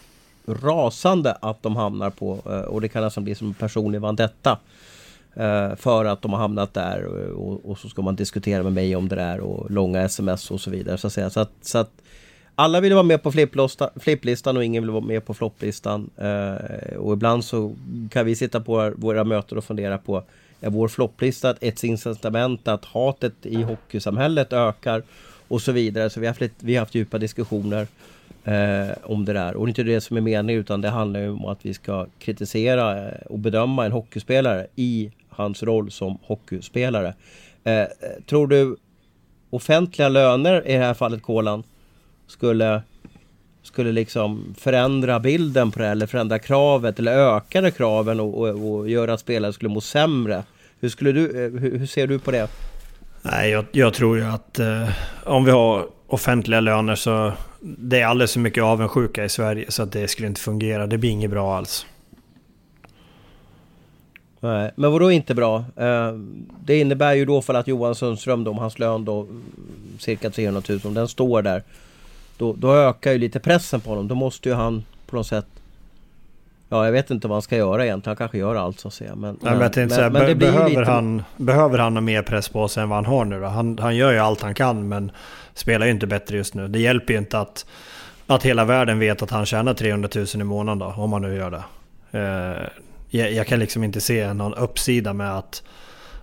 rasande 0.46 1.38
att 1.42 1.64
de 1.64 1.76
hamnar 1.76 2.10
på 2.10 2.40
eh, 2.46 2.62
och 2.62 2.82
det 2.82 2.90
kan 2.90 3.04
nästan 3.04 3.24
bli 3.24 3.36
som 3.36 3.48
en 3.48 3.54
personlig 3.54 4.02
vendetta. 4.02 4.58
Eh, 5.36 5.76
för 5.76 6.06
att 6.06 6.22
de 6.22 6.34
har 6.34 6.40
hamnat 6.40 6.74
där 6.74 7.04
eh, 7.04 7.32
och, 7.32 7.72
och, 7.72 7.78
så 7.78 7.90
ska 7.90 8.02
man 8.02 8.16
diskutera 8.16 8.64
med 8.64 8.74
mig 8.74 8.96
om 8.96 9.08
det 9.08 9.16
där 9.16 9.40
och 9.40 9.72
långa 9.72 10.02
sms 10.02 10.52
och 10.52 10.62
så 10.62 10.72
vidare. 10.72 10.98
Så 10.98 11.08
att, 11.08 11.14
säga. 11.14 11.30
Så 11.30 11.40
att, 11.40 11.52
så 11.62 11.78
att 11.78 11.92
alla 12.56 12.80
vill 12.80 12.94
vara 12.94 13.04
med 13.04 13.24
på 13.24 13.32
flipplistan 14.00 14.58
och 14.58 14.64
ingen 14.64 14.84
vill 14.84 14.92
vara 14.92 15.04
med 15.04 15.26
på 15.26 15.34
flopplistan. 15.34 16.10
Eh, 16.18 16.98
och 16.98 17.14
ibland 17.14 17.46
så 17.46 17.76
kan 18.10 18.26
vi 18.26 18.36
sitta 18.36 18.62
på 18.62 18.94
våra 18.96 19.24
möten 19.24 19.58
och 19.58 19.64
fundera 19.64 19.98
på 19.98 20.24
är 20.62 20.70
vår 20.70 20.88
flopplista 20.88 21.56
ett 21.62 21.84
incitament 21.84 22.68
att 22.68 22.86
hatet 22.86 23.34
i 23.42 23.64
hockeysamhället 23.64 24.54
ökar 24.54 25.04
och 25.50 25.62
så 25.62 25.72
vidare. 25.72 26.10
Så 26.10 26.20
vi 26.20 26.26
har 26.26 26.34
haft, 26.34 26.52
vi 26.60 26.76
har 26.76 26.80
haft 26.80 26.96
djupa 26.96 27.18
diskussioner 27.18 27.88
eh, 28.44 28.98
om 29.04 29.26
det 29.26 29.34
där. 29.34 29.56
Och 29.56 29.66
det 29.66 29.68
är 29.68 29.72
inte 29.72 29.84
det 29.84 30.02
som 30.02 30.18
är 30.18 30.22
meningen 30.22 30.60
utan 30.62 30.82
det 30.82 30.90
handlar 30.90 31.20
ju 31.20 31.30
om 31.30 31.46
att 31.46 31.66
vi 31.66 31.74
ska 31.74 32.08
kritisera 32.20 33.08
eh, 33.08 33.22
och 33.26 33.40
bedöma 33.40 33.86
en 33.86 33.92
hockeyspelare 33.92 34.68
i 34.76 35.12
hans 35.30 35.64
roll 35.64 35.92
som 35.92 36.18
hockeyspelare. 36.24 37.14
Eh, 37.64 37.86
tror 38.26 38.48
du 38.48 38.76
offentliga 39.50 40.10
löner 40.10 40.68
i 40.68 40.74
det 40.74 40.80
här 40.80 40.94
fallet 40.94 41.22
Kolan 41.22 41.64
skulle 42.28 42.82
skulle 43.64 43.92
liksom 43.92 44.56
förändra 44.58 45.20
bilden 45.20 45.72
på 45.72 45.80
det 45.80 45.88
eller 45.88 46.06
förändra 46.06 46.40
kravet 46.40 47.00
eller 47.00 47.36
ökade 47.36 47.72
kraven 47.72 48.20
och, 48.20 48.38
och, 48.38 48.70
och 48.70 48.90
göra 48.90 49.14
att 49.14 49.20
spelare 49.20 49.54
skulle 49.54 49.70
må 49.70 49.82
sämre. 49.82 50.44
Hur, 50.80 50.90
skulle 50.90 51.12
du, 51.12 51.46
eh, 51.46 51.52
hur, 51.62 51.80
hur 51.80 51.86
ser 51.86 52.08
du 52.08 52.20
på 52.20 52.32
det? 52.32 52.50
Nej, 53.22 53.50
jag, 53.50 53.66
jag 53.72 53.94
tror 53.94 54.18
ju 54.18 54.26
att 54.26 54.60
eh, 54.60 54.90
om 55.24 55.46
vi 55.46 55.52
har 55.52 55.88
offentliga 56.08 56.60
löner 56.60 56.96
så 56.96 57.32
det 57.62 58.02
är 58.02 58.06
alldeles 58.06 58.34
för 58.34 58.40
mycket 58.40 58.64
avundsjuka 58.64 59.26
i 59.26 59.30
Sverige 59.30 59.66
så 59.72 59.84
att 59.84 59.92
det 59.92 60.08
skulle 60.08 60.28
inte 60.28 60.42
fungera. 60.42 60.88
Det 60.88 60.98
blir 60.98 61.10
inget 61.10 61.32
bra 61.32 61.58
alls. 61.58 61.86
Nej, 64.40 64.72
men 64.76 64.92
vadå 64.92 65.12
inte 65.12 65.36
bra? 65.36 65.66
Eh, 65.76 66.14
det 66.66 66.80
innebär 66.80 67.14
ju 67.14 67.26
då 67.26 67.42
för 67.42 67.54
att 67.54 67.68
Johan 67.68 67.96
Sundström 67.96 68.44
då, 68.44 68.52
om 68.52 68.58
hans 68.58 68.80
lön 68.80 69.06
då 69.06 69.28
cirka 70.00 70.30
300 70.30 70.62
000, 70.70 70.80
om 70.84 70.94
den 70.94 71.08
står 71.08 71.42
där. 71.42 71.64
Då, 72.38 72.54
då 72.54 72.76
ökar 72.76 73.12
ju 73.12 73.18
lite 73.18 73.40
pressen 73.40 73.82
på 73.82 73.90
honom. 73.90 74.08
Då 74.08 74.16
måste 74.16 74.50
ju 74.50 74.56
han 74.56 74.86
på 75.06 75.16
något 75.16 75.28
sätt 75.28 75.48
Ja, 76.70 76.86
jag 76.86 76.92
vet 76.92 77.10
inte 77.12 77.28
vad 77.28 77.36
han 77.36 77.42
ska 77.42 77.58
göra 77.58 77.86
egentligen. 77.86 78.10
Han 78.12 78.16
kanske 78.16 78.38
gör 78.38 78.56
allt 78.56 78.80
så 78.80 78.88
att 78.88 78.94
säga. 78.94 79.16
Men, 79.16 79.38
Nej, 79.42 79.52
men 79.54 79.62
jag 79.62 79.74
tänkte 79.74 79.96
säga, 79.96 80.10
men 80.10 80.26
be 80.26 80.36
behöver, 80.36 80.70
lite- 80.70 80.84
han, 80.92 81.24
behöver 81.38 81.78
han 81.78 81.94
ha 81.96 82.02
mer 82.02 82.22
press 82.22 82.50
på 82.50 82.68
sig 82.68 82.84
än 82.84 82.90
vad 82.90 82.98
han 82.98 83.06
har 83.06 83.26
nu 83.26 83.42
då? 83.42 83.48
Han, 83.48 83.80
han 83.82 83.96
gör 83.96 84.12
ju 84.12 84.20
allt 84.20 84.42
han 84.42 84.54
kan 84.54 84.88
men 84.88 85.12
spelar 85.54 85.86
ju 85.86 85.92
inte 85.92 86.08
bättre 86.08 86.38
just 86.38 86.54
nu. 86.54 86.68
Det 86.68 86.80
hjälper 86.80 87.14
ju 87.14 87.20
inte 87.20 87.40
att, 87.40 87.66
att 88.28 88.44
hela 88.44 88.66
världen 88.66 89.00
vet 89.00 89.22
att 89.22 89.32
han 89.32 89.46
tjänar 89.46 89.74
300 89.74 90.10
000 90.16 90.26
i 90.34 90.44
månaden 90.44 90.80
då, 90.80 90.86
om 91.04 91.14
han 91.14 91.22
nu 91.22 91.36
gör 91.36 91.52
det. 91.52 91.64
Eh, 92.20 92.68
jag, 93.10 93.32
jag 93.32 93.48
kan 93.48 93.60
liksom 93.60 93.84
inte 93.84 94.02
se 94.02 94.34
någon 94.34 94.54
uppsida 94.54 95.14
med 95.14 95.38
att, 95.38 95.64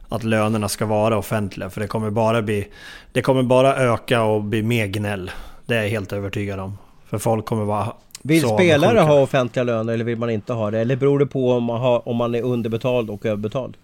att 0.09 0.25
lönerna 0.25 0.69
ska 0.69 0.87
vara 0.87 1.19
offentliga. 1.19 1.71
För 1.71 1.81
det 1.81 1.87
kommer 1.87 2.11
bara 2.11 2.43
bli, 2.43 2.69
det 3.13 3.23
kommer 3.23 3.43
bara 3.43 3.77
öka 3.77 4.23
och 4.23 4.43
bli 4.43 4.63
mer 4.63 4.87
gnäll. 4.87 5.31
Det 5.67 5.77
är 5.77 5.83
jag 5.83 5.91
helt 5.91 6.13
övertygad 6.13 6.61
om. 6.61 6.79
För 7.07 7.19
folk 7.19 7.47
kommer 7.47 7.65
vara 7.65 7.93
Vill 8.27 8.49
spelare 8.49 8.99
ha 8.99 9.23
offentliga 9.23 9.65
löner 9.65 9.93
eller 9.93 10.05
vill 10.05 10.19
man 10.19 10.31
inte 10.31 10.53
ha 10.53 10.71
det? 10.71 10.81
Eller 10.81 10.97
beror 10.97 11.19
det 11.19 11.27
på 11.27 11.53
om 11.53 11.65
man, 11.65 11.81
har, 11.81 12.09
om 12.09 12.17
man 12.17 12.35
är 12.35 12.43
underbetald 12.43 13.11
och 13.11 13.27
överbetald? 13.27 13.77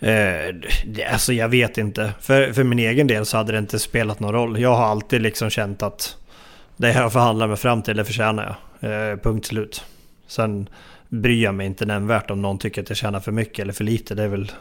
Eh, 0.00 0.54
alltså 1.12 1.32
jag 1.32 1.48
vet 1.48 1.78
inte. 1.78 2.12
För, 2.20 2.52
för 2.52 2.64
min 2.64 2.78
egen 2.78 3.06
del 3.06 3.26
så 3.26 3.36
hade 3.36 3.52
det 3.52 3.58
inte 3.58 3.78
spelat 3.78 4.20
någon 4.20 4.32
roll. 4.32 4.60
Jag 4.60 4.74
har 4.74 4.86
alltid 4.86 5.22
liksom 5.22 5.50
känt 5.50 5.82
att 5.82 6.16
det 6.76 6.92
jag 6.92 7.12
förhandlar 7.12 7.46
mig 7.46 7.56
fram 7.56 7.82
till 7.82 7.96
det 7.96 8.04
förtjänar 8.04 8.56
jag. 8.80 9.10
Eh, 9.12 9.16
punkt 9.16 9.46
slut. 9.46 9.84
Sen 10.26 10.68
bryr 11.08 11.44
jag 11.44 11.54
mig 11.54 11.66
inte 11.66 11.86
nämnvärt 11.86 12.30
om 12.30 12.42
någon 12.42 12.58
tycker 12.58 12.82
att 12.82 12.88
jag 12.88 12.96
tjänar 12.96 13.20
för 13.20 13.32
mycket 13.32 13.58
eller 13.58 13.72
för 13.72 13.84
lite. 13.84 14.14
Det 14.14 14.22
är 14.22 14.28
väl 14.28 14.52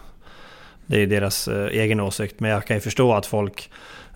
det 0.86 1.02
är 1.02 1.08
deras 1.08 1.48
eh, 1.48 1.68
egen 1.68 2.00
åsikt. 2.00 2.40
Men 2.40 2.52
jag 2.52 2.66
kan 2.66 2.78
ju 2.78 2.82
förstå 2.82 3.14
att 3.14 3.26
folk 3.26 3.70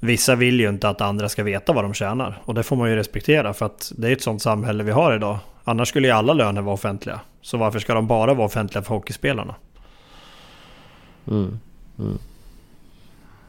Vissa 0.04 0.36
vill 0.36 0.60
ju 0.60 0.70
inte 0.70 0.90
att 0.90 1.02
andra 1.02 1.30
ska 1.30 1.44
veta 1.44 1.74
vad 1.74 1.84
de 1.84 1.94
tjänar. 1.94 2.42
Och 2.46 2.54
det 2.54 2.64
får 2.64 2.76
man 2.76 2.90
ju 2.90 2.96
respektera 2.96 3.54
för 3.54 3.66
att 3.66 3.92
det 3.98 4.08
är 4.08 4.12
ett 4.12 4.22
sånt 4.22 4.42
samhälle 4.42 4.84
vi 4.84 4.92
har 4.92 5.16
idag. 5.16 5.38
Annars 5.64 5.90
skulle 5.90 6.08
ju 6.08 6.14
alla 6.14 6.34
löner 6.34 6.62
vara 6.62 6.74
offentliga. 6.74 7.20
Så 7.42 7.58
varför 7.58 7.80
ska 7.80 7.94
de 7.94 8.08
bara 8.08 8.34
vara 8.34 8.46
offentliga 8.46 8.82
för 8.82 8.96
hockeyspelarna? 8.96 9.56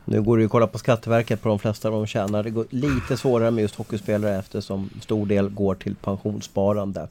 Nu 0.04 0.22
går 0.22 0.36
det 0.36 0.40
ju 0.40 0.46
att 0.46 0.52
kolla 0.52 0.66
på 0.66 0.78
Skatteverket 0.78 1.42
på 1.42 1.48
de 1.48 1.58
flesta 1.58 1.90
de 1.90 2.06
tjänar. 2.06 2.42
Det 2.42 2.50
går 2.50 2.66
lite 2.70 3.16
svårare 3.16 3.50
med 3.50 3.62
just 3.62 3.74
hockeyspelare 3.74 4.38
eftersom 4.38 4.90
stor 5.00 5.26
del 5.26 5.48
går 5.48 5.74
till 5.74 5.94
pensionssparande. 5.94 7.08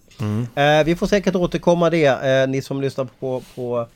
Eh, 0.55 0.85
vi 0.85 0.95
får 0.95 1.07
säkert 1.07 1.35
återkomma 1.35 1.89
det. 1.89 2.05
Eh, 2.05 2.49
ni 2.49 2.61
som 2.61 2.81
lyssnar 2.81 3.07
på, 3.19 3.41
på 3.55 3.87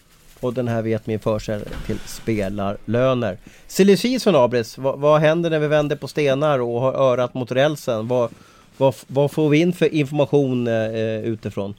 och 0.46 0.54
den 0.54 0.68
här 0.68 0.82
vet 0.82 1.08
min 1.08 1.20
försäljare 1.20 1.70
till 1.86 2.00
spelarlöner. 2.00 3.38
Silly 3.68 3.98
season 3.98 4.36
Abris, 4.36 4.78
vad, 4.78 5.00
vad 5.00 5.22
händer 5.22 5.50
när 5.50 5.60
vi 5.60 5.68
vänder 5.68 5.96
på 5.96 6.08
stenar 6.08 6.60
och 6.60 6.82
har 6.82 6.94
örat 6.94 7.34
mot 7.34 7.52
rälsen? 7.52 8.08
Vad, 8.08 8.30
vad, 8.78 8.96
vad 9.08 9.32
får 9.32 9.50
vi 9.50 9.58
in 9.58 9.74
för 9.74 9.94
information 9.94 10.68
eh, 10.68 10.74
eh 10.74 11.20
utifrån? 11.20 11.74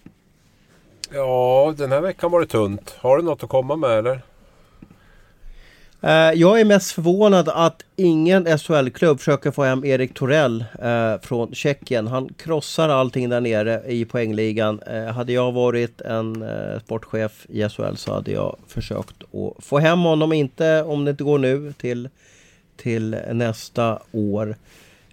Ja, 1.11 1.75
den 1.77 1.93
här 1.93 2.01
veckan 2.01 2.31
var 2.31 2.41
det 2.41 2.47
tunt. 2.47 2.95
Har 2.99 3.17
du 3.17 3.23
något 3.23 3.43
att 3.43 3.49
komma 3.49 3.77
med 3.77 3.91
eller? 3.91 4.21
Eh, 6.07 6.33
jag 6.35 6.61
är 6.61 6.65
mest 6.65 6.93
förvånad 6.93 7.49
att 7.49 7.83
ingen 7.97 8.59
SHL-klubb 8.59 9.19
försöker 9.19 9.51
få 9.51 9.65
hem 9.65 9.85
Erik 9.85 10.15
Torell 10.15 10.65
eh, 10.83 11.21
från 11.23 11.55
Tjeckien. 11.55 12.07
Han 12.07 12.29
krossar 12.29 12.89
allting 12.89 13.29
där 13.29 13.41
nere 13.41 13.83
i 13.87 14.05
poängligan. 14.05 14.81
Eh, 14.83 15.05
hade 15.05 15.33
jag 15.33 15.53
varit 15.53 16.01
en 16.01 16.45
sportchef 16.85 17.47
i 17.49 17.69
SHL 17.69 17.97
så 17.97 18.15
hade 18.15 18.31
jag 18.31 18.57
försökt 18.69 19.23
att 19.23 19.65
få 19.65 19.79
hem 19.79 19.99
honom, 19.99 20.33
inte 20.33 20.83
om 20.83 21.05
det 21.05 21.11
inte 21.11 21.25
går 21.25 21.39
nu, 21.39 21.73
till, 21.73 22.09
till 22.77 23.17
nästa 23.33 23.99
år. 24.13 24.57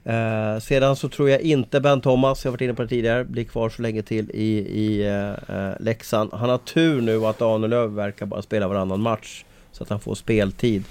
Eh, 0.04 0.60
sedan 0.60 0.96
så 0.96 1.10
tror 1.10 1.30
jag 1.30 1.42
inte 1.42 1.80
Ben 1.80 2.02
Thomas, 2.02 2.46
jag 2.46 2.52
har 2.52 2.54
varit 2.54 2.62
inne 2.62 2.74
på 2.74 2.82
det 2.82 2.90
tidigare, 2.90 3.24
blir 3.24 3.44
kvar 3.44 3.70
så 3.70 3.82
länge 3.82 4.02
till 4.02 4.32
i, 4.32 4.58
i 4.60 5.08
eh, 5.08 5.84
Leksand. 5.84 6.34
Han 6.34 6.50
har 6.50 6.58
tur 6.58 7.02
nu 7.02 7.26
att 7.26 7.42
Ahnelöv 7.42 7.96
verkar 7.96 8.26
bara 8.26 8.42
spela 8.42 8.68
varannan 8.68 9.02
match. 9.02 9.44
Så 9.74 9.84
att 9.84 9.90
han 9.90 10.00
får 10.00 10.16
speltid. 10.16 10.84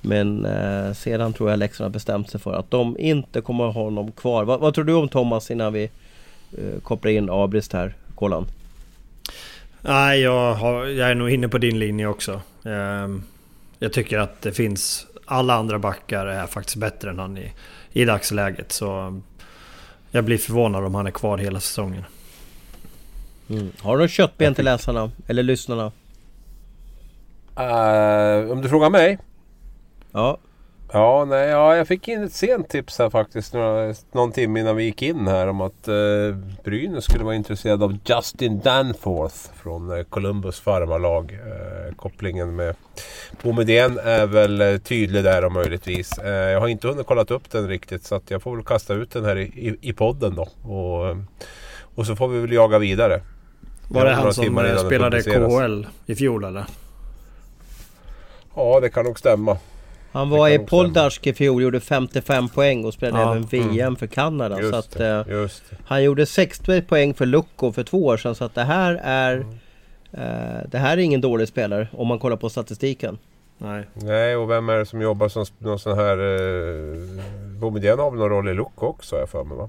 Men 0.00 0.44
eh, 0.44 0.92
sedan 0.92 1.32
tror 1.32 1.50
jag 1.50 1.58
Leksand 1.58 1.84
har 1.84 1.90
bestämt 1.90 2.30
sig 2.30 2.40
för 2.40 2.54
att 2.54 2.70
de 2.70 2.98
inte 2.98 3.40
kommer 3.40 3.68
att 3.68 3.74
ha 3.74 3.82
honom 3.82 4.12
kvar. 4.12 4.44
Vad, 4.44 4.60
vad 4.60 4.74
tror 4.74 4.84
du 4.84 4.94
om 4.94 5.08
Thomas 5.08 5.50
innan 5.50 5.72
vi 5.72 5.90
eh, 6.58 6.80
kopplar 6.82 7.10
in 7.12 7.30
Abrist 7.30 7.72
här, 7.72 7.94
Kolan? 8.14 8.46
Nej, 9.80 10.20
jag, 10.20 10.54
har, 10.54 10.86
jag 10.86 11.10
är 11.10 11.14
nog 11.14 11.30
inne 11.30 11.48
på 11.48 11.58
din 11.58 11.78
linje 11.78 12.06
också. 12.06 12.40
Ehm, 12.64 13.22
jag 13.78 13.92
tycker 13.92 14.18
att 14.18 14.42
det 14.42 14.52
finns... 14.52 15.06
Alla 15.24 15.54
andra 15.54 15.78
backar 15.78 16.26
är 16.26 16.46
faktiskt 16.46 16.76
bättre 16.76 17.10
än 17.10 17.18
han 17.18 17.38
i, 17.38 17.52
i 17.92 18.04
dagsläget. 18.04 18.72
Så 18.72 19.20
jag 20.10 20.24
blir 20.24 20.38
förvånad 20.38 20.84
om 20.84 20.94
han 20.94 21.06
är 21.06 21.10
kvar 21.10 21.38
hela 21.38 21.60
säsongen. 21.60 22.04
Har 23.78 23.96
du 23.96 24.02
något 24.02 24.10
köttben 24.10 24.54
till 24.54 24.64
läsarna? 24.64 25.10
Eller 25.26 25.42
lyssnarna? 25.42 25.92
Eh, 27.56 28.50
om 28.50 28.62
du 28.62 28.68
frågar 28.68 28.90
mig? 28.90 29.18
Ja, 30.12 30.38
Ja, 30.92 31.24
nej, 31.24 31.48
ja, 31.48 31.76
jag 31.76 31.88
fick 31.88 32.08
in 32.08 32.22
ett 32.22 32.32
sent 32.32 32.68
tips 32.68 32.98
här 32.98 33.10
faktiskt. 33.10 33.54
Några, 33.54 33.94
någon 34.12 34.32
timme 34.32 34.60
innan 34.60 34.76
vi 34.76 34.84
gick 34.84 35.02
in 35.02 35.26
här 35.26 35.46
om 35.46 35.60
att 35.60 35.88
eh, 35.88 35.94
Brynäs 36.64 37.04
skulle 37.04 37.24
vara 37.24 37.34
intresserad 37.34 37.82
av 37.82 37.98
Justin 38.04 38.60
Danforth 38.60 39.36
från 39.62 39.98
eh, 39.98 40.02
Columbus 40.02 40.60
farmarlag. 40.60 41.32
Eh, 41.32 41.94
kopplingen 41.94 42.56
med 42.56 42.74
Boumedienne 43.42 44.00
är 44.00 44.26
väl 44.26 44.80
tydlig 44.80 45.24
där 45.24 45.44
om 45.44 45.52
möjligtvis. 45.52 46.10
Jag 46.24 46.60
har 46.60 46.68
inte 46.68 46.88
hunnit 46.88 47.06
kolla 47.06 47.22
upp 47.22 47.50
den 47.50 47.68
riktigt 47.68 48.04
så 48.04 48.14
att 48.14 48.30
jag 48.30 48.42
får 48.42 48.56
väl 48.56 48.64
kasta 48.64 48.94
ut 48.94 49.10
den 49.10 49.24
här 49.24 49.38
i, 49.38 49.42
i, 49.42 49.76
i 49.80 49.92
podden 49.92 50.34
då. 50.34 50.72
Och, 50.74 51.16
och 51.94 52.06
så 52.06 52.16
får 52.16 52.28
vi 52.28 52.40
väl 52.40 52.52
jaga 52.52 52.78
vidare. 52.78 53.20
Var 53.88 54.04
det 54.04 54.14
han 54.14 54.34
som 54.34 54.44
spelade. 54.86 55.22
KHL 55.22 55.86
i 56.06 56.14
fjol 56.14 56.44
eller? 56.44 56.64
Ja, 58.54 58.80
det 58.80 58.90
kan 58.90 59.04
nog 59.04 59.18
stämma. 59.18 59.56
han 60.12 60.30
var 60.30 60.48
i. 60.48 60.58
Poldarsk 60.58 61.26
i 61.26 61.32
fjol, 61.34 61.62
gjorde 61.62 61.80
55 61.80 62.48
poäng 62.48 62.84
och 62.84 62.94
spelade 62.94 63.22
Ja, 63.24 63.30
även 63.30 63.46
VM 63.46 63.96
för 63.96 64.06
Kanada. 64.06 64.56
så 64.56 64.62
Just 64.62 64.74
att, 64.74 64.90
det. 64.90 65.24
eh, 65.28 65.32
Just 65.32 65.62
det. 65.70 65.76
Han 65.84 66.02
gjorde 66.04 66.26
60 66.26 66.82
poäng 66.82 67.14
för 67.14 67.26
Lukko 67.26 67.72
för 67.72 67.82
två 67.82 68.06
år 68.06 68.16
sedan 68.16 68.34
så 68.34 68.44
att 68.44 68.54
det 68.54 68.62
här 68.64 69.00
är 69.04 69.34
Mm. 69.34 69.50
eh, 70.12 70.62
Det 70.68 70.78
här 70.78 70.92
är 70.96 71.00
ingen 71.02 71.20
dålig 71.20 71.48
spelare 71.48 71.88
om 71.92 72.08
man 72.08 72.18
kollar 72.18 72.36
på 72.36 72.50
statistiken. 72.50 73.18
Nej. 73.58 73.84
Nej, 73.94 74.36
och 74.36 74.50
vem 74.50 74.68
är 74.68 74.76
det 74.78 74.86
som 74.86 75.00
jobbar 75.00 75.28
som 75.28 75.44
någon 75.58 75.78
sån 75.78 75.98
här... 75.98 76.18
Eh, 76.18 76.98
Boumedienne 77.60 78.02
har 78.02 78.10
väl 78.10 78.20
någon 78.20 78.28
roll 78.30 78.48
i 78.48 78.54
Luco 78.54 78.86
också 78.86 79.16
har 79.16 79.20
jag 79.20 79.28
för 79.28 79.44
mig 79.44 79.56
va? 79.58 79.68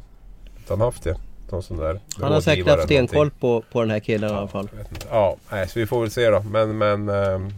Att 0.64 0.70
han 0.70 0.82
haft 0.82 1.04
det. 1.04 1.16
Någon 1.52 1.64
sån 1.64 1.78
där 1.78 2.00
Han 2.22 2.32
har 2.34 2.42
säkert 2.42 2.68
haft 2.68 2.84
stenkoll 2.84 3.32
på, 3.32 3.64
på 3.72 3.82
den 3.82 3.90
här 3.92 4.00
killen 4.00 4.30
i 4.30 4.34
alla 4.34 4.48
fall. 4.48 4.70
Ja, 5.12 5.36
nej, 5.52 5.68
så 5.68 5.80
vi 5.80 5.86
får 5.88 6.02
väl 6.02 6.12
se 6.12 6.30
då. 6.30 6.42
Men, 6.52 6.78
men... 6.78 7.10
ehm, 7.10 7.54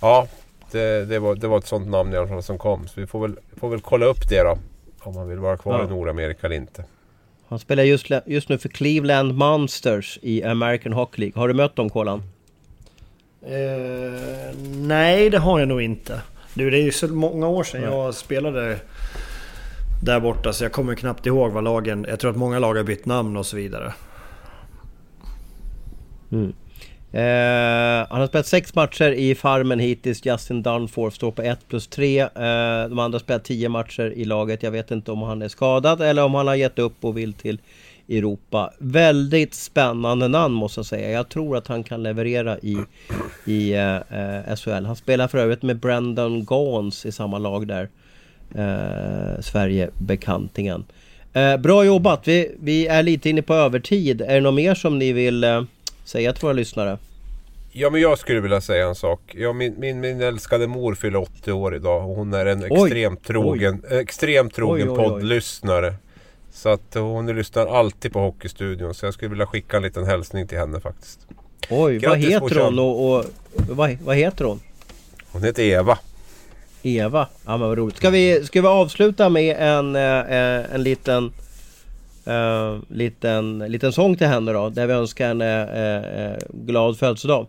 ja, 0.00 0.26
det, 0.70 1.04
det, 1.04 1.18
var, 1.18 1.34
det 1.34 1.48
var 1.48 1.58
ett 1.58 1.66
sånt 1.66 1.88
namn 1.88 2.12
i 2.12 2.16
alla 2.16 2.28
fall 2.28 2.42
som 2.42 2.58
kom. 2.58 2.88
Så 2.88 3.00
vi 3.00 3.06
får 3.06 3.20
väl, 3.20 3.38
får 3.56 3.68
väl 3.70 3.80
kolla 3.80 4.06
upp 4.06 4.28
det 4.28 4.42
då. 4.42 4.58
Om 5.00 5.16
han 5.16 5.28
vill 5.28 5.38
vara 5.38 5.56
kvar 5.56 5.78
Ja. 5.78 5.84
i 5.84 5.88
Nordamerika 5.88 6.46
eller 6.46 6.56
inte. 6.56 6.84
Han 7.48 7.58
spelar 7.58 7.82
just, 7.82 8.06
just 8.26 8.48
nu 8.48 8.58
för 8.58 8.68
Cleveland 8.68 9.34
Monsters 9.34 10.18
i 10.22 10.42
American 10.44 10.92
Hockey 10.92 11.20
League. 11.20 11.40
Har 11.40 11.48
du 11.48 11.54
mött 11.54 11.76
dem 11.76 11.90
Kolan? 11.90 12.22
Eh, 13.42 14.56
nej, 14.76 15.30
det 15.30 15.38
har 15.38 15.58
jag 15.58 15.68
nog 15.68 15.82
inte. 15.82 16.20
Du, 16.54 16.70
det 16.70 16.78
är 16.78 16.82
ju 16.82 16.92
så 16.92 17.08
många 17.08 17.48
år 17.48 17.64
sedan 17.64 17.82
jag 17.82 18.14
spelade 18.14 18.78
där 20.02 20.20
borta 20.20 20.52
så 20.52 20.64
jag 20.64 20.72
kommer 20.72 20.94
knappt 20.94 21.26
ihåg 21.26 21.52
vad 21.52 21.64
lagen... 21.64 22.06
Jag 22.08 22.20
tror 22.20 22.30
att 22.30 22.36
många 22.36 22.58
lag 22.58 22.74
har 22.74 22.82
bytt 22.84 23.06
namn 23.06 23.36
och 23.36 23.46
så 23.46 23.56
vidare. 23.56 23.92
Eh, 27.12 28.06
han 28.10 28.20
har 28.20 28.26
spelat 28.26 28.46
sex 28.46 28.74
matcher 28.74 29.12
i 29.12 29.34
Farmen 29.34 29.78
hittills. 29.78 30.26
Justin 30.26 30.62
Dunforth 30.62 31.16
står 31.16 31.30
på 31.30 31.42
1 31.42 31.68
plus 31.68 31.86
3. 31.86 32.20
Eh, 32.20 32.28
de 32.88 32.98
andra 32.98 33.14
har 33.16 33.18
spelat 33.18 33.44
10 33.44 33.68
matcher 33.68 34.12
i 34.16 34.24
laget. 34.24 34.62
Jag 34.62 34.70
vet 34.70 34.90
inte 34.90 35.12
om 35.12 35.22
han 35.22 35.42
är 35.42 35.48
skadad 35.48 36.00
eller 36.00 36.24
om 36.24 36.34
han 36.34 36.46
har 36.46 36.54
gett 36.54 36.78
upp 36.78 37.04
och 37.04 37.18
vill 37.18 37.32
till 37.32 37.58
Europa. 38.08 38.72
Väldigt 38.78 39.54
spännande 39.54 40.28
namn 40.28 40.54
måste 40.54 40.78
jag 40.78 40.86
säga. 40.86 41.10
Jag 41.10 41.28
tror 41.28 41.56
att 41.56 41.66
han 41.66 41.84
kan 41.84 42.02
leverera 42.02 42.58
i, 42.58 42.76
i 43.46 43.72
eh, 43.72 43.96
eh 43.96 44.56
SHL. 44.56 44.84
Han 44.84 44.96
spelar 44.96 45.28
för 45.28 45.38
övrigt 45.38 45.62
med 45.62 45.78
Brandon 45.78 46.44
Gauns 46.44 47.06
i 47.06 47.12
samma 47.12 47.38
lag 47.38 47.66
där. 47.66 47.88
Eh, 48.54 49.40
Sverige-bekantingen. 49.40 50.84
Eh, 51.32 51.56
bra 51.56 51.84
jobbat! 51.84 52.28
Vi, 52.28 52.56
vi 52.60 52.86
är 52.86 53.02
lite 53.02 53.30
inne 53.30 53.42
på 53.42 53.54
övertid. 53.54 54.20
Är 54.20 54.34
det 54.34 54.40
något 54.40 54.54
mer 54.54 54.74
som 54.74 54.98
ni 54.98 55.12
vill 55.12 55.44
eh, 55.44 55.62
säga 56.08 56.32
till 56.32 56.42
våra 56.42 56.52
lyssnare? 56.52 56.98
Ja, 57.72 57.90
men 57.90 58.00
jag 58.00 58.18
skulle 58.18 58.40
vilja 58.40 58.60
säga 58.60 58.86
en 58.86 58.94
sak. 58.94 59.20
Ja, 59.34 59.52
min, 59.52 59.74
min, 59.78 60.00
min 60.00 60.20
älskade 60.20 60.66
mor 60.66 60.94
fyller 60.94 61.18
80 61.18 61.52
år 61.52 61.74
idag 61.74 62.10
och 62.10 62.16
hon 62.16 62.34
är 62.34 62.46
en 62.46 62.64
Oj. 62.70 62.82
extremt 62.82 63.24
trogen, 63.24 63.82
extremt 63.90 64.54
trogen 64.54 64.88
Oj, 64.88 64.94
oj, 64.98 65.04
oj. 65.04 65.08
poddlyssnare. 65.10 65.94
Så 66.52 66.68
att 66.68 66.94
hon 66.94 67.26
lyssnar 67.36 67.66
alltid 67.66 68.12
på 68.12 68.20
Hockeystudion. 68.20 68.94
Så 68.94 69.06
jag 69.06 69.14
skulle 69.14 69.30
vilja 69.30 69.46
skicka 69.46 69.76
en 69.76 69.82
liten 69.82 70.04
hälsning 70.04 70.46
till 70.48 70.58
henne 70.58 70.80
faktiskt. 70.80 71.20
Oj, 71.70 71.92
vad 71.92 72.00
Grattis, 72.00 72.24
heter 72.26 72.40
morsan. 72.40 72.64
hon 72.64 72.78
och, 72.78 73.16
och 73.18 73.24
vad, 73.68 73.98
vad 74.04 74.16
heter 74.16 74.44
hon? 74.44 74.60
Hon 75.32 75.42
heter 75.44 75.62
Eva. 75.62 75.98
Eva? 76.82 77.28
Ja 77.46 77.56
men 77.56 77.68
vad 77.68 77.78
roligt. 77.78 77.96
Ska 77.96 78.10
vi, 78.10 78.44
ska 78.46 78.60
vi 78.60 78.68
avsluta 78.68 79.28
med 79.28 79.56
en, 79.58 79.96
eh, 79.96 80.02
eh, 80.02 80.74
en 80.74 80.82
liten 80.82 81.32
uh, 82.28 82.80
liten, 82.88 83.58
liten 83.58 83.92
sång 83.92 84.16
till 84.16 84.26
henne 84.26 84.52
då. 84.52 84.68
Där 84.68 84.86
vi 84.86 84.92
önskar 84.92 85.28
henne 85.28 85.64
uh, 85.64 86.32
uh, 86.32 86.64
glad 86.66 86.98
födelsedag. 86.98 87.46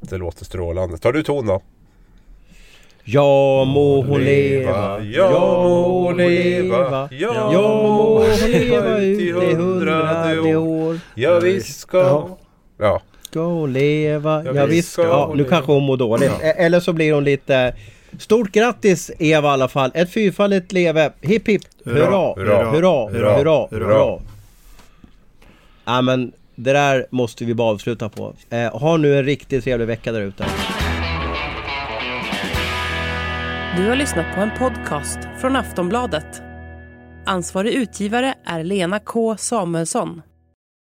Det 0.00 0.16
låter 0.18 0.44
strålande. 0.44 0.98
Tar 0.98 1.12
du 1.12 1.22
ton 1.22 1.46
då? 1.46 1.62
Ja 3.04 3.64
må 3.64 4.02
hon 4.02 4.24
leva, 4.24 5.00
ja 5.02 5.30
må 5.62 6.02
hon 6.02 6.16
leva, 6.16 7.08
ja 7.10 7.52
må 7.52 8.18
hon 8.18 8.50
leva 8.50 8.98
ut 8.98 9.20
i 9.20 9.54
hundrade 9.54 10.56
år. 10.56 10.98
Ja 11.14 11.40
visst 11.40 11.80
ska... 11.80 12.28
Ja. 12.78 13.02
Ska 13.22 13.40
hon 13.40 13.72
leva, 13.72 14.44
ja 14.54 14.66
visst 14.66 14.92
ska... 14.92 15.02
Ja, 15.02 15.32
nu 15.36 15.44
kanske 15.44 15.72
hon 15.72 15.82
mår 15.82 15.96
dåligt. 15.96 16.32
E- 16.42 16.54
Eller 16.56 16.80
så 16.80 16.92
blir 16.92 17.12
hon 17.12 17.24
lite... 17.24 17.74
Stort 18.18 18.52
grattis 18.52 19.10
Eva 19.18 19.48
i 19.48 19.52
alla 19.52 19.68
fall. 19.68 19.90
Ett 19.94 20.10
fyrfaldigt 20.12 20.72
leve. 20.72 21.12
Hipp 21.20 21.48
hipp. 21.48 21.62
Hurra, 21.84 22.34
hurra, 22.34 22.70
hurra, 22.70 23.10
hurra, 23.10 23.36
hurra, 23.36 23.66
hurra. 23.70 23.86
hurra. 23.86 24.20
Ja 25.84 26.02
men 26.02 26.32
det 26.54 26.72
där 26.72 27.06
måste 27.10 27.44
vi 27.44 27.54
bara 27.54 27.70
avsluta 27.70 28.08
på. 28.08 28.34
Eh, 28.50 28.80
ha 28.80 28.96
nu 28.96 29.18
en 29.18 29.24
riktigt 29.24 29.64
trevlig 29.64 29.86
vecka 29.86 30.12
där 30.12 30.20
ute. 30.20 30.46
Du 33.76 33.88
har 33.88 33.96
lyssnat 33.96 34.34
på 34.34 34.40
en 34.40 34.50
podcast 34.58 35.18
från 35.40 35.56
Aftonbladet. 35.56 36.42
Ansvarig 37.26 37.72
utgivare 37.72 38.34
är 38.44 38.64
Lena 38.64 38.98
K 38.98 39.36
Samuelsson. 39.36 40.22